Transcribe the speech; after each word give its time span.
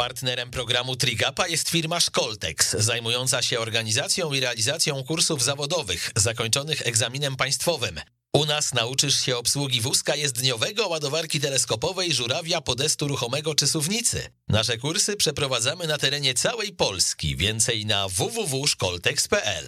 Partnerem 0.00 0.50
programu 0.50 0.96
Trigapa 0.96 1.48
jest 1.48 1.68
firma 1.70 2.00
Szkoltex, 2.00 2.76
zajmująca 2.78 3.42
się 3.42 3.60
organizacją 3.60 4.32
i 4.32 4.40
realizacją 4.40 5.04
kursów 5.04 5.42
zawodowych 5.42 6.10
zakończonych 6.16 6.86
egzaminem 6.86 7.36
państwowym. 7.36 8.00
U 8.32 8.44
nas 8.44 8.74
nauczysz 8.74 9.20
się 9.20 9.36
obsługi 9.36 9.80
wózka 9.80 10.16
jezdniowego, 10.16 10.88
ładowarki 10.88 11.40
teleskopowej, 11.40 12.12
żurawia, 12.12 12.60
podestu 12.60 13.08
ruchomego 13.08 13.54
czy 13.54 13.66
suwnicy. 13.66 14.30
Nasze 14.48 14.78
kursy 14.78 15.16
przeprowadzamy 15.16 15.86
na 15.86 15.98
terenie 15.98 16.34
całej 16.34 16.72
Polski. 16.72 17.36
Więcej 17.36 17.86
na 17.86 18.08
www.szkoltex.pl. 18.08 19.66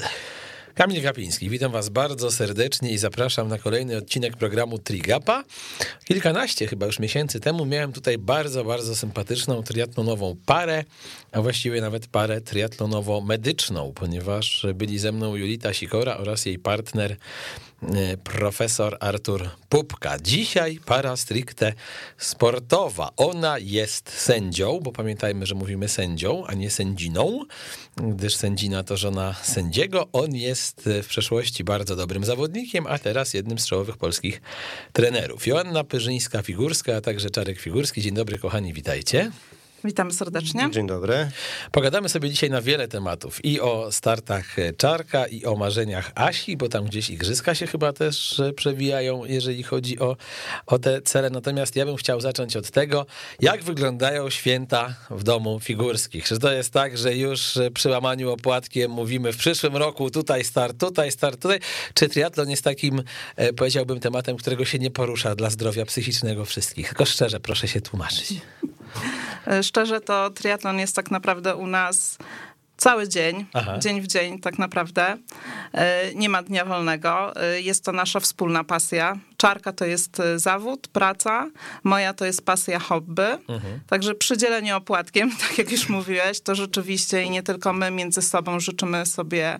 Kamil 0.74 1.02
Kapiński, 1.02 1.50
witam 1.50 1.72
was 1.72 1.88
bardzo 1.88 2.30
serdecznie 2.30 2.90
i 2.90 2.98
zapraszam 2.98 3.48
na 3.48 3.58
kolejny 3.58 3.96
odcinek 3.96 4.36
programu 4.36 4.78
Trigapa. 4.78 5.44
Kilkanaście 6.04 6.66
chyba 6.66 6.86
już 6.86 6.98
miesięcy 6.98 7.40
temu 7.40 7.66
miałem 7.66 7.92
tutaj 7.92 8.18
bardzo, 8.18 8.64
bardzo 8.64 8.96
sympatyczną 8.96 9.62
triatlonową 9.62 10.36
parę, 10.46 10.84
a 11.32 11.42
właściwie 11.42 11.80
nawet 11.80 12.06
parę 12.06 12.40
triatlonowo-medyczną, 12.40 13.92
ponieważ 13.92 14.66
byli 14.74 14.98
ze 14.98 15.12
mną 15.12 15.36
Julita 15.36 15.72
Sikora 15.72 16.16
oraz 16.16 16.46
jej 16.46 16.58
partner 16.58 17.16
e, 17.82 18.16
profesor 18.16 18.96
Artur 19.00 19.50
Pupka. 19.68 20.18
Dzisiaj 20.18 20.80
para 20.86 21.16
stricte 21.16 21.72
sportowa. 22.18 23.10
Ona 23.16 23.58
jest 23.58 24.10
sędzią, 24.10 24.80
bo 24.82 24.92
pamiętajmy, 24.92 25.46
że 25.46 25.54
mówimy 25.54 25.88
sędzią, 25.88 26.46
a 26.46 26.54
nie 26.54 26.70
sędziną, 26.70 27.40
gdyż 27.96 28.34
sędzina 28.34 28.84
to 28.84 28.96
żona 28.96 29.34
sędziego. 29.42 30.08
On 30.12 30.34
jest 30.34 30.61
w 31.02 31.06
przeszłości 31.06 31.64
bardzo 31.64 31.96
dobrym 31.96 32.24
zawodnikiem, 32.24 32.86
a 32.86 32.98
teraz 32.98 33.34
jednym 33.34 33.58
z 33.58 33.66
czołowych 33.66 33.96
polskich 33.96 34.40
trenerów. 34.92 35.46
Joanna 35.46 35.84
Pyrzyńska-Figurska, 35.84 36.92
a 36.92 37.00
także 37.00 37.30
Czarek 37.30 37.60
Figurski. 37.60 38.02
Dzień 38.02 38.14
dobry, 38.14 38.38
kochani, 38.38 38.72
witajcie. 38.72 39.30
Witam 39.84 40.12
serdecznie. 40.12 40.68
Dzień 40.70 40.86
dobry. 40.86 41.30
Pogadamy 41.72 42.08
sobie 42.08 42.30
dzisiaj 42.30 42.50
na 42.50 42.62
wiele 42.62 42.88
tematów 42.88 43.44
i 43.44 43.60
o 43.60 43.92
startach 43.92 44.56
Czarka, 44.76 45.26
i 45.26 45.44
o 45.44 45.56
marzeniach 45.56 46.12
Asi, 46.14 46.56
bo 46.56 46.68
tam 46.68 46.84
gdzieś 46.84 47.10
igrzyska 47.10 47.54
się 47.54 47.66
chyba 47.66 47.92
też 47.92 48.42
przewijają, 48.56 49.24
jeżeli 49.24 49.62
chodzi 49.62 49.98
o, 49.98 50.16
o 50.66 50.78
te 50.78 51.02
cele. 51.02 51.30
Natomiast 51.30 51.76
ja 51.76 51.86
bym 51.86 51.96
chciał 51.96 52.20
zacząć 52.20 52.56
od 52.56 52.70
tego, 52.70 53.06
jak 53.40 53.62
wyglądają 53.62 54.30
święta 54.30 54.94
w 55.10 55.22
domu 55.22 55.60
figurskich. 55.60 56.24
Czy 56.24 56.38
to 56.38 56.52
jest 56.52 56.70
tak, 56.70 56.98
że 56.98 57.16
już 57.16 57.58
przy 57.74 57.88
łamaniu 57.88 58.30
opłatkiem 58.30 58.90
mówimy 58.90 59.32
w 59.32 59.36
przyszłym 59.36 59.76
roku 59.76 60.10
tutaj 60.10 60.44
start, 60.44 60.80
tutaj 60.80 61.12
start, 61.12 61.42
tutaj, 61.42 61.58
czy 61.94 62.08
triatlon 62.08 62.50
jest 62.50 62.64
takim, 62.64 63.02
e, 63.36 63.52
powiedziałbym, 63.52 64.00
tematem, 64.00 64.36
którego 64.36 64.64
się 64.64 64.78
nie 64.78 64.90
porusza 64.90 65.34
dla 65.34 65.50
zdrowia 65.50 65.84
psychicznego 65.84 66.44
wszystkich? 66.44 66.88
Tylko 66.88 67.04
szczerze, 67.04 67.40
proszę 67.40 67.68
się 67.68 67.80
tłumaczyć. 67.80 68.34
E, 69.46 69.62
szczerze, 69.62 70.00
to 70.00 70.30
triatlon 70.30 70.78
jest 70.78 70.96
tak 70.96 71.10
naprawdę 71.10 71.56
u 71.56 71.66
nas 71.66 72.18
cały 72.76 73.08
dzień, 73.08 73.46
Aha. 73.52 73.78
dzień 73.78 74.00
w 74.00 74.06
dzień 74.06 74.40
tak 74.40 74.58
naprawdę. 74.58 75.16
E, 75.72 76.14
nie 76.14 76.28
ma 76.28 76.42
dnia 76.42 76.64
wolnego. 76.64 77.36
E, 77.36 77.60
jest 77.60 77.84
to 77.84 77.92
nasza 77.92 78.20
wspólna 78.20 78.64
pasja. 78.64 79.16
Czarka 79.42 79.72
to 79.72 79.84
jest 79.84 80.22
zawód, 80.36 80.88
praca, 80.88 81.50
moja 81.84 82.14
to 82.14 82.24
jest 82.24 82.44
pasja, 82.44 82.78
hobby. 82.78 83.22
Mhm. 83.48 83.80
Także 83.86 84.14
przydzielenie 84.14 84.76
opłatkiem, 84.76 85.30
tak 85.48 85.58
jak 85.58 85.72
już 85.72 85.88
mówiłeś, 85.88 86.40
to 86.40 86.54
rzeczywiście 86.54 87.22
i 87.22 87.30
nie 87.30 87.42
tylko 87.42 87.72
my 87.72 87.90
między 87.90 88.22
sobą 88.22 88.60
życzymy 88.60 89.06
sobie 89.06 89.58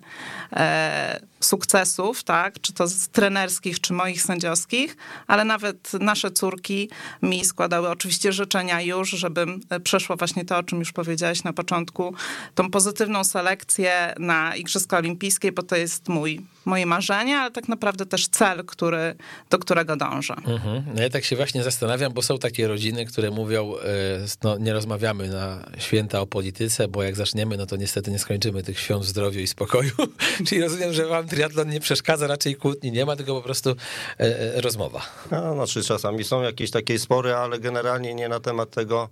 e, 0.52 1.20
sukcesów, 1.41 2.24
tak, 2.24 2.61
czy 2.61 2.72
to 2.72 2.86
z 2.86 3.08
trenerskich, 3.08 3.80
czy 3.80 3.92
moich 3.92 4.22
sędziowskich, 4.22 4.97
ale 5.27 5.44
nawet 5.44 5.92
nasze 5.92 6.30
córki 6.30 6.91
mi 7.22 7.44
składały 7.44 7.89
oczywiście 7.89 8.33
życzenia 8.33 8.80
już, 8.80 9.11
żebym 9.11 9.61
przeszła 9.84 10.17
właśnie 10.17 10.44
to, 10.44 10.58
o 10.58 10.62
czym 10.62 10.78
już 10.78 10.92
powiedziałaś 10.92 11.44
na 11.44 11.52
początku, 11.52 12.14
tą 12.55 12.70
pozytywną 12.70 13.24
selekcję 13.24 14.14
na 14.19 14.56
Igrzyska 14.56 14.98
Olimpijskie, 14.98 15.52
bo 15.52 15.62
to 15.62 15.77
jest 15.77 16.08
mój, 16.08 16.41
moje 16.64 16.86
marzenie, 16.86 17.39
ale 17.39 17.50
tak 17.50 17.69
naprawdę 17.69 18.06
też 18.06 18.28
cel, 18.28 18.64
który, 18.64 19.14
do 19.51 19.58
którego 19.58 19.71
dążę. 19.96 20.34
Mhm. 20.46 20.84
No 20.94 21.02
ja 21.02 21.10
tak 21.10 21.24
się 21.24 21.36
właśnie 21.36 21.62
zastanawiam, 21.62 22.12
bo 22.12 22.22
są 22.22 22.38
takie 22.38 22.68
rodziny, 22.68 23.06
które 23.06 23.30
mówią, 23.30 23.74
e, 23.77 24.27
no 24.42 24.58
nie 24.58 24.72
rozmawiamy 24.72 25.28
na 25.28 25.66
święta 25.78 26.20
o 26.20 26.27
polityce, 26.27 26.88
bo 26.88 27.02
jak 27.02 27.16
zaczniemy, 27.16 27.56
no 27.56 27.66
to 27.66 27.77
niestety 27.77 28.11
nie 28.11 28.18
skończymy 28.18 28.62
tych 28.62 28.80
świąt 28.80 29.05
w 29.05 29.08
zdrowiu 29.08 29.40
i 29.40 29.46
spokoju. 29.46 29.90
Czyli 30.46 30.61
rozumiem, 30.61 30.92
że 30.92 31.06
wam 31.06 31.28
triatlon 31.28 31.68
nie 31.68 31.80
przeszkadza, 31.80 32.27
raczej 32.27 32.56
kłótni 32.56 32.92
nie 32.92 33.06
ma, 33.06 33.16
tylko 33.16 33.34
po 33.34 33.42
prostu 33.42 33.70
e, 33.70 33.74
e, 34.20 34.61
rozmowa. 34.61 35.02
No, 35.30 35.55
znaczy 35.55 35.84
czasami 35.84 36.24
są 36.24 36.42
jakieś 36.42 36.70
takie 36.70 36.98
spory, 36.98 37.34
ale 37.34 37.58
generalnie 37.58 38.14
nie 38.14 38.28
na 38.28 38.40
temat 38.40 38.70
tego, 38.70 39.08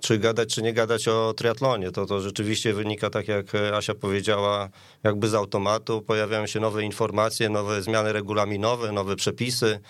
czy 0.00 0.18
gadać, 0.18 0.54
czy 0.54 0.62
nie 0.62 0.72
gadać 0.72 1.08
o 1.08 1.34
triatlonie. 1.36 1.90
To, 1.90 2.06
to 2.06 2.20
rzeczywiście 2.20 2.74
wynika, 2.74 3.10
tak 3.10 3.28
jak 3.28 3.46
Asia 3.74 3.94
powiedziała, 3.94 4.68
jakby 5.04 5.28
z 5.28 5.34
automatu. 5.34 6.02
Pojawiają 6.02 6.46
się 6.46 6.60
nowe 6.60 6.82
informacje, 6.82 7.48
nowe 7.48 7.82
zmiany 7.82 8.12
regulaminowe, 8.12 8.92
nowe 8.92 9.16
przepisy. 9.16 9.80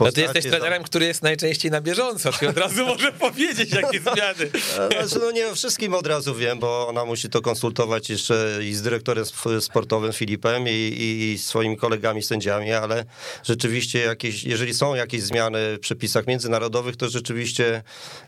No 0.00 0.12
ty 0.12 0.20
jesteś 0.20 0.44
trenerem, 0.44 0.82
który 0.82 1.06
jest 1.06 1.22
najczęściej 1.22 1.70
na 1.70 1.80
bieżąco, 1.80 2.32
ty 2.32 2.48
od 2.48 2.58
razu 2.58 2.86
może 2.86 3.12
powiedzieć, 3.12 3.72
jakie 3.72 4.00
zmiany. 4.00 4.50
Znaczy, 4.74 5.24
no 5.24 5.30
nie 5.30 5.48
o 5.48 5.54
wszystkim 5.54 5.94
od 5.94 6.06
razu 6.06 6.34
wiem, 6.34 6.58
bo 6.58 6.88
ona 6.88 7.04
musi 7.04 7.28
to 7.28 7.42
konsultować 7.42 8.10
jeszcze 8.10 8.58
i 8.62 8.74
z 8.74 8.82
dyrektorem 8.82 9.24
sportowym 9.60 10.12
Filipem 10.12 10.68
i, 10.68 10.70
i, 10.70 11.32
i 11.32 11.38
swoimi 11.38 11.76
kolegami 11.76 12.22
sędziami, 12.22 12.72
ale 12.72 13.04
rzeczywiście 13.44 13.98
jakieś, 13.98 14.44
jeżeli 14.44 14.74
są 14.74 14.94
jakieś 14.94 15.22
zmiany 15.22 15.76
w 15.76 15.80
przepisach 15.80 16.26
międzynarodowych, 16.26 16.96
to 16.96 17.08
rzeczywiście 17.08 17.82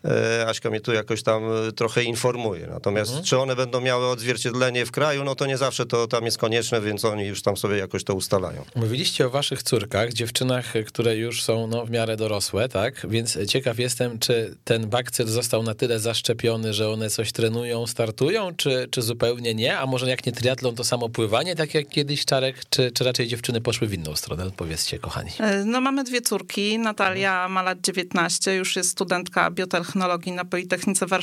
e, 0.04 0.46
Aśka 0.48 0.70
mnie 0.70 0.80
tu 0.80 0.92
jakoś 0.92 1.22
tam 1.26 1.44
e, 1.68 1.72
trochę 1.72 2.02
informuje. 2.02 2.66
Natomiast 2.66 3.10
mhm. 3.10 3.26
czy 3.26 3.38
one 3.38 3.56
będą 3.56 3.80
miały 3.80 4.06
odzwierciedlenie 4.06 4.86
w 4.86 4.90
kraju, 4.90 5.24
no 5.24 5.34
to 5.34 5.46
nie 5.46 5.58
zawsze 5.58 5.86
to 5.86 6.06
tam 6.06 6.24
jest 6.24 6.38
konieczne, 6.38 6.80
więc 6.80 7.04
oni 7.04 7.24
już 7.24 7.42
tam 7.42 7.56
sobie 7.56 7.76
jakoś 7.76 8.04
to 8.04 8.14
ustalają. 8.14 8.64
Mówiliście 8.76 9.26
o 9.26 9.30
waszych 9.30 9.62
córkach, 9.62 10.12
dziewczynach, 10.12 10.72
które 10.86 11.16
już 11.16 11.42
są 11.42 11.66
no, 11.66 11.86
w 11.86 11.90
miarę 11.90 12.16
dorosłe, 12.16 12.68
tak? 12.68 13.06
Więc 13.08 13.38
ciekaw 13.48 13.78
jestem, 13.78 14.18
czy 14.18 14.56
ten 14.64 14.88
bakcyl 14.88 15.26
został 15.26 15.62
na 15.62 15.74
tyle 15.74 16.00
zaszczepiony, 16.00 16.74
że 16.74 16.90
one 16.90 17.10
coś 17.10 17.32
trenują, 17.32 17.86
startują, 17.86 18.54
czy, 18.56 18.88
czy 18.90 19.02
zupełnie 19.02 19.54
nie? 19.54 19.78
A 19.78 19.86
może 19.86 20.10
jak 20.10 20.26
nie 20.26 20.32
triatlon, 20.32 20.74
to 20.74 20.84
samo 20.84 21.08
pływanie, 21.08 21.56
tak 21.56 21.74
jak 21.74 21.88
kiedyś 21.88 22.24
Czarek, 22.24 22.56
czy, 22.70 22.90
czy 22.90 23.04
raczej 23.04 23.26
dziewczyny 23.26 23.60
poszły 23.60 23.88
w 23.88 23.94
inną 23.94 24.16
stronę? 24.16 24.50
Powiedzcie, 24.56 24.98
kochani. 24.98 25.30
E, 25.40 25.64
no 25.64 25.80
mamy 25.80 26.04
dwie 26.04 26.20
córki. 26.20 26.78
Natalia 26.78 27.48
ma 27.48 27.62
lat 27.62 27.80
19, 27.80 28.54
już 28.54 28.76
jest 28.76 28.90
studentka 28.90 29.50
biotechnologii 29.50 30.32
na 30.32 30.44
Politechnice 30.44 31.06
Warszawskiej. 31.06 31.15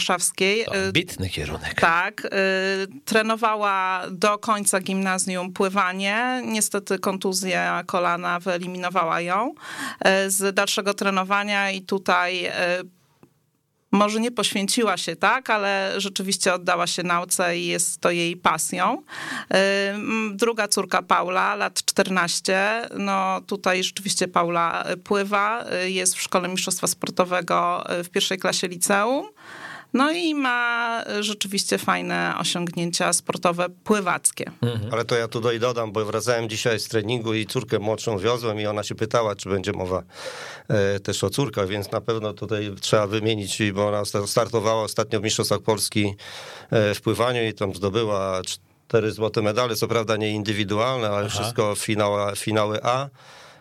To 0.65 0.75
ambitny 0.75 1.29
kierunek. 1.29 1.81
Tak. 1.81 2.25
E, 2.25 2.29
trenowała 3.05 4.03
do 4.11 4.37
końca 4.37 4.79
gimnazjum 4.79 5.53
pływanie. 5.53 6.41
Niestety 6.45 6.99
kontuzja 6.99 7.83
kolana 7.85 8.39
wyeliminowała 8.39 9.21
ją 9.21 9.53
e, 9.99 10.29
z 10.29 10.55
dalszego 10.55 10.93
trenowania 10.93 11.71
i 11.71 11.81
tutaj 11.81 12.51
może 13.93 14.19
nie 14.19 14.31
poświęciła 14.31 14.97
się 14.97 15.15
tak, 15.15 15.49
ale 15.49 15.93
rzeczywiście 15.97 16.53
oddała 16.53 16.87
się 16.87 17.03
nauce 17.03 17.57
i 17.57 17.65
jest 17.65 18.01
to 18.01 18.11
jej 18.11 18.37
pasją. 18.37 19.03
Druga 20.31 20.67
córka 20.67 21.01
Paula, 21.01 21.55
lat 21.55 21.83
14, 21.85 22.81
no 22.97 23.41
tutaj 23.47 23.83
rzeczywiście 23.83 24.27
Paula 24.27 24.83
pływa, 25.03 25.65
jest 25.85 26.15
w 26.15 26.21
szkole 26.21 26.49
mistrzostwa 26.49 26.87
sportowego 26.87 27.83
w 28.03 28.09
pierwszej 28.09 28.37
klasie 28.37 28.67
liceum. 28.67 29.25
No 29.93 30.11
i 30.11 30.35
ma 30.35 31.03
rzeczywiście 31.19 31.77
fajne 31.77 32.35
osiągnięcia 32.39 33.13
sportowe, 33.13 33.69
pływackie. 33.83 34.51
Mhm. 34.61 34.93
Ale 34.93 35.05
to 35.05 35.15
ja 35.15 35.27
tutaj 35.27 35.59
dodam, 35.59 35.91
bo 35.91 36.05
wracałem 36.05 36.49
dzisiaj 36.49 36.79
z 36.79 36.87
treningu 36.87 37.33
i 37.33 37.45
córkę 37.45 37.79
młodszą 37.79 38.17
wiozłem 38.17 38.59
i 38.59 38.65
ona 38.65 38.83
się 38.83 38.95
pytała, 38.95 39.35
czy 39.35 39.49
będzie 39.49 39.71
mowa 39.71 40.03
e, 40.67 40.99
też 40.99 41.23
o 41.23 41.29
córkach, 41.29 41.67
więc 41.67 41.91
na 41.91 42.01
pewno 42.01 42.33
tutaj 42.33 42.71
trzeba 42.81 43.07
wymienić, 43.07 43.61
bo 43.73 43.87
ona 43.87 44.25
startowała 44.25 44.83
ostatnio 44.83 45.19
w 45.19 45.23
Mistrzostwach 45.23 45.61
Polski 45.61 46.15
e, 46.71 46.93
w 46.93 47.01
pływaniu 47.01 47.47
i 47.47 47.53
tam 47.53 47.75
zdobyła 47.75 48.41
cztery 48.43 49.11
złote 49.11 49.41
medale, 49.41 49.75
co 49.75 49.87
prawda 49.87 50.17
nie 50.17 50.29
indywidualne, 50.31 51.07
ale 51.09 51.25
Aha. 51.25 51.29
wszystko 51.29 51.75
finały, 51.75 52.35
finały 52.35 52.83
A. 52.83 53.09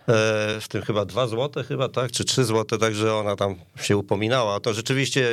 E, 0.09 0.61
w 0.61 0.69
tym 0.69 0.83
chyba 0.83 1.05
dwa 1.05 1.27
złote 1.27 1.65
chyba, 1.65 1.89
tak, 1.89 2.13
czy 2.13 2.25
trzy 2.25 2.45
złote, 2.45 2.79
także 2.79 3.15
ona 3.15 3.37
tam 3.37 3.55
się 3.83 3.97
upominała. 3.97 4.61
To 4.61 4.75
rzeczywiście 4.75 5.29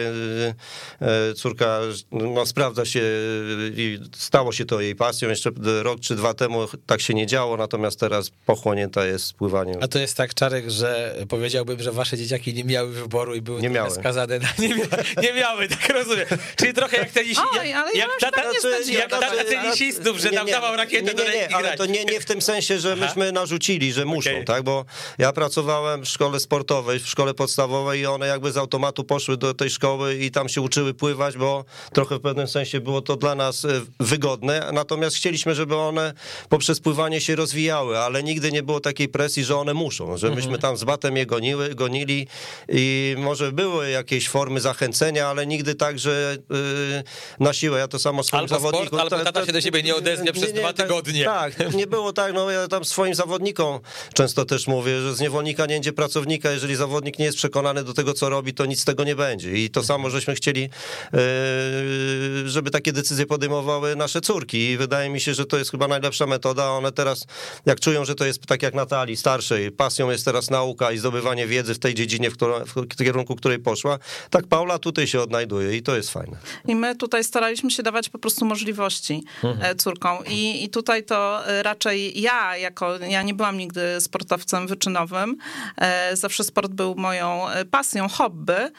e, 1.02 1.08
e, 1.30 1.34
córka 1.34 1.80
no, 2.12 2.46
sprawdza 2.46 2.86
się 2.86 3.02
i 3.76 4.00
stało 4.16 4.52
się 4.52 4.66
to 4.66 4.82
jej 4.82 4.96
pasją. 4.96 5.30
Jeszcze 5.30 5.52
rok 5.84 6.00
czy 6.00 6.16
dwa 6.16 6.34
temu 6.34 6.68
tak 6.86 7.02
się 7.02 7.14
nie 7.14 7.28
działo, 7.28 7.58
natomiast 7.58 8.00
teraz 8.00 8.32
pochłonięta 8.46 9.06
jest 9.06 9.34
pływaniem. 9.34 9.76
A 9.82 9.88
to 9.88 10.00
jest 10.00 10.18
tak, 10.18 10.34
Czarek, 10.34 10.70
że 10.70 11.16
powiedziałbym, 11.30 11.82
że 11.82 11.92
wasze 11.92 12.18
dzieciaki 12.18 12.54
nie 12.54 12.64
miały 12.64 12.92
wyboru 12.92 13.36
i 13.36 13.42
były 13.42 13.62
nie 13.62 13.70
miały. 13.70 13.92
skazane 13.92 14.40
na... 14.40 14.48
Nie, 14.60 14.76
mia 14.76 14.86
nie 15.24 15.34
miały, 15.34 15.68
tak 15.68 15.90
rozumiem. 15.90 16.26
Czyli 16.56 16.74
trochę 16.74 16.98
jak 16.98 17.12
tenisi... 17.12 17.42
Oj, 17.60 17.74
ale 17.74 17.94
jak 17.94 18.10
tata, 18.20 18.42
znaczy, 18.62 18.92
jak 18.92 19.10
tata 19.10 19.44
tenisistów, 19.44 20.18
że 20.18 20.32
nam 20.32 20.48
dawał 20.48 20.76
rakietę 20.76 21.14
do 21.14 21.24
ręki 21.24 21.54
ale 21.54 21.78
to 21.78 21.86
nie, 21.86 22.06
nie 22.06 22.20
w 22.20 22.26
tym 22.26 22.42
sensie, 22.42 22.80
że 22.80 22.96
myśmy 22.96 23.32
narzucili, 23.32 23.94
że 23.94 24.06
muszą, 24.06 24.32
okay. 24.32 24.44
tak? 24.44 24.59
Tak? 24.60 24.66
Bo 24.66 24.86
ja 25.18 25.34
pracowałem 25.34 26.06
w 26.06 26.08
szkole 26.08 26.40
sportowej, 26.40 27.00
w 27.00 27.08
szkole 27.08 27.34
podstawowej 27.34 28.02
i 28.02 28.06
one 28.06 28.28
jakby 28.28 28.52
z 28.52 28.58
automatu 28.58 29.04
poszły 29.04 29.38
do 29.38 29.54
tej 29.54 29.70
szkoły 29.70 30.16
i 30.16 30.32
tam 30.32 30.50
się 30.50 30.62
uczyły 30.62 30.94
pływać, 30.94 31.38
bo 31.38 31.66
trochę 31.94 32.18
w 32.18 32.22
pewnym 32.22 32.48
sensie 32.48 32.80
było 32.80 33.02
to 33.02 33.16
dla 33.16 33.36
nas 33.36 33.66
e, 33.66 33.82
wygodne, 34.00 34.70
natomiast 34.74 35.16
chcieliśmy, 35.16 35.56
żeby 35.56 35.76
one 35.76 36.14
poprzez 36.50 36.80
pływanie 36.80 37.22
się 37.22 37.36
rozwijały, 37.36 38.00
ale 38.00 38.24
nigdy 38.24 38.52
nie 38.52 38.64
było 38.64 38.80
takiej 38.80 39.10
presji, 39.10 39.44
że 39.44 39.58
one 39.58 39.74
muszą, 39.74 40.18
że 40.18 40.30
myśmy 40.30 40.56
mhm. 40.56 40.62
tam 40.62 40.78
z 40.78 40.84
batem 40.84 41.18
je 41.18 41.26
goniły, 41.26 41.76
gonili 41.76 42.28
i 42.70 43.16
może 43.18 43.52
były 43.52 43.90
jakieś 43.90 44.30
formy 44.30 44.62
zachęcenia, 44.62 45.28
ale 45.28 45.48
nigdy 45.48 45.76
tak, 45.76 46.00
że 46.00 46.38
yy, 46.50 47.04
na 47.40 47.54
siłę. 47.54 47.80
Ja 47.80 47.88
to 47.88 48.00
samo 48.00 48.24
swoim 48.24 48.40
albo 48.40 48.56
zawodnikom... 48.56 49.00
Sport, 49.00 49.14
albo 49.14 49.26
tata 49.26 49.46
się 49.46 49.52
do 49.52 49.62
siebie 49.62 49.84
nie 49.84 49.96
odezwie 49.96 50.34
przez 50.34 50.54
nie, 50.54 50.60
dwa 50.60 50.74
tak- 50.74 50.88
tygodnie. 50.88 51.26
Tak, 51.26 51.74
nie 51.74 51.88
było 51.88 52.14
tak, 52.14 52.34
no 52.34 52.52
ja 52.52 52.68
tam 52.68 52.86
swoim 52.86 53.16
zawodnikom 53.16 53.80
często 54.14 54.46
też 54.50 54.68
mówię, 54.68 55.02
że 55.02 55.16
z 55.16 55.20
niewolnika 55.20 55.66
nie 55.66 55.76
będzie 55.76 55.94
pracownika, 55.94 56.52
jeżeli 56.52 56.76
zawodnik 56.76 57.20
nie 57.20 57.26
jest 57.26 57.38
przekonany 57.38 57.84
do 57.84 57.94
tego, 57.94 58.14
co 58.14 58.30
robi, 58.30 58.54
to 58.54 58.66
nic 58.66 58.82
z 58.82 58.86
tego 58.86 59.04
nie 59.04 59.16
będzie. 59.16 59.52
I 59.54 59.70
to 59.70 59.84
samo, 59.84 60.10
żeśmy 60.10 60.36
chcieli, 60.36 60.62
yy, 60.62 62.50
żeby 62.50 62.72
takie 62.72 62.94
decyzje 62.94 63.26
podejmowały 63.26 63.96
nasze 63.96 64.22
córki. 64.22 64.58
I 64.58 64.78
wydaje 64.78 65.10
mi 65.10 65.22
się, 65.22 65.34
że 65.34 65.46
to 65.46 65.58
jest 65.58 65.72
chyba 65.72 65.88
najlepsza 65.88 66.26
metoda. 66.26 66.72
One 66.72 66.92
teraz, 66.92 67.26
jak 67.66 67.80
czują, 67.80 68.06
że 68.06 68.16
to 68.16 68.26
jest 68.26 68.46
tak 68.46 68.64
jak 68.64 68.74
Natalii, 68.74 69.18
starszej, 69.18 69.72
pasją 69.72 70.10
jest 70.10 70.26
teraz 70.26 70.50
nauka 70.50 70.92
i 70.92 70.98
zdobywanie 70.98 71.48
wiedzy 71.48 71.74
w 71.74 71.80
tej 71.80 71.94
dziedzinie, 71.94 72.30
w, 72.30 72.34
którą, 72.34 72.66
w 72.66 72.96
kierunku 72.96 73.36
której 73.36 73.60
poszła, 73.60 74.00
tak 74.30 74.48
Paula 74.48 74.80
tutaj 74.80 75.08
się 75.08 75.22
odnajduje 75.22 75.78
i 75.78 75.84
to 75.84 75.96
jest 75.96 76.10
fajne. 76.10 76.38
I 76.68 76.76
my 76.76 76.96
tutaj 76.96 77.24
staraliśmy 77.24 77.72
się 77.72 77.84
dawać 77.84 78.10
po 78.10 78.20
prostu 78.20 78.46
możliwości 78.46 79.24
mhm. 79.44 79.72
E, 79.72 79.76
córkom. 79.76 80.18
I, 80.28 80.64
I 80.64 80.70
tutaj 80.70 81.04
to 81.04 81.48
e, 81.48 81.64
raczej 81.64 82.22
ja, 82.22 82.58
jako 82.58 82.98
ja 82.98 83.24
nie 83.24 83.34
byłam 83.34 83.58
nigdy 83.58 84.02
sportowcem 84.40 84.68
wyczynowym. 84.68 85.38
E, 85.78 86.16
zawsze 86.16 86.44
sport 86.44 86.72
był 86.72 86.96
moją 86.96 87.46
pasją, 87.72 88.10
hobby 88.10 88.72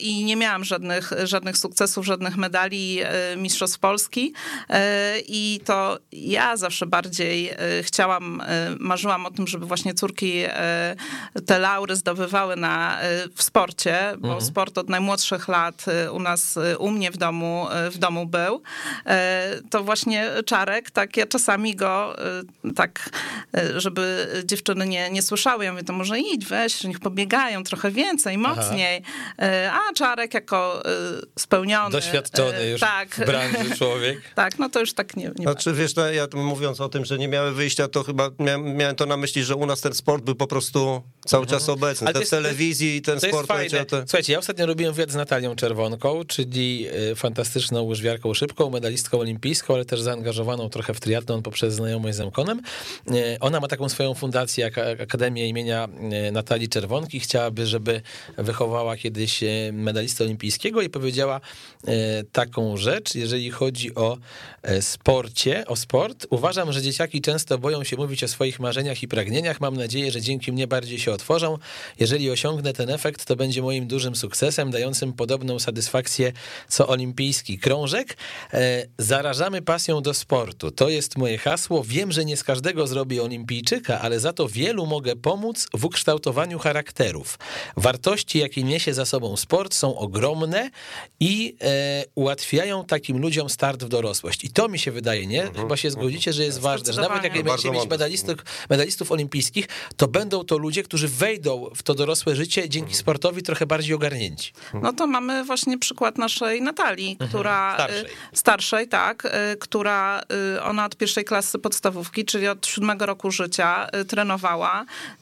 i 0.00 0.24
nie 0.24 0.36
miałam 0.36 0.64
żadnych, 0.64 1.12
żadnych 1.24 1.56
sukcesów, 1.56 2.06
żadnych 2.06 2.36
medali 2.36 3.00
Mistrzostw 3.36 3.78
Polski. 3.78 4.32
I 5.28 5.60
to 5.64 5.98
ja 6.12 6.56
zawsze 6.56 6.86
bardziej 6.86 7.50
chciałam, 7.82 8.42
marzyłam 8.78 9.26
o 9.26 9.30
tym, 9.30 9.46
żeby 9.46 9.66
właśnie 9.66 9.94
córki 9.94 10.42
te 11.46 11.58
laury 11.58 11.96
zdobywały 11.96 12.56
na, 12.56 12.98
w 13.34 13.42
sporcie, 13.42 14.14
bo 14.18 14.28
mhm. 14.28 14.46
sport 14.46 14.78
od 14.78 14.88
najmłodszych 14.88 15.48
lat 15.48 15.84
u 16.12 16.20
nas, 16.20 16.58
u 16.78 16.90
mnie 16.90 17.10
w 17.10 17.16
domu, 17.16 17.66
w 17.90 17.98
domu 17.98 18.26
był. 18.26 18.62
To 19.70 19.84
właśnie 19.84 20.30
Czarek, 20.46 20.90
tak 20.90 21.16
ja 21.16 21.26
czasami 21.26 21.76
go 21.76 22.16
tak, 22.76 23.10
żeby 23.76 24.28
dziewczyny 24.44 24.61
nie, 24.86 25.10
nie 25.10 25.22
słyszały, 25.22 25.64
ja 25.64 25.72
mówię, 25.72 25.84
to 25.84 25.92
może 25.92 26.20
idź, 26.20 26.46
weź, 26.46 26.84
niech 26.84 27.00
pobiegają 27.00 27.64
trochę 27.64 27.90
więcej, 27.90 28.38
mocniej. 28.38 29.02
Aha. 29.38 29.80
A 29.90 29.94
Czarek 29.94 30.34
jako 30.34 30.82
spełniony. 31.38 31.92
Doświadczony 31.92 32.68
już 32.68 32.80
tak. 32.80 33.08
w 33.08 33.26
branży 33.26 33.76
człowiek. 33.76 34.20
tak, 34.34 34.58
no 34.58 34.68
to 34.68 34.80
już 34.80 34.92
tak 34.92 35.16
nie, 35.16 35.30
nie 35.36 35.42
Znaczy, 35.42 35.72
wiesz, 35.72 35.94
no, 35.96 36.10
ja 36.10 36.26
mówiąc 36.34 36.80
o 36.80 36.88
tym, 36.88 37.04
że 37.04 37.18
nie 37.18 37.28
miały 37.28 37.52
wyjścia, 37.52 37.88
to 37.88 38.02
chyba 38.02 38.30
miałem, 38.38 38.76
miałem 38.76 38.96
to 38.96 39.06
na 39.06 39.16
myśli, 39.16 39.44
że 39.44 39.56
u 39.56 39.66
nas 39.66 39.80
ten 39.80 39.94
sport 39.94 40.24
był 40.24 40.34
po 40.34 40.46
prostu 40.46 41.02
cały 41.26 41.46
czas 41.46 41.68
mhm. 41.68 41.78
obecny. 41.78 42.06
Ale 42.06 42.20
te 42.20 42.26
w 42.26 42.30
telewizji 42.30 42.96
i 42.96 43.02
ten 43.02 43.20
to 43.20 43.26
sport. 43.28 43.50
Jest 43.72 43.90
to... 43.90 43.96
Słuchajcie, 44.00 44.32
ja 44.32 44.38
ostatnio 44.38 44.66
robiłem 44.66 44.94
wywiad 44.94 45.10
z 45.10 45.14
Natalią 45.14 45.56
Czerwonką, 45.56 46.24
czyli 46.24 46.86
fantastyczną 47.16 47.82
łyżwiarką 47.82 48.34
szybką, 48.34 48.70
medalistką 48.70 49.20
olimpijską, 49.20 49.74
ale 49.74 49.84
też 49.84 50.00
zaangażowaną 50.00 50.68
trochę 50.68 50.94
w 50.94 51.00
triatlon 51.00 51.42
poprzez 51.42 51.74
znajomość 51.74 52.16
z 52.16 52.20
Emkonem. 52.20 52.62
Y, 53.10 53.36
ona 53.40 53.60
ma 53.60 53.68
taką 53.68 53.88
swoją 53.88 54.14
fundację, 54.14 54.51
Akademię 55.02 55.48
imienia 55.48 55.88
y, 56.28 56.32
Natalii 56.32 56.68
Czerwonki. 56.68 57.20
Chciałaby, 57.20 57.66
żeby 57.66 58.00
wychowała 58.38 58.96
kiedyś 58.96 59.40
medalistę 59.72 60.24
olimpijskiego 60.24 60.82
i 60.82 60.88
powiedziała 60.88 61.40
taką 62.32 62.76
rzecz, 62.76 63.14
jeżeli 63.14 63.50
chodzi 63.50 63.94
o 63.94 64.18
sporcie, 64.80 65.64
o 65.66 65.76
sport. 65.76 66.26
Uważam, 66.30 66.72
że 66.72 66.82
dzieciaki 66.82 67.20
często 67.20 67.58
boją 67.58 67.84
się 67.84 67.96
mówić 67.96 68.24
o 68.24 68.28
swoich 68.28 68.60
marzeniach 68.60 69.02
i 69.02 69.08
pragnieniach. 69.08 69.60
Mam 69.60 69.76
nadzieję, 69.76 70.10
że 70.10 70.20
dzięki 70.20 70.52
mnie 70.52 70.66
bardziej 70.66 70.98
się 70.98 71.12
otworzą. 71.12 71.58
Jeżeli 72.00 72.30
osiągnę 72.30 72.72
ten 72.72 72.90
efekt, 72.90 73.24
to 73.24 73.36
będzie 73.36 73.62
moim 73.62 73.86
dużym 73.86 74.16
sukcesem, 74.16 74.70
dającym 74.70 75.12
podobną 75.12 75.58
satysfakcję 75.58 76.32
co 76.68 76.88
olimpijski 76.88 77.58
krążek. 77.58 78.16
E, 78.52 78.86
zarażamy 78.98 79.62
pasją 79.62 80.00
do 80.00 80.14
sportu. 80.14 80.70
To 80.70 80.88
jest 80.88 81.18
moje 81.18 81.38
hasło. 81.38 81.84
Wiem, 81.84 82.12
że 82.12 82.24
nie 82.24 82.36
z 82.36 82.44
każdego 82.44 82.86
zrobię 82.86 83.22
olimpijczyka, 83.22 84.00
ale 84.00 84.20
za 84.20 84.32
to 84.32 84.41
wielu 84.48 84.86
mogę 84.86 85.16
pomóc 85.16 85.68
w 85.74 85.84
ukształtowaniu 85.84 86.58
charakterów. 86.58 87.38
Wartości, 87.76 88.38
jakie 88.38 88.62
niesie 88.62 88.94
za 88.94 89.06
sobą 89.06 89.36
sport, 89.36 89.74
są 89.74 89.98
ogromne 89.98 90.70
i 91.20 91.56
e, 91.60 92.04
ułatwiają 92.14 92.84
takim 92.84 93.18
ludziom 93.18 93.48
start 93.48 93.84
w 93.84 93.88
dorosłość. 93.88 94.44
I 94.44 94.50
to 94.50 94.68
mi 94.68 94.78
się 94.78 94.90
wydaje, 94.90 95.26
nie? 95.26 95.42
Mhm. 95.42 95.64
Chyba 95.64 95.76
się 95.76 95.90
zgodzicie, 95.90 96.32
że 96.32 96.44
jest 96.44 96.60
ważne, 96.60 96.92
że 96.92 97.00
nawet 97.00 97.24
jak 97.24 97.34
nie 97.34 97.44
będziecie 97.44 97.70
mieć 97.70 97.88
medalistów, 97.90 98.36
medalistów 98.70 99.12
olimpijskich, 99.12 99.68
to 99.96 100.08
będą 100.08 100.44
to 100.44 100.58
ludzie, 100.58 100.82
którzy 100.82 101.08
wejdą 101.08 101.70
w 101.76 101.82
to 101.82 101.94
dorosłe 101.94 102.36
życie 102.36 102.68
dzięki 102.68 102.78
mhm. 102.78 102.98
sportowi 102.98 103.42
trochę 103.42 103.66
bardziej 103.66 103.94
ogarnięci. 103.94 104.52
No 104.82 104.92
to 104.92 105.06
mamy 105.06 105.44
właśnie 105.44 105.78
przykład 105.78 106.18
naszej 106.18 106.62
Natalii, 106.62 107.10
mhm. 107.10 107.28
która... 107.28 107.74
Starszej. 107.74 108.04
Y, 108.04 108.36
starszej, 108.36 108.88
tak. 108.88 109.24
Y, 109.24 109.56
która, 109.56 110.22
y, 110.56 110.62
ona 110.62 110.84
od 110.84 110.96
pierwszej 110.96 111.24
klasy 111.24 111.58
podstawówki, 111.58 112.24
czyli 112.24 112.48
od 112.48 112.66
siódmego 112.66 113.06
roku 113.06 113.30
życia 113.30 113.88
trenowała. 114.08 114.31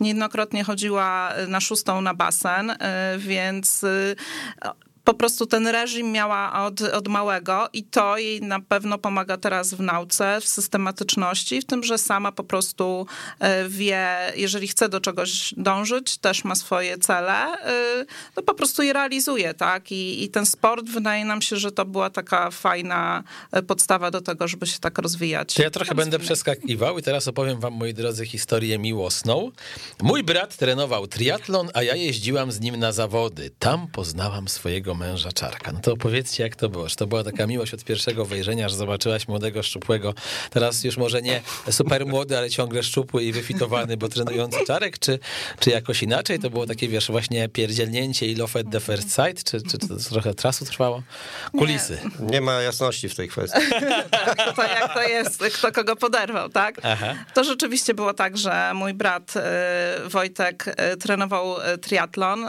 Niejednokrotnie 0.01 0.65
chodziła 0.65 1.33
na 1.49 1.61
szóstą 1.61 2.01
na 2.01 2.15
basen, 2.15 2.77
więc 3.19 3.85
po 5.11 5.15
prostu 5.15 5.47
ten 5.47 5.67
reżim 5.67 6.12
miała 6.12 6.65
od, 6.67 6.81
od 6.81 7.09
małego 7.09 7.69
i 7.73 7.85
to 7.85 8.19
jej 8.19 8.43
na 8.43 8.61
pewno 8.61 8.99
pomaga 8.99 9.37
teraz 9.37 9.75
w 9.75 9.81
nauce, 9.81 10.41
w 10.41 10.49
systematyczności, 10.49 11.61
w 11.61 11.65
tym, 11.65 11.83
że 11.83 11.99
sama 11.99 12.33
po 12.33 12.45
prostu 12.45 13.07
e, 13.41 13.69
wie, 13.69 14.33
jeżeli 14.37 14.69
chce 14.69 14.89
do 14.89 15.01
czegoś 15.01 15.55
dążyć, 15.57 16.19
też 16.19 16.45
ma 16.45 16.55
swoje 16.55 16.99
cele, 16.99 17.33
e, 17.33 18.07
no 18.37 18.43
po 18.43 18.55
prostu 18.55 18.83
je 18.83 18.93
realizuje, 18.93 19.55
tak? 19.55 19.93
I, 19.93 20.25
i 20.25 20.29
ten 20.29 20.47
sport 20.47 20.87
wydaje 20.87 21.25
nam 21.25 21.43
się, 21.43 21.56
że 21.56 21.73
to 21.73 21.85
była 21.85 22.11
taka 22.11 22.51
fajna 22.51 23.23
e, 23.53 23.63
podstawa 23.63 24.11
do 24.11 24.21
tego, 24.21 24.49
żeby 24.49 24.67
się 24.67 24.79
tak 24.79 24.99
rozwijać. 24.99 25.55
To 25.55 25.63
ja 25.63 25.71
trochę 25.71 25.95
będę 25.95 26.19
przeskakiwał 26.19 26.99
i 26.99 27.03
teraz 27.03 27.29
opowiem 27.29 27.61
wam, 27.61 27.73
moi 27.73 27.95
drodzy, 27.95 28.27
historię 28.27 28.79
miłosną. 28.79 29.51
Mój 30.03 30.23
brat 30.23 30.56
trenował 30.56 31.06
triatlon, 31.06 31.69
a 31.75 31.83
ja 31.83 31.95
jeździłam 31.95 32.53
z 32.53 32.61
nim 32.61 32.77
na 32.77 32.93
zawody. 32.93 33.51
Tam 33.59 33.89
poznałam 33.89 34.49
swojego 34.49 34.95
męża 35.00 35.32
Czarka. 35.32 35.73
No 35.73 35.81
to 35.81 35.93
opowiedzcie, 35.93 36.43
jak 36.43 36.56
to 36.56 36.69
było. 36.69 36.88
Czy 36.88 36.97
to 36.97 37.06
była 37.06 37.25
taka 37.25 37.47
miłość 37.47 37.75
od 37.75 37.85
pierwszego 37.85 38.25
wejrzenia, 38.25 38.69
że 38.69 38.76
zobaczyłaś 38.76 39.29
młodego, 39.29 39.63
szczupłego, 39.63 40.15
teraz 40.51 40.84
już 40.84 40.96
może 40.96 41.22
nie 41.22 41.43
super 41.70 42.06
młody, 42.06 42.39
ale 42.39 42.51
ciągle 42.51 42.82
szczupły 42.82 43.25
i 43.25 43.32
wyfitowany, 43.32 43.96
bo 43.96 44.08
trenujący 44.08 44.58
Czarek, 44.67 44.98
czy, 44.98 45.19
czy 45.60 45.70
jakoś 45.70 46.03
inaczej? 46.03 46.39
To 46.39 46.51
było 46.51 46.67
takie, 46.67 46.89
wiesz, 46.89 47.10
właśnie 47.10 47.48
pierdzielnięcie 47.48 48.27
i 48.27 48.34
love 48.34 48.60
at 48.60 48.67
the 48.72 48.81
first 48.81 49.15
sight, 49.15 49.51
czy, 49.51 49.63
czy 49.63 49.79
to 49.79 49.96
trochę 50.10 50.34
czasu 50.34 50.65
trwało? 50.65 51.03
Kulisy. 51.58 51.98
Nie, 52.20 52.27
nie 52.27 52.41
ma 52.41 52.53
jasności 52.53 53.08
w 53.08 53.15
tej 53.15 53.29
kwestii. 53.29 53.60
to, 54.36 54.53
to 54.56 54.63
jak 54.63 54.94
to 54.94 55.03
jest, 55.03 55.44
kto 55.55 55.72
kogo 55.72 55.96
poderwał, 55.96 56.48
tak? 56.48 56.81
Aha. 56.82 57.15
To 57.34 57.44
rzeczywiście 57.44 57.94
było 57.94 58.15
tak, 58.15 58.39
że 58.39 58.72
mój 58.75 58.94
brat 58.94 59.34
y, 59.36 59.41
Wojtek 60.08 60.67
y, 60.69 60.96
trenował 60.96 61.56
y, 61.60 61.79
triatlon. 61.79 62.46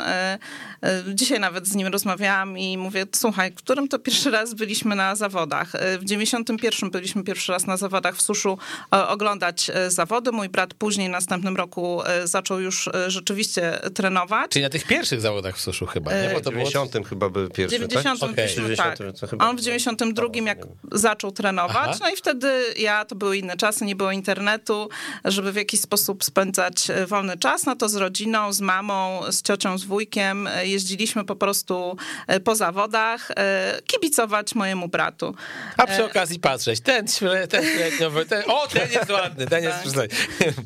Dzisiaj 1.13 1.39
nawet 1.39 1.67
z 1.67 1.75
nim 1.75 1.87
rozmawiałam 1.87 2.40
i 2.57 2.77
mówię, 2.77 3.05
słuchaj, 3.15 3.51
którym 3.51 3.87
to 3.87 3.99
pierwszy 3.99 4.31
raz 4.31 4.53
byliśmy 4.53 4.95
na 4.95 5.15
zawodach? 5.15 5.75
E, 5.75 5.97
w 5.97 6.05
91 6.05 6.89
byliśmy 6.89 7.23
pierwszy 7.23 7.51
raz 7.51 7.67
na 7.67 7.77
zawodach 7.77 8.15
w 8.15 8.21
suszu 8.21 8.57
e, 8.93 9.07
oglądać 9.07 9.69
e, 9.69 9.91
zawody. 9.91 10.31
Mój 10.31 10.49
brat 10.49 10.73
później, 10.73 11.09
następnym 11.09 11.57
roku 11.57 12.01
zaczął 12.23 12.59
już 12.59 12.89
rzeczywiście 13.07 13.79
trenować. 13.93 14.51
Czyli 14.51 14.63
na 14.63 14.69
tych 14.69 14.87
pierwszych 14.87 15.21
zawodach 15.21 15.57
w 15.57 15.61
suszu 15.61 15.85
chyba, 15.85 16.13
nie? 16.13 16.29
Bo 16.33 16.41
to 16.41 16.49
w 16.49 16.53
90 16.53 16.91
było... 16.91 17.03
chyba 17.03 17.29
był 17.29 17.49
pierwszy, 17.49 17.79
90 17.79 18.19
tak? 18.19 18.29
Okay. 18.31 18.47
90, 18.47 18.99
tak. 19.21 19.41
On 19.41 19.57
w 19.57 19.61
92 19.61 20.27
jak 20.45 20.57
zaczął 20.91 21.31
trenować, 21.31 21.87
Aha. 21.89 21.97
no 22.01 22.09
i 22.09 22.15
wtedy 22.15 22.47
ja, 22.77 23.05
to 23.05 23.15
były 23.15 23.37
inne 23.37 23.57
czasy, 23.57 23.85
nie 23.85 23.95
było 23.95 24.11
internetu, 24.11 24.89
żeby 25.25 25.51
w 25.51 25.55
jakiś 25.55 25.81
sposób 25.81 26.23
spędzać 26.23 26.87
wolny 27.07 27.37
czas, 27.37 27.65
no 27.65 27.75
to 27.75 27.89
z 27.89 27.95
rodziną, 27.95 28.53
z 28.53 28.61
mamą, 28.61 29.21
z 29.29 29.41
ciocią, 29.41 29.77
z 29.77 29.83
wujkiem 29.83 30.49
jeździliśmy 30.63 31.25
po 31.25 31.35
prostu 31.35 31.97
po 32.43 32.55
zawodach, 32.55 33.31
e, 33.31 33.81
kibicować 33.87 34.55
mojemu 34.55 34.87
bratu. 34.87 35.35
A 35.77 35.87
przy 35.87 36.01
e, 36.01 36.05
okazji 36.05 36.39
patrzeć, 36.39 36.81
ten, 36.81 37.05
ten 37.49 37.63
średniowy, 37.63 38.25
ten, 38.25 38.43
o, 38.47 38.67
ten 38.67 38.91
jest 38.91 39.09
ładny, 39.09 39.47
ten 39.47 39.63
jest 39.63 39.95
tak. 39.95 40.09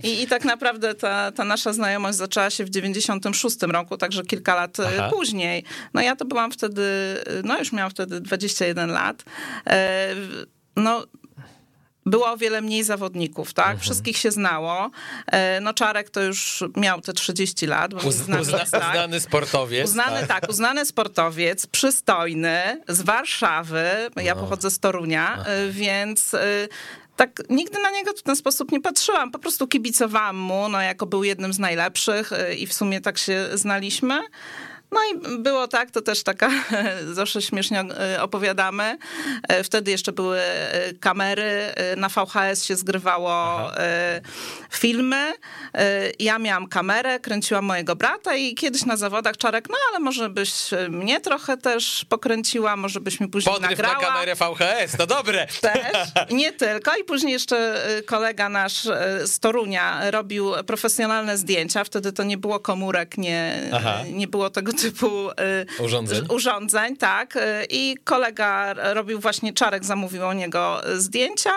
I, 0.03 0.21
I 0.21 0.27
tak 0.27 0.45
naprawdę 0.45 0.95
ta, 0.95 1.31
ta 1.31 1.43
nasza 1.43 1.73
znajomość 1.73 2.17
zaczęła 2.17 2.49
się 2.49 2.65
w 2.65 2.69
96 2.69 3.61
roku, 3.61 3.97
także 3.97 4.23
kilka 4.23 4.55
lat 4.55 4.77
Aha. 4.79 5.09
później. 5.13 5.63
No 5.93 6.01
ja 6.01 6.15
to 6.15 6.25
byłam 6.25 6.51
wtedy, 6.51 6.83
no 7.43 7.59
już 7.59 7.71
miałam 7.71 7.91
wtedy 7.91 8.21
21 8.21 8.89
lat. 8.89 9.23
No 10.75 11.05
było 12.05 12.31
o 12.31 12.37
wiele 12.37 12.61
mniej 12.61 12.83
zawodników, 12.83 13.53
tak? 13.53 13.65
Mhm. 13.65 13.79
Wszystkich 13.79 14.17
się 14.17 14.31
znało. 14.31 14.91
E, 15.27 15.59
no 15.61 15.73
Czarek 15.73 16.09
to 16.09 16.21
już 16.21 16.63
miał 16.77 17.01
te 17.01 17.13
30 17.13 17.67
lat. 17.67 17.93
Bo 17.93 17.99
Uz, 17.99 18.05
uzna, 18.05 18.37
tak. 18.71 18.93
Uznany 18.93 19.19
sportowiec. 19.19 19.89
Uznany, 19.89 20.19
tak. 20.19 20.27
tak, 20.27 20.49
uznany 20.49 20.85
sportowiec, 20.85 21.67
przystojny, 21.67 22.81
z 22.87 23.01
Warszawy. 23.01 23.89
Ja 24.23 24.35
no. 24.35 24.41
pochodzę 24.41 24.71
z 24.71 24.79
Torunia, 24.79 25.33
Aha. 25.33 25.45
więc 25.69 26.35
tak 27.15 27.41
nigdy 27.49 27.81
na 27.81 27.89
niego 27.91 28.13
w 28.13 28.23
ten 28.23 28.35
sposób 28.35 28.71
nie 28.71 28.81
patrzyłam. 28.81 29.31
Po 29.31 29.39
prostu 29.39 29.67
kibicowałam 29.67 30.37
mu, 30.37 30.69
no 30.69 30.81
jako 30.81 31.05
był 31.05 31.23
jednym 31.23 31.53
z 31.53 31.59
najlepszych 31.59 32.31
i 32.57 32.67
w 32.67 32.73
sumie 32.73 33.01
tak 33.01 33.17
się 33.17 33.47
znaliśmy. 33.53 34.21
No 34.95 35.01
i 35.13 35.37
było 35.37 35.67
tak, 35.67 35.91
to 35.91 36.01
też 36.01 36.23
taka, 36.23 36.49
zawsze 37.11 37.41
śmiesznie 37.41 37.79
e, 37.79 38.21
opowiadamy. 38.21 38.97
E, 39.47 39.63
wtedy 39.63 39.91
jeszcze 39.91 40.11
były 40.11 40.39
e, 40.39 40.93
kamery, 40.99 41.73
na 41.97 42.09
VHS 42.09 42.65
się 42.65 42.75
zgrywało 42.75 43.31
Aha. 43.57 43.71
filmy. 44.71 45.33
Ja 46.19 46.39
miałam 46.39 46.67
kamerę, 46.67 47.19
kręciłam 47.19 47.65
mojego 47.65 47.95
brata 47.95 48.35
i 48.35 48.55
kiedyś 48.55 48.85
na 48.85 48.97
zawodach 48.97 49.37
Czarek, 49.37 49.69
no 49.69 49.75
ale 49.89 49.99
może 49.99 50.29
byś 50.29 50.51
mnie 50.89 51.21
trochę 51.21 51.57
też 51.57 52.05
pokręciła, 52.09 52.75
może 52.75 52.99
byś 52.99 53.19
mi 53.19 53.27
później 53.27 53.53
Podryw 53.55 53.71
nagrała. 53.79 53.95
na 53.95 54.07
kamerę 54.07 54.35
VHS, 54.35 54.97
to 54.97 55.07
dobre. 55.07 55.47
Też, 55.61 56.07
nie 56.31 56.51
tylko. 56.51 56.95
I 56.95 57.03
później 57.03 57.33
jeszcze 57.33 57.81
kolega 58.05 58.49
nasz 58.49 58.83
z 59.25 59.39
Torunia 59.39 60.11
robił 60.11 60.51
profesjonalne 60.67 61.37
zdjęcia. 61.37 61.83
Wtedy 61.83 62.11
to 62.11 62.23
nie 62.23 62.37
było 62.37 62.59
komórek, 62.59 63.17
nie, 63.17 63.71
nie 64.11 64.27
było 64.27 64.49
tego 64.49 64.73
typu 64.73 64.84
y, 65.79 65.83
urządzeń. 65.83 66.25
urządzeń, 66.29 66.97
tak. 66.97 67.35
Y, 67.35 67.39
I 67.69 67.97
kolega 68.03 68.73
robił 68.93 69.19
właśnie 69.19 69.53
czarek, 69.53 69.85
zamówił 69.85 70.25
o 70.25 70.33
niego 70.33 70.81
zdjęcia. 70.95 71.53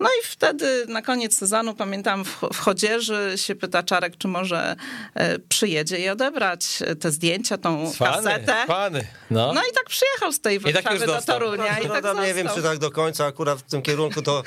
No 0.00 0.08
i 0.08 0.26
wtedy 0.26 0.86
na 0.88 1.02
koniec 1.02 1.38
sezonu, 1.38 1.74
pamiętam, 1.74 2.24
w, 2.24 2.40
w 2.52 2.58
Chodzieży 2.58 3.32
się 3.36 3.54
pyta 3.54 3.82
Czarek, 3.82 4.16
czy 4.18 4.28
może 4.28 4.76
e, 5.14 5.38
przyjedzie 5.38 5.98
i 5.98 6.08
odebrać 6.08 6.82
te 7.00 7.10
zdjęcia, 7.10 7.58
tą 7.58 7.90
fany, 7.92 8.16
kasetę. 8.16 8.64
Fany. 8.66 9.06
No. 9.30 9.52
no 9.52 9.60
i 9.60 9.74
tak 9.74 9.84
przyjechał 9.84 10.32
z 10.32 10.40
tej 10.40 10.60
tak 10.60 10.74
Warszawy 10.74 10.98
tak 10.98 11.08
do 11.08 11.32
Torunia. 11.32 11.76
No, 11.88 11.98
i 11.98 12.02
tak 12.02 12.16
nie 12.26 12.34
wiem, 12.34 12.48
czy 12.54 12.62
tak 12.62 12.78
do 12.78 12.90
końca 12.90 13.26
akurat 13.26 13.58
w 13.58 13.62
tym 13.62 13.82
kierunku, 13.82 14.22
to 14.22 14.42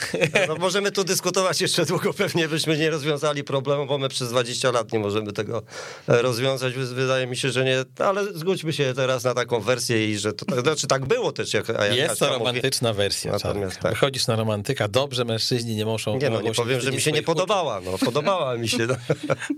no, 0.48 0.56
możemy 0.56 0.91
tu 0.91 1.03
dyskutować 1.03 1.62
jeszcze 1.62 1.86
długo, 1.86 2.13
pewnie 2.13 2.48
byśmy 2.48 2.77
nie 2.77 2.89
rozwiązali 2.89 3.44
problemu, 3.44 3.86
bo 3.86 3.98
my 3.98 4.10
przez 4.10 4.29
20 4.29 4.72
lat 4.72 4.91
nie 4.91 5.00
możemy 5.00 5.34
tego 5.34 5.63
e, 6.08 6.22
rozwiązać. 6.22 6.74
Wydaje 6.74 7.27
mi 7.27 7.38
się, 7.38 7.51
że 7.51 7.65
nie, 7.65 8.06
ale 8.06 8.34
zgódźmy 8.34 8.74
się 8.74 8.94
teraz 8.94 9.24
na 9.24 9.34
taką 9.34 9.60
wersję 9.62 10.10
i 10.10 10.18
że 10.18 10.34
to, 10.34 10.62
znaczy 10.62 10.88
tak 10.88 11.06
było 11.06 11.32
też. 11.32 11.53
Jak, 11.53 11.68
jak 11.68 11.96
Jest 11.96 12.20
to 12.20 12.29
romantyczna 12.29 12.89
mówię. 12.89 13.03
wersja. 13.03 13.32
Natomiast 13.32 13.79
tak. 13.79 13.91
Wychodzisz 13.91 14.27
na 14.27 14.36
romantyka, 14.36 14.88
dobrze, 14.88 15.25
mężczyźni 15.39 15.75
nie 15.75 15.86
muszą... 15.86 16.17
Nie 16.17 16.29
no, 16.29 16.41
nie 16.41 16.51
powiem, 16.51 16.81
że 16.81 16.91
mi 16.91 17.01
się 17.01 17.12
nie 17.12 17.24
podobała, 17.24 17.81
no, 17.81 17.98
podobała 17.98 18.58
mi 18.58 18.67
się. 18.67 18.88
No. 18.88 18.96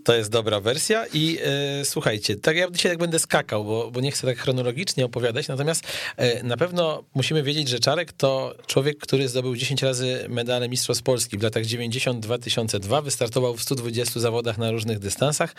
To 0.03 0.15
jest 0.15 0.31
dobra 0.31 0.59
wersja 0.59 1.05
i 1.13 1.37
e, 1.81 1.85
słuchajcie, 1.85 2.35
tak 2.35 2.55
ja 2.57 2.71
dzisiaj 2.71 2.91
tak 2.91 2.99
będę 2.99 3.19
skakał, 3.19 3.65
bo, 3.65 3.91
bo 3.91 4.01
nie 4.01 4.11
chcę 4.11 4.27
tak 4.27 4.37
chronologicznie 4.37 5.05
opowiadać, 5.05 5.47
natomiast 5.47 5.83
e, 6.17 6.43
na 6.43 6.57
pewno 6.57 7.03
musimy 7.13 7.43
wiedzieć, 7.43 7.67
że 7.67 7.79
Czarek 7.79 8.13
to 8.13 8.55
człowiek, 8.67 8.97
który 8.97 9.27
zdobył 9.27 9.55
10 9.55 9.81
razy 9.81 10.25
medale 10.29 10.69
Mistrzostw 10.69 11.03
Polski 11.03 11.37
w 11.37 11.43
latach 11.43 11.63
90-2002, 11.63 13.03
wystartował 13.03 13.55
w 13.55 13.61
120 13.61 14.19
zawodach 14.19 14.57
na 14.57 14.71
różnych 14.71 14.99
dystansach. 14.99 15.55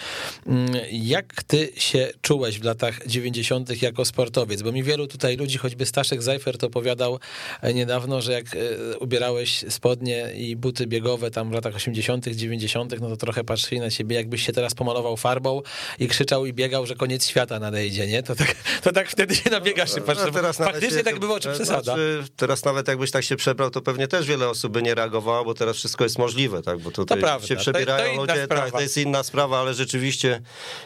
Mm, 0.47 0.75
jak 0.93 1.43
ty 1.43 1.73
się 1.77 2.11
czułeś 2.23 2.59
w 2.59 2.65
latach 2.65 3.07
90 3.07 3.83
jako 3.83 4.05
sportowiec? 4.05 4.63
Bo 4.63 4.73
mi 4.73 4.83
wielu 4.83 5.07
tutaj 5.07 5.37
ludzi, 5.37 5.59
choćby 5.59 5.87
Staszek 5.87 6.23
Zajfert 6.23 6.65
opowiadał 6.65 7.19
e, 7.63 7.75
niedawno, 7.75 8.21
że 8.21 8.33
jak 8.33 8.47
e, 8.57 8.99
ubierałeś 8.99 9.65
spodnie 9.69 10.12
i 10.37 10.57
buty 10.57 10.87
biegowe 10.87 11.31
tam 11.31 11.51
w 11.51 11.53
latach 11.53 11.75
80., 11.75 12.29
90., 12.29 13.01
no 13.01 13.09
to 13.09 13.17
trochę 13.17 13.45
patrzyli 13.45 13.81
na 13.81 13.91
siebie, 13.91 14.17
jakbyś 14.17 14.47
się 14.47 14.53
teraz 14.53 14.75
pomalował 14.75 15.17
farbą 15.17 15.63
i 15.99 16.09
krzyczał 16.09 16.47
i 16.47 16.53
biegał, 16.53 16.87
że 16.87 16.95
koniec 16.95 17.27
świata 17.27 17.59
nadejdzie, 17.59 18.07
nie? 18.07 18.23
To 18.23 18.35
tak, 18.35 18.55
to 18.83 18.93
tak 18.93 19.09
wtedy 19.09 19.35
się 19.35 19.51
nabiegasz, 19.51 19.97
no, 19.97 20.03
patrz, 20.03 20.21
teraz 20.33 20.57
faktycznie 20.57 21.05
tak 21.05 21.19
było, 21.19 21.41
czy 21.41 21.53
przesada? 21.53 21.83
Znaczy, 21.83 22.25
teraz 22.37 22.65
nawet 22.65 22.89
jakbyś 22.89 23.11
tak 23.11 23.25
się 23.25 23.37
przebrał, 23.37 23.71
to 23.71 23.83
pewnie 23.83 24.09
też 24.09 24.27
wiele 24.27 24.49
osób 24.49 24.73
by 24.73 24.83
nie 24.83 24.95
reagowało, 24.95 25.45
bo 25.45 25.55
teraz 25.55 25.77
wszystko 25.77 26.05
jest 26.05 26.19
możliwe, 26.19 26.63
tak? 26.63 26.79
Bo 26.79 26.91
tutaj 26.91 27.19
to 27.19 27.23
prawda, 27.23 27.47
się 27.47 27.57
przebierają 27.57 28.17
to, 28.17 28.27
to 28.27 28.33
ludzie, 28.33 28.47
tak, 28.47 28.71
to 28.71 28.81
jest 28.81 28.97
inna 28.97 29.23
sprawa, 29.23 29.61
ale 29.61 29.75
rzeczywiście 29.75 30.41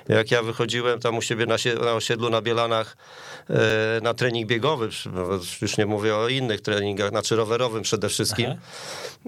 jak 0.09 0.31
ja 0.31 0.43
wychodziłem 0.43 1.01
tam 1.01 1.17
u 1.17 1.23
siebie 1.23 1.47
na, 1.47 1.57
na 1.85 1.93
osiedlu 1.93 2.31
na 2.31 2.43
Bielanach 2.43 2.97
e, 3.51 4.01
na 4.03 4.15
trening 4.15 4.47
biegowy, 4.47 4.89
już 5.63 5.79
nie 5.79 5.87
mówię 5.87 6.17
o 6.17 6.29
innych 6.29 6.61
treningach, 6.61 7.11
znaczy 7.11 7.37
rowerowym 7.37 7.83
przede 7.83 8.09
wszystkim, 8.09 8.47
Aha. 8.51 8.61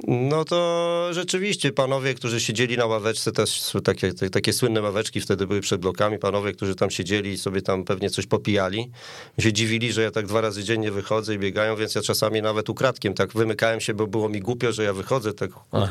No 0.07 0.45
to 0.45 1.09
rzeczywiście 1.11 1.73
panowie, 1.73 2.15
którzy 2.15 2.41
siedzieli 2.41 2.77
na 2.77 2.87
ławeczce, 2.87 3.33
też 3.33 3.73
takie, 3.85 4.13
takie 4.13 4.53
słynne 4.53 4.83
ławeczki 4.83 5.21
wtedy 5.21 5.47
były 5.47 5.61
przed 5.61 5.81
blokami, 5.81 6.19
panowie, 6.19 6.53
którzy 6.53 6.75
tam 6.75 6.91
siedzieli 6.91 7.31
i 7.31 7.39
sobie 7.39 7.63
tam 7.63 7.85
pewnie 7.85 8.11
coś 8.11 8.27
popijali, 8.27 8.91
się 9.39 9.53
dziwili, 9.53 9.93
że 9.93 10.03
ja 10.03 10.11
tak 10.11 10.27
dwa 10.27 10.41
razy 10.41 10.65
dziennie 10.65 10.91
wychodzę 10.91 11.35
i 11.35 11.39
biegają, 11.39 11.77
więc 11.77 11.95
ja 11.95 12.03
czasami 12.03 12.43
nawet 12.43 12.69
ukradkiem 12.69 13.15
tak 13.15 13.33
wymykałem 13.33 13.81
się, 13.81 13.95
bo 13.95 14.07
było 14.07 14.29
mi 14.29 14.41
głupio, 14.41 14.73
że 14.73 14.85
ja 14.85 14.93
wychodzę 14.93 15.35
tak 15.35 15.51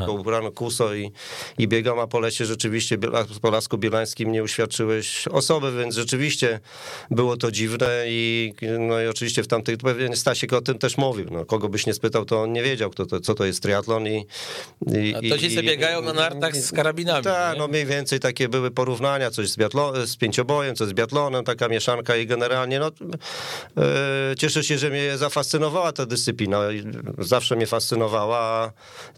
ubrano 0.10 0.52
kuso 0.52 0.96
i, 0.96 1.12
i 1.58 1.68
biegam, 1.68 2.00
a 2.00 2.08
po 2.08 2.20
lesie 2.20 2.46
rzeczywiście 2.46 2.98
po 3.42 3.52
Lasku 3.52 3.78
Bielańskim 3.78 4.32
nie 4.32 4.44
uświadczyłeś 4.44 5.28
osoby, 5.28 5.72
więc 5.78 5.96
rzeczywiście 5.96 6.60
było 7.12 7.38
to 7.38 7.52
dziwne 7.52 8.04
i 8.08 8.54
no 8.80 9.02
i 9.02 9.08
oczywiście 9.08 9.44
w 9.44 9.48
tamtych, 9.48 9.78
pewnie 9.78 10.16
Stasiek 10.16 10.54
o 10.54 10.62
tym 10.62 10.78
też 10.78 10.98
mówił, 10.98 11.26
no, 11.32 11.46
kogo 11.46 11.70
byś 11.70 11.86
nie 11.86 11.94
spytał, 11.94 12.26
to 12.26 12.42
on 12.42 12.54
nie 12.54 12.64
wiedział, 12.64 12.90
kto 12.90 13.06
to, 13.06 13.20
co 13.20 13.36
to 13.36 13.46
jest 13.46 13.64
triatlon, 13.64 13.97
i... 14.06 14.26
i 15.22 15.30
to 15.30 15.38
ci 15.38 15.50
sobie 15.50 15.70
biegają 15.70 16.02
na 16.02 16.14
nartach 16.14 16.56
z 16.56 16.72
karabinami. 16.72 17.24
Tak, 17.24 17.58
no 17.58 17.68
mniej 17.68 17.86
więcej 17.86 18.20
takie 18.20 18.50
były 18.50 18.72
porównania, 18.72 19.32
coś 19.32 19.50
z, 19.50 19.58
biatlo, 19.58 20.08
z 20.08 20.18
pięciobojem, 20.18 20.76
coś 20.76 20.88
z 20.88 20.94
biatlonem, 20.94 21.44
taka 21.44 21.68
mieszanka 21.68 22.16
i 22.16 22.26
generalnie 22.26 22.80
no, 22.80 22.92
e, 23.78 24.36
cieszę 24.38 24.64
się, 24.64 24.78
że 24.78 24.90
mnie 24.90 25.18
zafascynowała 25.18 25.92
ta 25.92 26.06
dyscyplina. 26.06 26.60
Zawsze 27.18 27.56
mnie 27.56 27.68
fascynowała 27.68 28.72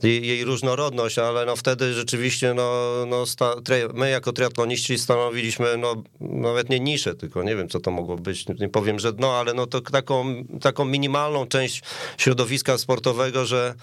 jej 0.04 0.46
różnorodność, 0.46 1.20
ale 1.20 1.46
no 1.46 1.56
wtedy 1.56 1.94
rzeczywiście 1.94 2.54
no, 2.54 2.92
no 3.08 3.26
sta, 3.26 3.56
my 3.94 4.10
jako 4.10 4.34
triatloniści 4.34 4.98
stanowiliśmy 5.00 5.78
no, 5.78 6.04
nawet 6.22 6.70
nie 6.70 6.80
niszę, 6.80 7.16
tylko 7.16 7.44
nie 7.44 7.56
wiem, 7.56 7.70
co 7.70 7.80
to 7.80 7.92
mogło 7.92 8.16
być, 8.16 8.48
nie 8.48 8.70
powiem, 8.70 9.00
że 9.00 9.14
no, 9.18 9.34
ale 9.34 9.54
no 9.54 9.68
to 9.68 9.82
taką, 9.82 10.44
taką 10.62 10.86
minimalną 10.86 11.48
część 11.48 11.82
środowiska 12.18 12.78
sportowego, 12.78 13.46
że 13.46 13.74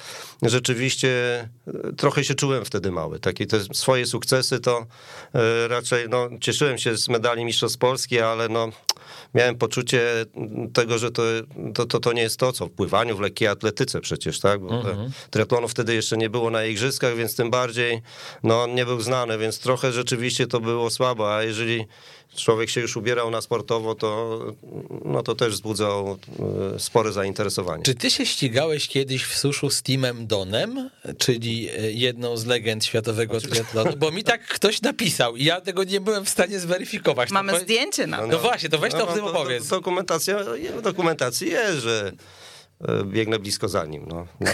rzeczywiście 0.42 0.85
rzeczywiście 0.86 1.48
e, 1.88 1.92
trochę 1.92 2.24
się 2.24 2.34
czułem 2.34 2.64
wtedy 2.64 2.90
mały. 2.90 3.18
Takie 3.18 3.46
te 3.46 3.60
swoje 3.60 4.06
sukcesy 4.06 4.60
to 4.60 4.86
e, 5.34 5.68
raczej, 5.68 6.08
no, 6.08 6.28
cieszyłem 6.40 6.78
się 6.78 6.96
z 6.96 7.08
medali 7.08 7.44
Mistrzostw 7.44 7.78
Polski, 7.78 8.20
ale 8.20 8.48
no, 8.48 8.68
miałem 9.34 9.58
poczucie 9.58 10.02
tego, 10.72 10.98
że 10.98 11.10
to, 11.10 11.22
to, 11.74 11.86
to, 11.86 12.00
to 12.00 12.12
nie 12.12 12.22
jest 12.22 12.40
to, 12.40 12.52
co 12.52 12.66
w 12.66 12.70
pływaniu, 12.70 13.16
w 13.16 13.20
lekkiej 13.20 13.48
atletyce 13.48 14.00
przecież, 14.00 14.40
tak? 14.40 14.60
Bo 14.60 14.74
mhm. 14.74 15.10
triatlonu 15.30 15.68
wtedy 15.68 15.94
jeszcze 15.94 16.16
nie 16.16 16.30
było 16.30 16.50
na 16.50 16.64
igrzyskach, 16.64 17.16
więc 17.16 17.36
tym 17.36 17.50
bardziej 17.50 18.02
no, 18.42 18.62
on 18.62 18.74
nie 18.74 18.86
był 18.86 19.00
znany, 19.00 19.38
więc 19.38 19.58
trochę 19.58 19.92
rzeczywiście 19.92 20.46
to 20.46 20.60
było 20.60 20.90
słabo, 20.90 21.36
a 21.36 21.42
jeżeli 21.42 21.86
człowiek 22.36 22.70
się 22.70 22.80
już 22.80 22.96
ubierał 22.96 23.30
na 23.30 23.40
sportowo, 23.40 23.94
to, 23.94 24.40
no 25.04 25.22
to 25.22 25.34
też 25.34 25.52
wzbudzał 25.52 26.18
e, 26.74 26.78
spore 26.80 27.12
zainteresowanie. 27.12 27.82
Czy 27.82 27.94
ty 27.94 28.10
się 28.10 28.26
ścigałeś 28.26 28.88
kiedyś 28.88 29.24
w 29.24 29.38
suszu 29.38 29.70
z 29.70 29.82
Timem 29.82 30.26
Donem, 30.26 30.90
czyli 31.18 31.68
e, 31.68 31.92
jedną 31.92 32.36
z 32.36 32.46
legend 32.46 32.84
światowego 32.84 33.40
triatlonu? 33.40 33.92
Bo 33.96 34.10
mi 34.10 34.24
tak 34.24 34.46
ktoś 34.46 34.82
napisał 34.82 35.36
i 35.36 35.44
ja 35.44 35.60
tego 35.60 35.84
nie 35.84 36.00
byłem 36.00 36.24
w 36.24 36.28
stanie 36.28 36.60
zweryfikować. 36.60 37.30
Mamy 37.30 37.52
to 37.52 37.58
zdjęcie 37.58 38.06
na 38.06 38.20
no, 38.20 38.26
no, 38.26 38.38
właśnie, 38.38 38.68
to 38.68 38.78
weź 38.78 38.92
to 38.92 38.98
no, 38.98 39.06
w 39.06 39.14
tym 39.14 39.24
opowiedz. 39.24 39.68
Dokumentacja, 39.68 40.38
dokumentacji 40.82 41.48
jest, 41.48 41.78
że 41.78 42.12
biegnę 43.04 43.38
blisko 43.38 43.68
za 43.68 43.84
nim. 43.84 44.06
No, 44.08 44.26
no. 44.40 44.50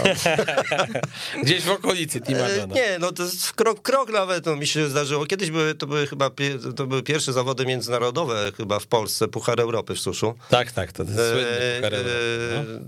Gdzieś 1.43 1.63
w 1.63 1.71
okolicy 1.71 2.21
Timadona. 2.21 2.75
Nie, 2.75 2.99
no 2.99 3.11
to 3.11 3.23
jest 3.23 3.53
krok, 3.53 3.81
krok 3.81 4.11
nawet 4.11 4.45
no, 4.45 4.55
mi 4.55 4.67
się 4.67 4.89
zdarzyło. 4.89 5.25
Kiedyś 5.25 5.51
były, 5.51 5.75
to 5.75 5.87
były 5.87 6.07
chyba 6.07 6.29
to 6.75 6.87
były 6.87 7.03
pierwsze 7.03 7.33
zawody 7.33 7.65
międzynarodowe 7.65 8.51
chyba 8.57 8.79
w 8.79 8.87
Polsce, 8.87 9.27
Puchar 9.27 9.59
Europy 9.59 9.95
w 9.95 9.99
suszu. 9.99 10.33
Tak, 10.49 10.71
tak, 10.71 10.91
to 10.91 11.03
jest 11.03 11.15
słynny 11.15 11.47
e, 11.47 11.75
Puchar 11.75 11.93
Europy. 11.93 12.79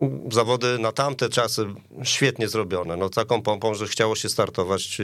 No. 0.00 0.30
Zawody 0.32 0.78
na 0.78 0.92
tamte 0.92 1.28
czasy 1.28 1.66
świetnie 2.02 2.48
zrobione. 2.48 2.96
No 2.96 3.08
taką 3.08 3.42
pompą, 3.42 3.74
że 3.74 3.86
chciało 3.86 4.16
się 4.16 4.28
startować 4.28 5.00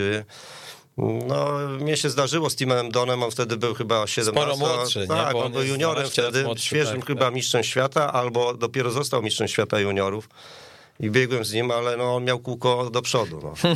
no, 0.98 1.58
mnie 1.80 1.96
się 1.96 2.10
zdarzyło 2.10 2.50
z 2.50 2.56
Timem 2.56 2.90
Donem, 2.90 3.22
on 3.22 3.30
wtedy 3.30 3.56
był 3.56 3.74
chyba 3.74 4.06
17. 4.06 4.56
Sporo 4.56 4.56
młodszy, 4.56 5.06
tak, 5.06 5.34
nie? 5.34 5.42
on 5.42 5.52
był 5.52 5.62
juniorem 5.62 6.10
wtedy, 6.10 6.44
młodszy, 6.44 6.66
świeżym 6.66 6.96
tak, 6.96 7.06
chyba 7.06 7.24
tak. 7.24 7.34
mistrzem 7.34 7.64
świata, 7.64 8.12
albo 8.12 8.54
dopiero 8.54 8.90
został 8.90 9.22
mistrzem 9.22 9.48
świata 9.48 9.80
juniorów. 9.80 10.28
I 11.00 11.10
biegłem 11.10 11.44
z 11.44 11.52
nim, 11.52 11.70
ale 11.70 11.96
no, 11.96 12.16
on 12.16 12.24
miał 12.24 12.38
kółko 12.38 12.90
do 12.90 13.02
przodu. 13.02 13.40
No. 13.42 13.52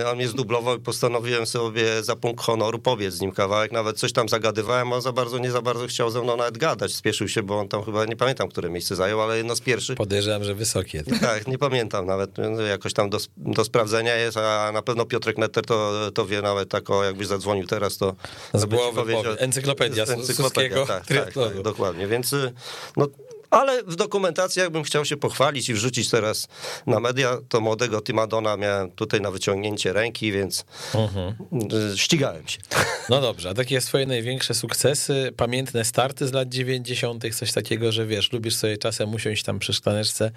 E, 0.00 0.10
on 0.10 0.16
mnie 0.16 0.28
zdublował 0.28 0.76
i 0.76 0.80
postanowiłem 0.80 1.46
sobie 1.46 2.02
za 2.02 2.16
punkt 2.16 2.44
honoru 2.44 2.78
pobiec 2.78 3.14
z 3.14 3.20
nim 3.20 3.32
kawałek. 3.32 3.72
Nawet 3.72 3.98
coś 3.98 4.12
tam 4.12 4.28
zagadywałem, 4.28 4.92
on 4.92 5.02
za 5.02 5.12
bardzo 5.12 5.38
nie 5.38 5.50
za 5.50 5.62
bardzo 5.62 5.86
chciał 5.86 6.10
ze 6.10 6.22
mną 6.22 6.36
nawet 6.36 6.58
gadać. 6.58 6.94
Spieszył 6.94 7.28
się, 7.28 7.42
bo 7.42 7.58
on 7.58 7.68
tam 7.68 7.84
chyba, 7.84 8.04
nie 8.04 8.16
pamiętam, 8.16 8.48
które 8.48 8.70
miejsce 8.70 8.96
zajął, 8.96 9.22
ale 9.22 9.36
jedno 9.36 9.56
z 9.56 9.60
pierwszych. 9.60 9.96
Podejrzewam, 9.96 10.44
że 10.44 10.54
wysokie. 10.54 11.04
Tak, 11.20 11.46
nie 11.46 11.58
pamiętam 11.58 12.06
nawet. 12.06 12.30
Jakoś 12.68 12.92
tam 12.92 13.10
do, 13.10 13.18
do 13.36 13.64
sprawdzenia 13.64 14.16
jest, 14.16 14.36
a 14.36 14.72
na 14.72 14.82
pewno 14.82 15.04
Piotrek 15.04 15.38
Netter 15.38 15.64
to, 15.66 15.92
to 16.14 16.26
wie 16.26 16.42
nawet 16.42 16.68
tak, 16.68 16.90
o, 16.90 17.04
jakbyś 17.04 17.26
zadzwonił 17.26 17.66
teraz, 17.66 17.98
to... 17.98 18.14
Z 18.54 18.64
głowy 18.64 19.16
Encyklopedia, 19.38 20.04
encyklopedia 20.14 20.86
tak, 20.86 21.06
tak, 21.06 21.32
tak, 21.32 21.62
dokładnie. 21.62 22.06
Więc 22.06 22.32
y, 22.32 22.52
no, 22.96 23.06
ale 23.54 23.82
w 23.82 23.96
dokumentacji, 23.96 24.60
jakbym 24.60 24.82
chciał 24.82 25.04
się 25.04 25.16
pochwalić 25.16 25.68
i 25.68 25.74
wrzucić 25.74 26.10
teraz 26.10 26.48
na 26.86 27.00
media, 27.00 27.38
to 27.48 27.60
młodego 27.60 28.00
Timadona 28.00 28.56
miałem 28.56 28.90
tutaj 28.90 29.20
na 29.20 29.30
wyciągnięcie 29.30 29.92
ręki, 29.92 30.32
więc 30.32 30.64
uh-huh. 30.92 31.96
ścigałem 31.96 32.48
się. 32.48 32.58
No 33.08 33.20
dobrze, 33.20 33.50
a 33.50 33.54
takie 33.54 33.80
swoje 33.80 34.06
największe 34.06 34.54
sukcesy, 34.54 35.32
pamiętne 35.36 35.84
starty 35.84 36.28
z 36.28 36.32
lat 36.32 36.48
90., 36.48 37.24
coś 37.34 37.52
takiego, 37.52 37.92
że 37.92 38.06
wiesz, 38.06 38.32
lubisz 38.32 38.56
sobie 38.56 38.78
czasem 38.78 39.14
usiąść 39.14 39.42
tam 39.42 39.58
przy 39.58 39.72
szklaneczce, 39.72 40.30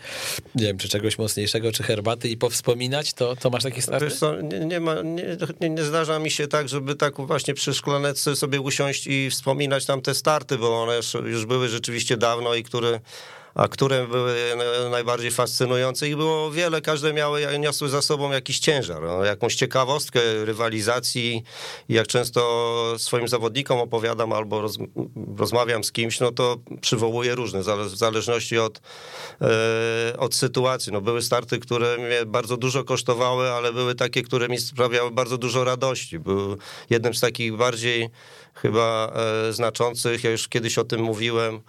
nie 0.56 0.66
wiem, 0.66 0.78
czy 0.78 0.90
czegoś 0.90 1.18
mocniejszego, 1.18 1.72
czy 1.72 1.84
herbaty 1.84 2.30
i 2.30 2.38
powspominać, 2.38 3.14
to, 3.14 3.36
to 3.36 3.50
masz 3.50 3.64
takie 3.64 3.82
starty? 3.82 4.12
Co, 4.12 4.42
nie, 4.42 4.60
nie, 4.60 4.80
ma, 4.80 5.02
nie, 5.02 5.38
nie, 5.62 5.70
nie 5.70 5.84
zdarza 5.84 6.20
mi 6.20 6.32
się 6.32 6.48
tak, 6.48 6.70
żeby 6.70 6.96
tak 6.96 7.16
właśnie 7.18 7.54
przy 7.54 7.74
szklaneczce 7.74 8.36
sobie 8.36 8.62
usiąść 8.62 9.08
i 9.08 9.30
wspominać 9.30 9.86
tam 9.86 10.02
te 10.02 10.16
starty, 10.16 10.58
bo 10.58 10.84
one 10.84 11.00
już 11.26 11.46
były 11.46 11.70
rzeczywiście 11.70 12.18
dawno 12.18 12.56
i 12.56 12.64
które 12.64 13.00
a 13.58 13.68
które 13.68 14.08
były 14.08 14.36
najbardziej 14.92 15.32
fascynujące. 15.32 16.08
Ich 16.08 16.16
było 16.16 16.52
wiele, 16.52 16.82
każde 16.82 17.14
miały, 17.14 17.60
niosły 17.60 17.90
za 17.90 18.02
sobą 18.02 18.32
jakiś 18.32 18.60
ciężar, 18.60 19.02
no, 19.02 19.26
jakąś 19.26 19.56
ciekawostkę 19.56 20.46
rywalizacji. 20.46 21.44
I 21.90 21.94
jak 21.94 22.08
często 22.08 22.94
swoim 22.98 23.28
zawodnikom 23.28 23.80
opowiadam 23.80 24.34
albo 24.34 24.62
roz, 24.62 24.78
rozmawiam 25.38 25.84
z 25.84 25.92
kimś, 25.92 26.20
no 26.20 26.32
to 26.32 26.58
przywołuję 26.82 27.36
różne, 27.36 27.60
w 27.60 27.98
zależności 27.98 28.58
od, 28.58 28.82
e, 29.42 30.18
od 30.18 30.36
sytuacji. 30.36 30.94
No, 30.94 31.02
były 31.02 31.22
starty, 31.22 31.60
które 31.60 31.98
mnie 31.98 32.26
bardzo 32.26 32.58
dużo 32.58 32.84
kosztowały, 32.84 33.52
ale 33.52 33.74
były 33.74 33.96
takie, 33.96 34.24
które 34.24 34.48
mi 34.48 34.58
sprawiały 34.58 35.12
bardzo 35.12 35.38
dużo 35.38 35.64
radości. 35.64 36.20
Był 36.20 36.58
jednym 36.90 37.14
z 37.14 37.20
takich 37.20 37.56
bardziej 37.56 38.10
chyba 38.54 39.14
e, 39.50 39.54
znaczących, 39.54 40.24
ja 40.24 40.32
już 40.32 40.48
kiedyś 40.48 40.78
o 40.78 40.84
tym 40.84 41.02
mówiłem, 41.02 41.62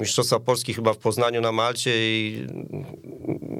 Mistrzostwa 0.00 0.40
Polski 0.40 0.74
chyba 0.74 0.92
w 0.92 0.98
Poznaniu 0.98 1.40
na 1.40 1.52
Malcie 1.52 1.90
i 1.96 2.46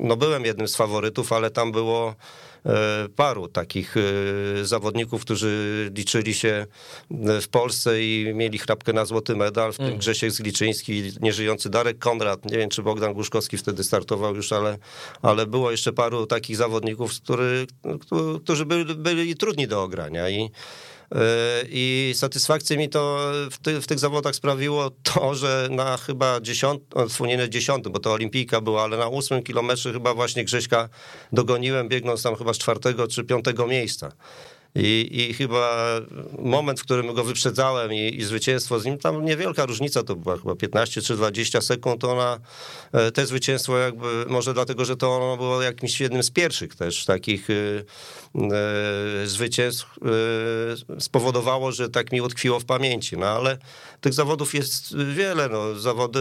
no 0.00 0.16
byłem 0.16 0.44
jednym 0.44 0.68
z 0.68 0.76
faworytów, 0.76 1.32
ale 1.32 1.50
tam 1.50 1.72
było 1.72 2.14
e, 2.66 3.08
paru 3.16 3.48
takich 3.48 3.94
e, 3.96 4.64
zawodników, 4.64 5.22
którzy 5.22 5.90
liczyli 5.94 6.34
się 6.34 6.66
w 7.42 7.48
Polsce 7.48 8.02
i 8.02 8.32
mieli 8.34 8.58
chrapkę 8.58 8.92
na 8.92 9.04
złoty 9.04 9.36
medal, 9.36 9.72
w 9.72 9.76
tym 9.76 9.86
mm. 9.86 9.98
Grzesiek 9.98 10.30
Zgliczyński, 10.30 11.12
nieżyjący 11.20 11.70
Darek 11.70 11.98
Konrad, 11.98 12.44
nie 12.44 12.58
wiem 12.58 12.70
czy 12.70 12.82
Bogdan 12.82 13.14
Głuszkowski 13.14 13.58
wtedy 13.58 13.84
startował 13.84 14.36
już, 14.36 14.52
ale, 14.52 14.78
ale 15.22 15.46
było 15.46 15.70
jeszcze 15.70 15.92
paru 15.92 16.26
takich 16.26 16.56
zawodników, 16.56 17.12
który, 17.20 17.66
którzy 18.42 18.66
byli, 18.66 18.94
byli 18.94 19.36
trudni 19.36 19.68
do 19.68 19.82
ogrania 19.82 20.28
i 20.28 20.50
i 21.68 22.12
satysfakcję 22.16 22.76
mi 22.76 22.88
to 22.88 23.18
w, 23.50 23.58
ty, 23.58 23.80
w, 23.80 23.86
tych 23.86 23.98
zawodach 23.98 24.34
sprawiło 24.34 24.90
to, 25.02 25.34
że 25.34 25.68
na 25.70 25.96
chyba 25.96 26.40
dziesiątym, 26.40 27.08
dziesiątym, 27.48 27.92
bo 27.92 27.98
to 27.98 28.12
olimpijka 28.12 28.60
była, 28.60 28.82
ale 28.82 28.96
na 28.96 29.08
ósmym 29.08 29.42
kilometrze 29.42 29.92
chyba 29.92 30.14
właśnie 30.14 30.44
Grześka 30.44 30.88
dogoniłem, 31.32 31.88
biegnąc 31.88 32.22
tam 32.22 32.36
chyba 32.36 32.52
z 32.52 32.58
czwartego 32.58 33.08
czy 33.08 33.24
piątego 33.24 33.66
miejsca. 33.66 34.12
I, 34.74 35.08
I, 35.30 35.34
chyba 35.34 35.84
moment, 36.38 36.80
w 36.80 36.82
którym 36.82 37.14
go 37.14 37.24
wyprzedzałem 37.24 37.92
i, 37.92 38.14
i, 38.16 38.24
zwycięstwo 38.24 38.80
z 38.80 38.84
nim, 38.84 38.98
tam 38.98 39.24
niewielka 39.24 39.66
różnica 39.66 40.02
to 40.02 40.16
była, 40.16 40.36
chyba 40.36 40.56
15 40.56 41.02
czy 41.02 41.16
20 41.16 41.60
sekund, 41.60 42.04
ona, 42.04 42.38
e, 42.92 43.10
te 43.10 43.26
zwycięstwo 43.26 43.78
jakby, 43.78 44.06
może 44.28 44.54
dlatego, 44.54 44.84
że 44.84 44.96
to 44.96 45.16
ono 45.16 45.36
było 45.36 45.62
jakimś 45.62 46.00
jednym 46.00 46.22
z 46.22 46.30
pierwszych 46.30 46.74
też 46.74 47.04
takich 47.04 47.48
e, 47.50 47.54
e, 47.54 49.26
zwycięstw 49.26 49.86
spowodowało, 50.98 51.72
że 51.72 51.88
tak 51.88 52.12
mi 52.12 52.20
utkwiło 52.20 52.60
w 52.60 52.64
pamięci, 52.64 53.16
no 53.16 53.26
ale 53.26 53.58
tych 54.00 54.12
zawodów 54.14 54.54
jest 54.54 54.96
wiele, 54.96 55.48
no 55.48 55.74
zawody, 55.74 56.20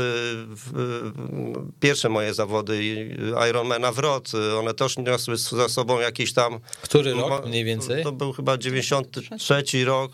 pierwsze 1.80 2.10
moje 2.10 2.34
zawody 2.34 3.08
Ironmana 3.50 3.92
w 3.92 4.00
Rot, 4.00 4.32
one 4.60 4.74
też 4.74 4.98
niosły 4.98 5.38
za 5.38 5.70
sobą 5.70 6.00
jakieś 6.00 6.34
tam... 6.34 6.60
Który 6.82 7.13
rok 7.13 7.45
mniej 7.45 7.63
więcej? 7.63 8.04
To 8.04 8.12
był 8.12 8.34
chyba 8.38 8.58
93 8.58 9.86
rok, 9.86 10.12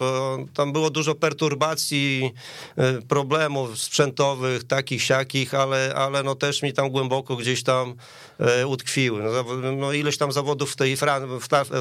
tam 0.53 0.73
było 0.73 0.89
dużo 0.89 1.15
perturbacji, 1.15 2.33
e, 2.77 3.01
problemów 3.01 3.79
sprzętowych, 3.79 4.63
takich, 4.63 5.03
siakich, 5.03 5.53
ale, 5.53 5.93
ale 5.95 6.23
no 6.23 6.35
też 6.35 6.61
mi 6.61 6.73
tam 6.73 6.89
głęboko 6.89 7.35
gdzieś 7.35 7.63
tam 7.63 7.95
e, 8.39 8.67
utkwiły. 8.67 9.23
No, 9.23 9.71
no 9.71 9.93
ileś 9.93 10.17
tam 10.17 10.31
zawodów 10.31 10.71
w 10.71 10.75
tej 10.75 10.97
Fran 10.97 11.27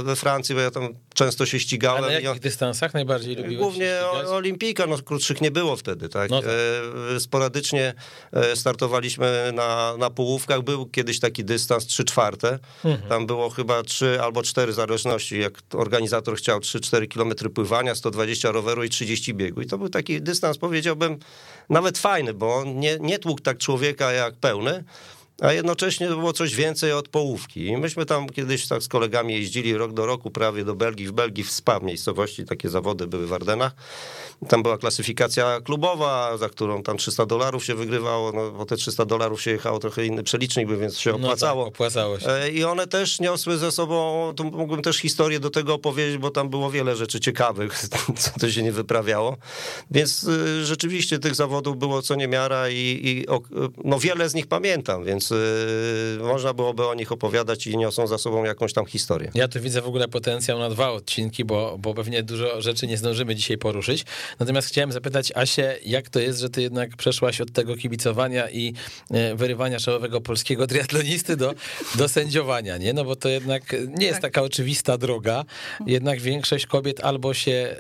we 0.05 0.17
Francji, 0.17 0.55
bo 0.55 0.61
ja 0.61 0.71
tam 0.71 0.89
często 1.15 1.47
się 1.47 1.61
ścigałem. 1.61 2.05
A 2.05 2.07
na 2.07 2.13
jakich 2.13 2.43
dystansach 2.43 2.95
najbardziej 2.95 3.37
lubiłeś 3.37 3.59
Głównie 3.59 3.97
olimpijka, 4.29 4.87
no 4.87 4.99
krótszych 4.99 5.41
nie 5.41 5.51
było 5.51 5.77
wtedy, 5.77 6.09
tak. 6.09 6.31
No 6.31 6.43
tak. 6.43 6.51
E, 7.17 7.21
sporadycznie 7.21 7.95
startowaliśmy 8.55 9.53
na, 9.55 9.97
na 9.99 10.11
połówkach, 10.11 10.63
był 10.63 10.87
kiedyś 10.87 11.21
taki 11.21 11.45
dystans 11.45 11.87
3 11.87 12.05
czwarte, 12.05 12.59
mhm. 12.85 13.09
tam 13.09 13.27
było 13.27 13.51
chyba 13.51 13.83
3 13.83 14.19
albo 14.23 14.43
4 14.43 14.73
w 14.73 14.75
zależności, 14.75 15.41
jak 15.41 15.53
organizator 15.75 16.32
organizator 16.33 16.37
chciał 16.37 16.59
3-4 16.59 17.09
km 17.09 17.53
pływania, 17.55 17.95
120 17.95 18.53
roweru 18.53 18.85
i 18.85 18.89
30 18.89 19.35
biegu. 19.35 19.61
I 19.61 19.67
to 19.67 19.79
był 19.79 19.89
taki 19.89 20.23
dystans, 20.23 20.59
powiedziałbym, 20.59 21.19
nawet 21.71 21.99
fajny, 21.99 22.35
bo 22.35 22.55
on 22.55 22.79
nie, 22.79 22.99
nie 23.01 23.19
tłukł 23.19 23.41
tak 23.41 23.59
człowieka 23.59 24.13
jak 24.13 24.35
pełny, 24.35 24.85
a 25.43 25.53
jednocześnie 25.53 26.09
było 26.09 26.33
coś 26.33 26.55
więcej 26.55 26.93
od 26.93 27.09
połówki. 27.09 27.67
I 27.67 27.77
myśmy 27.77 28.07
tam 28.07 28.29
kiedyś 28.29 28.69
tak 28.69 28.83
z 28.83 28.89
kolegami 28.89 29.35
jeździli 29.35 29.77
rok 29.77 29.93
do 29.93 30.07
roku 30.07 30.31
prawie 30.31 30.65
do 30.65 30.75
Belgii. 30.75 31.07
W 31.07 31.13
Belgii 31.13 31.45
w 31.45 31.51
Spa 31.51 31.81
miejscowości 31.81 32.45
takie 32.45 32.69
zawody 32.69 33.07
były 33.07 33.27
w 33.27 33.33
Ardenach. 33.33 33.73
Tam 34.49 34.63
była 34.63 34.79
klasyfikacja 34.79 35.61
klubowa, 35.61 36.37
za 36.37 36.49
którą 36.49 36.83
tam 36.83 36.97
300 36.97 37.27
dolarów 37.27 37.65
się 37.65 37.75
wygrywało, 37.75 38.33
no 38.33 38.51
bo 38.51 38.67
te 38.67 38.77
300 38.77 39.05
dolarów 39.05 39.43
się 39.43 39.51
jechało 39.51 39.79
trochę 39.79 40.07
inny 40.07 40.23
przelicznik, 40.23 40.69
więc 40.69 40.99
się 40.99 41.15
opłacało. 41.15 41.65
No 41.65 41.71
tak, 41.71 41.75
opłacało 41.75 42.21
się. 42.21 42.31
E, 42.31 42.51
I 42.51 42.65
one 42.65 42.87
też 42.87 43.21
niosły 43.21 43.59
ze 43.59 43.73
sobą, 43.73 44.33
tu 44.37 44.45
mógłbym 44.45 44.83
też 44.83 44.97
historię 44.97 45.41
do 45.41 45.51
tego 45.51 45.75
opowiedzieć, 45.75 46.19
bo 46.19 46.31
tam 46.31 46.49
było 46.49 46.71
wiele 46.71 46.97
rzeczy 46.97 47.21
ciekawych, 47.21 47.85
co 48.19 48.31
to 48.41 48.51
się 48.51 48.63
nie 48.63 48.73
wyprawiało. 48.73 49.37
Więc 49.91 50.25
y, 50.25 50.65
rzeczywiście 50.65 51.19
tych 51.19 51.35
zawodów 51.35 51.79
było 51.79 52.03
co 52.03 52.15
niemiara 52.15 52.69
i, 52.69 53.01
i 53.05 53.27
no 53.85 53.99
wiele 53.99 54.29
z 54.29 54.35
nich 54.35 54.47
pamiętam, 54.47 55.05
więc 55.05 55.32
można 56.21 56.55
byłoby 56.55 56.87
o 56.87 56.95
nich 56.95 57.13
opowiadać 57.13 57.67
i 57.67 57.77
niosą 57.77 58.07
za 58.07 58.19
sobą 58.19 58.45
jakąś 58.45 58.73
tam 58.73 58.87
historię. 58.87 59.31
Ja 59.35 59.49
tu 59.49 59.61
widzę 59.61 59.83
w 59.83 59.87
ogóle 59.87 60.09
potencjał 60.09 60.59
na 60.59 60.71
dwa 60.71 60.91
odcinki, 60.91 61.45
bo, 61.45 61.77
bo 61.79 61.95
pewnie 61.95 62.23
dużo 62.23 62.61
rzeczy 62.61 62.87
nie 62.87 62.97
zdążymy 62.97 63.35
dzisiaj 63.35 63.59
poruszyć. 63.59 64.05
Natomiast 64.39 64.69
chciałem 64.69 64.93
zapytać 64.93 65.33
Asię, 65.35 65.77
jak 65.85 66.09
to 66.09 66.21
jest, 66.21 66.41
że 66.41 66.51
ty 66.51 66.63
jednak 66.63 66.97
przeszłaś 66.97 67.41
od 67.41 67.53
tego 67.53 67.77
kibicowania 67.77 68.51
i 68.51 68.75
e, 69.11 69.35
wyrywania 69.35 69.79
czołowego 69.79 70.21
polskiego 70.21 70.67
triatlonisty 70.67 71.37
do, 71.37 71.55
do 71.95 72.09
sędziowania, 72.09 72.77
nie? 72.77 72.93
No 72.93 73.05
bo 73.05 73.17
to 73.17 73.29
jednak 73.29 73.77
nie 73.89 74.07
jest 74.07 74.21
tak. 74.21 74.33
taka 74.33 74.43
oczywista 74.43 74.99
droga. 74.99 75.45
Jednak 75.87 76.21
większość 76.21 76.67
kobiet 76.67 77.01
albo 77.01 77.35
się 77.35 77.53
e, 77.53 77.77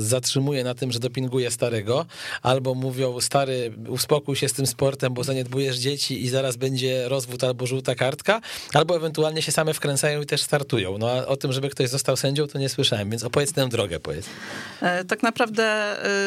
zatrzymuje 0.00 0.64
na 0.64 0.74
tym, 0.74 0.92
że 0.92 0.98
dopinguje 0.98 1.50
starego, 1.50 2.06
albo 2.42 2.74
mówią, 2.74 3.20
stary, 3.20 3.72
uspokój 3.88 4.36
się 4.36 4.48
z 4.48 4.52
tym 4.52 4.66
sportem, 4.66 5.14
bo 5.14 5.24
zaniedbujesz 5.24 5.76
dzieci 5.76 6.24
i 6.24 6.28
zaraz 6.28 6.56
będzie 6.56 6.79
rozwód 7.08 7.44
albo 7.44 7.66
żółta 7.66 7.94
kartka, 7.94 8.40
albo 8.74 8.96
ewentualnie 8.96 9.42
się 9.42 9.52
same 9.52 9.74
wkręcają 9.74 10.22
i 10.22 10.26
też 10.26 10.42
startują. 10.42 10.98
No 10.98 11.10
a 11.10 11.26
o 11.26 11.36
tym, 11.36 11.52
żeby 11.52 11.70
ktoś 11.70 11.88
został 11.88 12.16
sędzią, 12.16 12.46
to 12.46 12.58
nie 12.58 12.68
słyszałem, 12.68 13.10
więc 13.10 13.24
opowiedz 13.24 13.52
tę 13.52 13.68
drogę, 13.68 14.00
powiedz. 14.00 14.26
E, 14.82 15.04
tak 15.04 15.22
naprawdę 15.22 15.80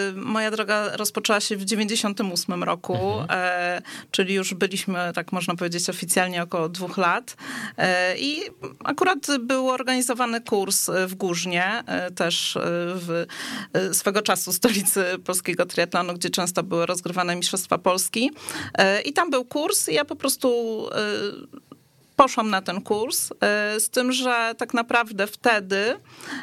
Y, 0.09 0.13
moja 0.15 0.51
droga 0.51 0.97
rozpoczęła 0.97 1.39
się 1.39 1.57
w 1.57 1.65
98 1.65 2.63
roku, 2.63 2.93
mhm. 2.95 3.27
E, 3.29 3.81
czyli 4.11 4.33
już 4.33 4.53
byliśmy, 4.53 5.11
tak 5.15 5.31
można 5.31 5.55
powiedzieć, 5.55 5.89
oficjalnie 5.89 6.43
około 6.43 6.69
dwóch 6.69 6.97
lat. 6.97 7.35
E, 7.77 8.17
I 8.17 8.41
akurat 8.83 9.27
był 9.39 9.69
organizowany 9.69 10.41
kurs 10.41 10.89
w 11.07 11.15
Górznie, 11.15 11.83
e, 11.87 12.11
też 12.11 12.57
w 12.95 13.25
swego 13.93 14.21
czasu 14.21 14.53
stolicy 14.53 15.05
polskiego 15.25 15.65
triatlonu, 15.65 16.13
gdzie 16.13 16.29
często 16.29 16.63
były 16.63 16.85
rozgrywane 16.85 17.35
Mistrzostwa 17.35 17.77
Polski. 17.77 18.31
I 19.05 19.13
tam 19.13 19.29
był 19.29 19.45
kurs 19.45 19.89
i 19.89 19.93
ja 19.93 20.05
po 20.05 20.15
prostu 20.15 20.42
estou 20.43 20.89
uh, 20.89 21.47
poszłam 22.15 22.49
na 22.49 22.61
ten 22.61 22.81
kurs, 22.81 23.29
e, 23.31 23.79
z 23.79 23.89
tym, 23.89 24.11
że 24.11 24.55
tak 24.57 24.73
naprawdę 24.73 25.27
wtedy, 25.27 25.95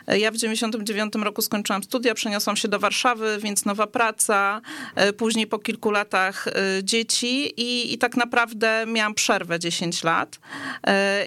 e, 0.07 0.19
ja 0.19 0.31
w 0.31 0.37
99 0.37 1.15
roku 1.25 1.43
skończyłam 1.43 1.83
studia, 1.83 2.15
przeniosłam 2.15 2.57
się 2.57 2.69
do 2.69 2.79
Warszawy, 2.79 3.39
więc 3.43 3.65
nowa 3.65 3.87
praca, 3.87 4.61
e, 4.95 5.13
później 5.13 5.47
po 5.47 5.59
kilku 5.59 5.91
latach 5.91 6.47
dzieci 6.83 7.61
i, 7.61 7.95
i 7.95 7.99
tak 7.99 8.17
naprawdę 8.17 8.85
miałam 8.87 9.15
przerwę 9.15 9.59
10 9.59 10.05
lat 10.05 10.39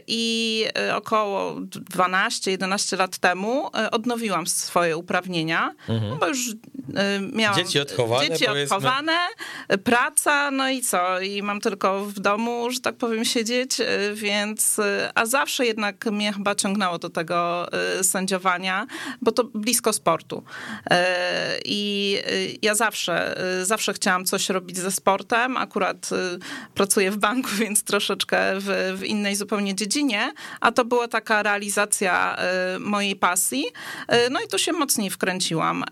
i 0.08 0.66
około 0.96 1.56
12-11 1.62 2.98
lat 2.98 3.18
temu 3.18 3.70
odnowiłam 3.92 4.48
swoje 4.48 4.98
uprawnienia, 4.98 5.74
mhm. 5.90 6.20
bo 6.20 6.28
już 6.28 6.40
miałam 7.34 7.58
dzieci 7.58 7.80
odchowane, 7.80 8.30
dzieci 8.30 8.48
odchowane 8.48 9.18
praca, 9.84 10.52
no 10.52 10.70
i 10.70 10.82
co, 10.82 11.20
i 11.20 11.42
mam 11.42 11.62
tylko 11.62 12.06
w 12.06 12.20
domu, 12.20 12.72
że 12.72 12.80
tak 12.80 12.96
powiem, 12.96 13.26
siedzieć, 13.26 13.78
więc 14.14 14.33
więc, 14.34 14.80
y, 14.80 15.10
a 15.15 15.26
zawsze 15.26 15.65
jednak 15.65 16.06
mnie 16.06 16.34
chyba 16.34 16.56
ciągnęło 16.56 17.00
do 17.00 17.10
tego 17.10 17.67
y, 18.00 18.04
sędziowania, 18.04 18.88
bo 19.22 19.32
to 19.32 19.43
blisko 19.43 19.93
sportu. 19.93 20.43
Y, 20.43 20.96
I 21.65 22.17
ja 22.62 22.76
zawsze, 22.76 23.38
zawsze 23.63 23.93
chciałam 23.93 24.26
coś 24.26 24.50
robić 24.50 24.78
ze 24.78 24.91
sportem. 24.91 25.58
Akurat 25.58 26.10
pracuję 26.74 27.12
w 27.12 27.17
banku, 27.17 27.50
więc 27.63 27.84
troszeczkę 27.84 28.60
w, 28.60 28.98
w 29.00 29.04
innej 29.04 29.36
zupełnie 29.36 29.76
dziedzinie, 29.76 30.34
a 30.62 30.72
to 30.72 30.86
była 30.86 31.08
taka 31.08 31.43
realizacja 31.43 32.38
mojej 32.80 33.15
pasji. 33.15 33.65
No 34.32 34.41
i 34.41 34.48
tu 34.48 34.58
się 34.58 34.72
mocniej 34.72 35.10
wkręciłam. 35.10 35.84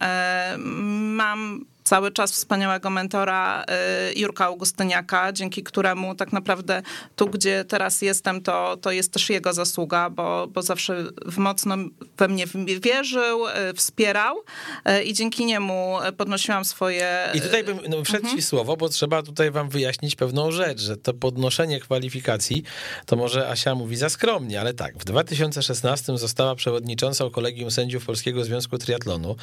Mam 1.15 1.65
cały 1.83 2.11
czas 2.11 2.31
wspaniałego 2.31 2.89
mentora 2.89 3.63
y, 3.63 4.19
Jurka 4.19 4.45
Augustyniaka, 4.45 5.33
dzięki 5.33 5.63
któremu 5.63 6.15
tak 6.15 6.33
naprawdę 6.33 6.81
tu, 7.15 7.27
gdzie 7.27 7.65
teraz 7.65 8.01
jestem, 8.01 8.41
to, 8.41 8.77
to 8.77 8.91
jest 8.91 9.13
też 9.13 9.29
jego 9.29 9.53
zasługa, 9.53 10.09
bo, 10.09 10.47
bo 10.47 10.61
zawsze 10.61 11.03
w 11.25 11.37
mocno 11.37 11.75
we 12.17 12.27
mnie 12.27 12.45
wierzył, 12.81 13.47
y, 13.47 13.73
wspierał 13.73 14.37
y, 14.37 15.03
i 15.03 15.13
dzięki 15.13 15.45
niemu 15.45 15.97
podnosiłam 16.17 16.65
swoje... 16.65 17.29
I 17.33 17.41
tutaj 17.41 17.63
bym 17.63 17.79
no, 17.89 18.03
wszedł 18.03 18.23
mhm. 18.23 18.35
ci 18.37 18.41
słowo, 18.41 18.77
bo 18.77 18.89
trzeba 18.89 19.23
tutaj 19.23 19.51
wam 19.51 19.69
wyjaśnić 19.69 20.15
pewną 20.15 20.51
rzecz, 20.51 20.81
że 20.81 20.97
to 20.97 21.13
podnoszenie 21.13 21.79
kwalifikacji, 21.79 22.63
to 23.05 23.15
może 23.15 23.49
Asia 23.49 23.75
mówi 23.75 23.95
za 23.95 24.09
skromnie, 24.09 24.61
ale 24.61 24.73
tak, 24.73 24.97
w 24.97 25.05
2016 25.05 26.17
została 26.17 26.55
przewodniczącą 26.55 27.29
Kolegium 27.29 27.71
Sędziów 27.71 28.05
Polskiego 28.05 28.43
Związku 28.43 28.77
Triatlonu. 28.77 29.35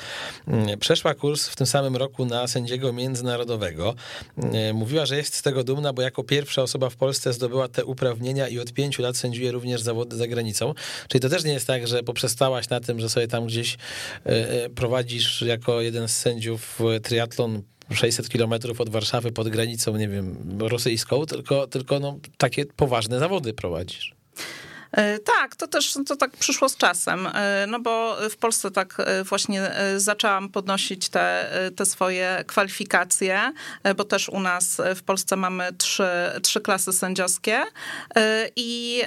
Mm, 0.46 0.79
przeszła 0.79 1.14
kurs 1.14 1.48
w 1.48 1.57
tym 1.57 1.66
samym 1.66 1.96
roku 1.96 2.27
na 2.28 2.46
sędziego 2.46 2.92
międzynarodowego. 2.92 3.94
E, 4.52 4.72
mówiła, 4.72 5.06
że 5.06 5.16
jest 5.16 5.34
z 5.34 5.42
tego 5.42 5.64
dumna, 5.64 5.92
bo 5.92 6.02
jako 6.02 6.24
pierwsza 6.24 6.62
osoba 6.62 6.90
w 6.90 6.96
Polsce 6.96 7.32
zdobyła 7.32 7.68
te 7.68 7.84
uprawnienia 7.84 8.48
i 8.48 8.58
od 8.58 8.72
pięciu 8.72 9.02
lat 9.02 9.16
sędziuje 9.16 9.52
również 9.52 9.80
zawody 9.82 10.16
za 10.16 10.26
granicą. 10.26 10.74
Czyli 11.08 11.20
to 11.20 11.28
też 11.28 11.44
nie 11.44 11.52
jest 11.52 11.66
tak, 11.66 11.86
że 11.86 12.02
poprzestałaś 12.02 12.68
na 12.68 12.80
tym, 12.80 13.00
że 13.00 13.08
sobie 13.08 13.28
tam 13.28 13.46
gdzieś 13.46 13.74
e, 13.74 14.64
e, 14.64 14.70
prowadzisz 14.70 15.42
jako 15.42 15.80
jeden 15.80 16.08
z 16.08 16.16
sędziów 16.16 16.80
triatlon 17.02 17.62
600 17.94 18.28
kilometrów 18.28 18.80
od 18.80 18.88
Warszawy 18.88 19.32
pod 19.32 19.48
granicą, 19.48 19.96
nie 19.96 20.08
wiem, 20.08 20.36
rosyjską, 20.58 21.26
tylko, 21.26 21.66
tylko 21.66 22.00
no, 22.00 22.18
takie 22.36 22.66
poważne 22.66 23.18
zawody 23.18 23.52
prowadzisz. 23.52 24.17
E, 24.92 25.18
tak, 25.18 25.57
to 25.57 25.66
też 25.66 25.94
to 26.07 26.16
tak 26.16 26.31
przyszło 26.31 26.68
z 26.68 26.77
czasem, 26.77 27.27
e, 27.27 27.66
no 27.68 27.81
bo 27.81 28.16
w 28.31 28.37
Polsce 28.37 28.70
tak 28.70 28.94
e, 28.98 29.24
właśnie 29.24 29.70
zaczęłam 29.96 30.48
podnosić 30.48 31.09
te, 31.09 31.51
te 31.77 31.87
swoje 31.87 32.44
kwalifikacje, 32.46 33.53
bo 33.96 34.05
też 34.05 34.29
u 34.29 34.40
nas 34.40 34.81
w 34.96 35.03
Polsce 35.03 35.37
mamy 35.37 35.72
trzy, 35.79 36.09
trzy 36.42 36.61
klasy 36.61 36.92
sędziowskie 36.92 37.62
i 38.57 39.03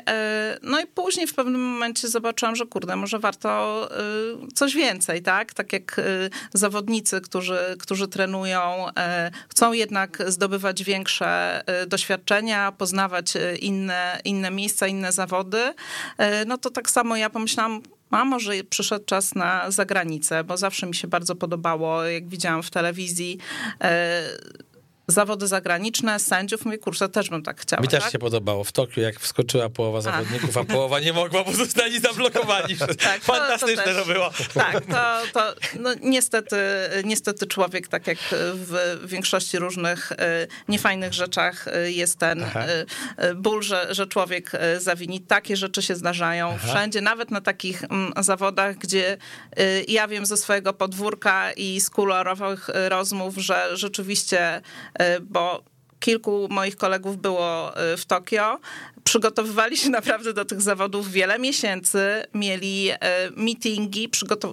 no 0.61 0.81
i 0.81 0.87
później 0.87 1.27
w 1.27 1.33
pewnym 1.33 1.61
momencie 1.61 2.07
zobaczyłam, 2.07 2.55
że 2.55 2.65
kurde, 2.65 2.95
może 2.95 3.19
warto 3.19 3.89
coś 4.55 4.75
więcej, 4.75 5.21
tak? 5.21 5.53
Tak 5.53 5.73
jak 5.73 6.01
zawodnicy, 6.53 7.21
którzy, 7.21 7.59
którzy 7.79 8.07
trenują, 8.07 8.87
chcą 9.49 9.73
jednak 9.73 10.31
zdobywać 10.31 10.83
większe 10.83 11.63
doświadczenia, 11.87 12.71
poznawać 12.71 13.33
inne, 13.59 14.19
inne 14.23 14.51
miejsca, 14.51 14.87
inne 14.87 15.11
zawody, 15.11 15.70
E, 16.17 16.45
no 16.45 16.57
to 16.57 16.69
tak 16.69 16.89
samo 16.89 17.15
ja 17.15 17.29
pomyślałam, 17.29 17.81
a 18.11 18.25
może 18.25 18.53
przyszedł 18.69 19.05
czas 19.05 19.35
na 19.35 19.71
zagranicę, 19.71 20.43
bo 20.43 20.57
zawsze 20.57 20.87
mi 20.87 20.95
się 20.95 21.07
bardzo 21.07 21.35
podobało, 21.35 22.03
jak 22.03 22.27
widziałam 22.27 22.63
w 22.63 22.69
telewizji 22.69 23.37
e, 23.81 24.23
zawody 25.11 25.47
zagraniczne, 25.47 26.19
sędziów. 26.19 26.65
Mówię, 26.65 26.77
kurczę, 26.77 27.09
też 27.09 27.29
bym 27.29 27.43
tak 27.43 27.61
chciała. 27.61 27.81
Mi 27.81 27.87
też 27.87 28.03
tak? 28.03 28.11
się 28.11 28.19
podobało. 28.19 28.63
W 28.63 28.71
Tokiu, 28.71 29.01
jak 29.01 29.19
wskoczyła 29.19 29.69
połowa 29.69 30.01
zawodników, 30.01 30.57
a, 30.57 30.59
a 30.59 30.63
połowa 30.63 30.99
nie 30.99 31.13
mogła, 31.13 31.43
bo 31.43 31.53
zostali 31.53 31.99
zablokowani. 31.99 32.77
tak, 33.03 33.21
Fantastyczne 33.21 33.83
to, 33.83 33.93
to, 33.93 33.99
to, 33.99 34.05
było. 34.05 34.29
Tak, 34.53 34.85
to, 34.85 35.21
to 35.33 35.55
no, 35.79 35.89
niestety, 36.01 36.57
niestety 37.03 37.47
człowiek, 37.47 37.87
tak 37.87 38.07
jak 38.07 38.17
w 38.53 39.01
większości 39.05 39.59
różnych 39.59 40.11
e, 40.11 40.47
niefajnych 40.67 41.13
rzeczach 41.13 41.67
e, 41.67 41.91
jest 41.91 42.19
ten 42.19 42.43
Aha. 42.43 42.65
E, 43.17 43.35
ból, 43.35 43.63
że, 43.63 43.87
że 43.89 44.07
człowiek 44.07 44.51
zawini. 44.77 45.21
Takie 45.21 45.57
rzeczy 45.57 45.81
się 45.81 45.95
zdarzają 45.95 46.49
Aha. 46.55 46.67
wszędzie, 46.67 47.01
nawet 47.01 47.31
na 47.31 47.41
takich 47.41 47.83
mm, 47.83 48.13
zawodach, 48.17 48.77
gdzie 48.77 49.17
ja 49.87 50.07
wiem 50.07 50.25
ze 50.25 50.37
swojego 50.37 50.73
podwórka 50.73 51.51
i 51.51 51.81
z 51.81 51.89
kolorowych 51.89 52.69
rozmów, 52.89 53.35
że 53.37 53.77
rzeczywiście 53.77 54.61
bo 55.21 55.63
kilku 56.01 56.47
moich 56.49 56.75
kolegów 56.75 57.17
było 57.17 57.77
e, 57.77 57.97
w 57.97 58.05
Tokio. 58.05 58.59
Przygotowywali 59.03 59.77
się 59.77 59.89
naprawdę 59.99 60.33
do 60.33 60.45
tych 60.45 60.61
zawodów 60.61 61.11
wiele 61.11 61.39
miesięcy. 61.39 62.23
Mieli 62.33 62.89
e, 62.89 62.97
meetingi, 63.35 64.09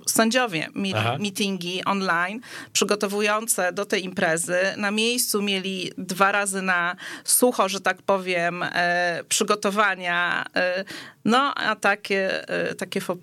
sędziowie 0.07 0.69
mieli 0.75 0.99
Aha. 0.99 1.17
meetingi 1.21 1.85
online 1.85 2.41
przygotowujące 2.73 3.73
do 3.73 3.85
tej 3.85 4.05
imprezy. 4.05 4.59
Na 4.77 4.91
miejscu 4.91 5.43
mieli 5.43 5.93
dwa 5.99 6.33
razy 6.33 6.63
na 6.63 6.97
sucho, 7.25 7.69
że 7.69 7.81
tak 7.81 8.03
powiem, 8.03 8.65
przygotowania. 9.29 10.45
No, 11.25 11.55
a 11.55 11.77
takie, 11.77 12.45
takie 12.79 13.01
faux 13.01 13.23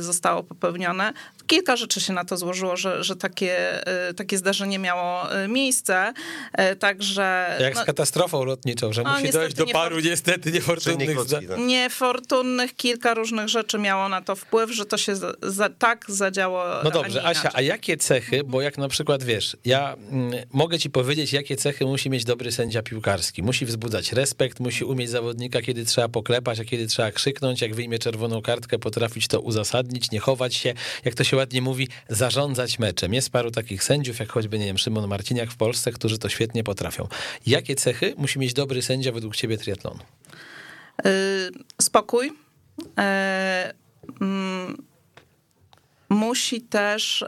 zostało 0.00 0.42
popełnione 0.42 1.12
kilka 1.46 1.76
rzeczy 1.76 2.00
się 2.00 2.12
na 2.12 2.24
to 2.24 2.36
złożyło, 2.36 2.76
że, 2.76 3.04
że 3.04 3.16
takie, 3.16 3.86
e, 3.86 4.14
takie 4.14 4.38
zdarzenie 4.38 4.78
miało 4.78 5.32
e, 5.32 5.48
miejsce. 5.48 6.12
E, 6.52 6.76
także. 6.76 7.56
Jak 7.60 7.74
no, 7.74 7.82
z 7.82 7.84
katastrofą 7.84 8.44
lotniczą, 8.44 8.92
że 8.92 9.02
no, 9.02 9.12
musi 9.12 9.32
dojść 9.32 9.56
do 9.56 9.66
paru 9.66 10.00
niestety 10.00 10.52
niefortunnych. 10.52 11.16
Niefortunnych 11.58 12.76
kilka 12.76 13.14
różnych 13.14 13.48
rzeczy 13.48 13.78
miało 13.78 14.08
na 14.08 14.22
to 14.22 14.36
wpływ, 14.36 14.70
że 14.70 14.86
to 14.86 14.98
się 14.98 15.16
za, 15.16 15.32
za, 15.42 15.68
tak 15.68 16.04
zadziało. 16.08 16.64
No 16.84 16.90
dobrze, 16.90 17.24
Asia, 17.24 17.50
a 17.52 17.60
jakie 17.60 17.96
cechy, 17.96 18.44
bo 18.44 18.60
jak 18.60 18.78
na 18.78 18.88
przykład 18.88 19.22
wiesz, 19.22 19.56
ja 19.64 19.96
mm, 20.10 20.32
mogę 20.52 20.78
ci 20.78 20.90
powiedzieć, 20.90 21.32
jakie 21.32 21.56
cechy 21.56 21.86
musi 21.86 22.10
mieć 22.10 22.24
dobry 22.24 22.52
sędzia 22.52 22.82
piłkarski. 22.82 23.42
Musi 23.42 23.66
wzbudzać 23.66 24.12
respekt, 24.12 24.60
musi 24.60 24.84
umieć 24.84 25.10
zawodnika, 25.10 25.62
kiedy 25.62 25.84
trzeba 25.84 26.08
poklepać, 26.08 26.60
a 26.60 26.64
kiedy 26.64 26.86
trzeba 26.86 27.10
krzyknąć, 27.10 27.60
jak 27.60 27.74
wyjmie 27.74 27.98
czerwoną 27.98 28.42
kartkę, 28.42 28.78
potrafić 28.78 29.28
to 29.28 29.40
uzasadnić, 29.40 30.10
nie 30.10 30.20
chować 30.20 30.54
się, 30.54 30.74
jak 31.04 31.14
to 31.14 31.24
się 31.24 31.31
ładnie 31.36 31.62
mówi, 31.62 31.88
zarządzać 32.08 32.78
meczem. 32.78 33.14
Jest 33.14 33.30
paru 33.30 33.50
takich 33.50 33.84
sędziów, 33.84 34.18
jak 34.18 34.32
choćby, 34.32 34.58
nie 34.58 34.66
wiem, 34.66 34.78
Szymon 34.78 35.08
Marciniak 35.08 35.50
w 35.50 35.56
Polsce, 35.56 35.92
którzy 35.92 36.18
to 36.18 36.28
świetnie 36.28 36.64
potrafią. 36.64 37.08
Jakie 37.46 37.74
cechy 37.74 38.14
musi 38.16 38.38
mieć 38.38 38.54
dobry 38.54 38.82
sędzia 38.82 39.12
według 39.12 39.36
ciebie 39.36 39.58
triatlonu? 39.58 39.98
Yy, 41.04 41.10
spokój. 41.80 42.32
Yy, 42.78 42.84
yy, 44.20 44.76
musi 46.12 46.60
też 46.60 47.22
y, 47.22 47.26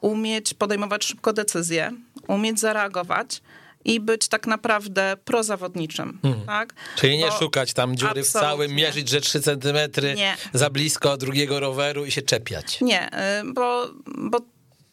umieć 0.00 0.54
podejmować 0.54 1.04
szybko 1.04 1.32
decyzje, 1.32 1.92
umieć 2.28 2.60
zareagować 2.60 3.42
i 3.88 4.00
być 4.00 4.28
tak 4.28 4.46
naprawdę 4.46 5.16
prozawodniczym. 5.24 6.18
Hmm. 6.22 6.46
Tak? 6.46 6.74
Czyli 6.96 7.18
nie 7.18 7.26
Bo 7.26 7.38
szukać 7.38 7.72
tam 7.72 7.96
dziury 7.96 8.22
w 8.22 8.28
całym, 8.28 8.74
mierzyć, 8.74 9.08
że 9.08 9.20
3 9.20 9.40
centymetry 9.40 10.16
za 10.52 10.70
blisko 10.70 11.16
drugiego 11.16 11.60
roweru 11.60 12.04
i 12.04 12.10
się 12.10 12.22
czepiać. 12.22 12.80
Nie, 12.80 13.08
y, 13.08 13.52
bo, 13.52 13.90
bo 14.06 14.40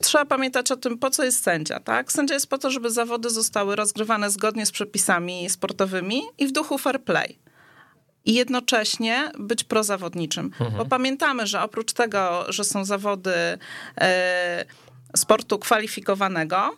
trzeba 0.04 0.26
pamiętać 0.26 0.72
o 0.72 0.78
tym, 0.78 0.98
po 0.98 1.10
co 1.10 1.24
jest 1.24 1.44
sędzia. 1.44 1.80
Tak? 1.80 2.12
Sędzia 2.12 2.34
jest 2.34 2.48
po 2.48 2.58
to, 2.58 2.72
żeby 2.72 2.92
zawody 2.92 3.30
zostały 3.30 3.76
rozgrywane 3.76 4.30
zgodnie 4.30 4.66
z 4.66 4.72
przepisami 4.72 5.50
sportowymi 5.50 6.22
i 6.38 6.48
w 6.48 6.52
duchu 6.52 6.78
fair 6.78 7.04
play 7.04 7.40
i 8.26 8.34
jednocześnie 8.34 9.32
być 9.40 9.64
prozawodniczym. 9.64 10.46
Mhm. 10.46 10.78
Bo 10.78 10.86
pamiętamy, 10.86 11.48
że 11.48 11.62
oprócz 11.62 11.94
tego, 11.94 12.46
że 12.50 12.64
są 12.64 12.86
zawody 12.86 13.34
e, 13.98 14.66
sportu 15.16 15.60
kwalifikowanego, 15.60 16.78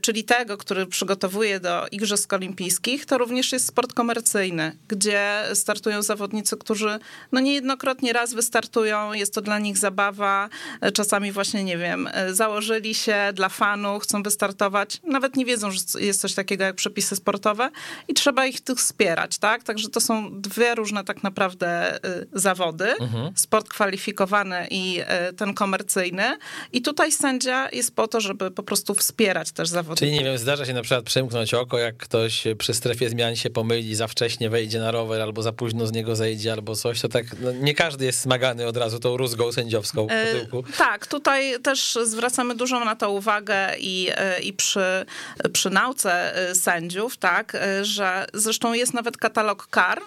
czyli 0.00 0.24
tego, 0.24 0.56
który 0.56 0.86
przygotowuje 0.86 1.60
do 1.60 1.86
Igrzysk 1.90 2.32
Olimpijskich, 2.32 3.06
to 3.06 3.18
również 3.18 3.52
jest 3.52 3.66
sport 3.66 3.92
komercyjny, 3.92 4.76
gdzie 4.88 5.42
startują 5.54 6.02
zawodnicy, 6.02 6.56
którzy 6.56 6.98
no 7.32 7.40
niejednokrotnie 7.40 8.12
raz 8.12 8.34
wystartują, 8.34 9.12
jest 9.12 9.34
to 9.34 9.40
dla 9.40 9.58
nich 9.58 9.78
zabawa, 9.78 10.48
e, 10.80 10.92
czasami 10.92 11.32
właśnie, 11.32 11.64
nie 11.64 11.78
wiem, 11.78 12.08
e, 12.12 12.34
założyli 12.34 12.94
się 12.94 13.16
dla 13.34 13.48
fanu, 13.48 13.98
chcą 13.98 14.22
wystartować, 14.22 15.00
nawet 15.04 15.36
nie 15.36 15.44
wiedzą, 15.44 15.70
że 15.70 15.80
jest 15.98 16.20
coś 16.20 16.34
takiego 16.34 16.64
jak 16.64 16.76
przepisy 16.76 17.16
sportowe 17.16 17.70
i 18.08 18.14
trzeba 18.14 18.46
ich 18.46 18.60
tych 18.60 18.78
wspierać, 18.78 19.38
tak? 19.38 19.62
Także 19.62 19.88
to 19.88 20.00
są 20.00 20.40
dwie 20.40 20.74
różne 20.74 21.04
tak 21.04 21.22
naprawdę 21.22 21.98
zawody, 22.32 22.96
mhm. 22.96 23.32
sport 23.36 23.68
kwalifikowany 23.68 24.66
i 24.70 25.00
ten 25.36 25.54
komercyjny 25.54 26.38
i 26.72 26.82
tutaj 26.82 27.12
sędzia 27.12 27.68
jest 27.72 27.94
po 27.94 28.08
to, 28.08 28.20
żeby 28.20 28.50
po 28.50 28.62
prostu 28.62 28.94
wspierać 28.94 29.27
też 29.52 29.68
zawodników. 29.68 29.98
Czyli 29.98 30.12
nie 30.12 30.24
wiem, 30.24 30.38
zdarza 30.38 30.66
się 30.66 30.72
na 30.72 30.82
przykład 30.82 31.04
przymknąć 31.04 31.54
oko, 31.54 31.78
jak 31.78 31.96
ktoś 31.96 32.44
przy 32.58 32.74
strefie 32.74 33.08
zmian 33.08 33.36
się 33.36 33.50
pomyli, 33.50 33.94
za 33.94 34.06
wcześnie 34.06 34.50
wejdzie 34.50 34.78
na 34.78 34.90
rower, 34.90 35.22
albo 35.22 35.42
za 35.42 35.52
późno 35.52 35.86
z 35.86 35.92
niego 35.92 36.16
zejdzie, 36.16 36.52
albo 36.52 36.76
coś, 36.76 37.00
to 37.00 37.08
tak 37.08 37.26
no, 37.40 37.52
nie 37.52 37.74
każdy 37.74 38.04
jest 38.04 38.20
smagany 38.20 38.66
od 38.66 38.76
razu 38.76 38.98
tą 38.98 39.16
rózgą 39.16 39.52
sędziowską 39.52 39.98
po 40.06 40.14
e. 40.14 40.28
E, 40.42 40.46
tak, 40.76 41.06
tutaj 41.06 41.60
też 41.62 41.98
zwracamy 42.04 42.54
dużą 42.54 42.84
na 42.84 42.96
to 42.96 43.10
uwagę 43.10 43.76
i, 43.78 44.08
e, 44.16 44.40
i 44.40 44.52
przy, 44.52 45.06
przy 45.52 45.70
nauce 45.70 46.36
e, 46.36 46.54
sędziów, 46.54 47.16
tak, 47.16 47.56
że 47.82 48.26
zresztą 48.34 48.72
jest 48.72 48.94
nawet 48.94 49.16
katalog 49.16 49.66
kar, 49.66 50.00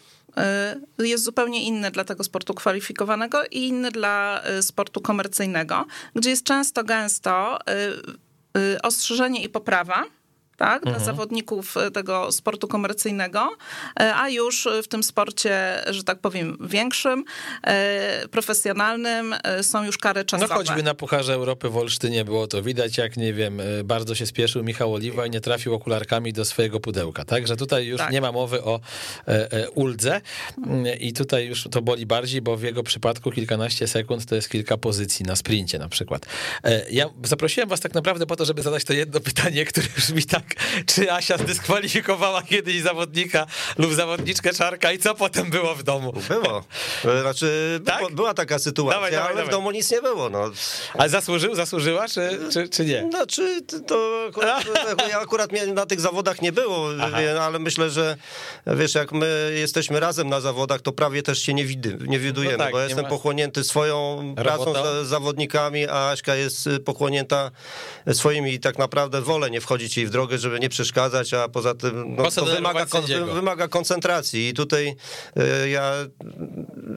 jest 1.00 1.24
zupełnie 1.24 1.64
inny 1.64 1.92
dla 1.92 2.04
tego 2.04 2.24
sportu 2.24 2.54
kwalifikowanego 2.54 3.44
i 3.52 3.68
inny 3.68 3.92
dla 3.92 4.44
sportu 4.62 5.02
komercyjnego, 5.02 5.86
gdzie 6.16 6.30
jest 6.30 6.44
często 6.44 6.84
gęsto 6.84 7.60
ostrzeżenie 8.84 9.44
i 9.44 9.50
poprawa 9.50 10.04
tak, 10.62 10.88
mhm. 10.88 10.96
dla 10.96 11.06
zawodników 11.06 11.78
e, 11.78 11.92
tego 11.92 12.32
sportu 12.32 12.68
komercyjnego, 12.68 13.50
e, 14.00 14.16
a 14.16 14.30
już 14.30 14.68
w 14.84 14.88
tym 14.88 15.04
sporcie, 15.04 15.84
że 15.90 16.04
tak 16.04 16.20
powiem, 16.20 16.58
większym, 16.62 17.24
e, 17.64 18.28
profesjonalnym 18.28 19.36
są 19.62 19.84
już 19.84 19.98
kary 19.98 20.26
czasowe. 20.26 20.54
No 20.54 20.56
choćby 20.56 20.84
na 20.84 20.94
Pucharze 20.94 21.34
Europy 21.34 21.70
w 21.70 21.78
Olsztynie 21.78 22.26
było 22.26 22.48
to 22.48 22.64
widać, 22.64 22.98
jak 22.98 23.18
nie 23.18 23.34
wiem, 23.34 23.62
bardzo 23.84 24.16
się 24.16 24.26
spieszył 24.26 24.64
Michał 24.64 24.94
Oliwa 24.94 25.26
i 25.26 25.30
nie 25.30 25.42
trafił 25.42 25.74
okularkami 25.74 26.34
do 26.34 26.46
swojego 26.46 26.80
pudełka, 26.80 27.26
tak, 27.26 27.48
że 27.48 27.58
tutaj 27.58 27.86
już 27.86 27.98
tak. 27.98 28.12
nie 28.12 28.22
ma 28.22 28.32
mowy 28.32 28.64
o 28.64 28.80
uldze 29.76 30.22
i 31.00 31.14
tutaj 31.14 31.48
już 31.48 31.68
to 31.72 31.82
boli 31.82 32.06
bardziej, 32.06 32.42
bo 32.42 32.58
w 32.58 32.64
jego 32.64 32.84
przypadku 32.84 33.32
kilkanaście 33.32 33.88
sekund 33.88 34.26
to 34.26 34.36
jest 34.36 34.50
kilka 34.50 34.78
pozycji 34.78 35.26
na 35.26 35.36
sprincie 35.36 35.80
na 35.80 35.90
przykład. 35.90 36.26
Ja 36.92 37.10
zaprosiłem 37.24 37.70
was 37.70 37.80
tak 37.80 37.94
naprawdę 37.94 38.26
po 38.26 38.36
to, 38.36 38.46
żeby 38.46 38.62
zadać 38.62 38.84
to 38.84 38.94
jedno 38.94 39.20
pytanie, 39.20 39.66
które 39.66 39.88
brzmi 39.96 40.24
tak, 40.24 40.51
czy 40.86 41.12
Asia 41.12 41.38
zdyskwalifikowała 41.38 42.42
kiedyś 42.42 42.82
zawodnika 42.82 43.46
lub 43.78 43.94
zawodniczkę 43.94 44.54
Czarka 44.54 44.92
i 44.92 44.98
co 45.00 45.16
potem 45.16 45.50
było 45.50 45.76
w 45.76 45.84
domu? 45.84 46.14
Było. 46.30 46.64
Znaczy, 47.22 47.80
tak? 47.86 48.16
była 48.16 48.34
taka 48.34 48.60
sytuacja, 48.60 48.98
dawaj, 48.98 49.12
dawaj, 49.12 49.28
ale 49.28 49.36
dawaj. 49.36 49.50
w 49.50 49.52
domu 49.52 49.72
nic 49.72 49.92
nie 49.92 50.02
było. 50.02 50.30
No. 50.30 50.52
A 50.98 51.08
zasłużył, 51.08 51.56
zasłużyła, 51.56 52.08
czy, 52.08 52.40
czy, 52.54 52.70
czy 52.70 52.86
nie? 52.86 53.08
Znaczy, 53.10 53.62
to 53.88 54.26
akurat, 54.30 54.66
ja 55.12 55.20
akurat 55.20 55.52
na 55.74 55.86
tych 55.86 56.02
zawodach 56.02 56.42
nie 56.42 56.52
było, 56.52 56.90
ale 57.42 57.60
myślę, 57.60 57.90
że 57.90 58.18
wiesz, 58.68 58.96
jak 58.96 59.12
my 59.12 59.52
jesteśmy 59.56 60.00
razem 60.00 60.30
na 60.30 60.42
zawodach, 60.42 60.82
to 60.82 60.92
prawie 60.92 61.24
też 61.24 61.40
się 61.40 61.54
nie, 61.54 61.66
widy, 61.66 61.98
nie 62.08 62.20
widujemy, 62.20 62.58
no 62.58 62.64
tak, 62.64 62.72
bo 62.72 62.78
ja 62.78 62.84
jestem 62.84 63.04
ma... 63.04 63.10
pochłonięty 63.10 63.64
swoją 63.64 64.34
pracą 64.36 64.74
z 64.74 65.08
zawodnikami, 65.08 65.88
a 65.88 66.10
Aśka 66.10 66.36
jest 66.36 66.70
pochłonięta 66.86 67.52
swoimi 68.14 68.54
i 68.54 68.60
tak 68.60 68.78
naprawdę 68.78 69.22
wolę 69.22 69.50
nie 69.50 69.62
wchodzić 69.62 69.98
jej 69.98 70.06
w 70.06 70.10
drogę, 70.10 70.38
żeby 70.42 70.60
nie 70.60 70.70
przeszkadzać, 70.70 71.34
a 71.34 71.48
poza 71.48 71.76
tym 71.76 72.16
no, 72.16 72.32
to 72.32 72.46
wymaga, 72.46 72.86
kon, 72.86 73.04
wymaga 73.34 73.68
koncentracji 73.68 74.48
i 74.48 74.54
tutaj 74.54 74.96
e, 75.36 75.70
ja 75.70 75.94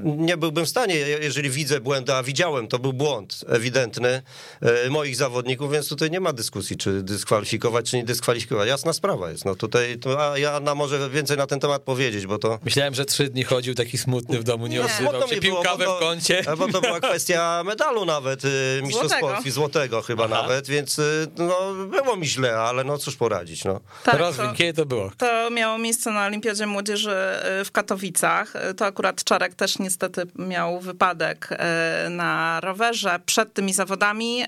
nie 0.05 0.37
byłbym 0.37 0.67
w 0.67 0.69
stanie, 0.69 0.95
jeżeli 0.97 1.51
widzę 1.51 1.81
błędy, 1.81 2.15
a 2.15 2.23
widziałem, 2.23 2.69
to 2.69 2.79
był 2.79 2.93
błąd 2.93 3.45
ewidentny 3.49 4.23
e, 4.61 4.91
moich 4.91 5.17
zawodników, 5.17 5.73
więc 5.73 5.89
tutaj 5.89 6.11
nie 6.11 6.21
ma 6.21 6.33
dyskusji, 6.33 6.77
czy 6.77 7.03
dyskwalifikować, 7.03 7.91
czy 7.91 7.97
nie 7.97 8.05
dyskwalifikować. 8.05 8.69
Jasna 8.69 8.93
sprawa 8.93 9.31
jest. 9.31 9.45
No 9.45 9.55
tutaj, 9.55 9.99
to, 9.99 10.33
a 10.33 10.39
Joanna 10.39 10.75
może 10.75 11.11
więcej 11.11 11.37
na 11.37 11.47
ten 11.47 11.61
temat 11.61 11.83
powiedzieć, 11.83 12.27
bo 12.27 12.39
to... 12.39 12.59
Myślałem, 12.65 12.95
że 12.95 13.05
trzy 13.05 13.29
dni 13.29 13.45
chodził 13.45 13.75
taki 13.75 13.99
smutny 13.99 14.39
w 14.39 14.45
domu, 14.45 14.67
nie, 14.67 14.77
nie. 14.77 14.85
odzywał 14.85 15.29
się, 15.29 15.41
pił 15.41 15.57
kawę 15.57 15.87
w 15.97 15.99
kącie. 15.99 16.43
Bo 16.59 16.69
to 16.69 16.81
była 16.81 17.01
kwestia 17.11 17.63
medalu 17.67 18.05
nawet, 18.05 18.43
e, 18.45 18.49
mistrzostw 18.83 19.21
Polski, 19.21 19.51
złotego 19.51 20.03
chyba 20.03 20.25
Aha. 20.25 20.43
nawet, 20.43 20.67
więc 20.67 21.01
no, 21.39 21.57
było 21.75 22.17
mi 22.17 22.27
źle, 22.27 22.57
ale 22.57 22.85
no 22.85 22.99
cóż 22.99 23.17
poradzić. 23.17 23.34
No. 23.65 23.81
Tak, 24.05 24.19
to, 24.19 24.53
kiedy 24.57 24.73
to 24.73 24.87
było? 24.87 25.11
To 25.19 25.51
miało 25.51 25.79
miejsce 25.79 26.11
na 26.11 26.27
Olimpiadzie 26.27 26.67
Młodzieży 26.67 27.11
e, 27.11 27.65
w 27.65 27.73
Katowicach. 27.73 28.57
E, 28.57 28.75
to 28.75 28.87
akurat 28.87 29.25
Czarek 29.25 29.55
też 29.55 29.79
niestety 29.79 30.23
miał 30.37 30.81
wypadek 30.81 31.49
e, 31.51 32.09
na 32.11 32.61
rowerze. 32.61 33.21
Przed 33.27 33.55
tymi 33.55 33.73
zawodami 33.73 34.45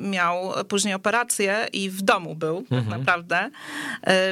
miał 0.00 0.52
później 0.68 0.94
operację 0.94 1.66
i 1.72 1.90
w 1.90 2.02
domu 2.02 2.34
był 2.34 2.62
tak 2.62 2.78
mhm. 2.78 3.00
naprawdę, 3.00 3.50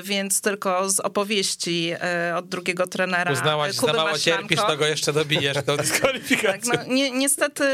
więc 0.03 0.40
tylko 0.40 0.90
z 0.90 1.01
opowieści 1.01 1.92
od 2.37 2.49
drugiego 2.49 2.87
trenera 2.87 3.33
Uznałaś, 3.33 3.77
Kuby 3.77 3.92
za 3.92 3.99
mało 3.99 4.19
cierpisz, 4.19 4.61
to 4.61 4.77
go 4.77 4.87
jeszcze 4.87 5.12
dobijesz 5.12 5.62
do 5.62 5.77
dyskwalifikacji. 5.87 6.71
Tak, 6.71 6.87
no, 6.87 6.95
ni 6.95 7.12
niestety 7.12 7.64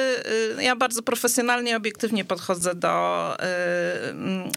ja 0.61 0.77
bardzo 0.77 1.03
profesjonalnie, 1.03 1.77
obiektywnie 1.77 2.25
podchodzę 2.25 2.75
do, 2.75 3.37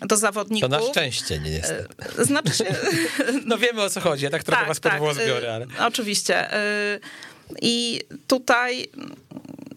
do 0.02 0.18
zawodników. 0.18 0.70
To 0.70 0.80
na 0.80 0.92
szczęście, 0.92 1.40
nie 1.40 1.52
niestety. 1.56 2.26
Znaczy 2.26 2.54
się... 2.54 2.66
No 3.46 3.58
wiemy 3.58 3.82
o 3.82 3.90
co 3.90 4.02
chodzi, 4.02 4.24
ja 4.24 4.30
tak 4.30 4.44
trochę 4.44 4.62
tak, 4.62 4.68
was 4.68 4.80
tak, 4.80 5.00
włos 5.00 5.18
biorę. 5.18 5.54
Ale... 5.54 5.68
Oczywiście. 5.80 6.58
Y, 6.96 7.00
I 7.62 8.02
tutaj 8.28 8.88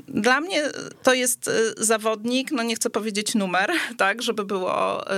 dla 0.09 0.41
mnie 0.41 0.63
to 1.03 1.15
jest 1.15 1.49
y, 1.49 1.75
zawodnik, 1.77 2.53
no 2.53 2.63
nie 2.63 2.75
chcę 2.75 2.91
powiedzieć 2.91 3.35
numer, 3.35 3.71
tak, 3.97 4.23
żeby 4.23 4.45
było 4.45 5.05
y, 5.07 5.15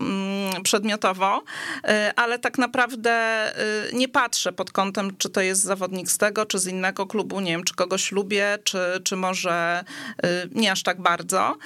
mm, 0.00 0.62
przedmiotowo, 0.62 1.42
y, 1.78 1.90
ale 2.16 2.38
tak 2.38 2.58
naprawdę 2.58 3.14
nie 3.92 4.08
patrzę 4.08 4.52
pod 4.52 4.72
kątem, 4.72 5.16
czy 5.16 5.30
to 5.30 5.40
jest 5.40 5.62
zawodnik 5.62 6.10
z 6.10 6.18
tego, 6.18 6.46
czy 6.46 6.58
z 6.58 6.66
innego 6.66 7.06
klubu, 7.06 7.40
nie 7.40 7.50
wiem, 7.50 7.64
czy 7.64 7.74
kogoś 7.74 8.12
lubię, 8.12 8.58
czy, 8.64 8.78
czy 9.04 9.16
może 9.16 9.84
nie 10.52 10.72
aż 10.72 10.82
tak 10.82 11.02
bardzo. 11.02 11.56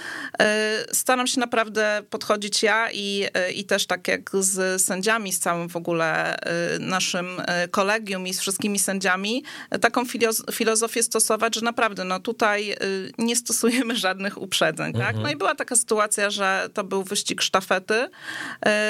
Staram 0.92 1.26
się 1.26 1.40
naprawdę 1.40 2.02
podchodzić 2.10 2.62
ja 2.62 2.90
i, 2.92 3.26
i 3.54 3.64
też 3.64 3.86
tak 3.86 4.08
jak 4.08 4.30
z 4.34 4.82
sędziami, 4.82 5.32
z 5.32 5.40
całym 5.40 5.68
w 5.68 5.76
ogóle 5.76 6.38
naszym 6.80 7.42
kolegium 7.70 8.26
i 8.26 8.34
z 8.34 8.40
wszystkimi 8.40 8.78
sędziami, 8.78 9.44
taką 9.80 10.02
filozofię 10.52 11.02
stosować, 11.02 11.54
że 11.54 11.60
naprawdę, 11.60 12.04
no 12.04 12.20
tutaj 12.20 12.67
Y, 12.72 13.12
nie 13.18 13.36
stosujemy 13.36 13.96
żadnych 14.06 14.42
uprzedzeń. 14.42 14.92
Tak? 14.92 15.16
No 15.16 15.30
i 15.30 15.36
była 15.36 15.54
taka 15.54 15.76
sytuacja, 15.76 16.30
że 16.30 16.68
to 16.74 16.84
był 16.84 17.02
wyścig 17.04 17.42
sztafety, 17.42 17.94
y, 17.94 18.08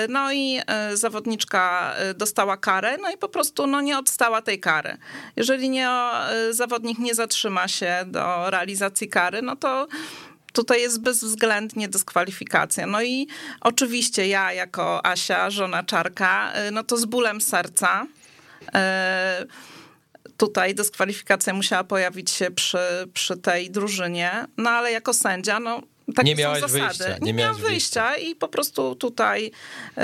no 0.08 0.32
i 0.32 0.60
y, 0.92 0.96
zawodniczka 0.96 1.94
dostała 2.16 2.56
karę, 2.56 2.96
no 3.02 3.10
i 3.10 3.16
po 3.18 3.28
prostu 3.28 3.66
no, 3.66 3.80
nie 3.80 3.98
odstała 3.98 4.42
tej 4.42 4.60
kary. 4.60 4.96
Jeżeli 5.36 5.70
nie, 5.70 5.88
zawodnik 6.50 6.98
nie 6.98 7.14
zatrzyma 7.14 7.68
się 7.68 8.04
do 8.06 8.50
realizacji 8.50 9.08
kary, 9.08 9.42
no 9.42 9.56
to 9.56 9.86
tutaj 10.52 10.80
jest 10.80 11.00
bezwzględnie 11.00 11.88
dyskwalifikacja. 11.88 12.86
No 12.86 13.02
i 13.02 13.28
oczywiście 13.60 14.28
ja 14.28 14.52
jako 14.52 15.06
Asia, 15.06 15.50
żona 15.50 15.82
Czarka, 15.82 16.52
no 16.72 16.84
to 16.84 16.96
z 16.96 17.04
bólem 17.04 17.40
serca 17.40 18.06
tutaj 20.38 20.74
dyskwalifikacja 20.74 21.54
musiała 21.54 21.84
pojawić 21.84 22.30
się 22.30 22.50
przy, 22.50 22.78
przy 23.14 23.36
tej 23.36 23.70
drużynie, 23.70 24.44
no 24.56 24.70
ale 24.70 24.92
jako 24.92 25.14
sędzia, 25.14 25.60
no 25.60 25.82
takie 26.14 26.28
nie 26.28 26.34
miałaś 26.34 26.60
są 26.60 26.68
zasady. 26.68 26.84
Wyjścia, 26.84 27.18
nie, 27.18 27.26
nie 27.26 27.34
miałam 27.34 27.56
wyjścia. 27.56 28.16
i 28.16 28.34
po 28.34 28.48
prostu 28.48 28.94
tutaj 28.94 29.46
y, 29.98 30.00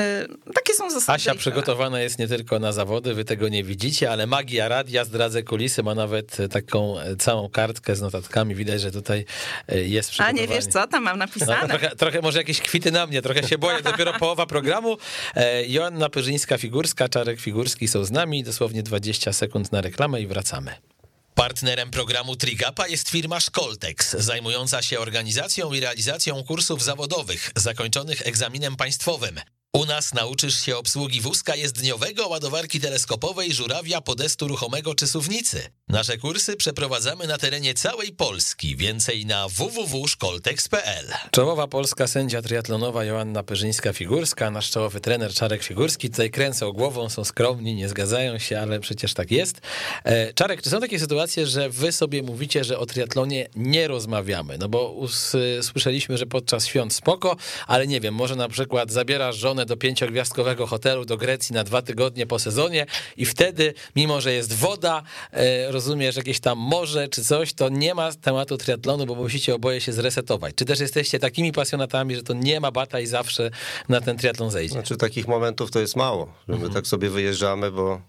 takie 0.54 0.74
są 0.74 0.90
zasady. 0.90 1.16
Asia 1.16 1.34
przygotowana 1.34 2.00
jest 2.00 2.18
nie 2.18 2.28
tylko 2.28 2.58
na 2.58 2.72
zawody, 2.72 3.14
wy 3.14 3.24
tego 3.24 3.48
nie 3.48 3.64
widzicie, 3.64 4.10
ale 4.10 4.26
magia 4.26 4.68
radia, 4.68 5.04
zdradzę 5.04 5.42
kulisy, 5.42 5.82
ma 5.82 5.94
nawet 5.94 6.36
taką 6.50 6.96
całą 7.18 7.48
kartkę 7.48 7.96
z 7.96 8.00
notatkami, 8.00 8.54
widać, 8.54 8.80
że 8.80 8.90
tutaj 8.90 9.24
y, 9.72 9.88
jest 9.88 10.10
przygotowanie. 10.10 10.42
A 10.42 10.46
nie 10.46 10.54
wiesz 10.54 10.66
co, 10.66 10.86
tam 10.86 11.02
mam 11.02 11.18
napisane. 11.18 11.58
No, 11.62 11.68
trochę, 11.68 11.96
trochę, 11.96 12.20
może 12.20 12.38
jakieś 12.38 12.60
kwity 12.60 12.92
na 12.92 13.06
mnie, 13.06 13.22
trochę 13.22 13.42
się 13.48 13.58
boję, 13.58 13.82
dopiero 13.82 14.12
połowa 14.12 14.46
programu. 14.46 14.96
E, 15.34 15.66
Joanna 15.66 16.08
Pyrzyńska-Figurska, 16.08 17.08
Czarek 17.08 17.40
Figurski 17.40 17.88
są 17.88 18.04
z 18.04 18.10
nami, 18.10 18.44
dosłownie 18.44 18.82
20 18.82 19.32
sekund 19.32 19.72
na 19.72 19.80
reklamę 19.80 20.20
i 20.20 20.26
wracamy. 20.26 20.93
Partnerem 21.34 21.90
programu 21.90 22.36
Trigapa 22.36 22.88
jest 22.88 23.08
firma 23.08 23.40
Szkoltex, 23.40 24.10
zajmująca 24.18 24.82
się 24.82 25.00
organizacją 25.00 25.72
i 25.72 25.80
realizacją 25.80 26.44
kursów 26.44 26.82
zawodowych 26.82 27.50
zakończonych 27.56 28.26
egzaminem 28.26 28.76
państwowym. 28.76 29.40
U 29.74 29.86
nas 29.86 30.14
nauczysz 30.14 30.60
się 30.60 30.76
obsługi 30.76 31.20
wózka 31.20 31.56
jezdniowego, 31.56 32.28
ładowarki 32.28 32.80
teleskopowej, 32.80 33.52
żurawia, 33.52 34.00
podestu 34.00 34.48
ruchomego 34.48 34.94
czy 34.94 35.06
suwnicy. 35.06 35.60
Nasze 35.88 36.18
kursy 36.18 36.56
przeprowadzamy 36.56 37.26
na 37.26 37.38
terenie 37.38 37.74
całej 37.74 38.12
Polski. 38.12 38.76
Więcej 38.76 39.26
na 39.26 39.48
www.szkoltex.pl. 39.48 41.06
Czołowa 41.30 41.66
polska 41.66 42.06
sędzia 42.06 42.42
triatlonowa 42.42 43.04
Joanna 43.04 43.42
Perzyńska-Figurska, 43.42 44.52
nasz 44.52 44.70
czołowy 44.70 45.00
trener 45.00 45.32
Czarek 45.34 45.62
Figurski. 45.62 46.10
Tutaj 46.10 46.30
kręcą 46.30 46.72
głową, 46.72 47.08
są 47.08 47.24
skromni, 47.24 47.74
nie 47.74 47.88
zgadzają 47.88 48.38
się, 48.38 48.60
ale 48.60 48.80
przecież 48.80 49.14
tak 49.14 49.30
jest. 49.30 49.60
E, 50.04 50.32
Czarek, 50.32 50.62
czy 50.62 50.70
są 50.70 50.80
takie 50.80 50.98
sytuacje, 50.98 51.46
że 51.46 51.70
wy 51.70 51.92
sobie 51.92 52.22
mówicie, 52.22 52.64
że 52.64 52.78
o 52.78 52.86
triatlonie 52.86 53.48
nie 53.56 53.88
rozmawiamy? 53.88 54.58
No 54.58 54.68
bo 54.68 54.92
usłyszeliśmy, 54.92 56.18
że 56.18 56.26
podczas 56.26 56.66
świąt 56.66 56.94
spoko, 56.94 57.36
ale 57.66 57.86
nie 57.86 58.00
wiem, 58.00 58.14
może 58.14 58.36
na 58.36 58.48
przykład 58.48 58.92
zabierasz 58.92 59.36
żonę 59.36 59.63
do 59.64 59.76
pięciogwiazdkowego 59.76 60.66
hotelu 60.66 61.04
do 61.04 61.16
Grecji 61.16 61.54
na 61.54 61.64
dwa 61.64 61.82
tygodnie 61.82 62.26
po 62.26 62.38
sezonie 62.38 62.86
i 63.16 63.26
wtedy, 63.26 63.74
mimo 63.96 64.20
że 64.20 64.32
jest 64.32 64.52
woda, 64.52 65.02
e, 65.32 65.72
rozumiesz, 65.72 66.16
jakieś 66.16 66.40
tam 66.40 66.58
morze 66.58 67.08
czy 67.08 67.24
coś, 67.24 67.52
to 67.52 67.68
nie 67.68 67.94
ma 67.94 68.12
tematu 68.12 68.58
triatlonu, 68.58 69.06
bo 69.06 69.14
musicie 69.14 69.54
oboje 69.54 69.80
się 69.80 69.92
zresetować. 69.92 70.54
Czy 70.54 70.64
też 70.64 70.80
jesteście 70.80 71.18
takimi 71.18 71.52
pasjonatami, 71.52 72.16
że 72.16 72.22
to 72.22 72.34
nie 72.34 72.60
ma 72.60 72.70
bata 72.70 73.00
i 73.00 73.06
zawsze 73.06 73.50
na 73.88 74.00
ten 74.00 74.16
triatlon 74.16 74.50
zejdzie? 74.50 74.72
Znaczy 74.72 74.96
takich 74.96 75.28
momentów 75.28 75.70
to 75.70 75.80
jest 75.80 75.96
mało, 75.96 76.26
że 76.26 76.52
my 76.52 76.54
mhm. 76.54 76.72
tak 76.72 76.86
sobie 76.86 77.10
wyjeżdżamy, 77.10 77.70
bo 77.70 78.00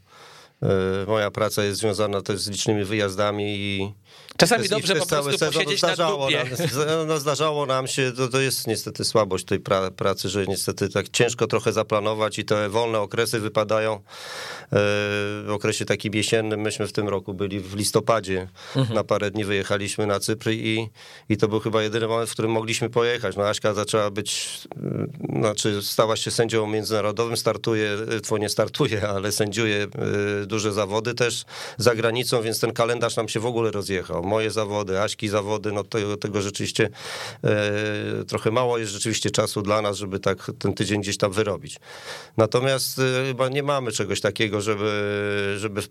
e, 0.61 0.67
moja 1.07 1.31
praca 1.31 1.63
jest 1.63 1.79
związana 1.79 2.21
też 2.21 2.39
z 2.39 2.49
licznymi 2.49 2.83
wyjazdami 2.83 3.43
i 3.57 3.93
Czasami 4.38 4.69
dobrze 4.69 4.95
po 4.95 5.06
prostu 5.06 5.32
sezon, 5.32 5.54
posiedzieć 5.54 5.78
zdarzało 5.78 6.30
na 6.30 6.38
nam, 6.43 7.08
no, 7.08 7.19
Zdarzało 7.19 7.65
nam 7.65 7.88
się, 7.88 8.12
to, 8.12 8.28
to 8.28 8.39
jest 8.39 8.67
niestety 8.67 9.06
słabość 9.06 9.45
tej 9.45 9.60
pra, 9.60 9.91
pracy, 9.91 10.30
że 10.30 10.45
niestety 10.45 10.89
tak 10.89 11.10
ciężko 11.10 11.48
trochę 11.48 11.74
zaplanować 11.74 12.39
i 12.39 12.45
te 12.45 12.69
wolne 12.69 13.00
okresy 13.00 13.39
wypadają 13.39 13.93
e, 13.93 14.00
w 14.71 15.50
okresie 15.50 15.86
takim 15.86 16.13
jesiennym. 16.13 16.62
Myśmy 16.62 16.88
w 16.88 16.91
tym 16.91 17.10
roku 17.10 17.34
byli 17.34 17.60
w 17.60 17.76
listopadzie, 17.76 18.48
mhm. 18.76 18.95
na 18.95 19.04
parę 19.04 19.32
dni 19.32 19.45
wyjechaliśmy 19.45 20.06
na 20.06 20.19
Cypr 20.19 20.50
i, 20.50 20.89
i 21.30 21.38
to 21.38 21.48
był 21.48 21.60
chyba 21.60 21.84
jedyny 21.84 22.08
moment, 22.08 22.30
w 22.30 22.34
którym 22.34 22.52
mogliśmy 22.52 22.89
pojechać. 22.89 23.36
No 23.36 23.48
Aśka 23.48 23.74
zaczęła 23.74 24.12
być, 24.12 24.48
e, 25.34 25.39
znaczy 25.39 25.82
stała 25.82 26.15
się 26.15 26.32
sędzią 26.32 26.67
międzynarodowym, 26.67 27.38
startuje, 27.38 27.98
to 28.30 28.38
nie 28.38 28.50
startuje, 28.50 29.08
ale 29.10 29.32
sędziuje 29.32 29.88
e, 30.43 30.45
duże 30.45 30.74
zawody 30.74 31.13
też 31.13 31.45
za 31.78 31.95
granicą, 31.95 32.41
więc 32.41 32.60
ten 32.60 32.74
kalendarz 32.74 33.15
nam 33.15 33.30
się 33.30 33.39
w 33.39 33.45
ogóle 33.45 33.71
rozjechał 33.71 34.24
moje 34.25 34.51
zawody, 34.51 35.01
Aśki 35.01 35.27
zawody, 35.27 35.71
no 35.71 35.83
tego, 35.83 36.17
tego 36.17 36.41
rzeczywiście 36.41 36.89
e, 37.43 38.23
trochę 38.27 38.51
mało 38.51 38.77
jest 38.77 38.91
rzeczywiście 38.91 39.31
czasu 39.31 39.61
dla 39.61 39.81
nas, 39.81 39.97
żeby 39.97 40.19
tak 40.19 40.51
ten 40.59 40.73
tydzień 40.73 41.01
gdzieś 41.01 41.17
tam 41.17 41.31
wyrobić. 41.31 41.79
Natomiast 42.38 42.99
e, 42.99 43.25
chyba 43.27 43.49
nie 43.49 43.63
mamy 43.63 43.91
czegoś 43.91 44.21
takiego, 44.21 44.61
żeby, 44.61 45.55
żeby, 45.57 45.81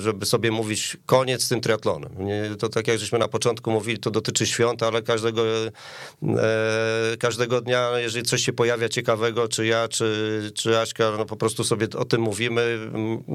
żeby 0.00 0.26
sobie 0.26 0.50
mówić 0.50 0.96
koniec 1.06 1.42
z 1.42 1.48
tym 1.48 1.60
triatlonem. 1.60 2.12
Nie, 2.18 2.50
to 2.58 2.68
tak 2.68 2.88
jak 2.88 2.98
żeśmy 2.98 3.18
na 3.18 3.28
początku 3.28 3.70
mówili, 3.70 3.98
to 3.98 4.10
dotyczy 4.10 4.46
świąt, 4.46 4.82
ale 4.82 5.02
każdego, 5.02 5.42
e, 5.46 5.68
każdego 7.18 7.60
dnia, 7.60 7.98
jeżeli 7.98 8.24
coś 8.26 8.44
się 8.44 8.52
pojawia 8.52 8.88
ciekawego, 8.88 9.48
czy 9.48 9.66
ja, 9.66 9.88
czy, 9.88 10.50
czy 10.54 10.78
Aśka, 10.78 11.12
no 11.18 11.24
po 11.24 11.36
prostu 11.36 11.64
sobie 11.64 11.86
o 11.96 12.04
tym 12.04 12.20
mówimy. 12.20 12.90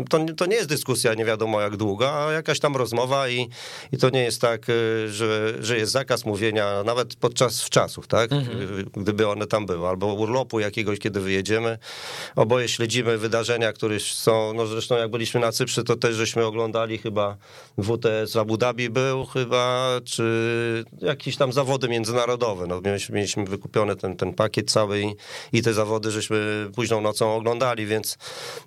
To, 0.10 0.25
to 0.38 0.45
nie 0.45 0.56
jest 0.56 0.69
dyskusja 0.69 1.13
nie 1.13 1.25
wiadomo 1.25 1.62
jak 1.62 1.77
długa, 1.77 2.13
a 2.13 2.32
jakaś 2.32 2.60
tam 2.60 2.75
rozmowa 2.75 3.29
i, 3.29 3.49
i 3.91 3.97
to 3.97 4.10
nie 4.10 4.23
jest 4.23 4.33
jest 4.34 4.41
tak, 4.41 4.69
y, 4.69 5.10
że, 5.10 5.54
że 5.60 5.78
jest 5.78 5.91
zakaz 5.91 6.26
mówienia 6.26 6.84
nawet 6.84 7.15
podczas 7.15 7.63
wczasów, 7.63 8.08
tak? 8.08 8.32
Mhm. 8.32 8.86
Gdyby 8.96 9.28
one 9.28 9.48
tam 9.48 9.65
były, 9.65 9.88
albo 9.88 10.13
urlopu 10.13 10.60
jakiegoś, 10.60 11.00
kiedy 11.00 11.19
wyjedziemy. 11.19 11.78
Oboje 12.36 12.67
śledzimy 12.67 13.17
wydarzenia, 13.17 13.74
które 13.74 14.00
są, 14.00 14.54
no 14.54 14.67
zresztą 14.67 14.98
jak 14.98 15.12
byliśmy 15.12 15.39
na 15.39 15.52
Cyprze, 15.52 15.84
to 15.84 15.96
też 15.96 16.15
żeśmy 16.15 16.46
oglądali 16.46 16.98
chyba 16.98 17.38
WTS 17.78 18.34
w 18.34 18.38
Abu 18.38 18.58
Dhabi 18.58 18.89
był 18.89 19.26
chyba, 19.26 19.89
czy 20.06 20.86
jakieś 21.02 21.38
tam 21.38 21.54
zawody 21.54 21.89
międzynarodowe. 21.89 22.67
No, 22.67 22.82
mieliśmy, 22.82 23.15
mieliśmy 23.15 23.46
wykupiony 23.46 23.96
ten, 23.96 24.17
ten 24.17 24.34
pakiet 24.34 24.72
cały 24.72 25.02
i, 25.02 25.15
i 25.54 25.62
te 25.62 25.74
zawody 25.74 26.12
żeśmy 26.12 26.69
późną 26.76 27.02
nocą 27.02 27.36
oglądali, 27.36 27.86
więc, 27.86 28.17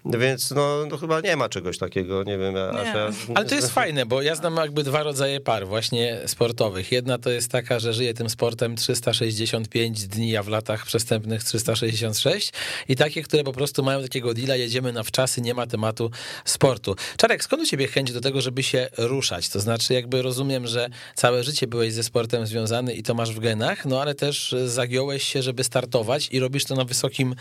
więc 0.04 0.50
no, 0.50 0.86
no 0.90 0.96
chyba 0.96 1.20
nie 1.20 1.36
ma 1.36 1.48
czegoś 1.48 1.78
takiego, 1.78 2.22
nie 2.22 2.38
wiem. 2.38 2.54
Nie. 2.54 2.80
Asia... 2.80 3.10
Ale 3.34 3.44
to 3.44 3.54
jest 3.54 3.72
fajne, 3.72 4.06
bo 4.06 4.22
ja 4.22 4.34
znam 4.34 4.56
jakby 4.56 4.82
dwa 4.82 5.02
rodzaje 5.02 5.40
par 5.40 5.55
par 5.56 5.66
właśnie 5.66 6.20
sportowych. 6.26 6.92
Jedna 6.92 7.18
to 7.18 7.30
jest 7.30 7.50
taka, 7.50 7.80
że 7.80 7.92
żyje 7.92 8.14
tym 8.14 8.30
sportem 8.30 8.76
365 8.76 10.06
dni, 10.06 10.36
a 10.36 10.42
w 10.42 10.48
latach 10.48 10.86
przestępnych 10.86 11.44
366 11.44 12.52
i 12.88 12.96
takie, 12.96 13.22
które 13.22 13.44
po 13.44 13.52
prostu 13.52 13.82
mają 13.82 14.02
takiego 14.02 14.34
deala, 14.34 14.56
jedziemy 14.56 14.92
na 14.92 15.02
wczasy, 15.02 15.40
nie 15.40 15.54
ma 15.54 15.66
tematu 15.66 16.10
sportu. 16.44 16.96
Czarek, 17.16 17.44
skąd 17.44 17.62
u 17.62 17.66
ciebie 17.66 17.88
chęć 17.88 18.12
do 18.12 18.20
tego, 18.20 18.40
żeby 18.40 18.62
się 18.62 18.88
ruszać? 18.96 19.48
To 19.48 19.60
znaczy 19.60 19.94
jakby 19.94 20.22
rozumiem, 20.22 20.66
że 20.66 20.88
całe 21.14 21.44
życie 21.44 21.66
byłeś 21.66 21.92
ze 21.92 22.02
sportem 22.02 22.46
związany 22.46 22.94
i 22.94 23.02
to 23.02 23.14
masz 23.14 23.32
w 23.32 23.40
genach, 23.40 23.84
no 23.84 24.00
ale 24.02 24.14
też 24.14 24.54
zagiąłeś 24.66 25.22
się, 25.22 25.42
żeby 25.42 25.64
startować 25.64 26.28
i 26.32 26.40
robisz 26.40 26.64
to 26.64 26.74
na 26.74 26.84
wysokim 26.84 27.34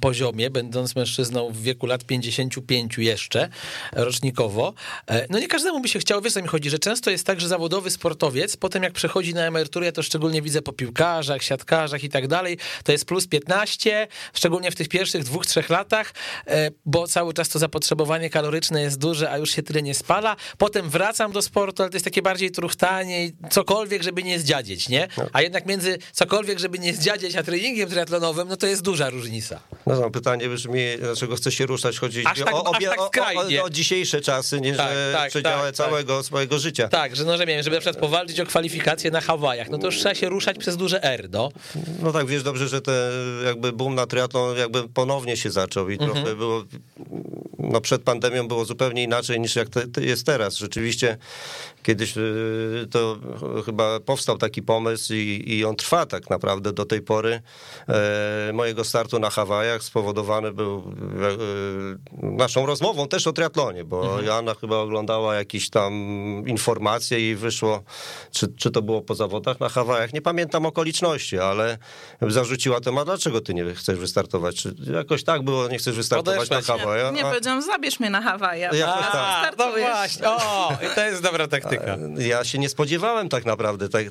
poziomie, 0.00 0.50
będąc 0.50 0.96
mężczyzną 0.96 1.50
w 1.52 1.62
wieku 1.62 1.86
lat 1.86 2.04
55 2.04 2.98
jeszcze, 2.98 3.48
rocznikowo. 3.92 4.74
E, 5.06 5.26
no 5.30 5.38
nie 5.38 5.48
każdemu 5.48 5.80
by 5.80 5.88
się 5.88 5.98
chciało, 5.98 6.22
wiesz 6.22 6.32
co 6.32 6.42
mi 6.42 6.48
chodzi, 6.48 6.70
że 6.70 6.78
często 6.78 7.10
jest 7.10 7.26
tak, 7.26 7.40
że 7.40 7.45
zawodowy 7.48 7.90
sportowiec, 7.90 8.56
potem 8.56 8.82
jak 8.82 8.92
przechodzi 8.92 9.34
na 9.34 9.46
emeryturę, 9.46 9.92
to 9.92 10.02
szczególnie 10.02 10.42
widzę 10.42 10.62
po 10.62 10.72
piłkarzach, 10.72 11.42
siatkarzach 11.42 12.04
i 12.04 12.08
tak 12.08 12.28
dalej, 12.28 12.58
to 12.84 12.92
jest 12.92 13.04
plus 13.04 13.26
15, 13.26 14.08
szczególnie 14.34 14.70
w 14.70 14.74
tych 14.74 14.88
pierwszych 14.88 15.24
dwóch, 15.24 15.46
trzech 15.46 15.70
latach, 15.70 16.12
e, 16.46 16.70
bo 16.84 17.06
cały 17.06 17.34
czas 17.34 17.48
to 17.48 17.58
zapotrzebowanie 17.58 18.30
kaloryczne 18.30 18.82
jest 18.82 18.98
duże, 18.98 19.30
a 19.30 19.38
już 19.38 19.50
się 19.50 19.62
tyle 19.62 19.82
nie 19.82 19.94
spala. 19.94 20.36
Potem 20.58 20.90
wracam 20.90 21.32
do 21.32 21.42
sportu, 21.42 21.82
ale 21.82 21.90
to 21.90 21.96
jest 21.96 22.04
takie 22.04 22.22
bardziej 22.22 22.50
truchtanie 22.50 23.26
i 23.26 23.32
cokolwiek, 23.50 24.02
żeby 24.02 24.22
nie 24.22 24.38
zdziadzieć, 24.38 24.88
nie? 24.88 25.08
No. 25.18 25.26
A 25.32 25.42
jednak 25.42 25.66
między 25.66 25.98
cokolwiek, 26.12 26.58
żeby 26.58 26.78
nie 26.78 26.94
zdziadzieć, 26.94 27.36
a 27.36 27.42
treningiem 27.42 27.90
triatlonowym, 27.90 28.48
no 28.48 28.56
to 28.56 28.66
jest 28.66 28.82
duża 28.82 29.10
różnica. 29.10 29.60
No, 29.86 30.00
no 30.00 30.10
pytanie 30.10 30.48
brzmi, 30.48 30.80
dlaczego 31.00 31.36
chce 31.36 31.52
się 31.52 31.66
ruszać? 31.66 31.98
Chodzi 31.98 32.22
tak, 32.22 32.54
o, 32.54 32.64
o, 32.64 32.72
tak 32.72 33.36
o, 33.36 33.64
o, 33.64 33.70
dzisiejsze 33.70 34.20
czasy, 34.20 34.60
nie 34.60 34.74
tak, 34.74 34.92
że 34.92 35.12
tak, 35.12 35.30
przedziałe 35.30 35.56
tak, 35.56 35.76
tak, 35.76 35.86
całego 35.86 36.22
swojego 36.22 36.58
życia. 36.58 36.88
Tak, 36.88 37.16
że 37.16 37.24
no, 37.24 37.35
że 37.36 37.46
wiem, 37.46 37.62
żeby 37.62 37.76
na 37.76 37.80
przykład 37.80 38.00
powalczyć 38.00 38.40
o 38.40 38.46
kwalifikacje 38.46 39.10
na 39.10 39.20
Hawajach, 39.20 39.70
no 39.70 39.78
to 39.78 39.86
już 39.86 39.98
trzeba 39.98 40.14
się 40.14 40.28
ruszać 40.28 40.58
przez 40.58 40.76
duże 40.76 41.02
R, 41.02 41.28
no. 41.30 41.48
No 42.02 42.12
tak, 42.12 42.26
wiesz 42.26 42.42
dobrze, 42.42 42.68
że 42.68 42.80
ten 42.80 42.94
jakby 43.44 43.72
boom 43.72 43.94
na 43.94 44.06
triatlon 44.06 44.56
jakby 44.58 44.88
ponownie 44.88 45.36
się 45.36 45.50
zaczął 45.50 45.90
i 45.90 45.92
mhm. 45.92 46.12
trochę 46.12 46.36
było, 46.36 46.64
no 47.58 47.80
przed 47.80 48.02
pandemią 48.02 48.48
było 48.48 48.64
zupełnie 48.64 49.02
inaczej 49.02 49.40
niż 49.40 49.56
jak 49.56 49.68
te, 49.68 50.04
jest 50.04 50.26
teraz. 50.26 50.56
Rzeczywiście 50.56 51.16
kiedyś 51.86 52.16
y, 52.16 52.86
to 52.90 53.16
chyba 53.66 54.00
powstał 54.00 54.38
taki 54.38 54.62
pomysł 54.62 55.14
i, 55.14 55.44
i 55.46 55.64
on 55.64 55.76
trwa 55.76 56.06
tak 56.06 56.30
naprawdę 56.30 56.72
do 56.72 56.84
tej 56.84 57.02
pory. 57.02 57.40
E, 57.88 58.52
mojego 58.52 58.84
startu 58.84 59.18
na 59.18 59.30
Hawajach 59.30 59.82
spowodowany 59.82 60.52
był 60.52 60.92
e, 62.22 62.26
naszą 62.26 62.66
rozmową 62.66 63.08
też 63.08 63.26
o 63.26 63.32
triatlonie, 63.32 63.84
bo 63.84 64.04
mhm. 64.04 64.26
Joanna 64.26 64.54
chyba 64.54 64.76
oglądała 64.76 65.34
jakieś 65.34 65.70
tam 65.70 65.92
informacje 66.46 67.30
i 67.30 67.34
wyszło, 67.34 67.82
czy, 68.30 68.48
czy 68.56 68.70
to 68.70 68.82
było 68.82 69.02
po 69.02 69.14
zawodach 69.14 69.60
na 69.60 69.68
Hawajach. 69.68 70.12
Nie 70.12 70.22
pamiętam 70.22 70.66
okoliczności, 70.66 71.38
ale 71.38 71.78
zarzuciła 72.20 72.80
temat, 72.80 73.04
dlaczego 73.04 73.40
ty 73.40 73.54
nie 73.54 73.74
chcesz 73.74 73.98
wystartować? 73.98 74.56
Czy 74.56 74.74
jakoś 74.92 75.24
tak 75.24 75.42
było, 75.42 75.68
nie 75.68 75.78
chcesz 75.78 75.96
wystartować 75.96 76.50
na 76.50 76.62
Hawajach? 76.62 77.12
Nie, 77.12 77.22
nie 77.22 77.28
powiedziałam, 77.28 77.62
zabierz 77.62 78.00
mnie 78.00 78.10
na 78.10 78.22
Hawaja. 78.22 78.74
Jakoś 78.74 79.06
tak. 79.12 79.54
No 79.58 79.70
właśnie, 79.70 80.28
o, 80.28 80.72
i 80.92 80.94
to 80.94 81.00
jest 81.00 81.22
dobra 81.22 81.48
taktyka. 81.56 81.75
Ja 82.18 82.44
się 82.44 82.58
nie 82.58 82.68
spodziewałem 82.68 83.28
tak 83.28 83.44
naprawdę. 83.44 83.88
Tak, 83.88 84.06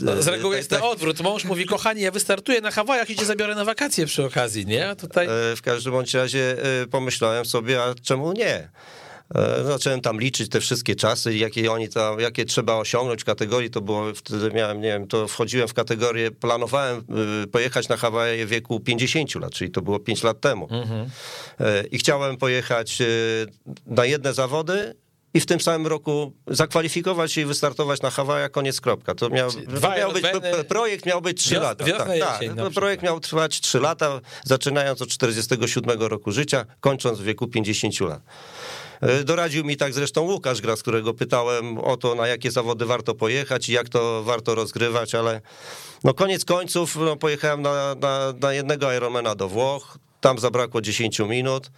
no, 0.00 0.22
z 0.22 0.28
reguły 0.28 0.56
jest 0.56 0.70
tak, 0.70 0.80
to 0.80 0.90
odwrót. 0.90 1.20
Mąż 1.20 1.44
mówi, 1.44 1.66
kochani, 1.66 2.00
ja 2.00 2.10
wystartuję 2.10 2.60
na 2.60 2.70
Hawajach 2.70 3.10
i 3.10 3.16
cię 3.16 3.24
zabiorę 3.24 3.54
na 3.54 3.64
wakacje 3.64 4.06
przy 4.06 4.24
okazji, 4.24 4.66
nie? 4.66 4.96
Tutaj... 4.96 5.26
E, 5.26 5.56
w 5.56 5.62
każdym 5.62 5.92
bądź 5.92 6.14
razie 6.14 6.56
e, 6.82 6.86
pomyślałem 6.86 7.44
sobie, 7.44 7.82
a 7.82 7.94
czemu 8.02 8.32
nie? 8.32 8.68
E, 9.34 9.64
zacząłem 9.64 10.00
tam 10.00 10.20
liczyć 10.20 10.48
te 10.48 10.60
wszystkie 10.60 10.96
czasy, 10.96 11.36
jakie 11.36 11.72
oni 11.72 11.88
tam, 11.88 12.20
jakie 12.20 12.44
trzeba 12.44 12.74
osiągnąć 12.74 13.22
w 13.22 13.24
kategorii, 13.24 13.70
to 13.70 13.80
było, 13.80 14.14
wtedy 14.14 14.50
miałem, 14.50 14.80
nie 14.80 14.88
wiem, 14.88 15.06
to 15.06 15.28
wchodziłem 15.28 15.68
w 15.68 15.74
kategorię, 15.74 16.30
planowałem 16.30 17.04
y, 17.44 17.46
pojechać 17.46 17.88
na 17.88 17.96
Hawaje 17.96 18.46
w 18.46 18.48
wieku 18.48 18.80
50 18.80 19.34
lat, 19.34 19.52
czyli 19.52 19.70
to 19.70 19.82
było 19.82 19.98
5 19.98 20.22
lat 20.22 20.40
temu. 20.40 20.68
Mhm. 20.70 21.10
E, 21.60 21.84
I 21.86 21.98
chciałem 21.98 22.36
pojechać 22.36 23.00
y, 23.00 23.46
na 23.86 24.04
jedne 24.04 24.34
zawody 24.34 24.94
i 25.34 25.40
w 25.40 25.46
tym 25.46 25.60
samym 25.60 25.86
roku 25.86 26.32
zakwalifikować 26.46 27.32
się 27.32 27.40
i 27.40 27.44
wystartować 27.44 28.02
na 28.02 28.10
Hawajach, 28.10 28.50
koniec 28.50 28.80
kropka. 28.80 29.14
To 29.14 29.28
miał, 29.28 29.50
miał 29.96 30.12
być, 30.12 30.24
projekt 30.68 31.06
miał 31.06 31.22
być 31.22 31.42
3 31.42 31.54
lata. 31.54 31.84
tak, 31.84 32.08
tak. 32.56 32.72
projekt 32.74 33.02
miał 33.02 33.20
trwać 33.20 33.60
3 33.60 33.80
lata, 33.80 34.20
zaczynając 34.44 35.02
od 35.02 35.08
47 35.08 36.02
roku 36.02 36.32
życia, 36.32 36.64
kończąc 36.80 37.18
w 37.18 37.22
wieku 37.22 37.46
50 37.46 38.00
lat. 38.00 38.22
E, 39.00 39.24
doradził 39.24 39.64
mi 39.64 39.76
tak 39.76 39.92
zresztą 39.92 40.20
Łukasz 40.22 40.60
Gra, 40.60 40.76
z 40.76 40.82
którego 40.82 41.14
pytałem 41.14 41.78
o 41.78 41.96
to, 41.96 42.14
na 42.14 42.26
jakie 42.26 42.50
zawody 42.50 42.86
warto 42.86 43.14
pojechać 43.14 43.68
i 43.68 43.72
jak 43.72 43.88
to 43.88 44.22
warto 44.22 44.54
rozgrywać, 44.54 45.14
ale 45.14 45.40
no 46.04 46.14
koniec 46.14 46.44
końców 46.44 46.96
no, 46.96 47.16
pojechałem 47.16 47.62
na, 47.62 47.94
na, 47.94 48.32
na 48.40 48.52
jednego 48.52 48.92
Ironmana 48.92 49.34
do 49.34 49.48
Włoch, 49.48 49.98
tam 50.20 50.38
zabrakło 50.38 50.80
10 50.80 51.18
minut. 51.18 51.70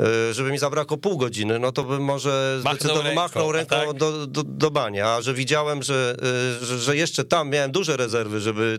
E, 0.00 0.34
żeby 0.34 0.50
mi 0.52 0.58
zabrakło 0.58 0.96
pół 0.96 1.16
godziny, 1.18 1.58
no 1.58 1.72
to 1.72 1.84
bym 1.84 2.02
może 2.02 2.60
machnął 2.64 3.02
ręką, 3.02 3.14
machnął 3.14 3.52
ręką 3.52 3.76
tak? 3.76 3.92
do, 3.92 4.26
do, 4.26 4.42
do 4.42 4.70
bania, 4.70 5.08
a 5.08 5.22
że 5.22 5.34
widziałem, 5.34 5.82
że, 5.82 6.16
że, 6.62 6.78
że, 6.78 6.96
jeszcze 6.96 7.24
tam 7.24 7.50
miałem 7.50 7.72
duże 7.72 7.96
rezerwy, 7.96 8.40
żeby 8.40 8.78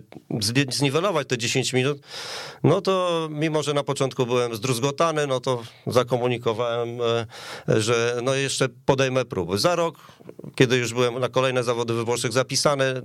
zniwelować 0.69 1.27
te 1.27 1.37
10 1.37 1.73
minut, 1.73 1.97
no 2.63 2.81
to 2.81 3.27
mimo, 3.31 3.63
że 3.63 3.73
na 3.73 3.83
początku 3.83 4.25
byłem 4.25 4.55
zdruzgotany, 4.55 5.27
no 5.27 5.39
to 5.39 5.63
zakomunikowałem, 5.87 6.89
że 7.67 8.19
no 8.23 8.33
jeszcze 8.33 8.69
podejmę 8.85 9.25
próby. 9.25 9.57
Za 9.57 9.75
rok, 9.75 9.97
kiedy 10.55 10.77
już 10.77 10.93
byłem 10.93 11.19
na 11.19 11.29
kolejne 11.29 11.63
zawody 11.63 11.93
wyborczych 11.93 12.31
zapisany, 12.31 13.01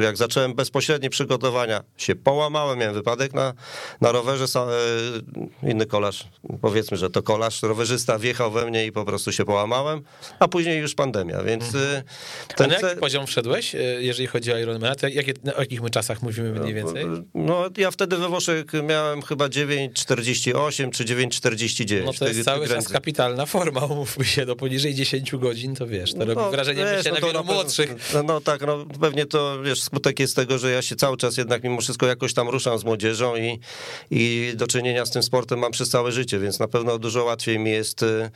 jak 0.00 0.16
zacząłem 0.16 0.54
bezpośrednie 0.54 1.10
przygotowania, 1.10 1.82
się 1.96 2.14
połamałem, 2.14 2.78
miałem 2.78 2.94
wypadek 2.94 3.34
na, 3.34 3.52
na 4.00 4.12
rowerze, 4.12 4.44
e, 4.60 5.70
inny 5.70 5.86
kolarz, 5.86 6.28
powiedzmy, 6.60 6.96
że 6.96 7.10
to 7.10 7.22
kolarz, 7.22 7.35
rowerzysta 7.62 8.18
wjechał 8.18 8.50
we 8.50 8.66
mnie 8.66 8.86
i 8.86 8.92
po 8.92 9.04
prostu 9.04 9.32
się 9.32 9.44
połamałem, 9.44 10.02
a 10.38 10.48
później 10.48 10.78
już 10.78 10.94
pandemia, 10.94 11.42
więc... 11.42 11.64
Mhm. 11.64 11.96
E, 11.96 12.02
ten 12.56 12.72
a 12.72 12.80
na 12.80 12.88
jaki 12.88 13.00
poziom 13.00 13.26
wszedłeś, 13.26 13.74
e, 13.74 13.78
jeżeli 13.78 14.26
chodzi 14.26 14.52
o 14.52 14.58
Ironmana? 14.58 14.94
Jakie, 15.10 15.34
o 15.56 15.60
jakich 15.60 15.82
my 15.82 15.90
czasach 15.90 16.22
mówimy 16.22 16.50
mniej 16.50 16.74
więcej? 16.74 17.06
No, 17.34 17.64
ja 17.76 17.90
wtedy 17.90 18.16
we 18.16 18.28
Włoszech 18.28 18.64
miałem 18.82 19.22
chyba 19.22 19.46
9,48 19.46 20.90
czy 20.90 21.04
9,49. 21.04 22.04
No 22.04 22.12
to 22.12 22.28
jest 22.28 22.44
cały 22.44 22.68
czas 22.68 22.88
kapitalna 22.88 23.46
forma, 23.46 23.80
umówmy 23.80 24.24
się, 24.24 24.46
do 24.46 24.56
poniżej 24.56 24.94
10 24.94 25.36
godzin, 25.36 25.74
to 25.74 25.86
wiesz, 25.86 26.12
to 26.12 26.18
no, 26.18 26.34
robi 26.34 26.50
wrażenie, 26.50 26.84
wiesz, 26.84 26.96
myślę, 26.96 27.12
no 27.12 27.26
na 27.26 27.32
wielu 27.32 27.44
młodszych. 27.44 27.94
No, 28.14 28.22
no 28.22 28.40
tak, 28.40 28.60
no 28.66 28.86
pewnie 29.00 29.26
to, 29.26 29.62
wiesz, 29.62 29.82
skutek 29.82 30.20
jest 30.20 30.36
tego, 30.36 30.58
że 30.58 30.70
ja 30.70 30.82
się 30.82 30.96
cały 30.96 31.16
czas 31.16 31.36
jednak 31.36 31.64
mimo 31.64 31.80
wszystko 31.80 32.06
jakoś 32.06 32.34
tam 32.34 32.48
ruszam 32.48 32.78
z 32.78 32.84
młodzieżą 32.84 33.36
i, 33.36 33.58
i 34.10 34.52
do 34.54 34.66
czynienia 34.66 35.06
z 35.06 35.10
tym 35.10 35.22
sportem 35.22 35.58
mam 35.58 35.72
przez 35.72 35.90
całe 35.90 36.12
życie, 36.12 36.38
więc 36.38 36.58
na 36.58 36.68
pewno 36.68 36.98
dużo 36.98 37.15
łatwiej 37.24 37.58
mi 37.58 37.70
jest 37.70 38.02
yy, 38.02 38.30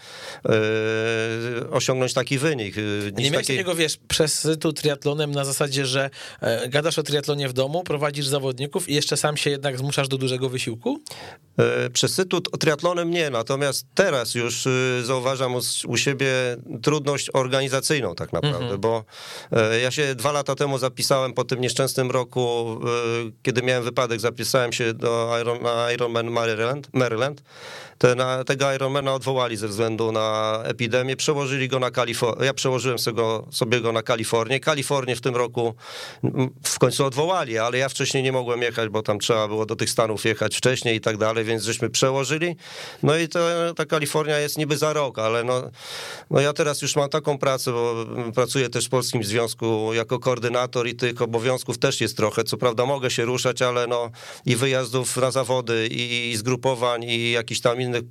osiągnąć 1.70 2.14
taki 2.14 2.38
wynik. 2.38 2.76
Nie 2.76 3.30
miałeś 3.30 3.46
takiej... 3.46 3.56
takiego, 3.56 3.74
wiesz, 3.74 3.98
przesytu 4.08 4.72
triatlonem 4.72 5.32
na 5.32 5.44
zasadzie, 5.44 5.86
że 5.86 6.10
e, 6.40 6.68
gadasz 6.68 6.98
o 6.98 7.02
triatlonie 7.02 7.48
w 7.48 7.52
domu, 7.52 7.82
prowadzisz 7.82 8.26
zawodników 8.26 8.88
i 8.88 8.94
jeszcze 8.94 9.16
sam 9.16 9.36
się 9.36 9.50
jednak 9.50 9.78
zmuszasz 9.78 10.08
do 10.08 10.18
dużego 10.18 10.48
wysiłku? 10.48 11.00
E, 11.58 11.90
przesytu 11.90 12.40
triatlonem 12.40 13.10
nie, 13.10 13.30
natomiast 13.30 13.86
teraz 13.94 14.34
już 14.34 14.68
zauważam 15.02 15.54
u, 15.88 15.96
siebie 15.96 16.30
trudność 16.82 17.30
organizacyjną 17.32 18.14
tak 18.14 18.32
naprawdę, 18.32 18.58
mhm. 18.58 18.80
bo 18.80 19.04
ja 19.82 19.90
się 19.90 20.14
dwa 20.14 20.32
lata 20.32 20.54
temu 20.54 20.78
zapisałem 20.78 21.32
po 21.32 21.44
tym 21.44 21.60
nieszczęsnym 21.60 22.10
roku, 22.10 22.80
kiedy 23.42 23.62
miałem 23.62 23.84
wypadek, 23.84 24.20
zapisałem 24.20 24.72
się 24.72 24.94
do 24.94 25.36
Iron, 25.40 25.62
na 25.62 25.92
Ironman 25.92 26.30
Maryland, 26.30 26.88
Maryland 26.92 27.42
te, 28.00 28.14
na, 28.14 28.44
tego 28.44 28.69
Ironmana 28.74 29.14
odwołali 29.14 29.56
ze 29.56 29.68
względu 29.68 30.12
na 30.12 30.60
epidemię, 30.64 31.16
przełożyli 31.16 31.68
go 31.68 31.78
na 31.78 31.90
Kalifornię. 31.90 32.46
Ja 32.46 32.54
przełożyłem 32.54 32.98
sobie 32.98 33.16
go, 33.16 33.46
sobie 33.50 33.80
go 33.80 33.92
na 33.92 34.02
Kalifornię. 34.02 34.60
Kalifornię 34.60 35.16
w 35.16 35.20
tym 35.20 35.36
roku 35.36 35.74
w 36.64 36.78
końcu 36.78 37.04
odwołali, 37.04 37.58
ale 37.58 37.78
ja 37.78 37.88
wcześniej 37.88 38.22
nie 38.22 38.32
mogłem 38.32 38.62
jechać, 38.62 38.88
bo 38.88 39.02
tam 39.02 39.18
trzeba 39.18 39.48
było 39.48 39.66
do 39.66 39.76
tych 39.76 39.90
Stanów 39.90 40.24
jechać 40.24 40.56
wcześniej 40.56 40.96
i 40.96 41.00
tak 41.00 41.16
dalej, 41.16 41.44
więc 41.44 41.62
żeśmy 41.62 41.90
przełożyli. 41.90 42.56
No 43.02 43.16
i 43.16 43.28
to, 43.28 43.40
ta 43.76 43.86
Kalifornia 43.86 44.38
jest 44.38 44.58
niby 44.58 44.76
za 44.76 44.92
rok, 44.92 45.18
ale 45.18 45.44
no, 45.44 45.62
no 46.30 46.40
ja 46.40 46.52
teraz 46.52 46.82
już 46.82 46.96
mam 46.96 47.08
taką 47.08 47.38
pracę, 47.38 47.72
bo 47.72 48.06
pracuję 48.34 48.68
też 48.68 48.86
w 48.86 48.88
Polskim 48.88 49.24
Związku 49.24 49.94
jako 49.94 50.18
koordynator 50.18 50.88
i 50.88 50.94
tych 50.94 51.22
obowiązków 51.22 51.78
też 51.78 52.00
jest 52.00 52.16
trochę. 52.16 52.44
Co 52.44 52.56
prawda 52.56 52.86
mogę 52.86 53.10
się 53.10 53.24
ruszać, 53.24 53.62
ale 53.62 53.86
no 53.86 54.10
i 54.46 54.56
wyjazdów 54.56 55.16
na 55.16 55.30
zawody, 55.30 55.86
i, 55.86 56.30
i 56.30 56.36
zgrupowań, 56.36 57.04
i 57.04 57.30
jakichś 57.30 57.60
tam 57.60 57.80
innych 57.80 58.02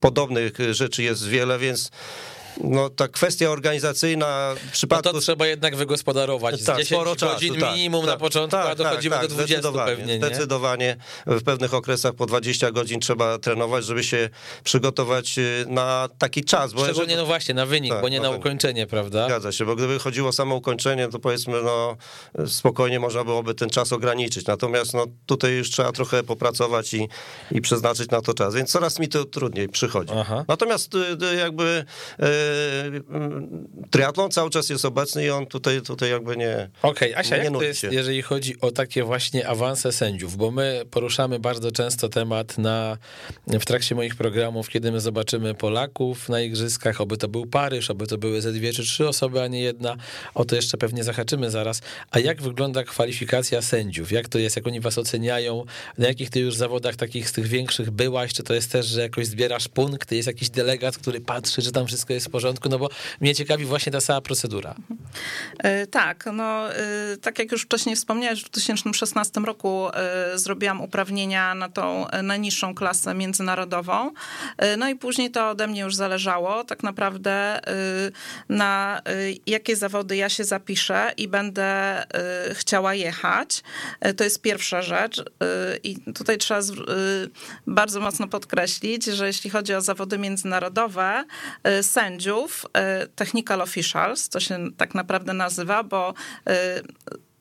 podobnych 0.00 0.52
rzeczy 0.70 1.02
jest 1.02 1.28
wiele, 1.28 1.58
więc 1.58 1.90
no 2.64 2.90
ta 2.90 3.08
kwestia 3.08 3.50
organizacyjna 3.50 4.54
w 4.68 4.72
przypadku... 4.72 5.08
No 5.08 5.12
to 5.12 5.20
trzeba 5.20 5.46
jednak 5.46 5.76
wygospodarować. 5.76 6.60
Z 6.60 6.64
tak, 6.64 6.76
10 6.76 6.88
sporo 6.88 7.10
godzin 7.10 7.54
czasu, 7.54 7.66
tak, 7.66 7.74
minimum 7.74 8.00
tak, 8.00 8.10
na 8.10 8.16
początku, 8.16 8.56
tak, 8.56 8.70
a 8.70 8.74
dochodzimy 8.74 9.16
tak, 9.16 9.28
do 9.28 9.34
20 9.34 9.54
zdecydowanie, 9.54 9.96
pewnie, 9.96 10.18
nie? 10.18 10.26
Zdecydowanie 10.26 10.96
w 11.26 11.42
pewnych 11.42 11.74
okresach 11.74 12.14
po 12.14 12.26
20 12.26 12.70
godzin 12.70 13.00
trzeba 13.00 13.38
trenować, 13.38 13.84
żeby 13.84 14.04
się 14.04 14.28
przygotować 14.64 15.38
y, 15.38 15.64
na 15.68 16.08
taki 16.18 16.44
czas. 16.44 16.72
Bo 16.72 16.84
Szczególnie 16.84 17.16
no 17.16 17.26
właśnie, 17.26 17.54
na 17.54 17.66
wynik, 17.66 17.92
tak, 17.92 18.02
bo 18.02 18.08
nie 18.08 18.20
na 18.20 18.30
ukończenie, 18.30 18.86
prawda? 18.86 19.26
Zgadza 19.26 19.52
się, 19.52 19.64
bo 19.64 19.76
gdyby 19.76 19.98
chodziło 19.98 20.28
o 20.28 20.32
samo 20.32 20.54
ukończenie, 20.54 21.08
to 21.08 21.18
powiedzmy, 21.18 21.62
no 21.62 21.96
spokojnie 22.46 23.00
można 23.00 23.24
byłoby 23.24 23.54
ten 23.54 23.70
czas 23.70 23.92
ograniczyć. 23.92 24.46
Natomiast 24.46 24.94
no 24.94 25.06
tutaj 25.26 25.52
już 25.52 25.70
trzeba 25.70 25.92
trochę 25.92 26.22
popracować 26.22 26.94
i, 26.94 27.08
i 27.50 27.60
przeznaczyć 27.60 28.10
na 28.10 28.20
to 28.20 28.34
czas, 28.34 28.54
więc 28.54 28.70
coraz 28.70 28.98
mi 28.98 29.08
to 29.08 29.24
trudniej 29.24 29.68
przychodzi. 29.68 30.12
Aha. 30.16 30.44
Natomiast 30.48 30.94
y, 30.94 30.98
y, 31.32 31.36
jakby 31.36 31.84
triatlon 33.90 34.30
cały 34.30 34.50
czas 34.50 34.70
jest 34.70 34.84
obecny 34.84 35.24
i 35.24 35.30
on 35.30 35.46
tutaj, 35.46 35.82
tutaj 35.82 36.10
jakby 36.10 36.36
nie. 36.36 36.70
Okej, 36.82 37.12
okay, 37.12 37.20
Asia, 37.20 37.36
nie 37.36 37.44
jak 37.44 37.52
to 37.52 37.62
jest, 37.62 37.80
się. 37.80 37.88
jeżeli 37.92 38.22
chodzi 38.22 38.60
o 38.60 38.70
takie 38.70 39.04
właśnie 39.04 39.48
awanse 39.48 39.92
sędziów? 39.92 40.36
Bo 40.36 40.50
my 40.50 40.82
poruszamy 40.90 41.38
bardzo 41.38 41.72
często 41.72 42.08
temat 42.08 42.58
na, 42.58 42.98
w 43.46 43.64
trakcie 43.64 43.94
moich 43.94 44.16
programów, 44.16 44.68
kiedy 44.68 44.92
my 44.92 45.00
zobaczymy 45.00 45.54
Polaków 45.54 46.28
na 46.28 46.40
igrzyskach, 46.40 47.00
oby 47.00 47.16
to 47.16 47.28
był 47.28 47.46
Paryż, 47.46 47.90
oby 47.90 48.06
to 48.06 48.18
były 48.18 48.42
ze 48.42 48.52
dwie 48.52 48.72
czy 48.72 48.82
trzy 48.82 49.08
osoby, 49.08 49.42
a 49.42 49.46
nie 49.46 49.60
jedna. 49.60 49.96
O 50.34 50.44
to 50.44 50.56
jeszcze 50.56 50.78
pewnie 50.78 51.04
zahaczymy 51.04 51.50
zaraz. 51.50 51.80
A 52.10 52.18
jak 52.18 52.42
wygląda 52.42 52.84
kwalifikacja 52.84 53.62
sędziów? 53.62 54.12
Jak 54.12 54.28
to 54.28 54.38
jest? 54.38 54.56
Jak 54.56 54.66
oni 54.66 54.80
was 54.80 54.98
oceniają? 54.98 55.64
Na 55.98 56.08
jakich 56.08 56.30
ty 56.30 56.40
już 56.40 56.56
zawodach 56.56 56.96
takich 56.96 57.28
z 57.28 57.32
tych 57.32 57.46
większych 57.46 57.90
byłaś? 57.90 58.32
Czy 58.32 58.42
to 58.42 58.54
jest 58.54 58.72
też, 58.72 58.86
że 58.86 59.00
jakoś 59.00 59.26
zbierasz 59.26 59.68
punkty? 59.68 60.16
Jest 60.16 60.26
jakiś 60.26 60.50
delegat, 60.50 60.98
który 60.98 61.20
patrzy, 61.20 61.62
że 61.62 61.72
tam 61.72 61.86
wszystko 61.86 62.12
jest 62.12 62.28
w 62.28 62.34
porządku, 62.36 62.68
no 62.68 62.78
bo 62.78 62.88
mnie 63.20 63.34
ciekawi 63.34 63.64
właśnie 63.64 63.92
ta 63.92 64.00
cała 64.00 64.20
procedura. 64.20 64.74
E, 65.58 65.86
tak, 65.86 66.24
no 66.32 66.74
e, 66.74 67.16
tak 67.16 67.38
jak 67.38 67.52
już 67.52 67.62
wcześniej 67.62 67.96
wspomniałeś, 67.96 68.40
w 68.40 68.50
2016 68.50 69.40
roku 69.40 69.88
e, 69.88 70.38
zrobiłam 70.38 70.80
uprawnienia 70.80 71.54
na 71.54 71.68
tą 71.68 72.06
najniższą 72.22 72.74
klasę 72.74 73.14
międzynarodową, 73.14 74.12
no 74.78 74.88
i 74.88 74.96
później 74.96 75.30
to 75.30 75.50
ode 75.50 75.66
mnie 75.66 75.80
już 75.80 75.94
zależało 75.94 76.64
tak 76.64 76.82
naprawdę 76.82 77.60
na 78.48 79.02
jakie 79.46 79.76
zawody 79.76 80.16
ja 80.16 80.28
się 80.28 80.44
zapiszę 80.44 81.12
i 81.16 81.28
będę 81.28 82.02
chciała 82.52 82.94
jechać. 82.94 83.62
To 84.16 84.24
jest 84.24 84.42
pierwsza 84.42 84.82
rzecz 84.82 85.24
i 85.82 86.12
tutaj 86.12 86.38
trzeba 86.38 86.60
bardzo 87.66 88.00
mocno 88.00 88.28
podkreślić, 88.28 89.04
że 89.04 89.26
jeśli 89.26 89.50
chodzi 89.50 89.74
o 89.74 89.80
zawody 89.80 90.18
międzynarodowe, 90.18 91.24
sędziów, 91.82 92.25
sędziów, 92.26 92.66
e, 92.72 93.06
technical 93.06 93.60
officials, 93.60 94.28
to 94.28 94.40
się 94.40 94.58
tak 94.76 94.94
naprawdę 94.94 95.32
nazywa, 95.32 95.82
bo 95.82 96.14
e, 96.48 96.82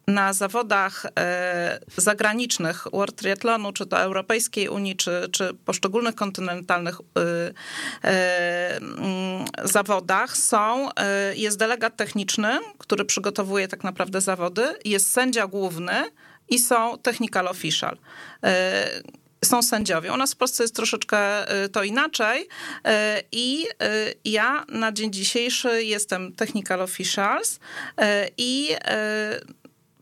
na 0.08 0.34
zawodach 0.34 1.06
e, 1.20 1.80
zagranicznych 1.98 2.88
World 2.94 3.16
Triathlonu, 3.16 3.74
czy 3.74 3.86
to 3.86 4.00
Europejskiej 4.00 4.70
Unii, 4.70 4.96
czy, 4.96 5.30
czy 5.32 5.54
poszczególnych 5.54 6.16
kontynentalnych 6.16 6.98
mm, 8.02 9.46
zawodach 9.64 10.38
są, 10.38 10.90
jest 11.36 11.60
delegat 11.60 11.98
techniczny, 11.98 12.60
który 12.78 13.06
przygotowuje 13.06 13.68
tak 13.68 13.84
naprawdę 13.84 14.22
zawody, 14.22 14.64
jest 14.86 15.12
sędzia 15.12 15.48
główny 15.48 16.04
i 16.50 16.60
są 16.60 16.98
technical 16.98 17.48
official 17.48 17.98
są 19.44 19.62
sędziowie. 19.62 20.14
U 20.14 20.18
nas 20.18 20.34
w 20.34 20.38
Polsce 20.38 20.64
jest 20.64 20.76
troszeczkę 20.76 21.52
y, 21.64 21.70
to 21.70 21.84
inaczej 21.84 22.42
y, 22.42 22.48
i 23.32 23.66
y, 23.66 24.14
ja 24.26 24.66
na 24.70 24.92
dzień 24.92 25.14
dzisiejszy 25.14 25.84
jestem 25.84 26.34
technical 26.34 26.82
officials 26.82 27.60
i 28.38 28.76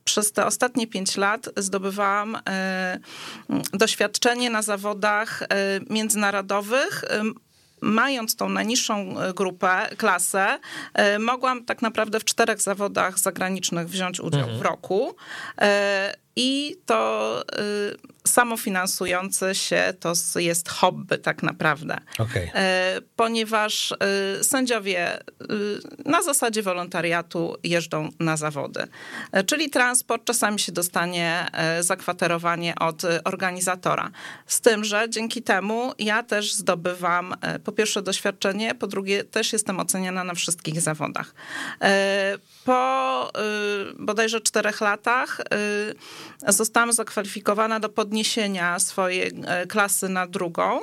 przez 0.04 0.32
te 0.32 0.46
ostatnie 0.46 0.88
pięć 0.88 1.18
lat 1.18 1.50
zdobywałam 1.58 2.38
doświadczenie 3.74 4.50
na 4.50 4.62
zawodach 4.62 5.44
międzynarodowych 5.90 7.04
mając 7.82 8.36
tą 8.36 8.50
najniższą 8.50 9.16
grupę, 9.36 9.90
klasę, 9.98 10.60
mogłam 11.20 11.66
tak 11.66 11.82
naprawdę 11.82 12.20
w 12.20 12.26
czterech 12.26 12.62
zawodach 12.62 13.20
zagranicznych 13.20 13.90
wziąć 13.90 14.20
udział 14.20 14.40
mhm. 14.40 14.60
w 14.60 14.62
roku. 14.62 15.16
I 16.36 16.76
to 16.86 17.42
y, 17.60 18.14
samofinansujące 18.28 19.56
się 19.56 19.94
to 20.00 20.14
jest 20.36 20.70
hobby 20.70 21.18
tak 21.18 21.44
naprawdę. 21.44 21.98
Okay. 22.20 22.52
E, 22.56 23.00
ponieważ 23.16 23.92
y, 24.40 24.44
sędziowie 24.44 25.20
y, 25.20 25.24
na 26.06 26.22
zasadzie 26.22 26.64
wolontariatu 26.64 27.56
jeżdżą 27.64 28.10
na 28.20 28.38
zawody. 28.38 28.88
E, 29.32 29.44
czyli 29.44 29.70
transport 29.70 30.26
czasami 30.26 30.60
się 30.60 30.72
dostanie 30.72 31.46
e, 31.54 31.84
zakwaterowanie 31.84 32.76
od 32.80 33.02
organizatora. 33.24 34.12
Z 34.48 34.62
tym, 34.62 34.84
że 34.84 35.10
dzięki 35.10 35.42
temu 35.42 35.94
ja 36.00 36.24
też 36.24 36.54
zdobywam 36.54 37.34
po 37.64 37.72
pierwsze 37.72 38.02
doświadczenie, 38.02 38.76
po 38.76 38.88
drugie 38.88 39.24
też 39.24 39.54
jestem 39.54 39.80
oceniana 39.80 40.24
na 40.24 40.34
wszystkich 40.34 40.82
zawodach. 40.82 41.34
Po 42.66 43.32
bodajże 44.00 44.42
czterech 44.42 44.82
latach 44.82 45.42
zostałam 46.48 46.94
zakwalifikowana 46.94 47.80
do 47.80 47.90
podniesienia 47.90 48.80
swojej 48.80 49.32
klasy 49.68 50.10
na 50.10 50.28
drugą 50.28 50.80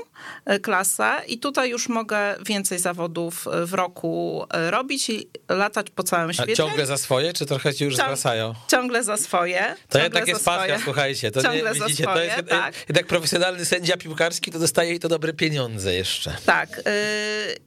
klasę 0.62 1.12
i 1.26 1.38
tutaj 1.38 1.70
już 1.70 1.88
mogę 1.88 2.36
więcej 2.46 2.78
zawodów 2.78 3.46
w 3.66 3.74
roku 3.74 4.44
robić 4.50 5.10
i 5.10 5.28
latać 5.48 5.90
po 5.90 6.02
całym 6.02 6.32
świecie. 6.32 6.52
A 6.52 6.56
ciągle 6.56 6.86
za 6.86 6.96
swoje, 6.96 7.32
czy 7.32 7.46
trochę 7.46 7.74
ci 7.74 7.84
już 7.84 7.96
Ciąg, 7.96 8.06
zwracają? 8.06 8.54
Ciągle 8.68 9.04
za 9.04 9.16
swoje. 9.16 9.76
To 9.88 9.98
jednak 9.98 10.28
jest 10.28 10.44
pasja, 10.44 10.78
słuchajcie. 10.84 11.30
To 11.30 11.42
ciągle 11.42 11.72
nie, 11.72 11.80
widzicie, 11.80 12.02
swoje, 12.02 12.28
to 12.30 12.36
jest 12.36 12.48
tak. 12.48 12.74
jednak 12.88 13.06
profesjonalny 13.06 13.64
sędzia 13.64 13.96
piłkarski, 13.96 14.50
to 14.50 14.58
dostaje 14.58 14.94
i 14.94 15.00
to 15.00 15.08
dobre 15.08 15.32
pieniądze 15.32 15.94
jeszcze. 15.94 16.36
Tak. 16.46 16.78
Y, 16.78 16.82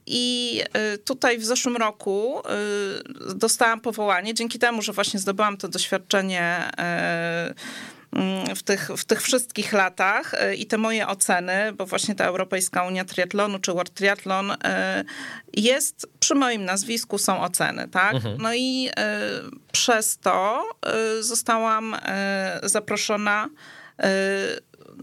I 0.06 0.60
y, 0.94 0.98
tutaj 0.98 1.38
w 1.38 1.44
zeszłym 1.44 1.76
roku 1.76 2.42
y, 3.30 3.34
dostałam 3.34 3.80
powołanie, 3.80 4.03
dzięki 4.34 4.58
temu, 4.58 4.82
że 4.82 4.92
właśnie 4.92 5.20
zdobyłam 5.20 5.56
to 5.56 5.68
doświadczenie 5.68 6.70
w 8.56 8.62
tych, 8.62 8.90
w 8.96 9.04
tych 9.04 9.22
wszystkich 9.22 9.72
latach 9.72 10.34
i 10.56 10.66
te 10.66 10.78
moje 10.78 11.08
oceny, 11.08 11.72
bo 11.72 11.86
właśnie 11.86 12.14
ta 12.14 12.24
Europejska 12.24 12.86
Unia 12.86 13.04
Triatlonu 13.04 13.58
czy 13.58 13.72
World 13.72 13.94
Triathlon 13.94 14.56
jest 15.52 16.06
przy 16.20 16.34
moim 16.34 16.64
nazwisku 16.64 17.18
są 17.18 17.40
oceny, 17.40 17.88
tak? 17.88 18.14
Mhm. 18.14 18.36
No 18.42 18.54
i 18.54 18.90
przez 19.72 20.18
to 20.18 20.68
zostałam 21.20 21.96
zaproszona 22.62 23.48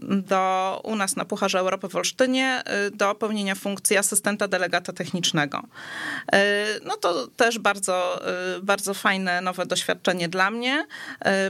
do, 0.02 0.80
u 0.84 0.96
nas 0.96 1.16
na 1.16 1.24
Pucharze 1.24 1.58
Europy 1.58 1.88
w 1.88 1.96
Olsztynie 1.96 2.62
y, 2.86 2.90
do 2.90 3.14
pełnienia 3.14 3.54
funkcji 3.54 3.96
asystenta 3.96 4.48
delegata 4.48 4.92
technicznego. 4.92 5.58
Y, 5.58 6.38
no 6.84 6.96
to 6.96 7.26
też 7.26 7.58
bardzo, 7.58 8.22
y, 8.58 8.62
bardzo 8.62 8.94
fajne, 8.94 9.40
nowe 9.40 9.66
doświadczenie 9.66 10.28
dla 10.28 10.50
mnie. 10.50 10.86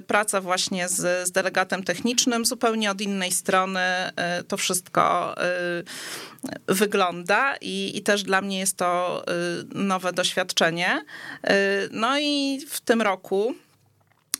Praca 0.06 0.40
właśnie 0.40 0.88
z, 0.88 1.28
z 1.28 1.30
delegatem 1.30 1.82
technicznym, 1.82 2.44
zupełnie 2.44 2.90
od 2.90 3.00
innej 3.00 3.32
strony 3.32 3.80
to 4.48 4.56
wszystko 4.56 5.34
wygląda 6.66 7.54
i, 7.60 7.92
i 7.94 8.02
też 8.02 8.22
dla 8.22 8.40
mnie 8.40 8.58
jest 8.58 8.76
to 8.76 9.24
nowe 9.74 10.12
doświadczenie. 10.12 11.04
No 11.90 12.18
i 12.18 12.60
w 12.68 12.80
tym 12.80 13.02
roku 13.02 13.54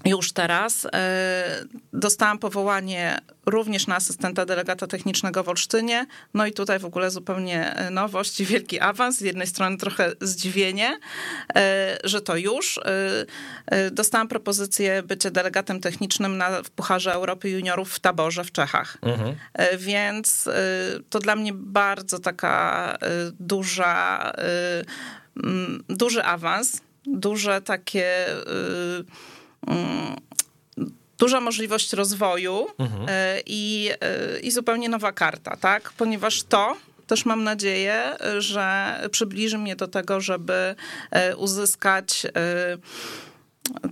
już 0.05 0.33
teraz. 0.33 0.87
E, 0.93 1.65
dostałam 1.93 2.39
powołanie 2.39 3.19
również 3.47 3.87
na 3.87 3.97
asystenta 3.97 4.47
delegata 4.47 4.87
technicznego 4.87 5.43
w 5.43 5.49
Olsztynie. 5.49 6.07
No 6.35 6.47
i 6.47 6.53
tutaj 6.53 6.79
w 6.79 6.85
ogóle 6.85 7.11
zupełnie 7.11 7.75
e, 7.75 7.91
nowość 7.91 8.41
i 8.41 8.45
wielki 8.45 8.81
awans. 8.81 9.19
Z 9.19 9.21
jednej 9.21 9.47
strony 9.47 9.77
trochę 9.77 10.13
zdziwienie, 10.21 10.99
e, 11.57 11.99
że 12.05 12.21
to 12.21 12.37
już. 12.37 12.81
Dostałam 13.93 14.29
propozycję 14.29 15.03
bycia 15.03 15.31
delegatem 15.31 15.81
technicznym 15.81 16.37
na, 16.37 16.63
w 16.63 16.71
Pucharze 16.71 17.13
Europy 17.13 17.51
Juniorów 17.51 17.93
w 17.93 18.01
Taborze 18.01 18.45
w 18.45 18.53
Czechach. 18.53 18.99
Mhm. 19.03 19.37
Więc 19.79 20.49
to 21.11 21.19
dla 21.19 21.37
mnie 21.37 21.53
bardzo 21.55 22.19
taka 22.19 22.97
duża, 23.41 24.33
duży 25.89 26.25
awans, 26.25 26.81
duże 27.07 27.61
takie 27.63 28.27
duża 31.19 31.41
możliwość 31.41 31.93
rozwoju 31.93 32.67
mhm. 32.79 33.07
E, 33.09 33.41
i, 33.47 33.91
e, 34.01 34.41
i 34.41 34.51
zupełnie 34.51 34.89
nowa 34.89 35.13
karta, 35.13 35.57
tak? 35.57 35.93
Ponieważ 35.97 36.43
to 36.43 36.77
też 37.07 37.25
mam 37.25 37.45
nadzieję, 37.45 38.17
że 38.39 38.97
przybliży 39.11 39.59
mnie 39.59 39.77
do 39.77 39.89
tego, 39.89 40.21
żeby 40.21 40.75
e, 41.11 41.37
uzyskać 41.37 42.27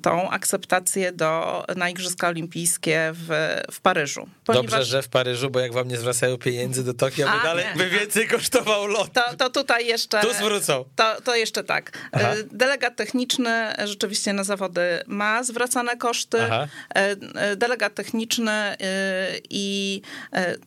tą 0.02 0.30
akceptację 0.30 1.12
do, 1.12 1.64
na 1.76 1.90
Igrzyska 1.90 2.28
Olimpijskie 2.28 3.12
w, 3.14 3.58
w 3.72 3.80
Paryżu. 3.80 4.28
Ponieważ... 4.44 4.70
Dobrze, 4.70 4.84
że 4.84 5.02
w 5.02 5.08
Paryżu, 5.08 5.50
bo 5.50 5.60
jak 5.60 5.72
wam 5.72 5.88
nie 5.88 5.96
zwracają 5.96 6.38
pieniędzy 6.38 6.84
do 6.84 6.94
Tokio, 6.94 7.26
by 7.26 7.42
dalej 7.42 7.64
nie. 7.64 7.78
by 7.78 7.90
więcej 7.90 8.28
kosztował 8.28 8.86
lot. 8.86 9.12
To, 9.12 9.36
to 9.36 9.50
tutaj 9.50 9.86
jeszcze... 9.86 10.20
Tu 10.20 10.34
zwrócą. 10.34 10.84
To, 10.96 11.20
to 11.24 11.36
jeszcze 11.36 11.64
tak. 11.64 11.98
Aha. 12.12 12.34
Y, 12.34 12.48
delegat 12.52 12.96
techniczny 12.96 13.72
rzeczywiście 13.84 14.32
na 14.32 14.44
zawody 14.44 14.82
ma 15.06 15.42
zwracane 15.42 15.96
koszty. 15.96 16.42
Aha. 16.42 16.68
Y, 16.98 17.52
y, 17.52 17.56
delegat 17.56 17.94
techniczny 17.94 18.76
i 19.50 20.02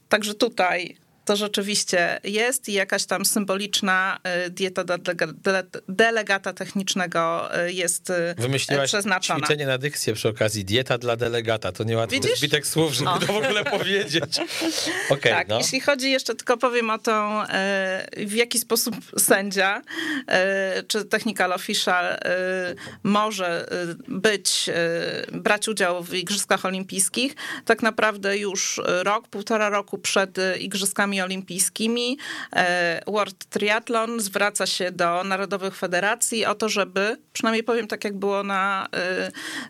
także 0.10 0.34
tutaj 0.34 1.03
to 1.26 1.36
rzeczywiście 1.36 2.20
jest 2.24 2.70
i 2.70 2.74
jakaś 2.74 3.06
tam 3.06 3.26
symboliczna 3.26 4.20
y, 4.48 4.50
dieta 4.50 4.84
delegata 5.88 6.54
technicznego 6.54 7.50
y, 7.66 7.74
jest 7.74 8.10
y, 8.10 8.36
Wymyśliłaś 8.38 8.90
przeznaczona. 8.90 9.40
ćwiczenie 9.40 9.66
na 9.66 9.78
dykcję 9.78 10.14
przy 10.14 10.30
okazji. 10.30 10.66
Dieta 10.66 10.98
dla 10.98 11.16
delegata. 11.16 11.72
To 11.72 11.84
niełatwy 11.84 12.20
zbitek 12.38 12.68
słów, 12.68 12.94
żeby 12.94 13.06
no. 13.06 13.20
to 13.20 13.26
w 13.26 13.38
ogóle 13.38 13.64
powiedzieć. 13.80 14.40
Okay, 15.10 15.32
tak, 15.32 15.48
no. 15.48 15.58
jeśli 15.58 15.82
chodzi 15.82 16.12
jeszcze, 16.12 16.36
tylko 16.36 16.58
powiem 16.58 16.90
o 16.90 16.98
to, 16.98 17.44
w 18.18 18.34
jaki 18.34 18.60
sposób 18.60 18.96
sędzia 19.18 19.82
czy 20.88 21.06
technical 21.06 21.54
official 21.54 22.20
może 23.04 23.68
być, 24.08 24.70
brać 25.32 25.68
udział 25.68 26.04
w 26.04 26.14
Igrzyskach 26.14 26.66
Olimpijskich. 26.66 27.36
Tak 27.66 27.82
naprawdę 27.82 28.38
już 28.38 28.82
rok, 28.86 29.28
półtora 29.28 29.70
roku 29.70 29.98
przed 29.98 30.38
Igrzyskami 30.60 31.13
Olimpijskimi. 31.22 32.18
E, 32.56 33.02
World 33.08 33.46
Triathlon 33.46 34.20
zwraca 34.20 34.66
się 34.66 34.92
do 34.92 35.24
narodowych 35.24 35.76
federacji 35.76 36.46
o 36.46 36.56
to, 36.56 36.70
żeby, 36.70 37.18
przynajmniej 37.34 37.64
powiem 37.64 37.88
tak 37.88 38.04
jak 38.04 38.18
było 38.18 38.44
na 38.44 38.88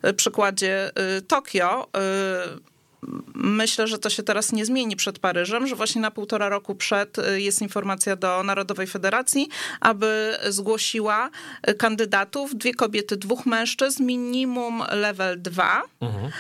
e, 0.02 0.14
przykładzie 0.14 0.92
e, 0.96 1.22
Tokio, 1.22 1.90
Myślę, 3.36 3.88
że 3.88 3.98
to 3.98 4.10
się 4.10 4.24
teraz 4.24 4.52
nie 4.52 4.66
zmieni 4.66 4.96
przed 4.96 5.20
Paryżem, 5.20 5.68
że 5.68 5.76
właśnie 5.76 6.02
na 6.02 6.12
półtora 6.12 6.50
roku 6.50 6.76
przed 6.76 7.20
y, 7.20 7.42
jest 7.42 7.62
informacja 7.62 8.16
do 8.16 8.44
Narodowej 8.44 8.88
Federacji, 8.88 9.50
aby 9.80 10.38
zgłosiła 10.50 11.30
y, 11.70 11.74
kandydatów, 11.74 12.56
dwie 12.56 12.74
kobiety, 12.74 13.18
dwóch 13.18 13.46
mężczyzn, 13.46 14.04
minimum 14.04 14.84
level 14.92 15.42
2 15.42 15.82
mhm. 16.02 16.26
Y, 16.26 16.32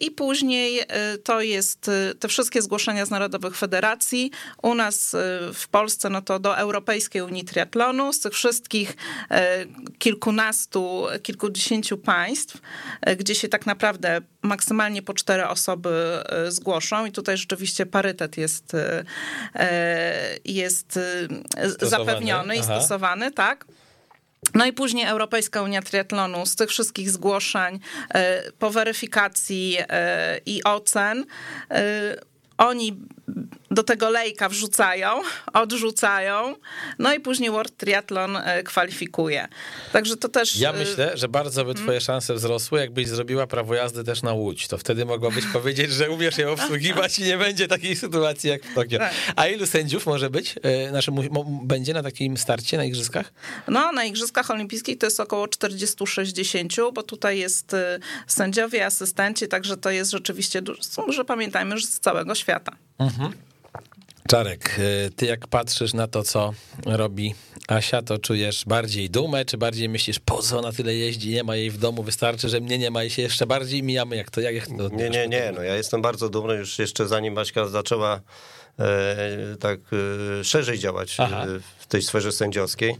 i 0.00 0.10
później 0.10 0.82
to 1.24 1.40
jest 1.40 1.90
te 2.20 2.28
wszystkie 2.28 2.62
zgłoszenia 2.62 3.06
z 3.06 3.10
Narodowych 3.10 3.56
Federacji. 3.56 4.30
U 4.62 4.74
nas 4.74 5.16
w 5.54 5.68
Polsce, 5.68 6.10
no 6.10 6.22
to 6.22 6.38
do 6.38 6.58
Europejskiej 6.58 7.22
Unii 7.22 7.44
Triatlonu, 7.44 8.12
z 8.12 8.20
tych 8.20 8.32
wszystkich 8.32 8.96
kilkunastu, 9.98 11.06
kilkudziesięciu 11.22 11.98
państw, 11.98 12.58
gdzie 13.18 13.34
się 13.34 13.48
tak 13.48 13.66
naprawdę 13.66 14.20
maksymalnie 14.42 15.02
po 15.02 15.14
cztery 15.14 15.46
osoby 15.46 16.07
zgłoszą 16.48 17.06
i 17.06 17.12
tutaj 17.12 17.36
rzeczywiście 17.36 17.86
parytet 17.86 18.36
jest, 18.36 18.74
e, 18.74 19.04
e, 19.54 20.38
jest 20.44 20.98
zapewniony 21.80 22.56
i 22.56 22.62
stosowany, 22.62 23.32
tak? 23.32 23.64
No 24.54 24.66
i 24.66 24.72
później 24.72 25.06
Europejska 25.06 25.62
Unia 25.62 25.82
Triatlonu 25.82 26.46
z 26.46 26.56
tych 26.56 26.68
wszystkich 26.70 27.10
zgłoszeń 27.10 27.80
po 28.58 28.70
weryfikacji 28.70 29.78
i 30.46 30.64
ocen 30.64 31.24
oni 32.58 32.96
do 33.70 33.82
tego 33.82 34.10
lejka 34.10 34.48
wrzucają, 34.48 35.22
odrzucają, 35.52 36.54
no 36.98 37.14
i 37.14 37.20
później 37.20 37.50
World 37.50 37.76
Triathlon 37.76 38.36
e, 38.36 38.62
kwalifikuje. 38.62 39.48
Także 39.92 40.16
to 40.16 40.28
też... 40.28 40.56
Ja 40.56 40.72
e, 40.72 40.78
myślę, 40.78 41.12
że 41.14 41.28
bardzo 41.28 41.64
by 41.64 41.74
twoje 41.74 42.00
szanse 42.00 42.34
wzrosły, 42.34 42.80
jakbyś 42.80 43.08
zrobiła 43.08 43.46
prawo 43.46 43.74
jazdy 43.74 44.04
też 44.04 44.22
na 44.22 44.32
Łódź. 44.32 44.68
To 44.68 44.78
wtedy 44.78 45.04
mogłabyś 45.04 45.44
powiedzieć, 45.52 45.92
że 45.92 46.10
umiesz 46.10 46.38
je 46.38 46.50
obsługiwać 46.50 47.18
i 47.18 47.22
nie 47.22 47.38
będzie 47.38 47.68
takiej 47.68 47.96
sytuacji 47.96 48.50
jak 48.50 48.64
w 48.64 48.74
Tokio. 48.74 48.98
Tak. 48.98 49.12
A 49.36 49.46
ilu 49.46 49.66
sędziów 49.66 50.06
może 50.06 50.30
być? 50.30 50.54
Znaczy, 50.88 51.12
będzie 51.62 51.94
na 51.94 52.02
takim 52.02 52.36
starcie 52.36 52.76
na 52.76 52.84
igrzyskach? 52.84 53.32
No, 53.68 53.92
na 53.92 54.04
igrzyskach 54.04 54.50
olimpijskich 54.50 54.98
to 54.98 55.06
jest 55.06 55.20
około 55.20 55.46
40-60, 55.46 56.92
bo 56.92 57.02
tutaj 57.02 57.38
jest 57.38 57.76
sędziowie, 58.26 58.86
asystenci, 58.86 59.48
także 59.48 59.76
to 59.76 59.90
jest 59.90 60.10
rzeczywiście 60.10 60.62
dużo, 60.62 60.82
że 61.08 61.24
pamiętajmy, 61.24 61.78
że 61.78 61.86
z 61.86 62.00
całego 62.00 62.34
świata. 62.34 62.72
Mhm. 62.98 63.47
Czarek, 64.28 64.78
y, 64.78 65.10
ty 65.16 65.26
jak 65.26 65.46
patrzysz 65.46 65.94
na 65.94 66.06
to, 66.06 66.22
co 66.22 66.52
robi 66.86 67.34
Asia, 67.68 68.02
to 68.02 68.18
czujesz 68.18 68.64
bardziej 68.64 69.10
dumę, 69.10 69.44
czy 69.44 69.58
bardziej 69.58 69.88
myślisz, 69.88 70.18
po 70.18 70.42
co 70.42 70.58
ona 70.58 70.72
tyle 70.72 70.94
jeździ, 70.94 71.30
nie 71.30 71.44
ma 71.44 71.56
jej 71.56 71.70
w 71.70 71.78
domu, 71.78 72.02
wystarczy, 72.02 72.48
że 72.48 72.60
mnie 72.60 72.78
nie 72.78 72.90
ma 72.90 73.04
i 73.04 73.10
się 73.10 73.22
jeszcze 73.22 73.46
bardziej 73.46 73.82
mijamy, 73.82 74.16
jak 74.16 74.30
to, 74.30 74.40
jak, 74.40 74.66
to 74.66 74.88
Nie, 74.88 75.10
nie, 75.10 75.28
nie, 75.28 75.52
no 75.54 75.62
ja 75.62 75.76
jestem 75.76 76.02
bardzo 76.02 76.28
dumny, 76.28 76.54
już 76.54 76.78
jeszcze 76.78 77.08
zanim 77.08 77.38
Aśka 77.38 77.66
zaczęła 77.66 78.20
e, 78.78 79.56
tak 79.60 79.80
e, 80.40 80.44
szerzej 80.44 80.78
działać 80.78 81.20
e, 81.20 81.26
w 81.78 81.86
tej 81.86 82.02
sferze 82.02 82.32
sędziowskiej, 82.32 82.96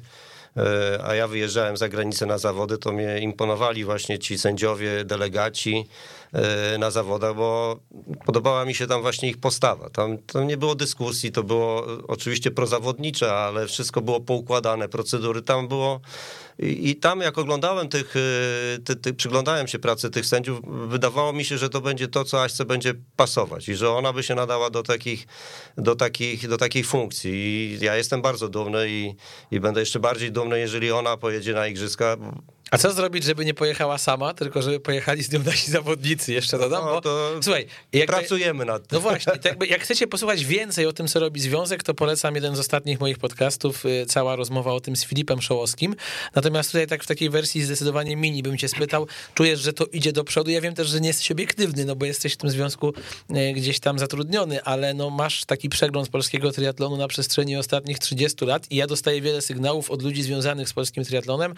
e, 0.56 1.00
a 1.04 1.14
ja 1.14 1.28
wyjeżdżałem 1.28 1.76
za 1.76 1.88
granicę 1.88 2.26
na 2.26 2.38
zawody, 2.38 2.78
to 2.78 2.92
mnie 2.92 3.18
imponowali 3.18 3.84
właśnie 3.84 4.18
ci 4.18 4.38
sędziowie, 4.38 5.04
delegaci, 5.04 5.76
E, 5.78 6.17
na 6.78 6.90
zawodach, 6.90 7.34
bo 7.36 7.78
podobała 8.26 8.64
mi 8.64 8.74
się 8.74 8.86
tam 8.86 9.02
właśnie 9.02 9.28
ich 9.28 9.40
postawa. 9.40 9.90
Tam, 9.90 10.18
tam 10.18 10.46
nie 10.46 10.56
było 10.56 10.74
dyskusji, 10.74 11.32
to 11.32 11.42
było 11.42 11.86
oczywiście 12.08 12.50
prozawodnicze, 12.50 13.32
ale 13.32 13.66
wszystko 13.66 14.00
było 14.00 14.20
poukładane, 14.20 14.88
procedury 14.88 15.42
tam 15.42 15.68
było 15.68 16.00
I, 16.58 16.90
I, 16.90 16.96
tam 16.96 17.20
jak 17.20 17.38
oglądałem 17.38 17.88
tych, 17.88 18.16
y, 18.16 18.78
ty, 18.84 18.96
ty, 18.96 19.14
przyglądałem 19.14 19.68
się 19.68 19.78
pracy 19.78 20.10
tych 20.10 20.26
sędziów, 20.26 20.60
wydawało 20.88 21.32
mi 21.32 21.44
się, 21.44 21.58
że 21.58 21.68
to 21.68 21.80
będzie 21.80 22.08
to, 22.08 22.24
co 22.24 22.42
Aśce 22.42 22.64
będzie 22.64 22.94
pasować 23.16 23.68
i 23.68 23.74
że 23.74 23.90
ona 23.90 24.12
by 24.12 24.22
się 24.22 24.34
nadała 24.34 24.70
do 24.70 24.82
takich, 24.82 25.26
do 25.76 25.96
takich, 25.96 26.48
do 26.48 26.56
takiej 26.56 26.84
funkcji. 26.84 27.32
I 27.32 27.78
ja 27.84 27.96
jestem 27.96 28.22
bardzo 28.22 28.48
dumny 28.48 28.86
i, 28.88 29.14
i 29.50 29.60
będę 29.60 29.80
jeszcze 29.80 30.00
bardziej 30.00 30.32
dumny, 30.32 30.58
jeżeli 30.58 30.92
ona 30.92 31.16
pojedzie 31.16 31.52
na 31.52 31.66
igrzyska, 31.66 32.16
a 32.70 32.78
co 32.78 32.92
zrobić, 32.92 33.24
żeby 33.24 33.44
nie 33.44 33.54
pojechała 33.54 33.98
sama, 33.98 34.34
tylko 34.34 34.62
żeby 34.62 34.80
pojechali 34.80 35.22
z 35.22 35.32
nią 35.32 35.42
nasi 35.42 35.70
zawodnicy, 35.70 36.32
jeszcze 36.32 36.58
dodam? 36.58 36.84
No, 36.84 37.00
to 37.00 37.30
Słuchaj, 37.42 37.66
jak 37.92 38.06
pracujemy 38.06 38.64
nad 38.64 38.86
tym. 38.86 38.96
No 38.96 39.00
właśnie, 39.00 39.32
jakby, 39.44 39.66
jak 39.66 39.82
chcecie 39.82 40.06
posłuchać 40.06 40.44
więcej 40.44 40.86
o 40.86 40.92
tym, 40.92 41.08
co 41.08 41.20
robi 41.20 41.40
Związek, 41.40 41.82
to 41.82 41.94
polecam 41.94 42.34
jeden 42.34 42.56
z 42.56 42.58
ostatnich 42.58 43.00
moich 43.00 43.18
podcastów, 43.18 43.86
y, 43.86 44.06
cała 44.06 44.36
rozmowa 44.36 44.72
o 44.72 44.80
tym 44.80 44.96
z 44.96 45.04
Filipem 45.04 45.42
Szołowskim. 45.42 45.96
Natomiast 46.34 46.47
tutaj 46.50 46.86
tak 46.86 47.04
w 47.04 47.06
takiej 47.06 47.30
wersji 47.30 47.62
zdecydowanie 47.62 48.16
mini 48.16 48.42
bym 48.42 48.58
cię 48.58 48.68
spytał, 48.68 49.06
czujesz, 49.34 49.60
że 49.60 49.72
to 49.72 49.86
idzie 49.86 50.12
do 50.12 50.24
przodu? 50.24 50.50
Ja 50.50 50.60
wiem 50.60 50.74
też, 50.74 50.88
że 50.88 51.00
nie 51.00 51.08
jesteś 51.08 51.30
obiektywny, 51.30 51.84
no 51.84 51.96
bo 51.96 52.06
jesteś 52.06 52.34
w 52.34 52.36
tym 52.36 52.50
związku 52.50 52.92
y, 53.30 53.52
gdzieś 53.52 53.80
tam 53.80 53.98
zatrudniony, 53.98 54.62
ale 54.62 54.94
no 54.94 55.10
masz 55.10 55.44
taki 55.44 55.68
przegląd 55.68 56.08
polskiego 56.08 56.52
triatlonu 56.52 56.96
na 56.96 57.08
przestrzeni 57.08 57.56
ostatnich 57.56 57.98
30 57.98 58.44
lat 58.44 58.66
i 58.70 58.76
ja 58.76 58.86
dostaję 58.86 59.20
wiele 59.20 59.40
sygnałów 59.40 59.90
od 59.90 60.02
ludzi 60.02 60.22
związanych 60.22 60.68
z 60.68 60.72
polskim 60.72 61.04
triatlonem, 61.04 61.54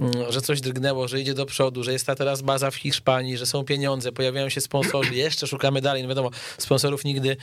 mm, 0.00 0.32
że 0.32 0.40
coś 0.40 0.60
drgnęło, 0.60 1.08
że 1.08 1.20
idzie 1.20 1.34
do 1.34 1.46
przodu, 1.46 1.84
że 1.84 1.92
jest 1.92 2.06
ta 2.06 2.14
teraz 2.14 2.42
baza 2.42 2.70
w 2.70 2.76
Hiszpanii, 2.76 3.36
że 3.36 3.46
są 3.46 3.64
pieniądze, 3.64 4.12
pojawiają 4.12 4.48
się 4.48 4.60
sponsorzy, 4.60 5.14
jeszcze 5.14 5.46
szukamy 5.46 5.80
dalej, 5.80 6.02
no 6.02 6.08
wiadomo, 6.08 6.30
sponsorów 6.58 7.04
nigdy 7.04 7.36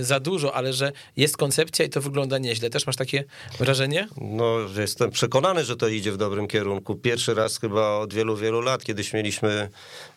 za 0.00 0.20
dużo, 0.20 0.54
ale 0.54 0.72
że 0.72 0.92
jest 1.16 1.36
koncepcja 1.36 1.84
i 1.84 1.88
to 1.88 2.00
wygląda 2.00 2.38
nieźle. 2.38 2.70
Też 2.70 2.86
masz 2.86 2.96
takie 2.96 3.24
wrażenie? 3.58 4.08
No, 4.20 4.56
jestem 4.80 5.10
przekonany, 5.10 5.64
że 5.64 5.76
to 5.76 5.88
idzie 5.88 6.12
w 6.12 6.16
dobrym 6.16 6.33
kierunku. 6.48 6.94
Pierwszy 6.96 7.34
raz 7.34 7.58
chyba 7.58 7.96
od 7.96 8.14
wielu, 8.14 8.36
wielu 8.36 8.60
lat, 8.60 8.84
kiedyś 8.84 9.12
mieliśmy, 9.12 9.68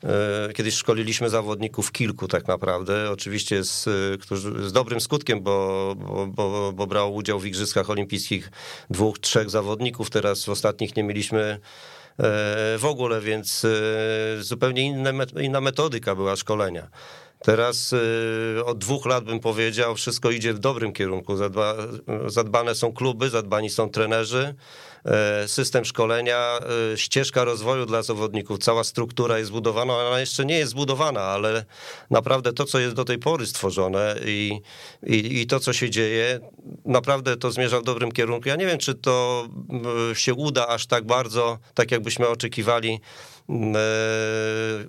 e, 0.04 0.54
kiedyś 0.54 0.74
szkoliliśmy 0.74 1.30
zawodników 1.30 1.92
kilku 1.92 2.28
tak 2.28 2.48
naprawdę, 2.48 3.12
oczywiście 3.12 3.64
z, 3.64 3.88
e, 3.88 4.38
z 4.68 4.72
dobrym 4.72 5.02
skutkiem, 5.02 5.42
bo, 5.42 5.96
bo, 5.98 6.28
bo, 6.28 6.74
bo 6.74 6.88
brało 6.88 7.10
udział 7.10 7.40
w 7.40 7.46
Igrzyskach 7.46 7.90
Olimpijskich 7.90 8.52
dwóch, 8.90 9.20
trzech 9.20 9.50
zawodników, 9.50 10.10
teraz 10.10 10.46
w 10.46 10.50
ostatnich 10.50 10.96
nie 10.96 11.04
mieliśmy 11.04 11.60
w 12.78 12.86
ogóle, 12.86 13.22
więc 13.22 13.66
e, 13.66 14.44
zupełnie 14.44 14.82
inne, 14.82 15.14
inna 15.42 15.62
metodyka 15.62 16.16
była 16.16 16.36
szkolenia. 16.36 16.88
Teraz 17.40 17.96
od 18.66 18.78
dwóch 18.78 19.06
lat 19.06 19.24
bym 19.24 19.40
powiedział, 19.40 19.96
wszystko 19.96 20.32
idzie 20.32 20.54
w 20.54 20.60
dobrym 20.60 20.94
kierunku. 20.94 21.36
Zadba, 21.36 21.76
zadbane 22.28 22.76
są 22.76 22.94
kluby, 22.94 23.30
zadbani 23.30 23.70
są 23.70 23.90
trenerzy, 23.90 24.44
e, 24.44 24.56
system 25.48 25.86
szkolenia, 25.86 26.60
e, 26.94 26.98
ścieżka 26.98 27.44
rozwoju 27.44 27.86
dla 27.86 28.02
zawodników, 28.04 28.60
cała 28.60 28.84
struktura 28.84 29.38
jest 29.38 29.48
zbudowana. 29.48 29.98
Ona 29.98 30.20
jeszcze 30.20 30.46
nie 30.46 30.58
jest 30.58 30.72
zbudowana, 30.72 31.22
ale 31.22 31.66
naprawdę 32.10 32.54
to, 32.54 32.66
co 32.66 32.80
jest 32.80 32.96
do 32.96 33.06
tej 33.06 33.20
pory 33.20 33.46
stworzone 33.46 34.16
i, 34.26 34.62
i, 35.04 35.42
i 35.42 35.48
to, 35.48 35.60
co 35.60 35.74
się 35.74 35.90
dzieje, 35.90 36.40
naprawdę 36.86 37.38
to 37.38 37.52
zmierza 37.52 37.80
w 37.80 37.84
dobrym 37.84 38.12
kierunku. 38.12 38.50
Ja 38.50 38.56
nie 38.56 38.66
wiem, 38.66 38.78
czy 38.78 38.96
to 38.96 39.48
się 40.14 40.34
uda 40.34 40.68
aż 40.68 40.88
tak 40.88 41.06
bardzo, 41.06 41.58
tak 41.74 41.92
jakbyśmy 41.92 42.28
oczekiwali 42.28 43.00
E, 43.37 43.37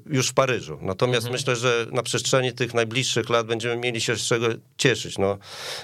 już 0.06 0.28
w 0.28 0.34
Paryżu. 0.34 0.78
Natomiast 0.82 1.26
mhm. 1.26 1.32
myślę, 1.32 1.56
że 1.56 1.86
na 1.92 2.02
przestrzeni 2.02 2.52
tych 2.52 2.74
najbliższych 2.74 3.28
lat 3.30 3.46
będziemy 3.46 3.76
mieli 3.76 4.00
się 4.00 4.16
z 4.16 4.20
czego 4.20 4.46
cieszyć. 4.76 5.18
No, 5.18 5.38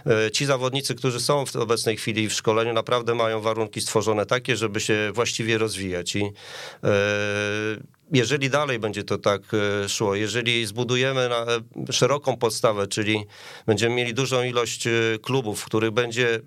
e, 0.06 0.30
ci 0.30 0.46
zawodnicy, 0.46 0.94
którzy 0.94 1.20
są 1.20 1.46
w 1.46 1.56
obecnej 1.56 1.96
chwili 1.96 2.28
w 2.28 2.32
szkoleniu, 2.32 2.72
naprawdę 2.72 3.14
mają 3.14 3.40
warunki 3.40 3.80
stworzone 3.80 4.26
takie, 4.26 4.56
żeby 4.56 4.80
się 4.80 5.10
właściwie 5.14 5.58
rozwijać. 5.58 6.16
I 6.16 6.22
e, 6.24 6.30
jeżeli 8.12 8.50
dalej 8.50 8.78
będzie 8.78 9.04
to 9.04 9.18
tak 9.18 9.42
szło, 9.88 10.14
jeżeli 10.14 10.66
zbudujemy 10.66 11.28
szeroką 11.90 12.36
podstawę, 12.36 12.86
czyli 12.86 13.24
będziemy 13.66 13.94
mieli 13.94 14.14
dużą 14.14 14.42
ilość 14.42 14.88
klubów, 15.22 15.60
w 15.60 15.64
których 15.64 15.90
będzie 15.90 16.40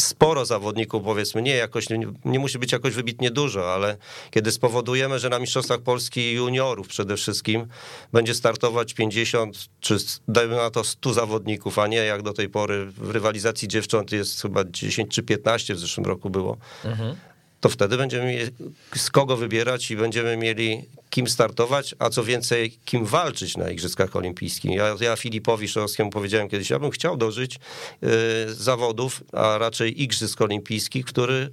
sporo 0.00 0.44
zawodników, 0.44 1.02
powiedzmy, 1.04 1.42
nie 1.42 1.54
jakoś, 1.54 1.90
nie, 1.90 2.06
nie, 2.24 2.38
musi 2.38 2.58
być 2.58 2.72
jakoś 2.72 2.94
wybitnie 2.94 3.30
dużo, 3.30 3.74
ale 3.74 3.96
kiedy 4.30 4.52
spowodujemy, 4.52 5.18
że 5.18 5.28
na 5.28 5.38
Mistrzostwach 5.38 5.80
Polski 5.80 6.32
juniorów 6.32 6.88
przede 6.88 7.16
wszystkim 7.16 7.66
będzie 8.12 8.34
startować 8.34 8.94
50 8.94 9.68
czy 9.80 9.96
dajmy 10.28 10.56
na 10.56 10.70
to 10.70 10.84
100 10.84 11.12
zawodników, 11.12 11.78
a 11.78 11.86
nie 11.86 11.96
jak 11.96 12.22
do 12.22 12.32
tej 12.32 12.48
pory 12.48 12.86
w 12.86 13.10
rywalizacji 13.10 13.68
dziewcząt 13.68 14.12
jest 14.12 14.42
chyba 14.42 14.64
10 14.64 15.14
czy 15.14 15.22
15 15.22 15.74
w 15.74 15.78
zeszłym 15.78 16.06
roku 16.06 16.30
było, 16.30 16.56
mhm 16.84 17.16
to 17.60 17.68
wtedy 17.68 17.96
będziemy 17.96 18.24
mieli 18.24 18.50
z 18.96 19.10
kogo 19.10 19.36
wybierać 19.36 19.90
i 19.90 19.96
będziemy 19.96 20.36
mieli 20.36 20.84
kim 21.10 21.28
startować, 21.28 21.94
a 21.98 22.10
co 22.10 22.24
więcej, 22.24 22.78
kim 22.84 23.04
walczyć 23.04 23.56
na 23.56 23.70
Igrzyskach 23.70 24.16
Olimpijskich. 24.16 24.70
Ja, 24.70 24.96
ja 25.00 25.16
Filipowi 25.16 25.68
Szorowskiemu 25.68 26.10
powiedziałem 26.10 26.48
kiedyś, 26.48 26.70
ja 26.70 26.78
bym 26.78 26.90
chciał 26.90 27.16
dożyć 27.16 27.56
y, 27.56 28.54
zawodów, 28.54 29.24
a 29.32 29.58
raczej 29.58 30.02
Igrzysk 30.02 30.40
Olimpijskich, 30.40 31.04
który 31.04 31.50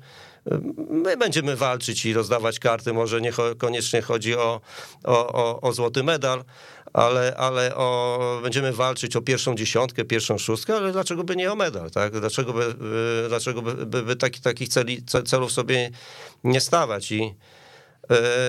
my 0.90 1.18
będziemy 1.18 1.56
walczyć 1.56 2.06
i 2.06 2.14
rozdawać 2.14 2.60
karty, 2.60 2.94
może 2.94 3.22
niekoniecznie 3.22 4.02
chodzi 4.02 4.36
o, 4.36 4.62
o, 5.04 5.34
o, 5.34 5.62
o 5.62 5.74
złoty 5.74 6.04
medal, 6.04 6.44
ale, 6.94 7.36
ale 7.38 7.76
o, 7.76 8.40
będziemy 8.44 8.74
walczyć 8.74 9.16
o 9.16 9.22
pierwszą 9.22 9.56
dziesiątkę, 9.56 10.06
pierwszą 10.06 10.38
szóstkę, 10.38 10.76
ale 10.76 10.92
dlaczego 10.92 11.24
by 11.24 11.36
nie 11.36 11.52
o 11.52 11.56
medal, 11.56 11.92
tak? 11.92 12.20
Dlaczego 12.20 12.54
by, 12.54 12.76
dlaczego 13.28 13.62
by, 13.62 13.86
by, 13.86 14.04
by 14.04 14.16
taki, 14.16 14.42
takich 14.42 14.70
celi, 14.70 15.04
celów 15.26 15.52
sobie 15.52 15.92
nie 16.44 16.62
stawać 16.62 17.12
i 17.12 17.36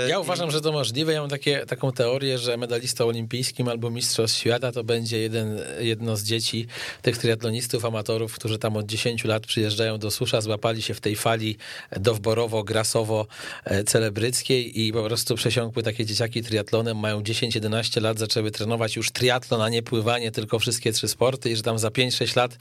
ja 0.09 0.19
uważam, 0.19 0.51
że 0.51 0.61
to 0.61 0.73
możliwe. 0.73 1.13
Ja 1.13 1.21
mam 1.21 1.31
takie, 1.31 1.67
taką 1.67 1.93
teorię, 1.93 2.39
że 2.39 2.57
medalistą 2.57 3.07
olimpijskim 3.07 3.69
albo 3.69 3.91
mistrzostw 3.91 4.39
świata 4.39 4.73
to 4.73 4.85
będzie 4.85 5.19
jeden, 5.19 5.61
jedno 5.81 6.17
z 6.17 6.23
dzieci 6.23 6.67
tych 7.03 7.19
triatlonistów, 7.19 7.85
amatorów, 7.85 8.35
którzy 8.35 8.59
tam 8.59 8.77
od 8.77 8.87
10 8.87 9.25
lat 9.25 9.47
przyjeżdżają 9.47 9.99
do 9.99 10.11
Susza, 10.11 10.41
złapali 10.41 10.83
się 10.83 10.95
w 10.95 11.01
tej 11.01 11.17
fali 11.17 11.57
dowborowo, 11.97 12.65
grasowo 12.65 13.27
e, 13.65 13.85
celebryckiej 13.85 14.81
i 14.81 14.93
po 14.93 15.03
prostu 15.03 15.35
przesiąkły 15.35 15.83
takie 15.83 16.07
dzieciaki 16.07 16.43
triatlonem, 16.43 16.99
mają 16.99 17.21
10-11 17.21 18.03
lat, 18.03 18.19
zaczęły 18.19 18.51
trenować 18.51 18.97
już 18.97 19.11
triatlon, 19.11 19.63
a 19.63 19.69
nie 19.69 19.83
pływanie, 19.83 20.31
tylko 20.31 20.59
wszystkie 20.59 20.93
trzy 20.93 21.09
sporty 21.09 21.51
i 21.51 21.57
że 21.57 21.63
tam 21.63 21.79
za 21.79 21.89
5-6 21.89 22.37
lat 22.37 22.57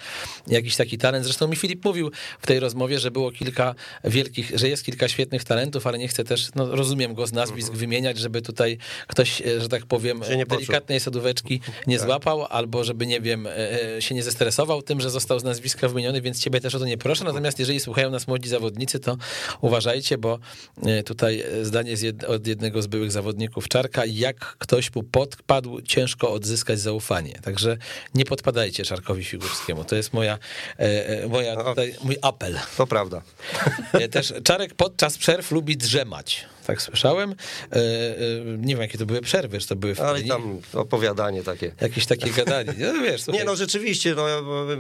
jakiś 0.48 0.76
taki 0.76 0.98
talent. 0.98 1.26
Zresztą 1.26 1.48
mi 1.48 1.56
Filip 1.56 1.86
mówił 1.86 2.12
w 2.40 2.48
tej 2.48 2.60
rozmowie, 2.60 3.00
że 3.00 3.12
było 3.12 3.32
kilka 3.32 3.76
wielkich, 4.04 4.52
że 4.56 4.70
jest 4.70 4.86
kilka 4.86 5.08
świetnych 5.08 5.44
talentów, 5.44 5.88
ale 5.88 5.98
nie 5.98 6.08
chcę 6.08 6.24
też, 6.24 6.48
no 6.56 6.76
rozumiem 6.88 7.14
go 7.14 7.28
z 7.28 7.34
nazwisk 7.34 7.68
mhm. 7.68 7.80
wymieniać, 7.80 8.18
żeby 8.18 8.42
tutaj 8.42 8.78
ktoś, 9.08 9.42
e, 9.42 9.62
że 9.62 9.70
tak 9.70 9.86
powiem, 9.86 10.22
delikatnej 10.50 11.00
sadóweczki 11.00 11.62
nie 11.88 11.98
tak. 11.98 12.06
złapał, 12.06 12.46
albo 12.46 12.84
żeby, 12.84 13.08
nie 13.08 13.22
wiem, 13.22 13.48
e, 13.48 13.96
e, 13.96 14.02
się 14.02 14.16
nie 14.16 14.24
zestresował 14.24 14.82
tym, 14.82 15.02
że 15.02 15.10
został 15.10 15.40
z 15.40 15.44
nazwiska 15.44 15.88
wymieniony, 15.88 16.22
więc 16.22 16.40
ciebie 16.40 16.62
też 16.62 16.76
o 16.76 16.80
to 16.80 16.86
nie 16.86 16.98
proszę. 16.98 17.24
Natomiast 17.24 17.60
jeżeli 17.60 17.80
słuchają 17.80 18.12
nas 18.12 18.28
młodzi 18.28 18.50
zawodnicy, 18.50 19.00
to 19.00 19.18
uważajcie, 19.62 20.18
bo 20.18 20.40
tutaj 21.06 21.44
zdanie 21.62 21.96
od 22.28 22.48
jednego 22.48 22.82
z 22.82 22.88
byłych 22.88 23.12
zawodników 23.12 23.68
Czarka, 23.68 24.06
jak 24.06 24.56
ktoś 24.58 24.96
mu 24.96 25.04
podpadł, 25.04 25.82
ciężko 25.82 26.32
odzyskać 26.32 26.80
zaufanie. 26.80 27.40
Także 27.42 27.78
nie 28.14 28.26
podpadajcie 28.26 28.84
Czarkowi 28.84 29.24
Figurskiemu. 29.24 29.84
To 29.84 29.96
jest 29.96 30.14
moja, 30.14 30.40
moja 31.30 31.56
no, 31.56 31.64
tutaj, 31.64 31.96
mój 32.04 32.16
apel. 32.22 32.60
To 32.78 32.88
prawda. 32.88 33.22
Też 34.12 34.34
Czarek 34.44 34.74
podczas 34.74 35.18
przerw 35.18 35.52
lubi 35.52 35.78
drzemać 35.78 36.46
tak 36.68 36.82
słyszałem. 36.82 37.32
E, 37.32 37.76
e, 37.76 37.80
nie 38.58 38.74
wiem, 38.76 38.82
jakie 38.82 38.98
to 38.98 39.06
były 39.06 39.22
przerwy, 39.22 39.60
czy 39.60 39.68
to 39.68 39.76
były... 39.76 39.96
Ale 40.06 40.22
tam 40.22 40.62
opowiadanie 40.74 41.44
takie. 41.44 41.72
Jakieś 41.82 42.06
takie 42.06 42.30
gadanie. 42.30 42.74
No, 42.80 43.02
wiesz, 43.02 43.28
nie, 43.28 43.44
no 43.44 43.56
rzeczywiście, 43.56 44.16
no, 44.16 44.28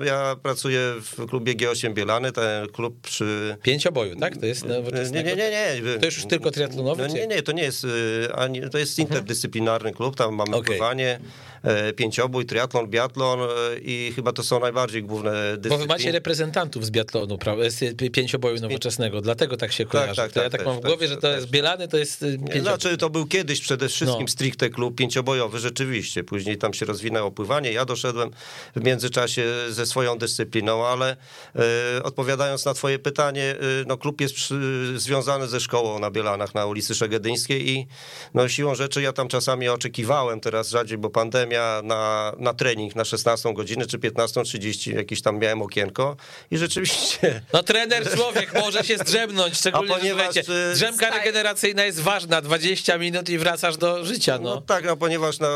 ja, 0.03 0.35
pracuję 0.43 0.79
w 1.01 1.25
klubie 1.25 1.55
G8 1.55 1.93
Bielany, 1.93 2.31
ten 2.31 2.67
klub 2.67 3.01
przy... 3.01 3.57
Pięcioboju, 3.63 4.15
tak? 4.15 4.37
To 4.37 4.45
jest 4.45 4.65
Nie, 5.11 5.23
nie, 5.23 5.35
nie, 5.35 5.51
nie. 5.51 5.99
To 5.99 6.05
już 6.05 6.25
tylko 6.25 6.51
triatlonowy? 6.51 7.07
No, 7.07 7.13
nie, 7.13 7.27
nie, 7.27 7.43
to 7.43 7.51
nie 7.51 7.63
jest, 7.63 7.83
y, 7.83 8.69
to 8.71 8.77
jest 8.77 8.99
interdyscyplinarny 8.99 9.91
klub, 9.91 10.15
tam 10.15 10.35
mamy 10.35 10.55
okay. 10.55 10.65
pływanie, 10.67 11.19
E, 11.56 11.56
pięciobój, 11.95 12.45
triatlon, 12.45 12.87
biatlon 12.87 13.39
e, 13.41 13.45
i 13.79 14.11
chyba 14.15 14.31
to 14.31 14.43
są 14.43 14.59
najbardziej 14.59 15.03
główne 15.03 15.31
dyscypliny. 15.31 15.69
Bo 15.69 15.77
wy 15.77 15.87
macie 15.87 16.11
reprezentantów 16.11 16.85
z 16.85 16.91
biatlonu, 16.91 17.37
z 17.67 18.11
pięcioboju 18.11 18.61
nowoczesnego, 18.61 19.21
dlatego 19.21 19.57
tak 19.57 19.71
się 19.71 19.83
tak, 19.83 19.91
kojarzy. 19.91 20.15
Tak, 20.15 20.31
tak, 20.31 20.43
ja 20.43 20.49
tak, 20.49 20.59
tak 20.59 20.67
mam 20.67 20.77
w 20.77 20.81
głowie, 20.81 21.07
że 21.07 21.17
to 21.17 21.27
jest 21.27 21.49
Bielany 21.49 21.87
to 21.87 21.97
jest 21.97 22.25
pięcio... 22.47 22.61
Znaczy, 22.61 22.97
to 22.97 23.09
był 23.09 23.25
kiedyś 23.25 23.61
przede 23.61 23.89
wszystkim 23.89 24.21
no. 24.21 24.27
stricte 24.27 24.69
klub 24.69 24.95
pięciobojowy, 24.95 25.59
rzeczywiście. 25.59 26.23
Później 26.23 26.57
tam 26.57 26.73
się 26.73 26.85
rozwinęło 26.85 27.31
pływanie. 27.31 27.71
Ja 27.71 27.85
doszedłem 27.85 28.31
w 28.75 28.83
międzyczasie 28.83 29.45
ze 29.69 29.85
swoją 29.85 30.17
dyscypliną, 30.17 30.85
ale 30.85 31.17
e, 31.55 32.03
odpowiadając 32.03 32.65
na 32.65 32.73
twoje 32.73 32.99
pytanie, 32.99 33.43
e, 33.43 33.55
no 33.87 33.97
klub 33.97 34.21
jest 34.21 34.33
przy, 34.33 34.55
związany 34.95 35.47
ze 35.47 35.59
szkołą 35.59 35.99
na 35.99 36.11
Bielanach 36.11 36.55
na 36.55 36.65
ulicy 36.65 36.95
Szegedyńskiej 36.95 37.69
i 37.69 37.87
no 38.33 38.49
siłą 38.49 38.75
rzeczy 38.75 39.01
ja 39.01 39.13
tam 39.13 39.27
czasami 39.27 39.69
oczekiwałem, 39.69 40.39
teraz 40.39 40.69
rzadziej, 40.69 40.97
bo 40.97 41.09
pandemia, 41.09 41.46
na, 41.83 42.33
na 42.37 42.53
trening 42.53 42.95
na 42.95 43.05
16 43.05 43.53
godzinę 43.53 43.85
czy 43.85 43.97
15.30 43.97 44.95
jakieś 44.95 45.21
tam 45.21 45.39
miałem 45.39 45.61
okienko 45.61 46.17
i 46.51 46.57
rzeczywiście... 46.57 47.17
No 47.53 47.63
trener 47.63 48.11
człowiek 48.11 48.53
może 48.53 48.83
się 48.83 48.97
zdrzemnąć, 48.97 49.57
szczególnie, 49.57 49.95
A 49.95 49.97
ponieważ, 49.97 50.35
że 50.35 50.71
e, 50.71 50.73
drzemka 50.73 51.09
regeneracyjna 51.09 51.85
jest 51.85 51.99
ważna, 51.99 52.41
20 52.41 52.97
minut 52.97 53.29
i 53.29 53.37
wracasz 53.37 53.77
do 53.77 54.05
życia. 54.05 54.39
No, 54.41 54.55
no 54.55 54.61
tak, 54.61 54.85
no 54.85 54.97
ponieważ 54.97 55.39
no, 55.39 55.47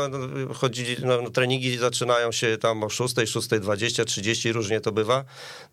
chodzili, 0.54 0.96
no, 1.02 1.30
treningi 1.30 1.78
zaczynają 1.78 2.32
się 2.32 2.58
tam 2.58 2.84
o 2.84 2.88
6, 2.88 3.14
6.20, 3.14 4.04
30, 4.04 4.52
różnie 4.52 4.80
to 4.80 4.92
bywa, 4.92 5.24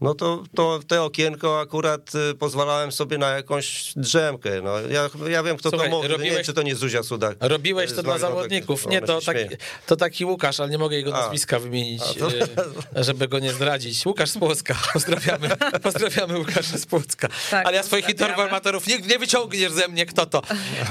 no 0.01 0.15
to, 0.15 0.43
to 0.55 0.79
te 0.87 1.01
okienko 1.01 1.59
akurat 1.59 2.15
y, 2.15 2.35
pozwalałem 2.35 2.91
sobie 2.91 3.17
na 3.17 3.29
jakąś 3.29 3.93
drzemkę. 3.95 4.61
No, 4.61 4.79
ja, 4.79 5.09
ja 5.29 5.43
wiem, 5.43 5.57
kto 5.57 5.69
Słuchaj, 5.69 5.89
to 5.89 5.95
mówi, 5.95 6.07
robiłeś, 6.07 6.29
nie 6.29 6.35
wiem, 6.35 6.45
czy 6.45 6.53
to 6.53 6.61
nie 6.61 6.75
Zuzia 6.75 7.03
Sudak. 7.03 7.37
Robiłeś 7.39 7.93
to 7.93 8.03
dla 8.03 8.17
zawodników. 8.17 8.87
Nie, 8.87 9.01
to, 9.01 9.21
taki, 9.21 9.55
to 9.85 9.95
taki 10.09 10.25
Łukasz, 10.25 10.59
ale 10.59 10.69
nie 10.69 10.77
mogę 10.77 10.95
jego 10.95 11.11
nazwiska 11.11 11.55
A. 11.55 11.59
wymienić, 11.59 12.01
A, 12.01 12.19
to... 12.19 12.31
Y, 12.99 13.03
żeby 13.03 13.27
go 13.27 13.39
nie 13.39 13.53
zdradzić. 13.53 14.05
Łukasz 14.05 14.29
z 14.29 14.37
Płocka. 14.37 14.75
Pozdrawiamy. 14.93 15.49
Pozdrawiamy 15.83 16.37
Łukasza 16.37 16.77
z 16.77 16.85
Płocka. 16.85 17.27
Tak, 17.51 17.65
ale 17.65 17.77
ja 17.77 17.83
swoich 17.83 18.09
informatorów 18.09 18.87
nie, 18.87 18.97
nie 18.97 19.19
wyciągniesz 19.19 19.71
ze 19.71 19.87
mnie, 19.87 20.05
kto 20.05 20.25
to. 20.25 20.41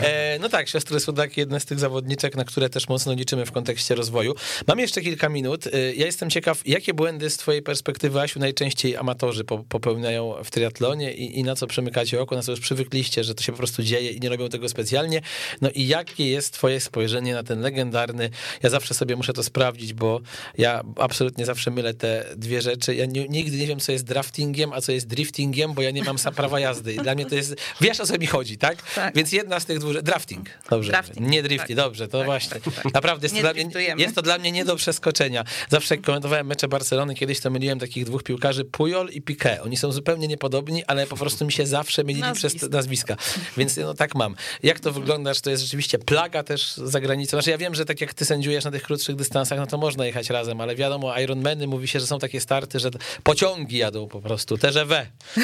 E, 0.03 0.39
no 0.39 0.49
tak, 0.49 0.69
siostry 0.69 1.01
Sudak, 1.01 1.37
jedne 1.37 1.61
z 1.61 1.65
tych 1.65 1.79
zawodniczek, 1.79 2.37
na 2.37 2.45
które 2.45 2.69
też 2.69 2.89
mocno 2.89 3.13
liczymy 3.13 3.47
w 3.47 3.53
kontekście 3.53 3.95
rozwoju. 3.95 4.35
Mam 4.67 4.79
jeszcze 4.79 5.01
kilka 5.01 5.29
minut. 5.29 5.67
Y, 5.67 5.95
ja 5.97 6.07
jestem 6.07 6.31
ciekaw, 6.31 6.67
jakie 6.67 6.95
błędy 6.95 7.31
z 7.31 7.37
twojej 7.37 7.63
perspektywy, 7.63 8.21
Asiu, 8.21 8.41
najczęściej 8.41 8.97
amatorzy 8.97 9.45
popełniają 9.45 10.35
w 10.45 10.51
triatlonie 10.51 11.15
i, 11.15 11.39
i 11.39 11.45
na 11.45 11.57
co 11.57 11.67
przymykacie 11.67 12.21
oko, 12.21 12.37
na 12.37 12.43
co 12.43 12.51
już 12.51 12.61
przywykliście, 12.61 13.25
że 13.25 13.35
to 13.35 13.43
się 13.43 13.53
po 13.53 13.59
prostu 13.59 13.83
dzieje 13.83 14.11
i 14.11 14.21
nie 14.21 14.29
robią 14.29 14.49
tego 14.49 14.69
specjalnie. 14.69 15.21
No 15.61 15.71
i 15.71 15.87
jakie 15.87 16.31
jest 16.31 16.55
twoje 16.55 16.81
spojrzenie 16.81 17.35
na 17.35 17.43
ten 17.43 17.61
legendarny, 17.61 18.31
ja 18.63 18.71
zawsze 18.71 18.95
sobie 18.95 19.08
muszę 19.17 19.33
to 19.33 19.43
sprawdzić, 19.43 19.95
bo 19.95 20.21
ja 20.59 20.83
absolutnie 20.97 21.47
zawsze 21.47 21.71
mylę 21.71 21.95
te 21.95 22.25
dwie 22.37 22.63
rzeczy. 22.63 22.95
Ja 22.95 23.07
nie, 23.07 23.29
nigdy 23.29 23.57
nie 23.57 23.67
wiem, 23.67 23.81
co 23.81 23.93
jest 23.93 24.05
draftingiem, 24.05 24.73
a 24.73 24.81
co 24.81 24.93
jest 24.93 25.07
driftingiem, 25.07 25.75
bo 25.75 25.83
ja 25.83 25.91
nie 25.91 26.05
mam 26.05 26.19
sam 26.19 26.35
prawa 26.35 26.61
jazdy. 26.61 26.95
I 26.95 26.97
dla 26.97 27.15
mnie 27.15 27.27
to 27.27 27.35
jest, 27.35 27.55
wiesz 27.81 28.01
o 28.01 28.07
co 28.07 28.19
mi 28.19 28.27
chodzi, 28.27 28.59
tak? 28.59 28.93
tak. 28.95 29.15
Więc 29.15 29.33
jedna 29.33 29.61
z 29.61 29.67
tych 29.67 29.79
dwóch, 29.79 30.03
drafting, 30.03 30.49
dobrze, 30.71 30.91
drafting, 30.91 31.29
nie 31.29 31.43
drifting, 31.43 31.69
tak. 31.69 31.77
dobrze, 31.77 32.09
to 32.09 32.19
tak, 32.19 32.27
właśnie. 32.27 32.61
Tak, 32.61 32.75
tak. 32.75 32.95
Naprawdę 32.95 33.25
jest 33.25 33.35
to, 33.35 33.41
dla 33.41 33.53
mnie, 33.53 33.95
jest 33.97 34.15
to 34.15 34.23
dla 34.23 34.39
mnie 34.39 34.53
nie 34.53 34.65
do 34.65 34.77
przeskoczenia. 34.77 35.45
Zawsze 35.69 35.95
jak 35.95 36.05
komentowałem 36.05 36.47
mecze 36.47 36.69
Barcelony, 36.69 37.15
kiedyś 37.15 37.41
to 37.41 37.51
myliłem 37.51 37.79
takich 37.79 38.05
dwóch 38.05 38.23
piłkarzy, 38.23 38.65
Pujol 38.65 39.09
i 39.09 39.23
Piqué. 39.23 39.57
Oni 39.65 39.77
są 39.77 39.93
zupełnie 39.93 40.29
niepodobni, 40.29 40.85
ale 40.85 41.07
po 41.07 41.17
prostu 41.17 41.47
mi 41.47 41.53
się 41.53 41.67
zawsze 41.67 42.05
mylili 42.05 42.21
Nazwisk. 42.21 42.57
przez 42.57 42.71
nazwiska. 42.71 43.17
Więc 43.57 43.77
no 43.77 43.95
tak 43.95 44.15
mam. 44.15 44.35
Jak 44.63 44.81
to 44.81 44.93
wygląda, 44.93 45.35
czy 45.35 45.43
to 45.43 45.51
jest 45.51 45.63
rzeczywiście 45.63 45.99
plaga 45.99 46.43
też 46.43 46.75
za 46.77 47.01
granicą? 47.01 47.31
Znaczy 47.31 47.51
ja 47.51 47.59
wiem, 47.59 47.75
że 47.75 47.85
tak 47.85 48.01
jak 48.01 48.15
ty 48.15 48.25
sędziujesz 48.25 48.65
na 48.65 48.71
tych 48.71 48.83
krótszych 48.99 49.17
dystansach, 49.17 49.59
no 49.59 49.67
to 49.67 49.79
można 49.79 50.07
jechać 50.07 50.31
razem, 50.31 50.61
ale 50.61 50.77
wiadomo, 50.77 51.19
Ironmany 51.19 51.67
mówi 51.67 51.89
się, 51.89 52.01
że 52.01 52.07
są 52.07 52.19
takie 52.19 52.41
starty, 52.41 52.81
że 52.81 52.91
pociągi 53.23 53.77
jadą 53.77 54.09
po 54.09 54.21
prostu, 54.21 54.59
TGV. 54.59 55.07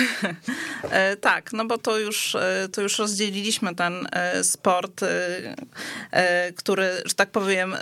E, 0.90 1.16
tak, 1.16 1.52
no 1.52 1.64
bo 1.64 1.78
to 1.78 1.98
już, 1.98 2.34
e, 2.34 2.68
to 2.72 2.82
już 2.82 2.98
rozdzieliliśmy 2.98 3.74
ten 3.74 4.06
e, 4.12 4.44
sport, 4.44 5.00
który, 6.56 7.02
że 7.04 7.14
tak 7.14 7.30
powiem, 7.30 7.76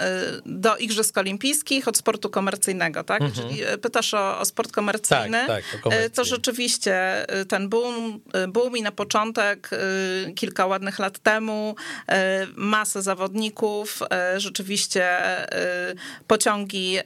do 0.46 0.76
Igrzysk 0.76 1.18
Olimpijskich 1.18 1.88
od 1.88 1.96
sportu 1.96 2.30
komercyjnego, 2.30 3.04
tak? 3.04 3.22
Mhm. 3.22 3.48
Czyli 3.48 3.62
pytasz 3.82 4.14
o, 4.14 4.38
o 4.38 4.44
sport 4.44 4.72
komercyjny. 4.72 5.44
Tak, 5.46 5.64
tak, 5.82 6.10
to 6.14 6.24
rzeczywiście 6.24 7.26
ten 7.48 7.68
boom, 7.68 8.20
boom 8.48 8.76
i 8.76 8.82
na 8.82 8.92
początek, 8.92 9.70
kilka 10.34 10.66
ładnych 10.66 10.98
lat 10.98 11.18
temu, 11.18 11.76
masę 12.56 13.02
zawodników, 13.02 14.02
rzeczywiście 14.36 15.18
pociągi 16.26 16.98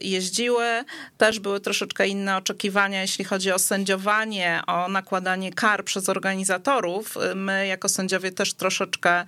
jeździły. 0.00 0.84
Też 1.18 1.40
były 1.40 1.60
troszeczkę 1.60 2.08
inne 2.08 2.36
oczekiwania, 2.36 3.00
jeśli 3.00 3.24
chodzi 3.24 3.52
o 3.52 3.58
sędziowanie, 3.58 4.60
o 4.66 4.88
nakładanie 4.88 5.52
kar 5.52 5.84
przez 5.84 6.08
organizatorów. 6.08 7.14
My 7.34 7.66
jako 7.66 7.88
sędziowie 7.88 8.32
też 8.32 8.54
troszeczkę 8.54 9.24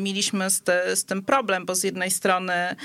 mieliśmy 0.00 0.50
z, 0.50 0.62
z 0.98 1.04
tym 1.04 1.22
problem, 1.22 1.66
bo 1.66 1.74
z 1.74 1.84
jednej 1.84 2.10
strony 2.10 2.76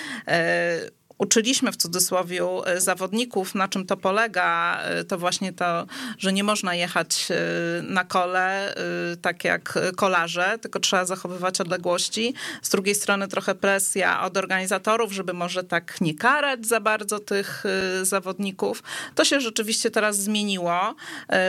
uczyliśmy 1.19 1.71
w 1.71 1.77
cudzysłowie 1.77 2.41
e, 2.65 2.81
zawodników, 2.81 3.55
na 3.55 3.67
czym 3.67 3.85
to 3.85 3.97
polega, 3.97 4.79
e, 4.81 5.03
to 5.03 5.17
właśnie 5.17 5.53
to, 5.53 5.85
że 6.17 6.33
nie 6.33 6.43
można 6.43 6.75
jechać 6.75 7.27
e, 7.31 7.35
na 7.81 8.03
kole 8.03 8.75
tak 9.21 9.43
jak 9.43 9.79
kolarze, 9.95 10.57
tylko 10.61 10.79
trzeba 10.79 11.05
zachowywać 11.05 11.61
odległości. 11.61 12.33
Z 12.61 12.69
drugiej 12.69 12.95
strony 12.95 13.27
trochę 13.27 13.55
presja 13.55 14.21
od 14.21 14.37
organizatorów, 14.37 15.11
żeby 15.11 15.33
może 15.33 15.63
tak 15.63 16.01
nie 16.01 16.13
karać 16.13 16.67
za 16.67 16.79
bardzo 16.79 17.19
tych 17.19 17.63
zawodników. 18.03 18.83
To 19.15 19.25
się 19.25 19.41
rzeczywiście 19.41 19.91
teraz 19.91 20.17
zmieniło, 20.17 20.95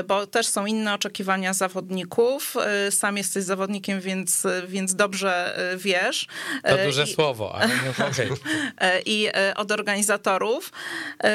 bo 0.08 0.26
też 0.26 0.46
są 0.46 0.66
inne 0.66 0.94
oczekiwania 0.94 1.54
zawodników. 1.54 2.56
Sam 2.90 3.16
jesteś 3.16 3.44
zawodnikiem, 3.44 4.00
więc, 4.00 4.46
więc 4.68 4.94
dobrze 4.94 5.58
wiesz. 5.76 6.26
To 6.64 6.76
duże 6.86 7.04
I, 7.04 7.14
słowo, 7.14 7.54
ale 7.54 7.68
no, 7.98 8.06
okay. 8.08 8.28
I 9.06 9.28
od 9.60 9.72
organizatorów. 9.72 10.72
Y, 11.24 11.28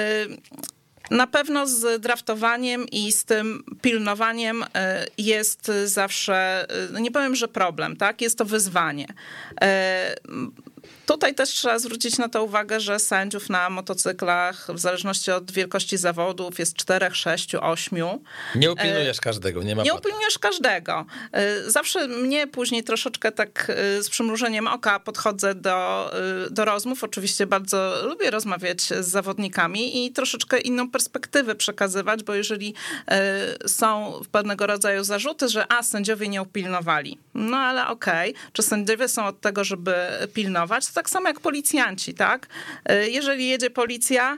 na 1.12 1.28
pewno 1.28 1.68
z 1.68 2.02
draftowaniem 2.02 2.86
i 2.92 3.12
z 3.12 3.26
tym 3.26 3.64
pilnowaniem 3.82 4.64
y, 4.64 4.68
jest 5.18 5.72
zawsze, 5.86 6.68
y, 6.90 6.94
no 6.94 7.00
nie 7.00 7.12
powiem, 7.12 7.36
że 7.36 7.48
problem, 7.48 7.98
tak? 7.98 8.22
Jest 8.22 8.38
to 8.38 8.46
wyzwanie. 8.46 9.08
Tutaj 11.06 11.36
też 11.36 11.50
trzeba 11.50 11.80
zwrócić 11.80 12.18
na 12.18 12.30
to 12.30 12.44
uwagę, 12.44 12.80
że 12.80 13.00
sędziów 13.00 13.50
na 13.50 13.70
motocyklach, 13.70 14.68
w 14.74 14.80
zależności 14.80 15.32
od 15.32 15.52
wielkości 15.52 15.98
zawodów, 15.98 16.60
jest 16.60 16.76
czterech, 16.76 17.16
sześciu, 17.16 17.58
ośmiu. 17.62 18.24
Nie 18.56 18.72
upilnujesz 18.72 19.22
każdego, 19.22 19.64
nie 19.64 19.76
ma 19.76 19.84
Nie 19.84 19.94
upilnujesz 19.94 20.40
każdego. 20.40 21.06
E, 21.32 21.72
zawsze 21.72 22.08
mnie 22.08 22.48
później 22.48 22.84
troszeczkę 22.84 23.32
tak 23.32 23.70
e, 23.70 24.04
z 24.04 24.10
przymrużeniem 24.10 24.68
oka 24.68 25.00
podchodzę 25.00 25.56
do, 25.56 26.12
e, 26.14 26.50
do 26.50 26.66
rozmów. 26.66 27.04
Oczywiście 27.04 27.48
bardzo 27.48 27.94
lubię 28.04 28.32
rozmawiać 28.32 28.82
z 28.82 29.08
zawodnikami 29.08 30.06
i 30.06 30.12
troszeczkę 30.12 30.60
inną 30.60 30.92
perspektywę 30.92 31.56
przekazywać, 31.56 32.24
bo 32.24 32.36
jeżeli 32.36 32.74
są 33.68 34.14
pewnego 34.32 34.68
rodzaju 34.68 35.04
zarzuty, 35.04 35.50
że 35.50 35.72
a, 35.72 35.84
sędziowie 35.84 36.28
nie 36.28 36.42
upilnowali. 36.42 37.20
No 37.34 37.58
ale 37.58 37.88
okej, 37.88 38.32
okay. 38.32 38.52
czy 38.54 38.64
sędziowie 38.64 39.08
są 39.08 39.26
od 39.26 39.42
tego, 39.42 39.64
żeby 39.64 39.96
pilnować? 40.34 40.86
Tak 40.96 41.10
samo 41.10 41.28
jak 41.28 41.40
policjanci, 41.40 42.14
tak? 42.14 42.48
E, 42.86 43.10
jeżeli 43.10 43.48
jedzie 43.48 43.70
policja, 43.70 44.38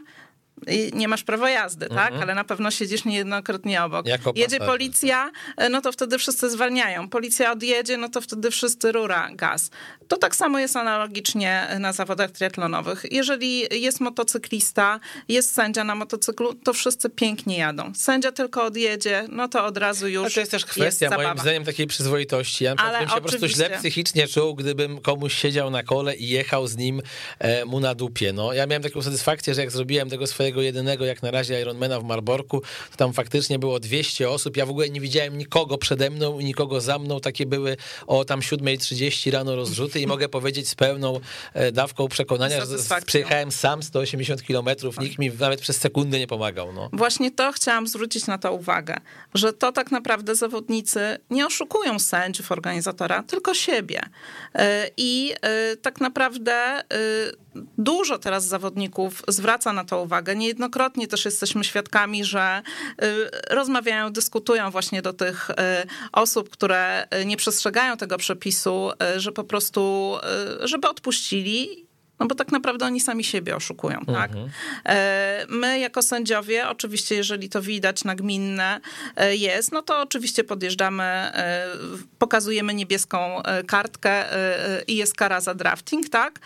nie 0.93 1.07
masz 1.07 1.23
prawa 1.23 1.49
jazdy, 1.49 1.89
tak? 1.89 2.07
Mhm. 2.07 2.21
Ale 2.21 2.35
na 2.35 2.43
pewno 2.43 2.71
siedzisz 2.71 3.05
niejednokrotnie 3.05 3.83
obok. 3.83 4.07
Jako 4.07 4.33
Jedzie 4.35 4.59
policja, 4.59 5.31
e, 5.57 5.69
no 5.69 5.81
to 5.81 5.91
wtedy 5.91 6.17
wszyscy 6.17 6.49
zwalniają. 6.49 7.09
Policja 7.09 7.51
odjedzie, 7.51 7.97
no 7.97 8.09
to 8.09 8.21
wtedy 8.21 8.51
wszyscy 8.51 8.91
rura 8.91 9.29
gaz. 9.33 9.69
To 10.07 10.17
tak 10.17 10.35
samo 10.35 10.59
jest 10.59 10.75
analogicznie 10.75 11.67
na 11.79 11.93
zawodach 11.93 12.31
triatlonowych. 12.31 13.05
Jeżeli 13.11 13.81
jest 13.81 13.99
motocyklista, 13.99 14.99
jest 15.27 15.53
sędzia 15.53 15.83
na 15.83 15.95
motocyklu, 15.95 16.53
to 16.53 16.73
wszyscy 16.73 17.09
pięknie 17.09 17.57
jadą. 17.57 17.91
Sędzia 17.95 18.31
tylko 18.31 18.63
odjedzie, 18.63 19.25
no 19.29 19.47
to 19.47 19.65
od 19.65 19.77
razu 19.77 20.07
już. 20.07 20.23
Ale 20.23 20.31
to 20.31 20.39
jest 20.39 20.51
też 20.51 20.65
kwestia, 20.65 21.05
jest 21.05 21.17
moim 21.17 21.37
zdaniem, 21.37 21.65
takiej 21.65 21.87
przyzwoitości. 21.87 22.63
Ja 22.63 22.75
Ale 22.77 22.99
bym 22.99 23.09
się 23.09 23.15
oczywiście. 23.15 23.39
po 23.39 23.39
prostu 23.39 23.47
źle 23.47 23.77
psychicznie 23.77 24.27
czuł, 24.27 24.55
gdybym 24.55 25.01
komuś 25.01 25.33
siedział 25.33 25.69
na 25.69 25.83
kole 25.83 26.15
i 26.15 26.29
jechał 26.29 26.67
z 26.67 26.77
nim 26.77 27.01
e, 27.39 27.65
mu 27.65 27.79
na 27.79 27.95
dupie. 27.95 28.33
No, 28.33 28.53
ja 28.53 28.65
miałem 28.65 28.83
taką 28.83 29.01
satysfakcję, 29.01 29.53
że 29.53 29.61
jak 29.61 29.71
zrobiłem 29.71 30.09
tego 30.09 30.27
swojego 30.27 30.46
swojego 30.47 30.61
jedynego, 30.61 31.05
jak 31.05 31.23
na 31.23 31.31
razie, 31.31 31.61
Ironmana 31.61 31.99
w 31.99 32.03
Marborku, 32.03 32.61
to 32.91 32.97
tam 32.97 33.13
faktycznie 33.13 33.59
było 33.59 33.79
200 33.79 34.29
osób. 34.29 34.57
Ja 34.57 34.65
w 34.65 34.69
ogóle 34.69 34.89
nie 34.89 35.01
widziałem 35.01 35.37
nikogo 35.37 35.77
przede 35.77 36.09
mną 36.09 36.39
i 36.39 36.45
nikogo 36.45 36.81
za 36.81 36.99
mną. 36.99 37.19
Takie 37.19 37.45
były 37.45 37.77
o 38.07 38.25
tam 38.25 38.39
7.30 38.39 39.31
rano 39.31 39.55
rozrzuty 39.55 39.99
i 39.99 40.07
mogę 40.13 40.29
powiedzieć 40.29 40.69
z 40.69 40.75
pełną 40.75 41.19
e, 41.53 41.71
dawką 41.71 42.07
przekonania, 42.07 42.65
że 42.65 42.77
przyjechałem 43.05 43.51
sam 43.51 43.83
180 43.83 44.43
kilometrów, 44.43 44.99
nikt 44.99 45.19
mi 45.19 45.31
nawet 45.39 45.61
przez 45.61 45.77
sekundę 45.77 46.19
nie 46.19 46.27
pomagał. 46.27 46.73
No. 46.73 46.89
Właśnie 46.93 47.31
to 47.31 47.51
chciałam 47.51 47.87
zwrócić 47.87 48.27
na 48.27 48.37
to 48.37 48.53
uwagę, 48.53 48.97
że 49.33 49.53
to 49.53 49.71
tak 49.71 49.91
naprawdę 49.91 50.35
zawodnicy 50.35 51.17
nie 51.29 51.47
oszukują 51.47 51.99
sędziów, 51.99 52.51
organizatora, 52.51 53.23
tylko 53.23 53.53
siebie. 53.53 54.01
E, 54.55 54.89
I 54.97 55.33
e, 55.41 55.77
tak 55.77 56.01
naprawdę 56.01 56.83
dużo 57.77 58.17
teraz 58.17 58.45
zawodników 58.45 59.23
zwraca 59.27 59.73
na 59.73 59.85
to 59.85 60.01
uwagę 60.01 60.35
Niejednokrotnie 60.37 61.07
też 61.07 61.25
jesteśmy 61.25 61.63
świadkami, 61.63 62.25
że 62.25 62.61
rozmawiają, 63.49 64.11
dyskutują 64.11 64.71
właśnie 64.71 65.01
do 65.01 65.13
tych 65.13 65.49
osób, 66.11 66.49
które 66.49 67.07
nie 67.25 67.37
przestrzegają 67.37 67.97
tego 67.97 68.17
przepisu, 68.17 68.91
że 69.17 69.31
po 69.31 69.43
prostu, 69.43 70.15
żeby 70.63 70.87
odpuścili 70.87 71.87
no 72.19 72.27
bo 72.27 72.35
tak 72.35 72.51
naprawdę 72.51 72.85
oni 72.85 73.01
sami 73.01 73.23
siebie 73.23 73.55
oszukują, 73.55 73.99
tak? 74.05 74.31
Mhm. 74.31 74.49
My 75.49 75.79
jako 75.79 76.01
sędziowie, 76.01 76.69
oczywiście 76.69 77.15
jeżeli 77.15 77.49
to 77.49 77.61
widać 77.61 78.03
nagminne 78.03 78.79
jest, 79.31 79.71
no 79.71 79.81
to 79.81 80.01
oczywiście 80.01 80.43
podjeżdżamy, 80.43 81.31
pokazujemy 82.19 82.73
niebieską 82.73 83.41
kartkę 83.67 84.25
i 84.87 84.95
jest 84.95 85.15
kara 85.15 85.41
za 85.41 85.53
drafting, 85.53 86.09
tak? 86.09 86.39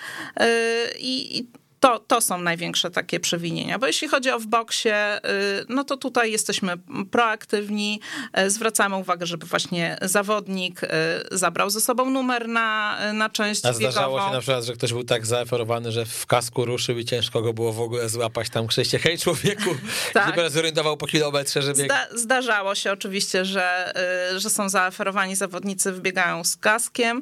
I, 0.99 1.45
to, 1.82 1.99
to 1.99 2.21
są 2.21 2.38
największe 2.38 2.91
takie 2.91 3.19
przewinienia. 3.19 3.79
Bo 3.79 3.88
jeśli 3.88 4.07
chodzi 4.07 4.32
o 4.32 4.39
w 4.39 4.45
boksie, 4.45 4.89
y, 4.89 5.65
no 5.69 5.84
to 5.84 5.97
tutaj 5.97 6.32
jesteśmy 6.32 6.73
proaktywni, 7.11 8.01
y, 8.39 8.49
zwracamy 8.49 8.95
uwagę, 8.95 9.25
żeby 9.25 9.45
właśnie 9.45 9.97
zawodnik 10.01 10.84
y, 10.84 10.88
zabrał 11.32 11.69
ze 11.69 11.82
sobą 11.82 12.09
numer 12.09 12.47
na, 12.47 12.97
na 13.13 13.29
część 13.29 13.65
A 13.65 13.73
zdarzało 13.73 14.27
się 14.27 14.32
na 14.32 14.39
przykład, 14.39 14.63
że 14.63 14.73
ktoś 14.73 14.93
był 14.93 15.03
tak 15.03 15.25
zaoferowany, 15.25 15.91
że 15.91 16.05
w 16.05 16.25
kasku 16.25 16.65
ruszył 16.65 16.97
i 16.97 17.05
ciężko 17.05 17.41
go 17.41 17.53
było 17.53 17.73
w 17.73 17.82
ogóle 17.82 18.09
złapać 18.09 18.49
tam 18.49 18.67
krzyście. 18.67 18.99
Hej 18.99 19.17
człowieku, 19.17 19.69
tak. 20.13 20.36
się 20.36 20.49
zorientował 20.49 20.97
po 20.97 21.07
kilometrze, 21.07 21.61
że 21.61 21.73
bieg... 21.73 21.86
Zda, 21.86 22.07
zdarzało 22.13 22.75
się 22.75 22.91
oczywiście, 22.91 23.45
że, 23.45 23.93
że 24.38 24.49
są 24.49 24.69
zaoferowani 24.69 25.36
zawodnicy, 25.36 25.91
wybiegają 25.91 26.43
z 26.43 26.57
kaskiem 26.57 27.21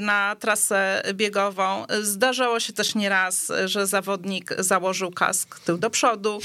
na 0.00 0.36
trasę 0.40 1.02
biegową. 1.14 1.84
Zdarzało 2.02 2.60
się 2.60 2.72
też 2.72 2.94
nieraz, 2.94 3.52
że 3.64 3.87
zawodnik 3.88 4.54
założył 4.58 5.10
kask 5.10 5.60
tył 5.60 5.78
do 5.78 5.90
przodu. 5.90 6.38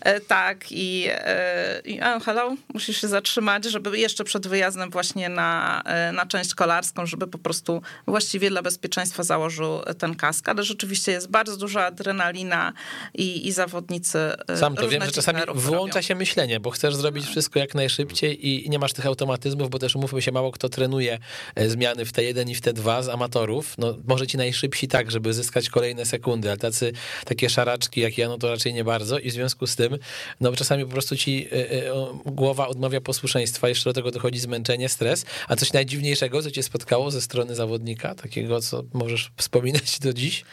E, 0.00 0.20
tak, 0.20 0.64
i, 0.70 1.06
e, 1.08 1.80
i 1.84 2.00
oh, 2.00 2.20
hello, 2.20 2.56
musisz 2.74 3.00
się 3.00 3.08
zatrzymać, 3.08 3.64
żeby 3.64 3.98
jeszcze 3.98 4.24
przed 4.24 4.46
wyjazdem 4.46 4.90
właśnie 4.90 5.28
na, 5.28 5.82
e, 5.84 6.12
na 6.12 6.26
część 6.26 6.54
kolarską, 6.54 7.06
żeby 7.06 7.26
po 7.26 7.38
prostu 7.38 7.82
właściwie 8.06 8.50
dla 8.50 8.62
bezpieczeństwa 8.62 9.22
założył 9.22 9.80
ten 9.98 10.14
kask. 10.14 10.48
Ale 10.48 10.62
rzeczywiście 10.62 11.12
jest 11.12 11.30
bardzo 11.30 11.56
duża 11.56 11.86
adrenalina 11.86 12.72
i, 13.14 13.46
i 13.46 13.52
zawodnicy. 13.52 14.18
Sam 14.56 14.76
to 14.76 14.88
wiem, 14.88 15.04
że 15.04 15.12
czasami 15.12 15.40
wyłącza 15.54 15.94
robią. 15.94 16.06
się 16.06 16.14
myślenie, 16.14 16.60
bo 16.60 16.70
chcesz 16.70 16.94
zrobić 16.94 17.26
wszystko 17.26 17.58
jak 17.58 17.74
najszybciej 17.74 18.48
i 18.48 18.70
nie 18.70 18.78
masz 18.78 18.92
tych 18.92 19.06
automatyzmów, 19.06 19.70
bo 19.70 19.78
też 19.78 19.96
umówmy 19.96 20.22
się, 20.22 20.32
mało 20.32 20.52
kto 20.52 20.68
trenuje 20.68 21.18
zmiany 21.66 22.04
w 22.04 22.12
T1 22.12 22.50
i 22.50 22.54
w 22.54 22.60
T2 22.60 23.02
z 23.02 23.08
amatorów. 23.08 23.74
No, 23.78 23.96
może 24.08 24.26
ci 24.26 24.36
najszybsi 24.36 24.88
tak, 24.88 25.10
żeby 25.10 25.34
zyskać 25.34 25.68
kolejne 25.70 26.06
sekundy, 26.06 26.48
ale 26.48 26.58
tacy, 26.72 26.92
takie 27.24 27.50
szaraczki 27.50 28.00
jak 28.00 28.18
ja, 28.18 28.28
no 28.28 28.38
to 28.38 28.48
raczej 28.48 28.74
nie 28.74 28.84
bardzo 28.84 29.18
i 29.18 29.30
w 29.30 29.32
związku 29.32 29.66
z 29.66 29.76
tym, 29.76 29.98
no 30.40 30.52
czasami 30.52 30.84
po 30.84 30.90
prostu 30.90 31.16
ci 31.16 31.48
y, 31.52 31.56
y, 31.56 31.84
głowa 32.26 32.68
odmawia 32.68 33.00
posłuszeństwa, 33.00 33.68
jeszcze 33.68 33.90
do 33.90 33.94
tego 33.94 34.10
dochodzi 34.10 34.38
zmęczenie, 34.38 34.88
stres, 34.88 35.24
a 35.48 35.56
coś 35.56 35.72
najdziwniejszego, 35.72 36.42
co 36.42 36.50
cię 36.50 36.62
spotkało 36.62 37.10
ze 37.10 37.20
strony 37.20 37.54
zawodnika, 37.54 38.14
takiego, 38.14 38.60
co 38.60 38.82
możesz 38.92 39.30
wspominać 39.36 39.98
do 39.98 40.12
dziś? 40.12 40.44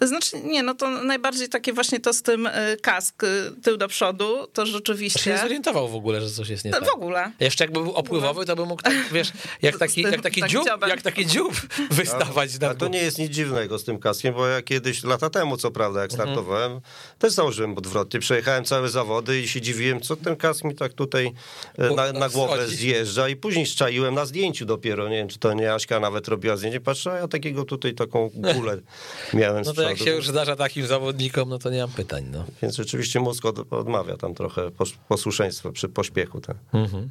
Znaczy, 0.00 0.40
nie, 0.44 0.62
no 0.62 0.74
to 0.74 0.90
najbardziej 0.90 1.48
takie 1.48 1.72
właśnie 1.72 2.00
to 2.00 2.12
z 2.12 2.22
tym 2.22 2.46
y, 2.46 2.76
kask 2.82 3.22
tył 3.62 3.76
do 3.76 3.88
przodu, 3.88 4.46
to 4.52 4.66
rzeczywiście... 4.66 5.20
Czy 5.20 5.30
nie 5.30 5.38
zorientował 5.38 5.88
w 5.88 5.94
ogóle, 5.94 6.20
że 6.20 6.30
coś 6.30 6.48
jest 6.48 6.64
nie 6.64 6.70
tak? 6.70 6.84
W 6.84 6.94
ogóle. 6.94 7.32
Jeszcze 7.40 7.64
jakby 7.64 7.82
był 7.82 7.92
opływowy, 7.92 8.46
to 8.46 8.56
by 8.56 8.66
mógł, 8.66 8.82
tak, 8.82 8.94
wiesz, 9.12 9.32
jak 9.62 9.78
taki, 9.84 10.02
jak 10.02 10.22
taki 10.22 10.40
tak 10.40 10.50
dziób, 10.50 10.64
jak 10.88 11.02
taki 11.02 11.26
dziób 11.26 11.52
wystawać. 11.90 12.50
A, 12.62 12.66
a 12.68 12.74
to 12.74 12.88
nie 12.88 12.98
jest 12.98 13.18
nic 13.18 13.32
dziwnego 13.32 13.78
z 13.78 13.84
tym 13.84 13.98
kaskiem, 13.98 14.34
bo 14.34 14.46
ja 14.46 14.62
kiedyś, 14.62 15.04
lata 15.04 15.30
temu 15.30 15.56
co 15.56 15.67
prawda, 15.70 16.02
jak 16.02 16.10
mhm. 16.10 16.28
startowałem, 16.28 16.72
mhm. 16.72 16.92
też 17.18 17.32
założyłem 17.32 17.74
podwrotnie. 17.74 18.20
Przejechałem 18.20 18.64
całe 18.64 18.88
zawody 18.88 19.40
i 19.40 19.48
się 19.48 19.60
dziwiłem, 19.60 20.00
co 20.00 20.16
ten 20.16 20.36
kask 20.36 20.64
mi 20.64 20.74
tak 20.74 20.92
tutaj 20.92 21.32
e, 21.78 21.94
na, 21.94 22.12
na 22.12 22.28
głowę 22.28 22.68
zjeżdża 22.68 23.28
i 23.28 23.36
później 23.36 23.66
szczaiłem 23.66 24.14
na 24.14 24.26
zdjęciu 24.26 24.66
dopiero, 24.66 25.08
nie 25.08 25.16
wiem, 25.16 25.28
czy 25.28 25.38
to 25.38 25.54
nie 25.54 25.74
Aśka 25.74 26.00
nawet 26.00 26.28
robiła 26.28 26.56
zdjęcie, 26.56 26.80
patrzę, 26.80 27.12
a 27.12 27.16
ja 27.16 27.28
takiego 27.28 27.64
tutaj 27.64 27.94
taką 27.94 28.30
kulę 28.30 28.78
miałem 29.34 29.62
No 29.64 29.72
to 29.72 29.82
jak 29.82 29.98
się 29.98 30.10
już 30.10 30.28
zdarza 30.28 30.56
takim 30.56 30.86
zawodnikom, 30.86 31.48
no 31.48 31.58
to 31.58 31.70
nie 31.70 31.80
mam 31.80 31.90
pytań, 31.90 32.28
no. 32.32 32.44
Więc 32.62 32.76
rzeczywiście 32.76 33.20
mózg 33.20 33.44
od, 33.44 33.72
odmawia 33.72 34.16
tam 34.16 34.34
trochę 34.34 34.70
posłuszeństwa 35.08 35.72
przy 35.72 35.88
pośpiechu. 35.88 36.40
Tak. 36.40 36.56
Mhm. 36.72 37.10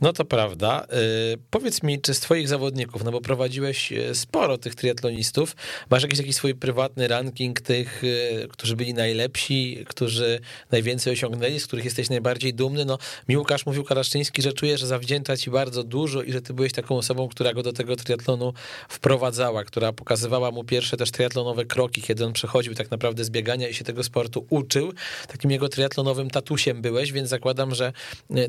No 0.00 0.12
to 0.12 0.24
prawda. 0.24 0.86
Y, 1.34 1.38
powiedz 1.50 1.82
mi, 1.82 2.00
czy 2.00 2.14
z 2.14 2.20
twoich 2.20 2.48
zawodników, 2.48 3.04
no 3.04 3.12
bo 3.12 3.20
prowadziłeś 3.20 3.92
y, 3.92 4.14
sporo 4.14 4.58
tych 4.58 4.74
triatlonistów, 4.74 5.56
masz 5.90 6.02
jakiś 6.02 6.18
taki 6.18 6.32
swój 6.32 6.54
prywatny 6.54 7.08
ranking 7.08 7.60
tych, 7.66 8.04
y, 8.04 8.48
którzy 8.50 8.76
byli 8.76 8.94
najlepsi, 8.94 9.84
którzy 9.88 10.40
najwięcej 10.70 11.12
osiągnęli, 11.12 11.60
z 11.60 11.66
których 11.66 11.84
jesteś 11.84 12.10
najbardziej 12.10 12.54
dumny? 12.54 12.84
No 12.84 12.98
mi 13.28 13.36
Łukasz 13.36 13.66
mówił 13.66 13.84
Karaszczyński, 13.84 14.42
że 14.42 14.52
czuje, 14.52 14.78
że 14.78 14.86
zawdzięcza 14.86 15.36
ci 15.36 15.50
bardzo 15.50 15.84
dużo 15.84 16.22
i 16.22 16.32
że 16.32 16.42
ty 16.42 16.54
byłeś 16.54 16.72
taką 16.72 16.96
osobą, 16.96 17.28
która 17.28 17.54
go 17.54 17.62
do 17.62 17.72
tego 17.72 17.96
triatlonu 17.96 18.52
wprowadzała, 18.88 19.64
która 19.64 19.92
pokazywała 19.92 20.50
mu 20.50 20.64
pierwsze 20.64 20.96
też 20.96 21.10
triatlonowe 21.10 21.64
kroki, 21.64 22.02
kiedy 22.02 22.24
on 22.24 22.32
przechodził 22.32 22.74
tak 22.74 22.90
naprawdę 22.90 23.24
z 23.24 23.30
biegania 23.30 23.68
i 23.68 23.74
się 23.74 23.84
tego 23.84 24.02
sportu 24.02 24.46
uczył. 24.50 24.92
Takim 25.28 25.50
jego 25.50 25.68
triatlonowym 25.68 26.30
tatusiem 26.30 26.82
byłeś, 26.82 27.12
więc 27.12 27.28
zakładam, 27.28 27.74
że 27.74 27.92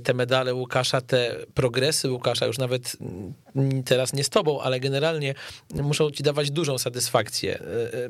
te 0.03 0.13
medale 0.13 0.53
Łukasza, 0.53 1.01
te 1.01 1.35
progresy 1.53 2.11
Łukasza, 2.11 2.45
już 2.45 2.57
nawet 2.57 2.97
mm, 3.55 3.83
teraz 3.83 4.13
nie 4.13 4.23
z 4.23 4.29
tobą, 4.29 4.61
ale 4.61 4.79
generalnie 4.79 5.33
muszą 5.73 6.11
ci 6.11 6.23
dawać 6.23 6.51
dużą 6.51 6.77
satysfakcję. 6.77 7.59
E, 7.59 7.63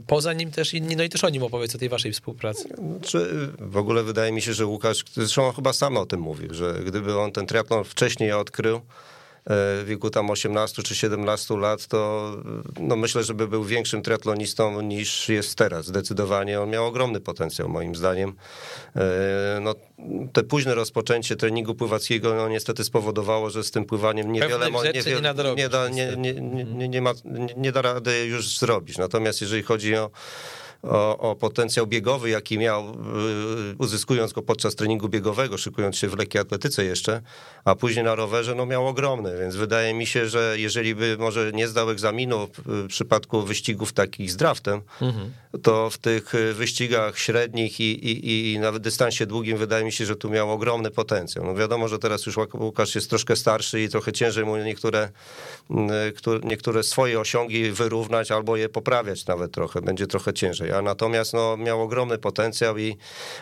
poza 0.08 0.34
nim 0.34 0.52
też 0.52 0.74
inni, 0.74 0.96
no 0.98 1.04
i 1.04 1.10
też 1.10 1.24
o 1.24 1.30
nim 1.30 1.44
opowiedz, 1.44 1.76
o 1.76 1.78
tej 1.78 1.90
waszej 1.90 2.12
współpracy. 2.12 2.70
Czy 3.02 3.50
w 3.60 3.78
ogóle 3.78 4.04
wydaje 4.04 4.32
mi 4.32 4.42
się, 4.42 4.54
że 4.54 4.66
Łukasz, 4.66 5.04
zresztą 5.14 5.52
chyba 5.52 5.74
sam 5.74 5.98
o 5.98 6.06
tym 6.06 6.20
mówił, 6.20 6.54
że 6.54 6.80
gdyby 6.86 7.20
on 7.20 7.32
ten 7.32 7.46
triatlon 7.46 7.84
wcześniej 7.84 8.32
odkrył, 8.32 8.82
w 9.50 9.84
wieku 9.88 10.10
tam 10.10 10.30
18 10.30 10.84
czy 10.84 10.96
17 10.96 11.58
lat, 11.58 11.88
to 11.88 12.32
no 12.80 12.96
myślę, 12.96 13.24
że 13.24 13.34
by 13.34 13.48
był 13.48 13.64
większym 13.64 14.02
triatlonistą 14.02 14.82
niż 14.82 15.30
jest 15.30 15.56
teraz. 15.56 15.86
Zdecydowanie 15.86 16.62
on 16.62 16.70
miał 16.70 16.86
ogromny 16.86 17.20
potencjał 17.20 17.70
moim 17.70 17.96
zdaniem. 17.96 18.36
E, 18.96 19.60
no, 19.62 19.76
te 20.34 20.44
późne 20.44 20.76
rozpoczęcie 20.76 21.36
treningu 21.36 21.76
pływackiego 21.76 22.36
no, 22.36 22.50
niestety 22.50 22.84
spowodowało, 22.84 23.50
że 23.50 23.64
z 23.64 23.72
tym 23.72 23.86
pływaniem 23.86 24.32
niewiele 24.32 24.72
nie, 24.72 24.92
nie, 24.94 25.56
nie, 25.56 25.70
da, 25.70 25.90
nie, 25.90 26.16
nie, 26.18 26.34
nie, 26.66 26.90
nie, 26.90 27.02
ma, 27.02 27.14
nie 27.58 27.72
da 27.72 27.82
rady 27.82 28.26
już 28.26 28.58
zrobić. 28.58 28.98
Natomiast 28.98 29.42
jeżeli 29.42 29.64
chodzi 29.64 29.96
o 29.96 30.12
o, 30.84 31.18
o, 31.18 31.36
potencjał 31.36 31.88
biegowy, 31.88 32.30
jaki 32.30 32.58
miał, 32.58 32.90
y, 32.90 33.76
uzyskując 33.78 34.34
go 34.34 34.42
podczas 34.42 34.76
treningu 34.76 35.10
biegowego, 35.10 35.58
szykując 35.58 35.98
się 35.98 36.08
w 36.08 36.18
lekkiej 36.18 36.42
atletyce 36.42 36.86
jeszcze, 36.86 37.22
a 37.66 37.76
później 37.76 38.06
na 38.06 38.16
rowerze, 38.16 38.56
no 38.56 38.66
miał 38.66 38.88
ogromny, 38.88 39.38
więc 39.40 39.56
wydaje 39.56 39.94
mi 39.94 40.06
się, 40.06 40.28
że 40.28 40.56
jeżeli 40.58 40.96
by 40.96 41.18
może 41.20 41.52
nie 41.54 41.68
zdał 41.68 41.90
egzaminu 41.90 42.48
w 42.66 42.88
przypadku 42.88 43.42
wyścigów 43.42 43.94
takich 43.94 44.32
z 44.32 44.36
draftem, 44.36 44.82
mhm. 45.02 45.32
to 45.64 45.90
w 45.90 45.98
tych 45.98 46.34
wyścigach 46.54 47.20
średnich 47.20 47.80
i, 47.80 48.10
i, 48.10 48.54
i 48.54 48.60
nawet 48.60 48.84
dystansie 48.84 49.26
długim 49.26 49.58
wydaje 49.58 49.86
mi 49.86 49.92
się, 49.92 50.06
że 50.06 50.16
tu 50.16 50.30
miał 50.30 50.52
ogromny 50.52 50.92
potencjał. 50.92 51.46
No 51.46 51.56
wiadomo, 51.56 51.88
że 51.88 52.00
teraz 52.00 52.26
już 52.26 52.38
Łukasz 52.54 52.96
jest 52.96 53.10
troszkę 53.10 53.36
starszy 53.36 53.82
i 53.82 53.90
trochę 53.90 54.14
ciężej 54.14 54.46
mu 54.46 54.58
niektóre, 54.58 55.10
niektóre 56.44 56.84
swoje 56.84 57.20
osiągi 57.20 57.72
wyrównać 57.72 58.32
albo 58.32 58.58
je 58.58 58.70
poprawiać 58.70 59.26
nawet 59.26 59.52
trochę, 59.52 59.82
będzie 59.82 60.08
trochę 60.08 60.34
ciężej 60.34 60.67
a 60.72 60.82
natomiast 60.82 61.34
no, 61.34 61.58
miał 61.58 61.82
ogromny 61.82 62.18
potencjał 62.18 62.78
i 62.78 62.98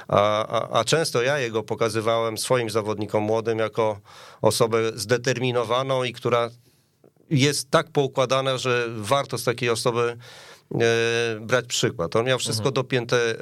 a, 0.08 0.48
a, 0.48 0.80
a 0.80 0.84
często 0.84 1.22
ja 1.22 1.40
jego 1.40 1.64
pokazywałem 1.64 2.38
swoim 2.38 2.70
zawodnikom 2.70 3.24
młodym 3.24 3.60
jako 3.60 4.00
osobę 4.42 4.78
zdeterminowaną 4.96 6.04
i 6.04 6.14
która 6.14 6.50
jest 7.30 7.72
tak 7.72 7.92
poukładana, 7.92 8.58
że 8.58 8.86
warto 8.98 9.38
z 9.38 9.44
takiej 9.44 9.70
osoby 9.70 10.18
brać 11.41 11.66
przykład. 11.66 12.16
On 12.16 12.26
miał 12.26 12.39
wszystko 12.39 12.68
mhm. 12.68 12.74
dopięte 12.74 13.18
e, 13.18 13.36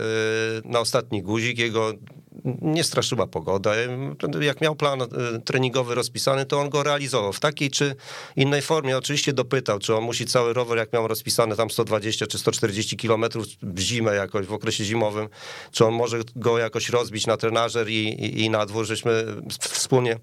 na 0.65 0.79
ostatni 0.79 1.23
guzik, 1.23 1.57
jego 1.57 1.93
nie 2.61 2.83
straszyła 2.83 3.27
pogoda. 3.27 3.71
Jak 4.41 4.61
miał 4.61 4.75
plan 4.75 5.01
e, 5.01 5.07
treningowy 5.45 5.95
rozpisany, 5.95 6.45
to 6.45 6.59
on 6.59 6.69
go 6.69 6.83
realizował 6.83 7.33
w 7.33 7.39
takiej 7.39 7.69
czy 7.71 7.95
innej 8.35 8.61
formie. 8.61 8.97
Oczywiście 8.97 9.33
dopytał, 9.33 9.79
czy 9.79 9.95
on 9.95 10.03
musi 10.03 10.25
cały 10.25 10.53
rower, 10.53 10.77
jak 10.77 10.93
miał 10.93 11.07
rozpisany 11.07 11.55
tam 11.55 11.69
120 11.69 12.27
czy 12.27 12.37
140 12.37 12.97
kilometrów 12.97 13.45
w 13.61 13.79
zimę 13.79 14.15
jakoś, 14.15 14.45
w 14.45 14.53
okresie 14.53 14.83
zimowym, 14.85 15.29
czy 15.71 15.85
on 15.85 15.93
może 15.93 16.19
go 16.35 16.57
jakoś 16.57 16.89
rozbić 16.89 17.27
na 17.27 17.37
trenażer 17.37 17.89
i, 17.89 18.07
i, 18.07 18.43
i 18.43 18.49
na 18.49 18.65
dwór, 18.65 18.85
żeśmy 18.85 19.25
wspólnie 19.59 20.11
e, 20.13 20.19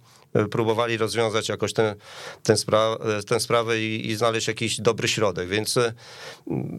próbowali 0.51 0.97
rozwiązać 0.97 1.49
jakoś 1.49 1.73
tę 1.73 1.97
ten, 2.43 2.57
spra 2.57 2.97
ten 3.27 3.41
sprawę 3.41 3.81
i, 3.81 4.11
i, 4.11 4.17
znaleźć 4.17 4.49
jakiś 4.49 4.81
dobry 4.81 5.09
środek, 5.09 5.49
więc 5.49 5.77
e, 5.77 5.93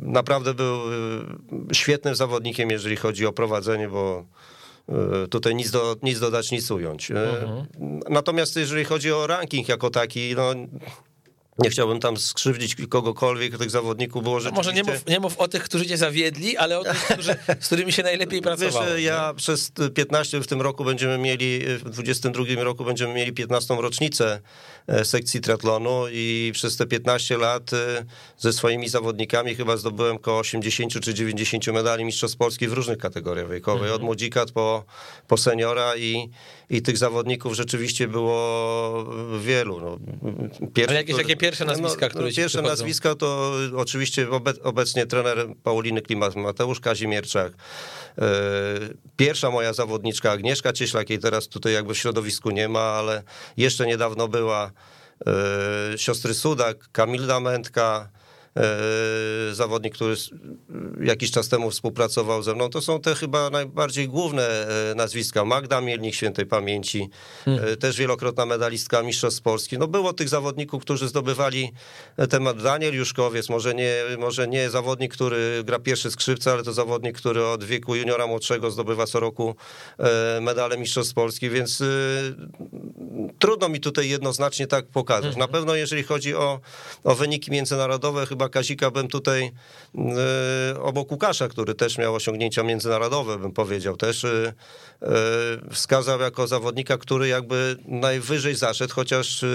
naprawdę 0.01 0.53
był 0.53 0.79
świetnym 1.73 2.15
zawodnikiem, 2.15 2.69
jeżeli 2.69 2.95
chodzi 2.95 3.25
o 3.25 3.33
prowadzenie, 3.33 3.89
bo 3.89 4.25
E, 4.89 5.27
tutaj 5.27 5.55
nic, 5.55 5.71
do, 5.71 5.95
nic 6.03 6.19
dodać, 6.19 6.51
nic 6.51 6.71
ująć. 6.71 7.11
E. 7.11 7.41
Mhm. 7.41 7.65
Natomiast 8.09 8.55
jeżeli 8.55 8.85
chodzi 8.85 9.11
o 9.11 9.27
ranking 9.27 9.69
jako 9.69 9.89
taki, 9.89 10.35
no 10.35 10.53
nie 11.59 11.69
chciałbym 11.69 11.99
tam 11.99 12.17
skrzywdzić 12.17 12.75
kogokolwiek, 12.89 13.57
tych 13.57 13.69
zawodników 13.69 14.23
było 14.23 14.39
rzeczywiście... 14.39 14.71
No 14.71 14.73
może 14.73 14.91
nie 14.91 14.93
mów, 14.93 15.07
nie 15.07 15.19
mów 15.19 15.37
o 15.37 15.47
tych, 15.47 15.63
którzy 15.63 15.85
cię 15.85 15.97
zawiedli, 15.97 16.57
ale 16.57 16.79
o 16.79 16.83
tych, 16.83 17.03
którzy, 17.03 17.35
z 17.59 17.65
którymi 17.65 17.91
się 17.91 18.03
najlepiej 18.03 18.41
pracowało. 18.41 18.85
Wiesz, 18.85 19.03
ja 19.03 19.33
przez 19.33 19.71
15 19.95 20.41
w 20.41 20.47
tym 20.47 20.61
roku 20.61 20.83
będziemy 20.83 21.17
mieli, 21.17 21.59
w 21.77 21.89
22 21.89 22.63
roku 22.63 22.85
będziemy 22.85 23.13
mieli 23.13 23.33
15 23.33 23.75
rocznicę 23.79 24.41
e, 24.87 25.05
sekcji 25.05 25.41
triatlonu 25.41 26.03
i 26.11 26.51
przez 26.53 26.77
te 26.77 26.85
15 26.85 27.37
lat 27.37 27.73
e, 27.73 28.05
ze 28.37 28.53
swoimi 28.53 28.89
zawodnikami 28.89 29.55
chyba 29.55 29.77
zdobyłem 29.77 30.15
około 30.15 30.39
80 30.39 30.99
czy 30.99 31.13
90 31.13 31.67
medali 31.67 32.05
mistrzostw 32.05 32.37
Polski 32.37 32.67
w 32.67 32.73
różnych 32.73 32.97
kategoriach 32.97 33.49
wiekowych, 33.49 33.81
mhm. 33.81 33.95
od 33.95 34.01
młodzika 34.01 34.45
po, 34.53 34.85
po 35.27 35.37
seniora 35.37 35.95
i, 35.95 36.29
i 36.71 36.81
tych 36.81 36.97
zawodników 36.97 37.53
rzeczywiście 37.53 38.07
było 38.07 39.05
wielu. 39.39 39.79
No, 39.79 39.97
pierwszy, 40.73 40.89
Ale 40.89 40.99
jakieś 40.99 41.15
takie 41.15 41.35
pierwsze 41.37 41.65
no, 41.65 41.71
nazwiska, 41.71 42.05
no, 42.05 42.09
które 42.09 42.29
no, 42.29 42.35
Pierwsze 42.35 42.61
nazwiska 42.61 43.15
to 43.15 43.53
oczywiście 43.75 44.27
obecnie 44.63 45.05
trener 45.05 45.47
Pauliny 45.63 46.01
Klimat, 46.01 46.35
Mateusz 46.35 46.79
Kazimierczak. 46.79 47.53
E, 48.17 48.23
pierwsza 49.17 49.51
moja 49.51 49.73
zawodniczka 49.73 50.31
Agnieszka 50.31 50.73
Cieślak, 50.73 51.09
jej 51.09 51.19
teraz 51.19 51.47
tutaj 51.47 51.73
jakby 51.73 51.93
w 51.93 51.97
środowisku 51.97 52.51
nie 52.51 52.69
ma, 52.69 52.79
ale 52.79 53.23
jeszcze 53.57 53.87
niedawno 53.87 54.27
była 54.27 54.71
e, 55.27 55.97
siostry 55.97 56.33
Sudak, 56.33 56.89
Kamilda 56.91 57.39
Mętka, 57.39 58.09
E, 58.15 58.20
zawodnik, 59.51 59.95
który 59.95 60.15
jakiś 61.03 61.31
czas 61.31 61.49
temu 61.49 61.71
współpracował 61.71 62.43
ze 62.43 62.55
mną. 62.55 62.69
To 62.69 62.81
są 62.81 63.01
te 63.01 63.15
chyba 63.15 63.49
najbardziej 63.49 64.07
główne 64.07 64.67
e, 64.91 64.95
nazwiska. 64.95 65.45
Magda 65.45 65.81
Mielnik 65.81 66.15
świętej 66.15 66.45
pamięci, 66.45 67.09
hmm. 67.45 67.77
też 67.77 67.97
wielokrotna 67.97 68.45
medalistka 68.45 69.03
Mistrzostw 69.03 69.41
Polski. 69.41 69.77
No 69.77 69.87
było 69.87 70.13
tych 70.13 70.29
zawodników, 70.29 70.81
którzy 70.81 71.07
zdobywali 71.07 71.71
temat. 72.29 72.61
Daniel 72.63 72.95
Juszkowiec, 72.95 73.49
może 73.49 73.73
nie, 73.73 73.95
może 74.17 74.47
nie 74.47 74.69
zawodnik, 74.69 75.13
który 75.13 75.63
gra 75.63 75.79
pierwszy 75.79 76.11
skrzypce, 76.11 76.51
ale 76.51 76.63
to 76.63 76.73
zawodnik, 76.73 77.17
który 77.17 77.45
od 77.45 77.63
wieku 77.63 77.95
juniora 77.95 78.27
młodszego 78.27 78.71
zdobywa 78.71 79.05
co 79.05 79.19
roku 79.19 79.55
medale 80.41 80.77
Mistrzostw 80.77 81.13
Polski, 81.13 81.49
więc 81.49 81.83
trudno 83.39 83.69
mi 83.69 83.79
tutaj 83.79 84.09
jednoznacznie 84.09 84.67
tak 84.67 84.85
pokazać. 84.85 85.23
Hmm. 85.23 85.39
Na 85.39 85.47
pewno 85.47 85.75
jeżeli 85.75 86.03
chodzi 86.03 86.35
o, 86.35 86.59
o 87.03 87.15
wyniki 87.15 87.51
międzynarodowe, 87.51 88.25
chyba 88.25 88.40
chyba 88.41 88.49
Kazika 88.49 88.91
bym 88.91 89.07
tutaj 89.07 89.51
e, 90.73 90.81
obok 90.81 91.11
Łukasza, 91.11 91.47
który 91.47 91.75
też 91.75 91.97
miał 91.97 92.15
osiągnięcia 92.15 92.63
międzynarodowe, 92.63 93.37
bym 93.37 93.51
powiedział, 93.51 93.97
też 93.97 94.25
e, 94.25 94.53
e, 95.01 95.07
wskazał 95.71 96.19
jako 96.19 96.47
zawodnika, 96.47 96.97
który 96.97 97.27
jakby 97.27 97.77
najwyżej 97.85 98.55
zaszedł, 98.55 98.93
chociaż 98.93 99.45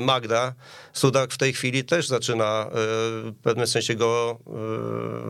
Magda 0.00 0.54
Sudak 0.92 1.32
w 1.32 1.38
tej 1.38 1.52
chwili 1.52 1.84
też 1.84 2.08
zaczyna 2.08 2.70
w 2.72 3.32
pewnym 3.42 3.66
sensie 3.66 3.94
go 3.94 4.38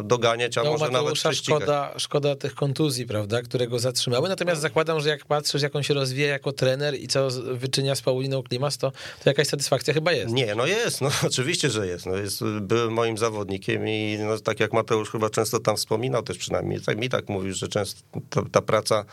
doganiać, 0.05 0.59
a 0.59 0.63
no, 0.63 0.71
może 0.71 0.91
nawet. 0.91 1.15
Szkoda, 1.33 1.95
szkoda 1.97 2.37
tych 2.37 2.55
kontuzji, 2.55 3.07
prawda, 3.07 3.43
które 3.43 3.67
go 3.67 3.79
zatrzymały, 3.79 4.29
natomiast 4.29 4.61
zakładam, 4.61 5.01
że 5.01 5.09
jak 5.09 5.25
patrzysz, 5.25 5.63
jak 5.63 5.77
on 5.77 5.83
się 5.83 5.95
rozwija 5.95 6.29
jako 6.29 6.53
trener 6.53 6.95
i 6.95 7.09
co 7.09 7.29
wyczynia 7.53 7.95
z 7.95 8.03
Pauliną 8.03 8.43
Klimas, 8.43 8.79
to, 8.79 8.91
to 8.91 9.31
jakaś 9.31 9.47
satysfakcja 9.47 9.95
chyba 9.95 10.13
jest. 10.13 10.35
Nie, 10.35 10.55
no 10.55 10.67
jest, 10.67 11.01
no 11.01 11.11
oczywiście, 11.29 11.71
że 11.71 11.87
jest. 11.87 12.07
No 12.07 12.17
jest 12.17 12.45
był 12.61 12.78
moim 12.91 13.19
zawodnikiem 13.19 13.89
i 13.89 14.19
no, 14.21 14.39
tak 14.39 14.61
jak 14.61 14.73
Mateusz 14.73 15.11
chyba 15.11 15.31
często 15.31 15.61
tam 15.61 15.77
wspominał 15.77 16.23
też 16.23 16.39
przynajmniej, 16.39 16.81
tak 16.81 16.99
mi 16.99 17.09
tak 17.09 17.29
mówił, 17.29 17.55
że 17.55 17.69
często 17.69 18.01
ta, 18.31 18.43
ta 18.53 18.63
praca 18.63 19.05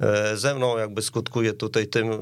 e, 0.00 0.36
ze 0.36 0.54
mną 0.54 0.78
jakby 0.78 1.02
skutkuje 1.02 1.52
tutaj 1.52 1.86
tym 1.86 2.12
e, 2.12 2.16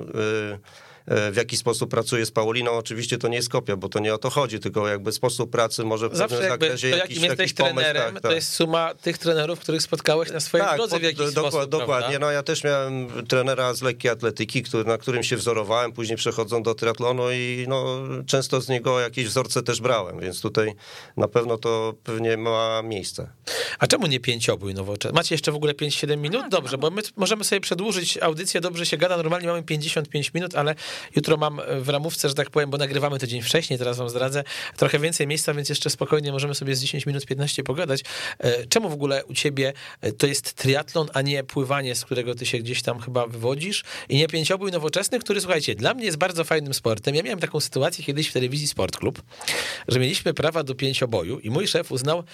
w 1.07 1.37
jaki 1.37 1.57
sposób 1.57 1.91
pracuje 1.91 2.27
z 2.27 2.31
Pauliną. 2.31 2.71
Oczywiście 2.71 3.19
to 3.19 3.29
nie 3.29 3.37
jest 3.37 3.49
kopia, 3.49 3.77
bo 3.77 3.89
to 3.89 3.99
nie 3.99 4.15
o 4.15 4.19
to 4.19 4.31
chodzi, 4.31 4.61
tylko 4.61 4.89
jakby 4.89 5.13
sposób 5.13 5.51
pracy 5.51 5.85
może 5.85 6.09
w 6.09 6.17
Zawsze 6.17 6.43
jakby 6.43 6.77
to 6.79 6.87
jakim 6.87 7.25
jesteś 7.25 7.55
trenerem, 7.55 8.03
pomysł, 8.03 8.15
tak, 8.15 8.23
to 8.23 8.29
tak. 8.29 8.37
jest 8.37 8.53
suma 8.53 8.95
tych 8.95 9.19
trenerów, 9.19 9.61
których 9.61 9.83
spotkałeś 9.83 10.31
na 10.31 10.41
swojej 10.41 10.67
tak, 10.67 10.77
drodze 10.77 10.99
w 10.99 11.03
jakiś 11.03 11.33
dokład, 11.33 11.53
sposób. 11.53 11.71
Dokładnie, 11.71 12.09
prawda? 12.09 12.27
no 12.27 12.33
ja 12.33 12.43
też 12.43 12.65
miałem 12.65 13.09
trenera 13.29 13.75
z 13.75 13.83
lekkiej 13.83 14.11
atletyki, 14.11 14.63
który, 14.63 14.85
na 14.85 14.99
którym 14.99 15.23
się 15.23 15.37
wzorowałem, 15.37 15.93
później 15.93 16.17
przechodząc 16.17 16.65
do 16.65 16.75
triatlonu 16.75 17.33
i 17.33 17.65
no, 17.69 17.97
często 18.27 18.61
z 18.61 18.69
niego 18.69 19.01
jakieś 19.01 19.27
wzorce 19.27 19.63
też 19.63 19.81
brałem, 19.81 20.21
więc 20.21 20.41
tutaj 20.41 20.75
na 21.17 21.29
pewno 21.29 21.59
to 21.59 21.95
pewnie 22.05 22.37
ma 22.37 22.83
miejsce. 22.83 23.31
A 23.79 23.87
czemu 23.87 24.07
nie 24.07 24.21
pięciobój 24.21 24.75
nowoczesny? 24.75 25.15
Macie 25.15 25.35
jeszcze 25.35 25.53
w 25.53 25.57
ogóle 25.57 25.73
5-7 25.73 26.17
minut? 26.17 26.45
Dobrze, 26.51 26.79
bo 26.79 26.91
my 26.91 27.03
możemy 27.17 27.45
sobie 27.45 27.61
przedłużyć 27.61 28.19
audycję, 28.19 28.61
dobrze 28.61 28.87
się 28.87 28.97
gada, 28.97 29.17
normalnie 29.17 29.47
mamy 29.47 29.63
55 29.63 30.35
minut, 30.35 30.55
ale 30.55 30.75
Jutro 31.17 31.37
mam 31.37 31.61
w 31.81 31.89
ramówce, 31.89 32.29
że 32.29 32.35
tak 32.35 32.51
powiem, 32.51 32.71
bo 32.71 32.79
nagrywamy 32.79 33.19
to 33.19 33.27
dzień 33.27 33.43
wcześniej, 33.43 33.79
teraz 33.79 33.97
wam 33.97 34.11
zdradzę, 34.11 34.45
trochę 34.77 34.99
więcej 34.99 35.27
miejsca, 35.27 35.55
więc 35.55 35.69
jeszcze 35.69 35.91
spokojnie 35.91 36.33
możemy 36.33 36.55
sobie 36.55 36.77
z 36.77 36.81
10 36.81 37.07
minut, 37.07 37.27
15 37.27 37.63
pogadać. 37.63 38.01
E, 38.39 38.67
czemu 38.67 38.89
w 38.89 38.93
ogóle 38.93 39.25
u 39.25 39.35
ciebie 39.35 39.73
e, 40.01 40.13
to 40.13 40.27
jest 40.27 40.55
triatlon, 40.55 41.09
a 41.15 41.23
nie 41.23 41.45
pływanie, 41.45 41.95
z 41.95 42.05
którego 42.05 42.35
ty 42.35 42.47
się 42.47 42.59
gdzieś 42.59 42.83
tam 42.83 43.01
chyba 43.01 43.27
wywodzisz 43.27 43.85
i 44.09 44.17
nie 44.17 44.29
pięciobój 44.29 44.71
nowoczesny, 44.71 45.19
który, 45.19 45.41
słuchajcie, 45.41 45.75
dla 45.75 45.95
mnie 45.95 46.05
jest 46.05 46.19
bardzo 46.19 46.45
fajnym 46.45 46.75
sportem. 46.75 47.15
Ja 47.15 47.23
miałem 47.23 47.41
taką 47.41 47.61
sytuację 47.61 48.05
kiedyś 48.05 48.29
w 48.29 48.33
telewizji 48.33 48.69
Sport 48.69 48.97
Club, 48.97 49.23
że 49.89 50.01
mieliśmy 50.01 50.35
prawa 50.35 50.63
do 50.63 50.75
pięcioboju 50.75 51.39
i 51.39 51.51
mój 51.51 51.69
szef 51.69 51.93
uznał, 51.93 52.25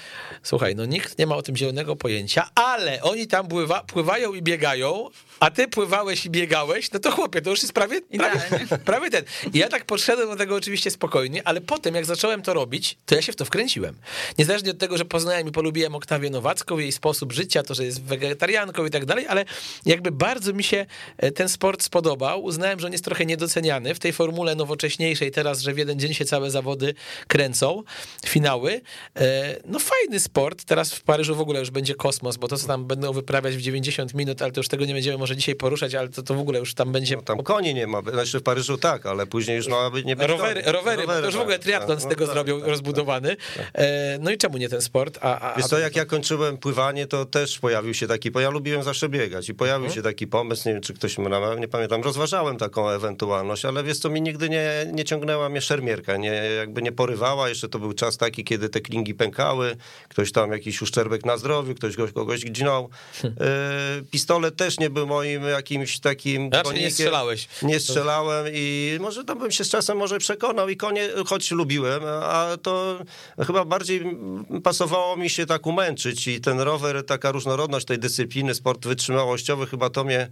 słuchaj, 0.43 0.77
no 0.77 0.85
nikt 0.85 1.19
nie 1.19 1.27
ma 1.27 1.37
o 1.37 1.43
tym 1.43 1.57
zielonego 1.57 1.97
pojęcia, 1.97 2.49
ale 2.55 3.03
oni 3.03 3.27
tam 3.27 3.49
pływa, 3.49 3.83
pływają 3.83 4.35
i 4.35 4.43
biegają, 4.43 5.09
a 5.41 5.51
ty 5.51 5.69
pływałeś 5.69 6.27
i 6.27 6.31
biegałeś, 6.31 6.93
no 6.93 6.99
to 6.99 7.11
chłopie, 7.11 7.43
to 7.43 7.51
już 7.51 7.63
jest 7.63 7.73
prawie, 7.73 8.01
prawie, 8.01 8.41
prawie 8.85 9.11
ten. 9.11 9.25
I 9.53 9.59
ja 9.59 9.69
tak 9.69 9.85
podszedłem 9.85 10.29
do 10.29 10.37
tego 10.37 10.55
oczywiście 10.55 10.91
spokojnie, 10.91 11.43
ale 11.49 11.61
potem 11.61 11.95
jak 11.95 12.05
zacząłem 12.05 12.43
to 12.43 12.55
robić, 12.55 12.97
to 13.07 13.15
ja 13.15 13.23
się 13.23 13.33
w 13.33 13.37
to 13.37 13.45
wkręciłem. 13.45 13.97
Niezależnie 14.39 14.71
od 14.71 14.79
tego, 14.79 14.99
że 14.99 15.05
poznałem 15.05 15.49
i 15.49 15.53
polubiłem 15.53 15.95
Oktawię 15.95 16.31
Nowacką, 16.31 16.79
jej 16.79 16.93
sposób 16.93 17.33
życia, 17.33 17.63
to, 17.63 17.75
że 17.75 17.85
jest 17.85 18.03
wegetarianką 18.03 18.87
i 18.87 18.91
tak 18.91 19.05
dalej, 19.05 19.27
ale 19.29 19.45
jakby 19.87 20.13
bardzo 20.13 20.53
mi 20.53 20.65
się 20.65 20.87
e, 21.19 21.31
ten 21.31 21.49
sport 21.49 21.83
spodobał. 21.83 22.43
Uznałem, 22.43 22.81
że 22.81 22.87
on 22.87 22.93
jest 22.93 23.05
trochę 23.05 23.27
niedoceniany 23.27 23.95
w 23.95 23.99
tej 23.99 24.13
formule 24.13 24.55
nowocześniejszej 24.55 25.31
teraz, 25.31 25.61
że 25.61 25.75
w 25.75 25.79
jeden 25.79 26.01
dzień 26.01 26.15
się 26.15 26.25
całe 26.25 26.51
zawody 26.51 26.95
kręcą, 27.29 27.83
finały. 28.27 28.81
E, 29.17 29.57
no 29.65 29.79
fajny 29.79 30.21
sport, 30.21 30.65
teraz 30.65 30.95
w 30.95 31.03
Paryżu 31.03 31.35
w 31.35 31.41
ogóle 31.41 31.61
już 31.61 31.71
będzie 31.71 31.95
kosmos, 31.95 32.37
bo 32.37 32.49
to, 32.49 32.57
co 32.57 32.67
tam 32.67 32.85
będą 32.85 33.13
wyprawiać 33.13 33.57
w 33.57 33.61
90 33.61 34.15
minut, 34.15 34.43
ale 34.43 34.53
to 34.53 34.61
już 34.61 34.69
tego 34.69 34.85
nie 34.85 34.95
będziemy 34.95 35.19
może 35.19 35.30
dzisiaj 35.37 35.55
poruszać, 35.55 35.95
ale 35.95 36.09
to, 36.09 36.23
to 36.23 36.35
w 36.35 36.41
ogóle 36.41 36.59
już 36.59 36.75
tam 36.75 36.93
będzie... 36.93 37.17
No, 37.17 37.23
tam 37.23 37.43
koni 37.43 37.75
nie 37.75 37.87
ma, 37.87 38.03
znaczy 38.03 38.41
w 38.41 38.43
Paryżu 38.43 38.79
tak, 38.79 39.07
ale 39.07 39.27
później 39.27 39.57
już 39.57 39.69
ma 39.69 39.91
być 39.91 40.07
nie 40.07 40.17
być 40.17 40.29
rowery, 40.29 40.63
rowery, 40.67 41.03
rowery, 41.03 41.21
to 41.21 41.27
już 41.27 41.37
w 41.37 41.41
ogóle 41.41 41.57
tak, 41.57 41.65
triatlon 41.65 41.99
tak, 41.99 42.07
z 42.07 42.09
tego 42.09 42.27
no, 42.27 42.33
zrobił 42.33 42.61
tak, 42.61 42.69
rozbudowany. 42.69 43.37
Tak. 43.57 43.71
E, 43.75 44.19
no 44.21 44.31
i 44.31 44.39
czemu 44.39 44.59
nie 44.59 44.69
ten 44.69 44.83
sport? 44.83 45.19
A, 45.23 45.53
a, 45.53 45.57
Wiesz 45.57 45.67
co, 45.67 45.79
jak 45.79 45.97
ja 45.97 46.05
kończyłem 46.05 46.59
pływanie, 46.59 47.07
to 47.07 47.25
też 47.25 47.59
pojawił 47.59 47.95
się 47.95 48.07
taki, 48.07 48.31
bo 48.31 48.41
ja 48.41 48.51
lubiłem 48.51 48.83
zawsze 48.83 49.09
biegać 49.09 49.49
i 49.49 49.55
pojawił 49.55 49.87
mhm. 49.87 49.95
się 49.95 50.03
taki 50.03 50.27
pomysł, 50.27 50.69
nie 50.69 50.73
wiem, 50.75 50.83
czy 50.83 50.95
ktoś 50.95 51.19
ma, 51.19 51.55
nie 51.55 51.69
pamiętam, 51.69 52.03
rozważałem 52.03 52.57
taką 52.57 52.89
ewentualność, 52.89 53.65
ale 53.65 53.85
wiesz 53.85 53.99
co, 53.99 54.11
mi 54.11 54.23
nigdy 54.23 54.49
nie, 54.49 54.87
nie 54.93 55.05
ciągnęła 55.05 55.49
mnie 55.49 55.61
szermierka, 55.61 56.17
nie, 56.17 56.33
jakby 56.57 56.83
nie 56.83 56.93
porywała, 56.93 57.49
jeszcze 57.49 57.69
to 57.69 57.79
był 57.79 57.93
czas 57.93 58.17
taki, 58.17 58.45
kiedy 58.45 58.69
te 58.69 58.81
klingi 58.81 59.15
pękały, 59.15 59.77
ktoś 60.09 60.33
tam 60.33 60.53
jakiś 60.53 60.83
uszczerbek 60.83 61.25
na 61.25 61.37
zdrowiu, 61.37 61.75
ktoś 61.75 61.97
kogoś, 61.97 62.13
kogoś 62.13 62.45
gdzinął. 62.45 62.89
E, 63.41 64.03
pistolet 64.11 64.57
też 64.57 64.79
nie 64.79 64.91
był 64.91 65.07
moim 65.07 65.20
jakimś 65.25 66.01
takim... 66.01 66.51
Raczej 66.53 66.81
nie 66.81 66.91
strzelałeś. 66.91 67.49
Nie 67.63 67.81
strzelałem 67.81 68.47
i 68.53 68.99
może 69.01 69.25
tam 69.25 69.39
bym 69.39 69.51
się 69.51 69.65
z 69.65 69.69
czasem 69.69 69.99
może 69.99 70.19
przekonał 70.19 70.69
i 70.69 70.77
konie, 70.77 71.09
choć 71.27 71.51
lubiłem, 71.51 72.03
a 72.07 72.57
to 72.63 72.99
chyba 73.47 73.65
bardziej 73.65 74.19
pasowało 74.65 75.17
mi 75.17 75.31
się 75.31 75.47
tak 75.47 75.67
umęczyć 75.67 76.29
i 76.29 76.41
ten 76.41 76.61
rower, 76.61 77.07
taka 77.07 77.33
różnorodność 77.33 77.87
tej 77.87 77.99
dyscypliny, 77.99 78.55
sport 78.55 78.87
wytrzymałościowy, 78.87 79.67
chyba 79.67 79.91
to 79.91 80.05
mnie 80.05 80.29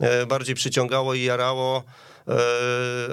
e, 0.00 0.26
bardziej 0.26 0.54
przyciągało 0.54 1.14
i 1.14 1.22
jarało. 1.22 1.84
E, 2.28 2.32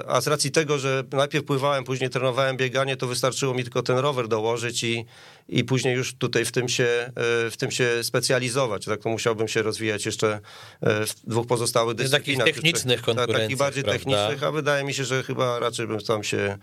a 0.08 0.20
z 0.20 0.26
racji 0.26 0.50
tego, 0.50 0.78
że 0.78 1.04
najpierw 1.12 1.44
pływałem, 1.44 1.84
później 1.84 2.10
trenowałem 2.10 2.56
bieganie, 2.56 2.96
to 2.96 3.06
wystarczyło 3.06 3.54
mi 3.54 3.62
tylko 3.62 3.82
ten 3.82 3.98
rower 3.98 4.28
dołożyć 4.28 4.84
i, 4.84 5.04
i 5.48 5.64
później 5.64 5.94
już 5.94 6.14
tutaj 6.14 6.44
w 6.44 6.52
tym 6.52 6.68
się, 6.68 6.84
e, 6.84 7.10
w 7.50 7.56
tym 7.58 7.70
się 7.70 8.04
specjalizować. 8.04 8.84
Tak 8.84 9.00
to 9.00 9.08
musiałbym 9.08 9.48
się 9.48 9.62
rozwijać 9.62 10.06
jeszcze 10.06 10.40
w 10.82 11.14
dwóch 11.26 11.46
pozostałych 11.46 11.96
dyscyplinach. 11.96 12.46
Takich 12.46 12.62
technicznych 12.62 13.02
konkurencji, 13.02 13.42
Takich 13.42 13.56
bardziej 13.56 13.84
prawda? 13.84 13.98
technicznych, 13.98 14.42
a 14.42 14.50
wydaje 14.50 14.84
mi 14.84 14.94
się, 14.94 15.04
że 15.04 15.22
chyba 15.22 15.58
raczej 15.58 15.86
bym 15.86 16.00
tam 16.00 16.24
się 16.24 16.58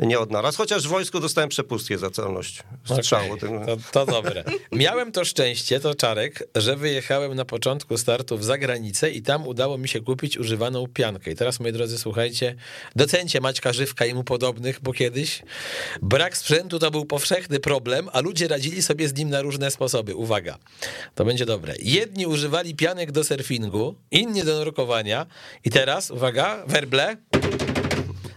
nie 0.00 0.18
odnalazł, 0.18 0.58
chociaż 0.58 0.84
w 0.84 0.90
wojsku 0.90 1.20
dostałem 1.20 1.50
przepustkę 1.50 1.98
za 1.98 2.10
celność 2.10 2.62
strzału. 2.84 3.32
Okay, 3.32 3.66
to, 3.66 3.76
to 3.92 4.06
dobre. 4.06 4.44
Miałem 4.72 5.12
to 5.12 5.24
szczęście, 5.24 5.80
to 5.80 5.94
Czarek, 5.94 6.48
że 6.54 6.76
wyjechałem 6.76 7.34
na 7.34 7.44
początku 7.44 7.98
startów 7.98 8.44
za 8.44 8.58
granicę 8.58 9.10
i 9.10 9.22
tam 9.22 9.46
udało 9.46 9.78
mi 9.78 9.88
się 9.88 10.00
kupić 10.00 10.38
używaną 10.38 10.86
piankę. 10.86 11.30
I 11.30 11.36
teraz, 11.36 11.60
moi 11.60 11.72
drodzy, 11.72 11.98
słuchajcie, 11.98 12.54
docencie 12.96 13.40
Maćka 13.40 13.72
Żywka 13.72 14.06
i 14.06 14.14
mu 14.14 14.24
podobnych, 14.24 14.80
bo 14.82 14.92
kiedyś 14.92 15.42
brak 16.02 16.36
sprzętu 16.36 16.78
to 16.78 16.90
był 16.90 17.04
powszechny 17.04 17.60
problem, 17.60 18.08
a 18.12 18.20
ludzie 18.20 18.48
radzili 18.48 18.82
sobie 18.82 19.08
z 19.08 19.14
nim 19.14 19.30
na 19.30 19.42
różne 19.42 19.70
sposoby. 19.70 20.14
Uwaga, 20.14 20.58
to 21.14 21.24
będzie 21.24 21.46
dobre. 21.46 21.74
Jedni 21.82 22.26
używali 22.26 22.74
pianek 22.74 23.12
do 23.12 23.24
surfingu, 23.24 23.94
inni 24.10 24.42
do 24.44 24.58
nurkowania 24.58 25.26
i 25.64 25.70
teraz, 25.70 26.10
uwaga, 26.10 26.64
werble 26.66 27.16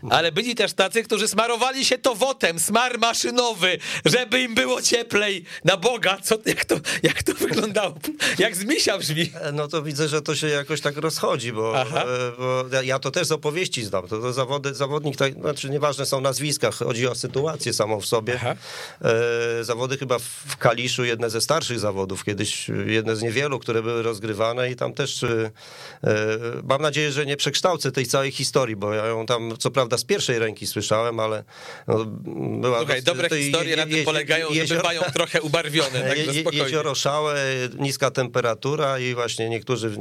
ale 0.09 0.31
byli 0.31 0.55
też 0.55 0.73
tacy, 0.73 1.03
którzy 1.03 1.27
smarowali 1.27 1.85
się 1.85 1.97
towotem, 1.97 2.59
smar 2.59 2.99
maszynowy, 2.99 3.77
żeby 4.05 4.41
im 4.41 4.55
było 4.55 4.81
cieplej. 4.81 5.45
Na 5.63 5.77
Boga, 5.77 6.17
co, 6.23 6.37
jak, 6.45 6.65
to, 6.65 6.75
jak 7.03 7.23
to 7.23 7.33
wyglądało? 7.33 7.95
Jak 8.39 8.55
z 8.55 8.65
misia 8.65 8.97
brzmi. 8.97 9.31
E, 9.41 9.51
no 9.51 9.67
to 9.67 9.83
widzę, 9.83 10.07
że 10.07 10.21
to 10.21 10.35
się 10.35 10.47
jakoś 10.47 10.81
tak 10.81 10.97
rozchodzi, 10.97 11.53
bo, 11.53 11.81
e, 11.81 11.85
bo 12.37 12.65
ja 12.83 12.99
to 12.99 13.11
też 13.11 13.27
z 13.27 13.31
opowieści 13.31 13.83
znam. 13.83 14.07
To, 14.07 14.21
to 14.21 14.33
zawody, 14.33 14.73
zawodnik, 14.73 15.17
tak, 15.17 15.33
znaczy 15.33 15.69
nieważne 15.69 16.05
są 16.05 16.21
nazwiska, 16.21 16.71
chodzi 16.71 17.07
o 17.07 17.15
sytuację 17.15 17.73
samą 17.73 18.01
w 18.01 18.05
sobie. 18.05 18.39
E, 19.01 19.63
zawody 19.63 19.97
chyba 19.97 20.19
w 20.19 20.57
Kaliszu, 20.57 21.03
jedne 21.03 21.29
ze 21.29 21.41
starszych 21.41 21.79
zawodów, 21.79 22.23
kiedyś 22.23 22.69
jedne 22.85 23.15
z 23.15 23.21
niewielu, 23.21 23.59
które 23.59 23.83
były 23.83 24.03
rozgrywane 24.03 24.71
i 24.71 24.75
tam 24.75 24.93
też 24.93 25.25
mam 26.63 26.81
nadzieję, 26.81 27.11
że 27.11 27.25
nie 27.25 27.37
przekształcę 27.37 27.91
tej 27.91 28.05
całej 28.05 28.31
historii, 28.31 28.75
bo 28.75 28.93
ja 28.93 29.05
ją 29.05 29.25
tam 29.25 29.57
co 29.57 29.71
prawda 29.71 29.90
z 29.97 30.03
pierwszej 30.03 30.39
ręki 30.39 30.67
słyszałem, 30.67 31.19
ale 31.19 31.43
no, 31.87 32.05
była... 32.61 32.77
Słuchaj, 32.77 33.03
dobre 33.03 33.29
historie 33.29 33.75
na 33.75 33.85
tym 33.85 34.05
polegają, 34.05 34.49
jezior... 34.49 34.67
że 34.67 34.75
bywają 34.75 35.01
trochę 35.13 35.41
ubarwione, 35.41 36.01
także 36.09 36.33
spokojnie. 36.33 36.63
Jezioro 36.63 36.95
szałe, 36.95 37.35
niska 37.79 38.11
temperatura 38.11 38.99
i 38.99 39.13
właśnie 39.13 39.49
niektórzy 39.49 39.89
w 39.89 39.97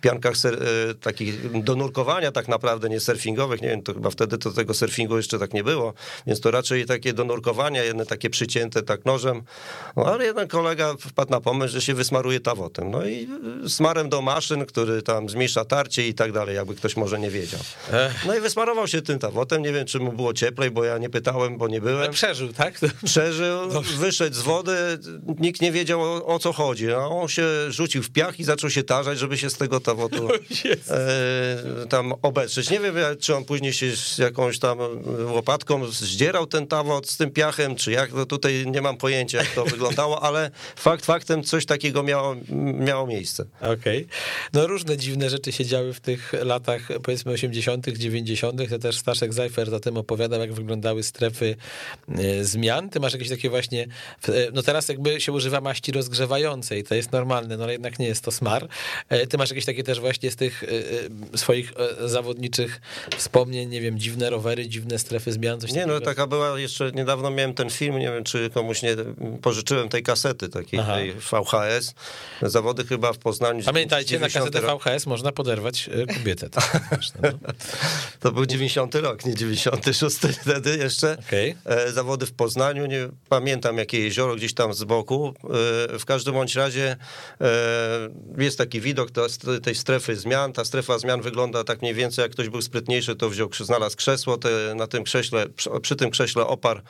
piankach 0.00 0.36
ser, 0.36 0.54
e, 0.54 0.94
takich 0.94 1.62
do 1.62 1.76
nurkowania 1.76 2.32
tak 2.32 2.48
naprawdę, 2.48 2.88
nie 2.88 3.00
surfingowych, 3.00 3.62
nie 3.62 3.68
wiem, 3.68 3.82
to 3.82 3.94
chyba 3.94 4.10
wtedy 4.10 4.38
to 4.38 4.50
tego 4.50 4.74
surfingu 4.74 5.16
jeszcze 5.16 5.38
tak 5.38 5.54
nie 5.54 5.64
było, 5.64 5.94
więc 6.26 6.40
to 6.40 6.50
raczej 6.50 6.86
takie 6.86 7.12
do 7.12 7.24
nurkowania, 7.24 7.84
jedne 7.84 8.06
takie 8.06 8.30
przycięte 8.30 8.82
tak 8.82 9.04
nożem, 9.04 9.42
no, 9.96 10.06
ale 10.06 10.24
jeden 10.24 10.48
kolega 10.48 10.94
wpadł 11.00 11.30
na 11.30 11.40
pomysł, 11.40 11.74
że 11.74 11.80
się 11.80 11.94
wysmaruje 11.94 12.40
tawotem, 12.40 12.90
no 12.90 13.06
i 13.06 13.28
smarem 13.68 14.08
do 14.08 14.22
maszyn, 14.22 14.66
który 14.66 15.02
tam 15.02 15.28
zmniejsza 15.28 15.64
tarcie 15.64 16.08
i 16.08 16.14
tak 16.14 16.32
dalej, 16.32 16.56
jakby 16.56 16.74
ktoś 16.74 16.96
może 16.96 17.18
nie 17.20 17.30
wiedział. 17.30 17.60
No 18.26 18.36
i 18.36 18.40
wysmarował 18.40 18.88
się 18.88 19.02
tym 19.02 19.18
tawotem, 19.34 19.62
nie 19.62 19.72
wiem, 19.72 19.86
czy 19.86 20.00
mu 20.00 20.12
było 20.12 20.34
cieplej, 20.34 20.70
bo 20.70 20.84
ja 20.84 20.98
nie 20.98 21.10
pytałem, 21.10 21.58
bo 21.58 21.68
nie 21.68 21.80
byłem. 21.80 21.98
Ale 21.98 22.10
przeżył, 22.10 22.52
tak? 22.52 22.80
Przeżył, 23.04 23.68
Dobrze. 23.72 23.96
wyszedł 23.96 24.36
z 24.36 24.40
wody, 24.40 24.76
nikt 25.38 25.60
nie 25.60 25.72
wiedział 25.72 26.02
o, 26.02 26.26
o 26.26 26.38
co 26.38 26.52
chodzi, 26.52 26.86
no, 26.86 27.20
on 27.20 27.28
się 27.28 27.46
rzucił 27.68 28.02
w 28.02 28.10
piach 28.10 28.40
i 28.40 28.44
zaczął 28.44 28.70
się 28.70 28.82
tarzać, 28.82 29.18
żeby 29.18 29.38
się 29.38 29.50
z 29.50 29.56
tego 29.56 29.80
tawotu 29.80 30.28
e, 30.90 31.86
tam 31.88 32.12
obetrzeć. 32.22 32.70
Nie 32.70 32.80
wiem, 32.80 32.94
czy 33.20 33.36
on 33.36 33.44
później 33.44 33.72
się 33.72 33.96
z 33.96 34.18
jakąś 34.18 34.58
tam 34.58 34.78
łopatką 35.32 35.86
zdzierał 35.86 36.46
ten 36.46 36.66
tawot 36.66 37.10
z 37.10 37.16
tym 37.16 37.30
piachem, 37.30 37.76
czy 37.76 37.92
jak, 37.92 38.10
to 38.10 38.26
tutaj 38.26 38.64
nie 38.66 38.82
mam 38.82 38.96
pojęcia, 38.96 39.38
jak 39.38 39.48
to 39.48 39.64
wyglądało, 39.74 40.22
ale 40.22 40.50
fakt 40.76 41.06
faktem 41.06 41.42
coś 41.42 41.66
takiego 41.66 42.02
miało, 42.02 42.36
miało 42.80 43.06
miejsce. 43.06 43.44
Okej. 43.60 43.74
Okay. 43.74 44.06
No 44.52 44.66
różne 44.66 44.96
dziwne 44.96 45.30
rzeczy 45.30 45.52
się 45.52 45.64
działy 45.64 45.92
w 45.92 46.00
tych 46.00 46.32
latach, 46.32 46.88
powiedzmy 47.02 47.32
80., 47.32 47.88
90., 47.88 48.70
to 48.70 48.78
też 48.78 48.98
Staszek 49.32 49.32
Zajfer 49.32 49.74
o 49.74 49.80
tym 49.80 49.96
opowiadał, 49.96 50.40
jak 50.40 50.52
wyglądały 50.52 51.02
strefy 51.02 51.56
e, 52.08 52.44
zmian. 52.44 52.90
Ty 52.90 53.00
masz 53.00 53.12
jakieś 53.12 53.28
takie 53.28 53.50
właśnie, 53.50 53.86
e, 54.28 54.32
no 54.52 54.62
teraz 54.62 54.88
jakby 54.88 55.20
się 55.20 55.32
używa 55.32 55.60
maści 55.60 55.92
rozgrzewającej, 55.92 56.84
to 56.84 56.94
jest 56.94 57.12
normalne, 57.12 57.56
no 57.56 57.64
ale 57.64 57.72
jednak 57.72 57.98
nie 57.98 58.06
jest 58.06 58.24
to 58.24 58.30
smar. 58.30 58.68
E, 59.08 59.26
ty 59.26 59.38
masz 59.38 59.50
jakieś 59.50 59.64
takie 59.64 59.82
też 59.82 60.00
właśnie 60.00 60.30
z 60.30 60.36
tych 60.36 60.64
swoich 61.36 61.72
zawodniczych 62.04 62.80
wspomnień, 63.16 63.68
nie 63.68 63.80
wiem, 63.80 63.98
dziwne 63.98 64.30
rowery, 64.30 64.68
dziwne 64.68 64.98
strefy 64.98 65.32
zmian, 65.32 65.60
coś 65.60 65.70
Nie, 65.70 65.76
takiego? 65.76 65.94
no 65.94 66.00
taka 66.00 66.26
była, 66.26 66.60
jeszcze 66.60 66.92
niedawno 66.92 67.30
miałem 67.30 67.54
ten 67.54 67.70
film, 67.70 67.98
nie 67.98 68.12
wiem, 68.12 68.24
czy 68.24 68.50
komuś 68.50 68.82
nie 68.82 68.96
pożyczyłem 69.42 69.88
tej 69.88 70.02
kasety 70.02 70.48
takiej, 70.48 70.80
tej 70.80 71.12
VHS. 71.12 71.94
Zawody 72.42 72.84
chyba 72.84 73.12
w 73.12 73.18
Poznaniu. 73.18 73.64
Pamiętajcie, 73.64 74.18
na 74.18 74.28
kasetę 74.28 74.60
VHS 74.60 75.06
można 75.06 75.32
poderwać 75.32 75.90
kobietę. 76.16 76.50
Tak, 76.50 76.80
no. 77.22 77.28
To 78.20 78.32
był 78.32 78.46
90 78.46 78.94
rok, 78.94 79.13
nie 79.24 79.34
96 79.34 80.16
wtedy 80.42 80.76
jeszcze. 80.76 81.16
Okay. 81.26 81.54
E, 81.64 81.92
zawody 81.92 82.26
w 82.26 82.32
Poznaniu, 82.32 82.86
nie 82.86 83.08
pamiętam 83.28 83.78
jakie 83.78 84.00
jezioro, 84.00 84.36
gdzieś 84.36 84.54
tam 84.54 84.74
z 84.74 84.84
boku. 84.84 85.34
E, 85.94 85.98
w 85.98 86.04
każdym 86.06 86.34
bądź 86.34 86.54
razie 86.54 86.96
e, 87.40 87.46
jest 88.38 88.58
taki 88.58 88.80
widok 88.80 89.10
tej 89.62 89.74
strefy 89.74 90.16
zmian. 90.16 90.52
Ta 90.52 90.64
strefa 90.64 90.98
zmian 90.98 91.22
wygląda 91.22 91.64
tak 91.64 91.82
mniej 91.82 91.94
więcej, 91.94 92.22
jak 92.22 92.32
ktoś 92.32 92.48
był 92.48 92.62
sprytniejszy, 92.62 93.16
to 93.16 93.30
wziął, 93.30 93.50
znalazł 93.60 93.96
krzesło, 93.96 94.38
te, 94.38 94.74
na 94.76 94.86
tym 94.86 95.04
krześle, 95.04 95.46
przy 95.82 95.96
tym 95.96 96.10
krześle 96.10 96.46
oparł 96.46 96.80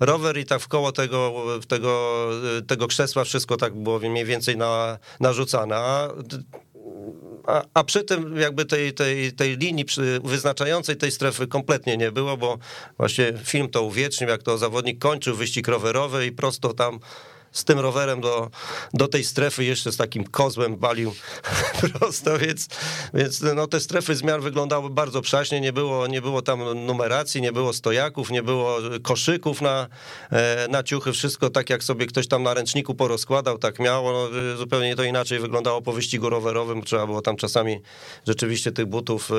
rower 0.00 0.38
i 0.38 0.44
tak 0.44 0.60
w 0.60 0.68
koło 0.68 0.92
tego, 0.92 1.44
tego, 1.68 2.26
tego 2.66 2.86
krzesła 2.86 3.24
wszystko 3.24 3.56
tak 3.56 3.74
było 3.74 3.98
mniej 3.98 4.24
więcej 4.24 4.56
na, 4.56 4.98
narzucane. 5.20 5.76
A 5.76 6.08
a, 7.46 7.62
a 7.74 7.84
przy 7.84 8.04
tym 8.04 8.36
jakby 8.36 8.64
tej, 8.64 8.94
tej, 8.94 9.32
tej 9.32 9.56
linii 9.56 9.84
wyznaczającej 10.24 10.96
tej 10.96 11.10
strefy 11.10 11.46
kompletnie 11.46 11.96
nie 11.96 12.12
było, 12.12 12.36
bo 12.36 12.58
właśnie 12.98 13.32
film 13.44 13.68
to 13.68 13.82
uwiecznił, 13.82 14.30
jak 14.30 14.42
to 14.42 14.58
zawodnik 14.58 14.98
kończył 14.98 15.36
wyścig 15.36 15.68
rowerowy 15.68 16.26
i 16.26 16.32
prosto 16.32 16.74
tam 16.74 16.98
z 17.56 17.64
tym 17.64 17.78
rowerem 17.78 18.20
do, 18.20 18.50
do 18.94 19.08
tej 19.08 19.24
strefy, 19.24 19.64
jeszcze 19.64 19.92
z 19.92 19.96
takim 19.96 20.24
kozłem 20.24 20.76
balił 20.76 21.14
prosto, 21.92 22.38
więc, 22.38 22.68
więc 23.14 23.40
no, 23.54 23.66
te 23.66 23.80
strefy 23.80 24.14
zmian 24.14 24.40
wyglądały 24.40 24.90
bardzo 24.90 25.22
przaśnie, 25.22 25.60
nie 25.60 25.72
było, 25.72 26.06
nie 26.06 26.22
było 26.22 26.42
tam 26.42 26.86
numeracji, 26.86 27.42
nie 27.42 27.52
było 27.52 27.72
stojaków, 27.72 28.30
nie 28.30 28.42
było 28.42 28.78
koszyków 29.02 29.60
na, 29.60 29.88
e, 30.30 30.68
na 30.70 30.82
ciuchy, 30.82 31.12
wszystko 31.12 31.50
tak 31.50 31.70
jak 31.70 31.84
sobie 31.84 32.06
ktoś 32.06 32.28
tam 32.28 32.42
na 32.42 32.54
ręczniku 32.54 32.94
porozkładał, 32.94 33.58
tak 33.58 33.78
miało, 33.78 34.12
no, 34.12 34.28
zupełnie 34.56 34.96
to 34.96 35.04
inaczej 35.04 35.38
wyglądało 35.38 35.82
po 35.82 35.92
wyścigu 35.92 36.30
rowerowym, 36.30 36.82
trzeba 36.82 37.06
było 37.06 37.22
tam 37.22 37.36
czasami 37.36 37.80
rzeczywiście 38.26 38.72
tych 38.72 38.86
butów 38.86 39.30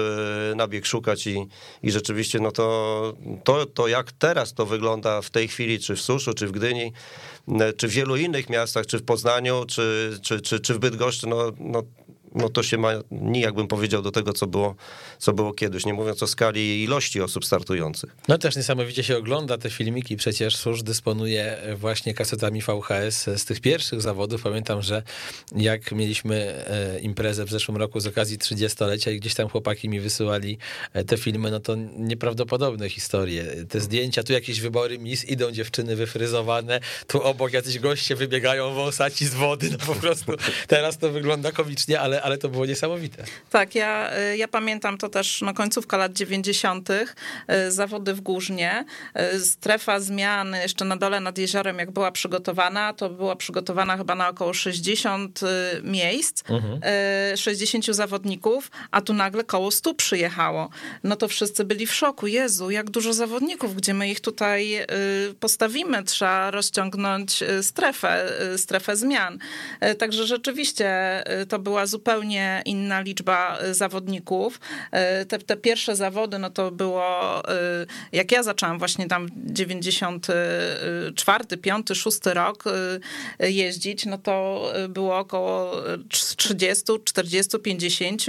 e, 0.52 0.56
na 0.56 0.68
bieg 0.68 0.86
szukać 0.86 1.28
i, 1.28 1.48
i 1.84 1.92
rzeczywiście 1.92 2.40
no 2.40 2.52
to, 2.52 3.14
to, 3.44 3.66
to 3.66 3.88
jak 3.88 4.12
teraz 4.12 4.54
to 4.54 4.66
wygląda 4.66 5.22
w 5.22 5.30
tej 5.30 5.48
chwili, 5.48 5.80
czy 5.80 5.96
w 5.96 6.02
Suszu, 6.02 6.34
czy 6.34 6.48
w 6.48 6.52
Gdyni, 6.52 6.94
czy 7.78 7.88
w 7.88 7.92
wielu 7.92 8.16
innych 8.16 8.50
miastach, 8.50 8.86
czy 8.86 8.98
w 8.98 9.04
Poznaniu, 9.04 9.66
czy, 9.68 10.18
czy, 10.22 10.42
czy, 10.42 10.60
czy 10.60 10.74
w 10.74 10.80
Bydgoszczy, 10.80 11.28
no, 11.28 11.52
no 11.60 11.84
no 12.36 12.50
to 12.50 12.64
się 12.64 12.78
ma 12.78 12.92
nijak 13.12 13.56
bym 13.56 13.68
powiedział 13.68 14.02
do 14.02 14.12
tego, 14.12 14.34
co 14.34 14.48
było, 14.48 14.76
co 15.18 15.34
było 15.34 15.54
kiedyś, 15.54 15.86
nie 15.86 15.94
mówiąc 15.94 16.24
o 16.24 16.28
skali 16.28 16.84
ilości 16.84 17.22
osób 17.22 17.46
startujących. 17.46 18.16
No 18.28 18.38
też 18.38 18.56
niesamowicie 18.56 19.04
się 19.04 19.18
ogląda 19.18 19.58
te 19.58 19.70
filmiki, 19.70 20.18
przecież 20.18 20.56
SUSZ 20.56 20.84
dysponuje 20.84 21.58
właśnie 21.76 22.14
kasetami 22.14 22.62
VHS 22.62 23.30
z 23.36 23.46
tych 23.46 23.62
pierwszych 23.62 24.02
zawodów. 24.02 24.42
Pamiętam, 24.44 24.82
że 24.82 25.04
jak 25.56 25.92
mieliśmy 25.92 26.36
e, 26.36 27.00
imprezę 27.00 27.46
w 27.46 27.50
zeszłym 27.50 27.78
roku 27.78 28.00
z 28.00 28.08
okazji 28.08 28.38
30-lecia 28.38 29.12
i 29.12 29.20
gdzieś 29.20 29.34
tam 29.34 29.50
chłopaki 29.50 29.90
mi 29.90 30.00
wysyłali 30.00 30.58
e, 30.94 31.04
te 31.04 31.18
filmy, 31.18 31.52
no 31.52 31.60
to 31.60 31.76
nieprawdopodobne 31.98 32.90
historie. 32.90 33.44
Te 33.70 33.80
zdjęcia, 33.80 34.24
tu 34.24 34.34
jakieś 34.34 34.62
wybory 34.62 35.00
mis, 35.00 35.26
idą 35.26 35.52
dziewczyny 35.52 35.96
wyfryzowane, 35.96 36.80
tu 37.08 37.24
obok 37.24 37.54
jacyś 37.54 37.80
goście 37.80 38.16
wybiegają 38.16 38.74
wąsaci 38.74 39.26
z 39.26 39.34
wody, 39.34 39.70
no 39.72 39.78
po 39.78 39.96
prostu 39.96 40.32
teraz 40.68 40.98
to 40.98 41.12
wygląda 41.12 41.52
komicznie, 41.52 42.00
ale 42.00 42.17
ale 42.24 42.38
to 42.38 42.50
było 42.50 42.66
niesamowite. 42.66 43.24
Tak, 43.50 43.76
ja, 43.76 44.12
y, 44.34 44.38
ja 44.38 44.48
pamiętam 44.48 44.98
to 44.98 45.10
też 45.10 45.42
no, 45.42 45.54
końcówka 45.54 45.98
lat 45.98 46.14
90., 46.14 46.90
y, 46.90 47.06
zawody 47.72 48.14
w 48.14 48.22
Górznie. 48.22 48.86
Y, 49.36 49.40
strefa 49.46 50.00
zmian 50.00 50.56
jeszcze 50.62 50.86
na 50.86 50.98
dole 50.98 51.20
nad 51.20 51.38
jeziorem, 51.38 51.80
jak 51.80 51.92
była 51.92 52.12
przygotowana, 52.12 52.94
to 52.94 53.10
była 53.10 53.36
przygotowana 53.36 53.98
chyba 53.98 54.16
na 54.16 54.30
około 54.30 54.54
60 54.54 55.40
miejsc, 55.84 56.44
mhm. 56.50 56.82
60 57.38 57.86
zawodników, 57.86 58.72
a 58.92 59.02
tu 59.02 59.14
nagle 59.14 59.44
koło 59.44 59.72
100 59.72 59.94
przyjechało. 59.94 60.70
No 61.04 61.16
to 61.16 61.28
wszyscy 61.28 61.64
byli 61.64 61.88
w 61.88 61.94
szoku. 61.94 62.28
Jezu, 62.28 62.72
jak 62.72 62.90
dużo 62.90 63.14
zawodników, 63.14 63.76
gdzie 63.76 63.94
my 63.94 64.10
ich 64.10 64.20
tutaj 64.20 64.86
postawimy? 65.40 66.04
Trzeba 66.04 66.52
rozciągnąć 66.52 67.44
strefę, 67.62 68.32
strefę 68.58 68.96
zmian. 68.96 69.38
Także 69.98 70.28
rzeczywiście 70.28 71.24
to 71.50 71.60
była 71.60 71.86
zupełnie 71.86 72.07
zupełnie 72.08 72.62
inna 72.66 73.02
liczba 73.02 73.60
y, 73.62 73.74
zawodników. 73.74 74.60
Y, 75.22 75.26
te, 75.26 75.40
te 75.40 75.58
pierwsze 75.58 75.96
zawody, 75.96 76.40
no 76.40 76.50
to 76.50 76.72
było, 76.72 77.44
y, 77.52 77.54
jak 78.12 78.32
ja 78.32 78.44
zaczęłam 78.44 78.80
właśnie 78.80 79.08
tam 79.08 79.30
94, 79.36 81.58
5, 81.62 81.88
6 81.94 82.20
rok 82.26 82.64
jeździć, 83.40 84.06
no 84.06 84.18
to 84.18 84.66
było 84.90 85.18
około 85.18 85.72
30, 86.10 86.84
40, 87.04 87.60
50 87.60 88.26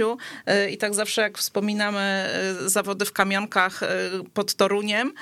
i 0.71 0.77
tak 0.77 0.93
zawsze 0.93 1.21
jak 1.21 1.37
wspominamy 1.37 2.29
zawody 2.65 3.05
w 3.05 3.13
kamionkach 3.13 3.81
pod 4.33 4.53
Toruniem, 4.53 5.13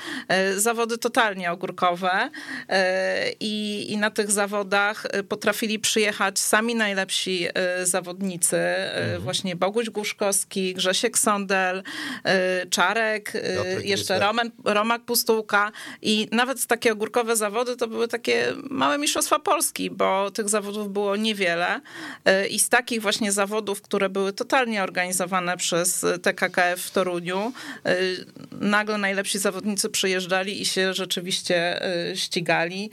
zawody 0.56 0.98
totalnie 0.98 1.52
ogórkowe 1.52 2.30
i, 3.40 3.86
i 3.90 3.98
na 3.98 4.12
tych 4.12 4.32
zawodach 4.32 5.08
potrafili 5.30 5.80
przyjechać 5.80 6.40
sami 6.40 6.76
najlepsi 6.76 7.48
zawodnicy 7.84 8.47
zawodnicy, 8.48 8.94
mhm. 8.94 9.22
właśnie 9.22 9.56
Boguś 9.56 9.90
Guszkowski, 9.90 10.74
Grzesiek 10.74 11.18
Sondel, 11.18 11.84
Czarek, 12.70 13.32
Piotrek 13.32 13.86
jeszcze 13.86 14.20
Roman, 14.20 14.52
Romak 14.64 15.02
Pustułka 15.02 15.72
i 16.02 16.28
nawet 16.32 16.66
takie 16.66 16.92
ogórkowe 16.92 17.36
zawody 17.36 17.76
to 17.76 17.88
były 17.88 18.08
takie 18.08 18.54
małe 18.70 18.98
mistrzostwa 18.98 19.40
Polski, 19.40 19.90
bo 19.90 20.32
tych 20.32 20.50
zawodów 20.50 20.94
było 20.94 21.16
niewiele. 21.16 21.82
I 22.50 22.60
z 22.60 22.70
takich 22.70 23.02
właśnie 23.02 23.32
zawodów, 23.32 23.82
które 23.82 24.10
były 24.10 24.34
totalnie 24.34 24.84
organizowane 24.84 25.58
przez 25.58 26.06
TKKF 26.22 26.82
w 26.82 26.92
Toruniu, 26.92 27.54
nagle 28.52 28.98
najlepsi 28.98 29.40
zawodnicy 29.40 29.90
przyjeżdżali 29.90 30.62
i 30.62 30.66
się 30.66 30.94
rzeczywiście 30.94 31.82
ścigali. 32.16 32.92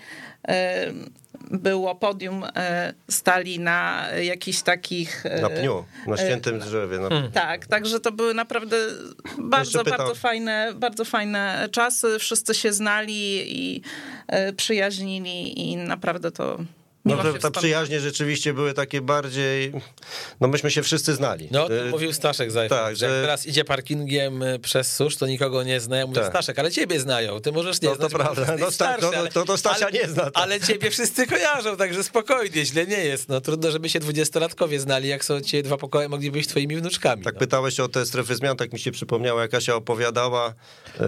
Było 1.51 1.95
podium 1.95 2.45
e, 2.57 2.95
stali 3.11 3.61
na 3.61 4.09
jakichś 4.23 4.63
takich... 4.63 5.25
E, 5.47 5.49
na 5.49 5.61
pniu, 5.61 5.85
na 6.07 6.17
świętym 6.17 6.59
drzewie. 6.59 6.99
Na... 6.99 7.09
Hmm. 7.09 7.33
Tak, 7.33 7.67
także 7.67 8.01
to 8.01 8.13
były 8.13 8.35
naprawdę 8.35 8.77
bardzo, 9.39 9.85
bardzo 9.85 10.15
fajne, 10.15 10.73
bardzo 10.77 11.05
fajne 11.05 11.69
czasy. 11.73 12.19
Wszyscy 12.19 12.55
się 12.55 12.73
znali 12.73 13.43
i 13.59 13.83
e, 14.27 14.53
przyjaźnili 14.53 15.61
i 15.71 15.77
naprawdę 15.77 16.31
to 16.31 16.59
no, 17.05 17.17
to, 17.17 17.39
ta 17.39 17.51
przyjaźnie 17.51 18.01
rzeczywiście 18.01 18.55
były 18.55 18.75
takie 18.75 19.01
bardziej, 19.01 19.73
no 20.41 20.49
myśmy 20.49 20.71
się 20.71 20.83
wszyscy 20.83 21.15
znali. 21.15 21.49
No, 21.51 21.69
to 21.69 21.87
y, 21.87 21.91
mówił 21.91 22.13
Staszek 22.13 22.51
Zajfel, 22.51 22.79
tak, 22.79 22.97
że 22.97 23.07
jak 23.07 23.15
teraz 23.15 23.47
idzie 23.47 23.65
parkingiem 23.65 24.43
y, 24.43 24.59
przez 24.59 24.93
susz, 24.93 25.17
to 25.17 25.27
nikogo 25.27 25.63
nie 25.63 25.81
zna. 25.81 25.97
Ja 25.97 26.07
mówię, 26.07 26.21
tak. 26.21 26.31
Staszek, 26.31 26.59
ale 26.59 26.71
ciebie 26.71 27.01
znają, 27.01 27.41
ty 27.41 27.53
możesz 27.53 27.83
nie 27.83 27.89
no, 27.89 27.95
znać. 27.95 28.13
To 28.13 28.19
prawda, 28.19 28.57
no, 28.61 28.71
starszy, 28.71 29.07
to, 29.11 29.29
to, 29.33 29.45
to 29.45 29.59
Stasia 29.59 29.87
ale, 29.87 29.99
nie 29.99 30.09
zna. 30.09 30.31
To. 30.31 30.37
Ale 30.37 30.61
ciebie 30.61 30.91
wszyscy 30.91 31.27
kojarzą, 31.27 31.77
także 31.77 32.05
spokojnie, 32.05 32.65
źle 32.65 32.87
nie 32.87 33.05
jest. 33.05 33.29
No 33.29 33.41
trudno, 33.41 33.71
żeby 33.71 33.89
się 33.89 34.01
dwudziestolatkowie 34.01 34.81
znali, 34.81 35.09
jak 35.09 35.25
są 35.25 35.41
ci 35.41 35.63
dwa 35.63 35.77
pokoje, 35.77 36.09
mogli 36.09 36.31
być 36.31 36.47
twoimi 36.47 36.77
wnuczkami. 36.77 37.23
Tak 37.23 37.35
no. 37.35 37.41
pytałeś 37.41 37.81
o 37.81 37.89
te 37.89 38.07
strefy 38.07 38.37
zmian, 38.37 38.57
tak 38.57 38.73
mi 38.73 38.79
się 38.79 38.91
przypomniało, 38.91 39.41
jak 39.41 39.51
Kasia 39.51 39.75
opowiadała 39.75 40.55
e, 41.01 41.05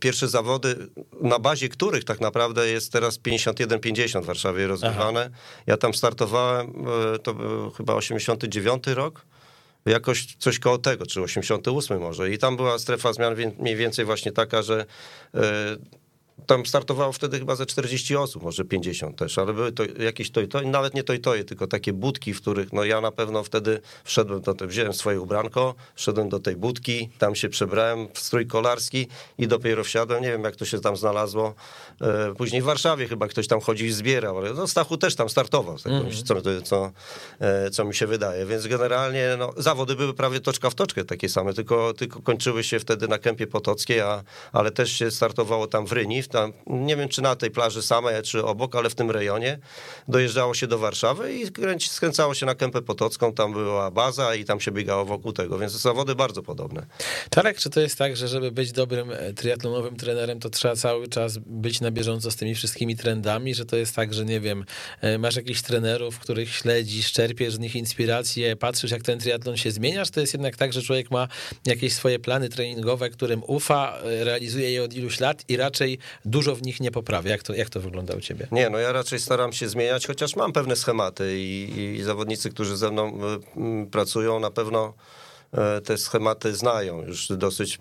pierwsze 0.00 0.28
zawody, 0.28 0.76
na 1.20 1.38
bazie 1.38 1.68
których 1.68 2.04
tak 2.04 2.20
naprawdę 2.20 2.68
jest 2.68 2.92
teraz 2.92 3.18
51-50 3.18 4.22
w 4.22 4.26
Warszawie 4.26 4.66
rozgrywane. 4.66 5.20
Aha. 5.20 5.21
Ja 5.66 5.76
tam 5.76 5.94
startowałem, 5.94 6.86
e, 7.14 7.18
to 7.18 7.34
był 7.34 7.70
chyba 7.70 7.94
89 7.94 8.86
rok, 8.86 9.24
jakoś 9.86 10.36
coś 10.38 10.58
koło 10.58 10.78
tego, 10.78 11.06
czy 11.06 11.22
88 11.22 12.00
może. 12.00 12.30
I 12.30 12.38
tam 12.38 12.56
była 12.56 12.78
strefa 12.78 13.12
zmian 13.12 13.34
mniej 13.58 13.76
więcej 13.76 14.04
właśnie 14.04 14.32
taka, 14.32 14.62
że 14.62 14.86
e, 15.34 15.40
tam 16.46 16.66
startowało 16.66 17.12
wtedy 17.12 17.38
chyba 17.38 17.56
ze 17.56 17.66
40 17.66 18.16
osób, 18.16 18.42
może 18.42 18.64
50 18.64 19.16
też, 19.16 19.38
ale 19.38 19.52
były 19.52 19.72
to 19.72 19.82
jakieś 19.98 20.30
to 20.30 20.40
i 20.40 20.48
to, 20.48 20.60
nawet 20.60 20.94
nie 20.94 21.02
to 21.02 21.12
i 21.12 21.18
to, 21.18 21.32
tylko 21.46 21.66
takie 21.66 21.92
budki, 21.92 22.34
w 22.34 22.40
których 22.40 22.72
no 22.72 22.84
ja 22.84 23.00
na 23.00 23.12
pewno 23.12 23.42
wtedy 23.42 23.80
wszedłem 24.04 24.40
do 24.40 24.54
tego, 24.54 24.70
wziąłem 24.70 24.92
swoje 24.94 25.20
ubranko, 25.20 25.74
wszedłem 25.94 26.28
do 26.28 26.38
tej 26.38 26.56
budki, 26.56 27.08
tam 27.18 27.34
się 27.34 27.48
przebrałem 27.48 28.08
w 28.14 28.18
strój 28.18 28.46
kolarski 28.46 29.06
i 29.38 29.48
dopiero 29.48 29.84
wsiadłem, 29.84 30.22
nie 30.22 30.30
wiem 30.30 30.44
jak 30.44 30.56
to 30.56 30.64
się 30.64 30.80
tam 30.80 30.96
znalazło. 30.96 31.54
E, 32.00 32.34
później 32.34 32.62
w 32.62 32.64
Warszawie 32.64 33.08
chyba 33.08 33.28
ktoś 33.28 33.46
tam 33.46 33.60
chodził 33.60 33.86
i 33.86 33.92
zbierał, 33.92 34.38
ale 34.38 34.54
no 34.54 34.66
Stachu 34.66 34.96
też 34.96 35.14
tam 35.14 35.28
startował, 35.28 35.76
mm 35.84 36.06
-hmm. 36.06 36.22
co, 36.22 36.62
co, 36.62 36.92
e, 37.40 37.70
co 37.70 37.84
mi 37.84 37.94
się 37.94 38.06
wydaje, 38.06 38.46
więc 38.46 38.66
generalnie 38.66 39.36
no, 39.38 39.52
zawody 39.56 39.96
były 39.96 40.14
prawie 40.14 40.40
toczka 40.40 40.70
w 40.70 40.74
toczkę 40.74 41.04
takie 41.04 41.28
same, 41.28 41.54
tylko, 41.54 41.94
tylko 41.94 42.22
kończyły 42.22 42.64
się 42.64 42.78
wtedy 42.78 43.08
na 43.08 43.18
Kępie 43.18 43.46
Potockiej, 43.46 44.00
a, 44.00 44.22
ale 44.52 44.70
też 44.70 44.92
się 44.92 45.10
startowało 45.10 45.66
tam 45.66 45.86
w 45.86 45.92
Ryni, 45.92 46.21
tam, 46.28 46.52
nie 46.66 46.96
wiem 46.96 47.08
czy 47.08 47.22
na 47.22 47.36
tej 47.36 47.50
plaży 47.50 47.82
samej, 47.82 48.22
czy 48.22 48.44
obok, 48.44 48.76
ale 48.76 48.90
w 48.90 48.94
tym 48.94 49.10
rejonie, 49.10 49.58
dojeżdżało 50.08 50.54
się 50.54 50.66
do 50.66 50.78
Warszawy 50.78 51.34
i 51.34 51.44
skręcało 51.78 52.34
się 52.34 52.46
na 52.46 52.54
Kępę 52.54 52.82
Potocką, 52.82 53.32
tam 53.32 53.52
była 53.52 53.90
baza 53.90 54.34
i 54.34 54.44
tam 54.44 54.60
się 54.60 54.72
biegało 54.72 55.04
wokół 55.04 55.32
tego, 55.32 55.58
więc 55.58 55.72
zawody 55.72 56.14
bardzo 56.14 56.42
podobne. 56.42 56.86
Czarek, 57.30 57.58
czy 57.58 57.70
to 57.70 57.80
jest 57.80 57.98
tak, 57.98 58.16
że 58.16 58.28
żeby 58.28 58.52
być 58.52 58.72
dobrym 58.72 59.10
e, 59.10 59.32
triatlonowym 59.32 59.96
trenerem, 59.96 60.40
to 60.40 60.50
trzeba 60.50 60.76
cały 60.76 61.08
czas 61.08 61.38
być 61.38 61.80
na 61.80 61.90
bieżąco 61.90 62.30
z 62.30 62.36
tymi 62.36 62.54
wszystkimi 62.54 62.96
trendami, 62.96 63.54
że 63.54 63.66
to 63.66 63.76
jest 63.76 63.96
tak, 63.96 64.14
że 64.14 64.24
nie 64.24 64.40
wiem, 64.40 64.64
e, 65.00 65.18
masz 65.18 65.36
jakichś 65.36 65.62
trenerów, 65.62 66.18
których 66.18 66.54
śledzisz, 66.54 67.12
czerpiesz 67.12 67.54
z 67.54 67.58
nich 67.58 67.76
inspirację, 67.76 68.56
patrzysz 68.56 68.90
jak 68.90 69.02
ten 69.02 69.18
triatlon 69.18 69.56
się 69.56 69.70
zmienia, 69.70 70.04
to 70.12 70.20
jest 70.20 70.32
jednak 70.32 70.56
tak, 70.56 70.72
że 70.72 70.82
człowiek 70.82 71.10
ma 71.10 71.28
jakieś 71.66 71.92
swoje 71.92 72.18
plany 72.18 72.48
treningowe, 72.48 73.10
którym 73.10 73.42
ufa, 73.46 73.98
e, 73.98 74.24
realizuje 74.24 74.70
je 74.70 74.82
od 74.82 74.94
iluś 74.94 75.20
lat 75.20 75.44
i 75.48 75.56
raczej 75.56 75.98
dużo 76.24 76.56
w 76.56 76.62
nich 76.62 76.80
nie 76.80 76.90
poprawia. 76.90 77.30
Jak 77.30 77.42
to, 77.42 77.54
jak 77.54 77.70
to 77.70 77.80
wygląda 77.80 78.14
u 78.14 78.20
ciebie? 78.20 78.46
Nie, 78.52 78.70
no 78.70 78.78
ja 78.78 78.92
raczej 78.92 79.18
staram 79.18 79.52
się 79.52 79.68
zmieniać, 79.68 80.06
chociaż 80.06 80.36
mam 80.36 80.52
pewne 80.52 80.76
schematy 80.76 81.38
i, 81.38 81.96
i 81.98 82.02
zawodnicy, 82.02 82.50
którzy 82.50 82.76
ze 82.76 82.90
mną 82.90 83.18
y, 83.84 83.90
pracują, 83.90 84.40
na 84.40 84.50
pewno 84.50 84.94
y, 85.78 85.80
te 85.80 85.98
schematy 85.98 86.54
znają 86.54 87.02
już 87.02 87.28
dosyć, 87.28 87.78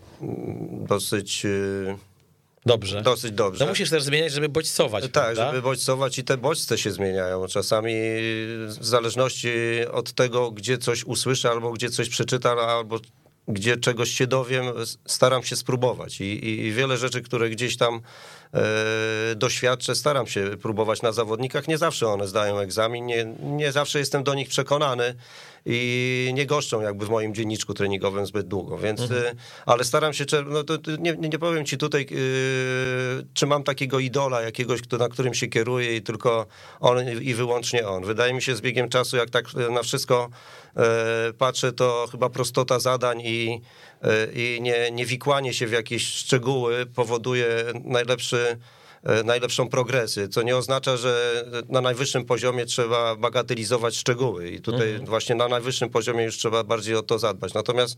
dosyć 0.87 1.45
y, 1.45 1.95
Dobrze. 2.65 3.01
Dosyć 3.01 3.31
dobrze. 3.31 3.65
No 3.65 3.69
musisz 3.69 3.89
też 3.89 4.03
zmieniać, 4.03 4.31
żeby 4.31 4.49
bodźcować. 4.49 5.03
Tak, 5.03 5.11
prawda? 5.11 5.47
żeby 5.47 5.61
bodźcować 5.61 6.17
i 6.17 6.23
te 6.23 6.37
bodźce 6.37 6.77
się 6.77 6.91
zmieniają. 6.91 7.47
Czasami 7.47 7.93
w 8.67 8.77
zależności 8.81 9.49
od 9.91 10.13
tego, 10.13 10.51
gdzie 10.51 10.77
coś 10.77 11.03
usłyszę, 11.03 11.49
albo 11.49 11.71
gdzie 11.71 11.89
coś 11.89 12.09
przeczytam, 12.09 12.59
albo 12.59 12.99
gdzie 13.47 13.77
czegoś 13.77 14.11
się 14.11 14.27
dowiem, 14.27 14.65
staram 15.05 15.43
się 15.43 15.55
spróbować. 15.55 16.21
I, 16.21 16.49
i 16.49 16.71
wiele 16.71 16.97
rzeczy, 16.97 17.21
które 17.21 17.49
gdzieś 17.49 17.77
tam 17.77 18.01
e, 18.53 19.35
doświadczę, 19.35 19.95
staram 19.95 20.27
się 20.27 20.57
próbować 20.61 21.01
na 21.01 21.11
zawodnikach. 21.11 21.67
Nie 21.67 21.77
zawsze 21.77 22.07
one 22.07 22.27
zdają 22.27 22.59
egzamin, 22.59 23.05
nie, 23.05 23.25
nie 23.41 23.71
zawsze 23.71 23.99
jestem 23.99 24.23
do 24.23 24.33
nich 24.33 24.49
przekonany 24.49 25.15
i 25.65 26.31
nie 26.33 26.45
goszczą 26.45 26.81
jakby 26.81 27.05
w 27.05 27.09
moim 27.09 27.33
dzienniczku 27.33 27.73
treningowym 27.73 28.25
zbyt 28.25 28.47
długo, 28.47 28.77
więc, 28.77 29.01
mhm. 29.01 29.25
E, 29.25 29.31
ale 29.65 29.83
staram 29.83 30.13
się, 30.13 30.25
no 30.47 30.63
to, 30.63 30.77
nie, 30.99 31.15
nie 31.17 31.39
powiem 31.39 31.65
ci 31.65 31.77
tutaj, 31.77 32.07
yy, 32.11 33.25
czy 33.33 33.47
mam 33.47 33.63
takiego 33.63 33.99
idola 33.99 34.41
jakiegoś, 34.41 34.79
na 34.99 35.09
którym 35.09 35.33
się 35.33 35.47
kieruję 35.47 35.95
i 35.95 36.01
tylko 36.01 36.47
on 36.79 36.97
i 37.21 37.33
wyłącznie 37.33 37.87
on. 37.87 38.05
Wydaje 38.05 38.33
mi 38.33 38.41
się 38.41 38.55
z 38.55 38.61
biegiem 38.61 38.89
czasu, 38.89 39.17
jak 39.17 39.29
tak 39.29 39.45
na 39.53 39.83
wszystko 39.83 40.29
patrzę, 41.37 41.73
to 41.73 42.07
chyba 42.11 42.29
prostota 42.29 42.79
zadań 42.79 43.21
i, 43.21 43.61
i 44.33 44.59
nie, 44.61 44.91
nie 44.91 45.05
wikłanie 45.05 45.53
się 45.53 45.67
w 45.67 45.71
jakieś 45.71 46.07
szczegóły 46.07 46.85
powoduje 46.85 47.47
najlepszy 47.83 48.57
najlepszą 49.23 49.69
progresję, 49.69 50.27
co 50.27 50.41
nie 50.41 50.57
oznacza, 50.57 50.97
że 50.97 51.43
na 51.69 51.81
najwyższym 51.81 52.25
poziomie 52.25 52.65
trzeba 52.65 53.15
bagatelizować 53.15 53.95
szczegóły 53.95 54.49
i 54.49 54.61
tutaj 54.61 54.89
mhm. 54.89 55.05
właśnie 55.05 55.35
na 55.35 55.47
najwyższym 55.47 55.89
poziomie 55.89 56.23
już 56.23 56.37
trzeba 56.37 56.63
bardziej 56.63 56.95
o 56.95 57.03
to 57.03 57.19
zadbać. 57.19 57.53
Natomiast 57.53 57.97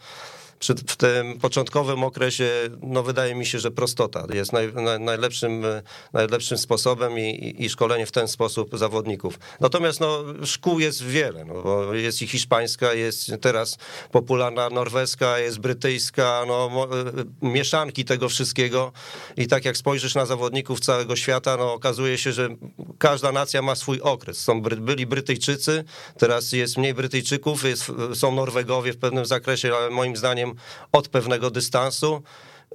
przy, 0.64 0.74
w 0.76 0.96
tym 0.96 1.40
początkowym 1.40 2.04
okresie, 2.04 2.50
no 2.82 3.04
wydaje 3.04 3.36
mi 3.36 3.46
się, 3.46 3.60
że 3.60 3.72
prostota 3.72 4.28
jest 4.34 4.54
naj, 4.54 4.74
naj, 4.74 5.00
najlepszym, 5.00 5.66
najlepszym 6.14 6.58
sposobem 6.58 7.20
i, 7.20 7.56
i, 7.60 7.70
szkolenie 7.70 8.06
w 8.06 8.12
ten 8.12 8.28
sposób 8.28 8.78
zawodników. 8.78 9.40
Natomiast 9.60 10.00
no, 10.00 10.24
szkół 10.46 10.80
jest 10.80 11.04
wiele, 11.04 11.46
no, 11.46 11.62
bo 11.62 11.94
jest 11.94 12.22
i 12.22 12.28
hiszpańska, 12.28 12.94
jest 12.94 13.32
teraz 13.42 13.78
popularna 14.12 14.70
norweska, 14.70 15.40
jest 15.40 15.60
brytyjska, 15.60 16.44
no, 16.48 16.88
y, 17.42 17.48
mieszanki 17.48 18.06
tego 18.06 18.30
wszystkiego 18.30 18.92
i 19.38 19.48
tak 19.48 19.66
jak 19.66 19.78
spojrzysz 19.78 20.16
na 20.16 20.26
zawodników 20.26 20.80
całego 20.80 21.16
świata, 21.16 21.58
no 21.58 21.74
okazuje 21.74 22.18
się, 22.18 22.32
że 22.32 22.50
każda 22.98 23.32
nacja 23.32 23.62
ma 23.62 23.76
swój 23.76 24.02
okres. 24.02 24.38
Są, 24.38 24.62
byli 24.62 25.06
Brytyjczycy, 25.06 25.84
teraz 26.18 26.52
jest 26.52 26.78
mniej 26.78 26.94
Brytyjczyków, 26.94 27.64
jest, 27.64 27.92
są 28.14 28.36
Norwegowie 28.36 28.94
w 28.94 28.98
pewnym 28.98 29.26
zakresie, 29.26 29.76
ale 29.76 29.90
moim 29.90 30.16
zdaniem 30.16 30.53
od 30.92 31.08
pewnego 31.08 31.50
dystansu. 31.52 32.24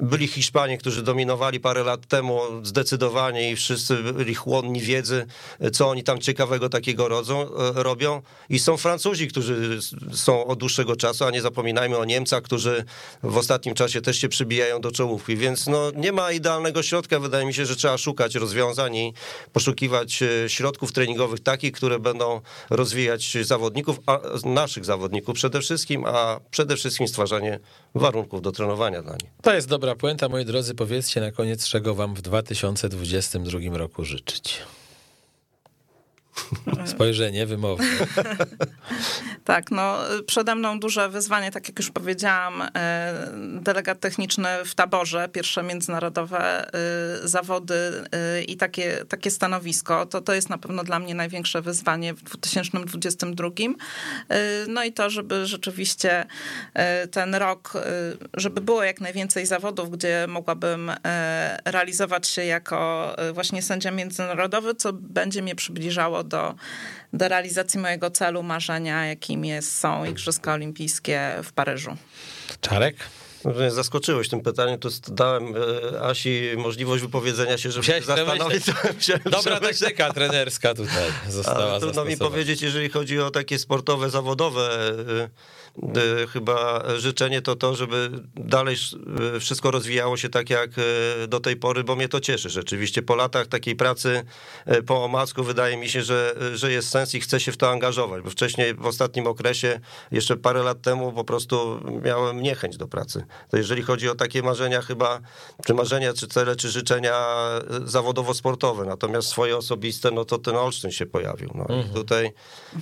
Byli 0.03 0.29
Hiszpanie, 0.29 0.79
którzy 0.79 1.03
dominowali 1.03 1.61
parę 1.61 1.85
lat 1.85 2.07
temu 2.07 2.41
zdecydowanie 2.63 3.51
i 3.51 3.57
wszyscy 3.57 3.97
byli 3.97 4.35
chłonni 4.35 4.81
wiedzy, 4.81 5.27
co 5.73 5.89
oni 5.89 6.03
tam 6.03 6.19
ciekawego 6.21 6.69
takiego 6.69 7.09
rodzą, 7.09 7.41
e, 7.41 7.83
robią. 7.83 8.23
I 8.49 8.59
są 8.59 8.77
Francuzi, 8.77 9.29
którzy 9.29 9.79
są 10.13 10.47
od 10.47 10.59
dłuższego 10.59 10.97
czasu, 10.97 11.25
a 11.25 11.31
nie 11.31 11.43
zapominajmy 11.43 11.97
o 11.97 12.05
Niemcach, 12.05 12.43
którzy 12.43 12.85
w 13.23 13.37
ostatnim 13.37 13.75
czasie 13.75 14.01
też 14.01 14.19
się 14.19 14.29
przybijają 14.29 14.81
do 14.81 14.93
czołówki. 14.93 15.37
Więc 15.37 15.67
no, 15.67 15.91
nie 15.97 16.13
ma 16.13 16.33
idealnego 16.33 16.83
środka. 16.83 17.21
Wydaje 17.21 17.47
mi 17.47 17.55
się, 17.55 17.67
że 17.67 17.77
trzeba 17.77 17.99
szukać 17.99 18.35
rozwiązań 18.35 18.97
i 18.97 19.13
poszukiwać 19.53 20.23
e, 20.23 20.49
środków 20.49 20.93
treningowych 20.93 21.41
takich, 21.41 21.73
które 21.73 21.99
będą 21.99 22.41
rozwijać 22.71 23.37
zawodników, 23.43 23.97
a 24.07 24.21
naszych 24.45 24.85
zawodników 24.85 25.35
przede 25.35 25.61
wszystkim, 25.61 26.05
a 26.05 26.41
przede 26.51 26.77
wszystkim 26.77 27.09
stwarzanie 27.09 27.61
warunków 27.95 28.43
do 28.43 28.53
trenowania 28.53 29.03
dla 29.03 29.13
nich. 29.13 29.31
To 29.43 29.55
jest 29.55 29.69
dobra 29.89 30.01
puenta, 30.01 30.29
moi 30.29 30.45
drodzy. 30.45 30.75
Powiedzcie 30.75 31.21
na 31.21 31.33
koniec, 31.33 31.69
czego 31.69 31.95
wam 31.95 32.15
w 32.15 32.23
2022 32.23 33.59
roku 33.79 34.05
życzyć. 34.05 34.63
Spojrzenie 36.85 37.47
wymowne. 37.47 37.87
Tak, 39.49 39.71
no 39.71 39.99
przede 40.27 40.55
mną 40.55 40.81
duże 40.81 41.09
wyzwanie, 41.09 41.51
tak 41.51 41.69
jak 41.69 41.79
już 41.79 41.91
powiedziałam, 41.91 42.63
e, 42.63 42.69
delegat 43.61 44.01
techniczny 44.01 44.49
w 44.65 44.75
taborze, 44.75 45.29
pierwsze 45.29 45.63
międzynarodowe 45.63 46.67
e, 46.67 47.29
zawody 47.29 47.75
e, 48.13 48.43
i 48.43 48.57
takie, 48.57 49.05
takie 49.09 49.31
stanowisko, 49.31 50.07
to 50.07 50.21
to 50.21 50.35
jest 50.35 50.51
na 50.51 50.59
pewno 50.59 50.85
dla 50.85 50.99
mnie 50.99 51.15
największe 51.15 51.63
wyzwanie 51.63 52.15
w 52.15 52.23
2022. 52.23 53.49
No 54.69 54.85
i 54.85 54.93
to, 54.93 55.11
żeby 55.11 55.47
rzeczywiście 55.47 56.27
ten 57.11 57.35
rok, 57.35 57.73
żeby 58.35 58.61
było 58.61 58.85
jak 58.85 59.01
najwięcej 59.01 59.47
zawodów, 59.47 59.91
gdzie 59.91 60.27
mogłabym 60.29 60.93
realizować 61.65 62.29
się 62.29 62.45
jako 62.45 63.17
właśnie 63.33 63.63
sędzia 63.63 63.91
międzynarodowy, 63.91 64.75
co 64.75 64.93
będzie 64.93 65.43
mnie 65.43 65.55
przybliżało 65.55 66.25
do, 66.29 66.55
do 67.13 67.29
realizacji 67.29 67.81
mojego 67.81 68.11
celu, 68.11 68.43
marzenia, 68.43 69.07
jakim 69.07 69.45
jest, 69.45 69.79
są 69.79 70.05
Igrzyska 70.05 70.53
Olimpijskie 70.53 71.35
w 71.45 71.53
Paryżu. 71.53 71.97
Czarek? 72.61 72.97
No, 73.45 73.71
zaskoczyłeś 73.71 74.29
tym 74.29 74.41
pytaniem, 74.41 74.79
to 74.79 74.89
dałem 75.09 75.55
e, 75.95 76.03
Asi 76.03 76.51
możliwość 76.57 77.03
wypowiedzenia 77.03 77.59
się, 77.59 77.71
żeby 77.71 77.87
się 77.87 78.03
zastanowić. 78.03 78.65
Dobra 79.31 79.61
taktyka 79.61 80.13
trenerska 80.13 80.75
tutaj 80.75 81.05
została 81.29 81.81
Trudno 81.81 82.05
mi 82.05 82.17
powiedzieć, 82.17 82.63
jeżeli 82.63 82.89
chodzi 82.89 83.21
o 83.21 83.31
takie 83.31 83.59
sportowe, 83.59 84.11
zawodowe 84.11 84.71
E, 85.25 85.29
chyba 86.33 86.85
życzenie 86.97 87.43
to 87.43 87.57
to, 87.57 87.75
żeby 87.75 88.11
dalej 88.37 88.77
e, 89.37 89.41
wszystko 89.41 89.71
rozwijało 89.71 90.17
się 90.17 90.29
tak 90.29 90.51
jak 90.51 90.71
e, 90.79 91.29
do 91.29 91.41
tej 91.41 91.57
pory, 91.57 91.85
bo 91.85 91.97
mnie 91.97 92.09
to 92.09 92.21
cieszy 92.21 92.51
rzeczywiście. 92.51 93.03
Po 93.03 93.15
latach 93.15 93.47
takiej 93.47 93.77
pracy 93.77 94.25
po 94.87 95.05
omacku 95.05 95.45
wydaje 95.45 95.77
mi 95.77 95.89
się, 95.89 96.03
że, 96.03 96.35
że 96.55 96.73
jest 96.73 96.89
sens 96.89 97.15
i 97.15 97.21
chcę 97.21 97.41
się 97.41 97.53
w 97.53 97.57
to 97.57 97.71
angażować, 97.71 98.23
bo 98.23 98.31
wcześniej 98.31 98.75
w 98.75 98.87
ostatnim 98.87 99.27
okresie, 99.27 99.81
jeszcze 100.13 100.37
parę 100.37 100.63
lat 100.63 100.83
temu 100.83 101.13
po 101.13 101.25
prostu 101.25 101.81
miałem 102.05 102.43
niechęć 102.43 102.77
do 102.77 102.89
pracy. 102.89 103.25
To 103.51 103.57
jeżeli 103.57 103.83
chodzi 103.83 104.09
o 104.09 104.15
takie 104.15 104.43
marzenia 104.43 104.83
chyba, 104.83 105.21
czy 105.67 105.75
marzenia, 105.75 106.13
czy 106.13 106.27
cele, 106.27 106.57
czy 106.57 106.69
życzenia 106.69 107.15
zawodowo-sportowe, 107.85 108.87
natomiast 108.87 109.29
swoje 109.29 109.57
osobiste, 109.57 110.11
no 110.11 110.25
to 110.25 110.39
ten 110.39 110.57
Olsztyn 110.57 110.91
się 110.91 111.07
pojawił. 111.07 111.51
No, 111.55 111.69
mhm. 111.69 111.95
tutaj, 111.95 112.33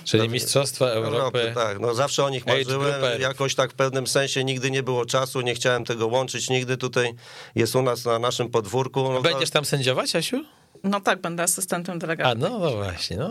Czyli 0.05 0.29
Mistrzostwa 0.29 0.87
Europy. 0.87 1.17
Europy. 1.17 1.53
Tak, 1.55 1.81
no 1.81 1.95
zawsze 1.95 2.25
o 2.25 2.31
nich 2.31 2.47
marzyłem 2.47 2.86
byłem 2.93 3.21
jakoś 3.21 3.55
tak 3.55 3.73
w 3.73 3.75
pewnym 3.75 4.07
sensie, 4.07 4.45
nigdy 4.45 4.71
nie 4.71 4.83
było 4.83 5.07
czasu, 5.07 5.41
nie 5.41 5.55
chciałem 5.55 5.85
tego 5.85 6.07
łączyć, 6.07 6.51
nigdy 6.51 6.77
tutaj 6.77 7.15
jest 7.55 7.77
u 7.77 7.83
nas 7.83 8.05
na 8.05 8.19
naszym 8.19 8.51
podwórku. 8.51 9.13
No 9.13 9.23
Będziesz 9.23 9.51
tam 9.51 9.65
sędziować, 9.65 10.17
Asiu? 10.17 10.45
No 10.85 11.01
tak, 11.01 11.21
będę 11.21 11.43
asystentem 11.43 11.99
delegata. 11.99 12.31
A 12.31 12.35
no, 12.35 12.59
no 12.59 12.71
właśnie. 12.71 13.17
No. 13.17 13.29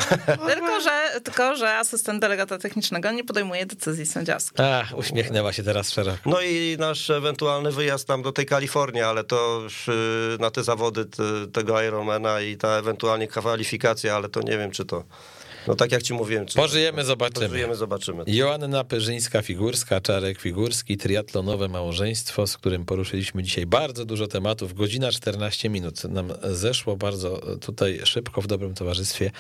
tylko, 0.48 0.82
że, 0.82 1.22
tylko, 1.24 1.56
że 1.56 1.78
asystent 1.78 2.22
delegata 2.22 2.58
technicznego 2.58 3.12
nie 3.12 3.24
podejmuje 3.24 3.66
decyzji 3.66 4.06
sędziowskich. 4.06 4.60
A, 4.60 4.84
uśmiechnęła 4.96 5.54
się 5.54 5.64
teraz 5.64 5.92
szeroko. 5.92 6.18
No 6.26 6.42
i 6.42 6.76
nasz 6.80 7.10
ewentualny 7.10 7.72
wyjazd 7.72 8.08
tam 8.08 8.22
do 8.22 8.32
tej 8.32 8.46
Kalifornii, 8.46 9.02
ale 9.02 9.24
to 9.24 9.60
już 9.64 9.88
y, 9.88 10.38
na 10.40 10.52
te 10.52 10.64
zawody 10.64 11.06
tego 11.54 11.82
Ironmana 11.82 12.42
i 12.42 12.58
ta 12.58 12.70
ewentualnie 12.70 13.28
kwalifikacja, 13.28 14.16
ale 14.16 14.30
to 14.30 14.42
nie 14.42 14.58
wiem, 14.58 14.72
czy 14.72 14.86
to 14.86 15.04
no 15.68 15.76
tak 15.76 15.92
jak 15.92 16.04
ci 16.04 16.14
mówiłem. 16.14 16.46
Czy 16.46 16.56
pożyjemy, 16.56 17.04
zobaczymy. 17.04 17.48
Pożyjemy, 17.48 17.76
zobaczymy. 17.76 18.24
Joanna 18.28 18.84
Pyrzyńska-Figurska, 18.84 20.02
Czarek 20.02 20.40
Figurski, 20.40 20.98
triatlonowe 20.98 21.68
małżeństwo, 21.68 22.48
z 22.48 22.58
którym 22.58 22.86
poruszyliśmy 22.86 23.44
dzisiaj 23.44 23.66
bardzo 23.66 24.06
dużo 24.06 24.28
tematów. 24.28 24.74
Godzina 24.74 25.12
14 25.12 25.70
minut 25.70 26.04
nam 26.04 26.34
zeszło 26.44 26.98
bardzo 26.98 27.58
tutaj 27.62 28.00
szybko 28.04 28.42
w 28.42 28.48
dobrym 28.48 28.74
towarzystwie. 28.74 29.32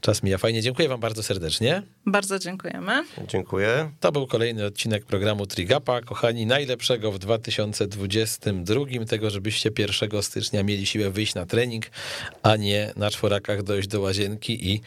Czas 0.00 0.22
mija 0.22 0.38
fajnie. 0.38 0.62
Dziękuję 0.62 0.88
wam 0.88 1.00
bardzo 1.00 1.22
serdecznie. 1.22 1.82
Bardzo 2.06 2.38
dziękujemy. 2.38 3.04
Dziękuję. 3.28 3.90
To 4.00 4.12
był 4.12 4.26
kolejny 4.26 4.64
odcinek 4.64 5.04
programu 5.04 5.46
Trigapa. 5.46 6.00
Kochani, 6.00 6.46
najlepszego 6.46 7.12
w 7.12 7.18
2022, 7.18 8.80
tego 9.08 9.30
żebyście 9.30 9.70
1 9.78 10.22
stycznia 10.22 10.62
mieli 10.62 10.86
siłę 10.86 11.10
wyjść 11.10 11.34
na 11.34 11.46
trening, 11.46 11.84
a 12.42 12.56
nie 12.56 12.92
na 12.96 13.10
czworakach 13.10 13.62
dojść 13.62 13.88
do 13.88 14.00
łazienki 14.00 14.72
i 14.72 14.80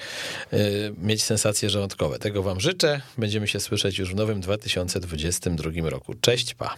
yy, 0.52 0.81
mieć 0.98 1.24
sensacje 1.24 1.70
żołądkowe. 1.70 2.20
Tego 2.20 2.44
wam 2.44 2.60
życzę. 2.60 3.02
Będziemy 3.18 3.48
się 3.48 3.60
słyszeć 3.60 3.98
już 3.98 4.12
w 4.12 4.16
nowym 4.16 4.42
2022 4.42 5.90
roku. 5.90 6.14
Cześć, 6.14 6.54
pa. 6.54 6.76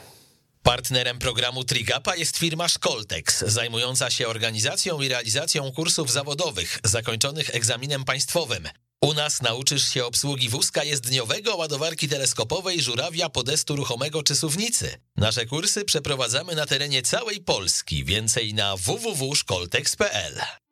Partnerem 0.64 1.20
programu 1.20 1.64
Trigapa 1.64 2.16
jest 2.16 2.38
firma 2.38 2.68
Szkoltex, 2.68 3.40
zajmująca 3.48 4.10
się 4.10 4.28
organizacją 4.28 5.02
i 5.02 5.08
realizacją 5.08 5.72
kursów 5.72 6.12
zawodowych 6.12 6.80
zakończonych 6.84 7.56
egzaminem 7.56 8.04
państwowym. 8.04 8.68
U 9.02 9.14
nas 9.14 9.42
nauczysz 9.42 9.90
się 9.90 10.06
obsługi 10.06 10.50
wózka 10.50 10.84
jezdniowego, 10.84 11.56
ładowarki 11.56 12.08
teleskopowej, 12.08 12.82
żurawia, 12.82 13.30
podestu 13.30 13.76
ruchomego 13.76 14.24
czy 14.24 14.36
suwnicy. 14.36 14.98
Nasze 15.16 15.46
kursy 15.46 15.86
przeprowadzamy 15.86 16.56
na 16.56 16.66
terenie 16.66 17.02
całej 17.02 17.42
Polski. 17.42 18.06
Więcej 18.06 18.54
na 18.54 18.78
www.szkoltex.pl 18.78 20.63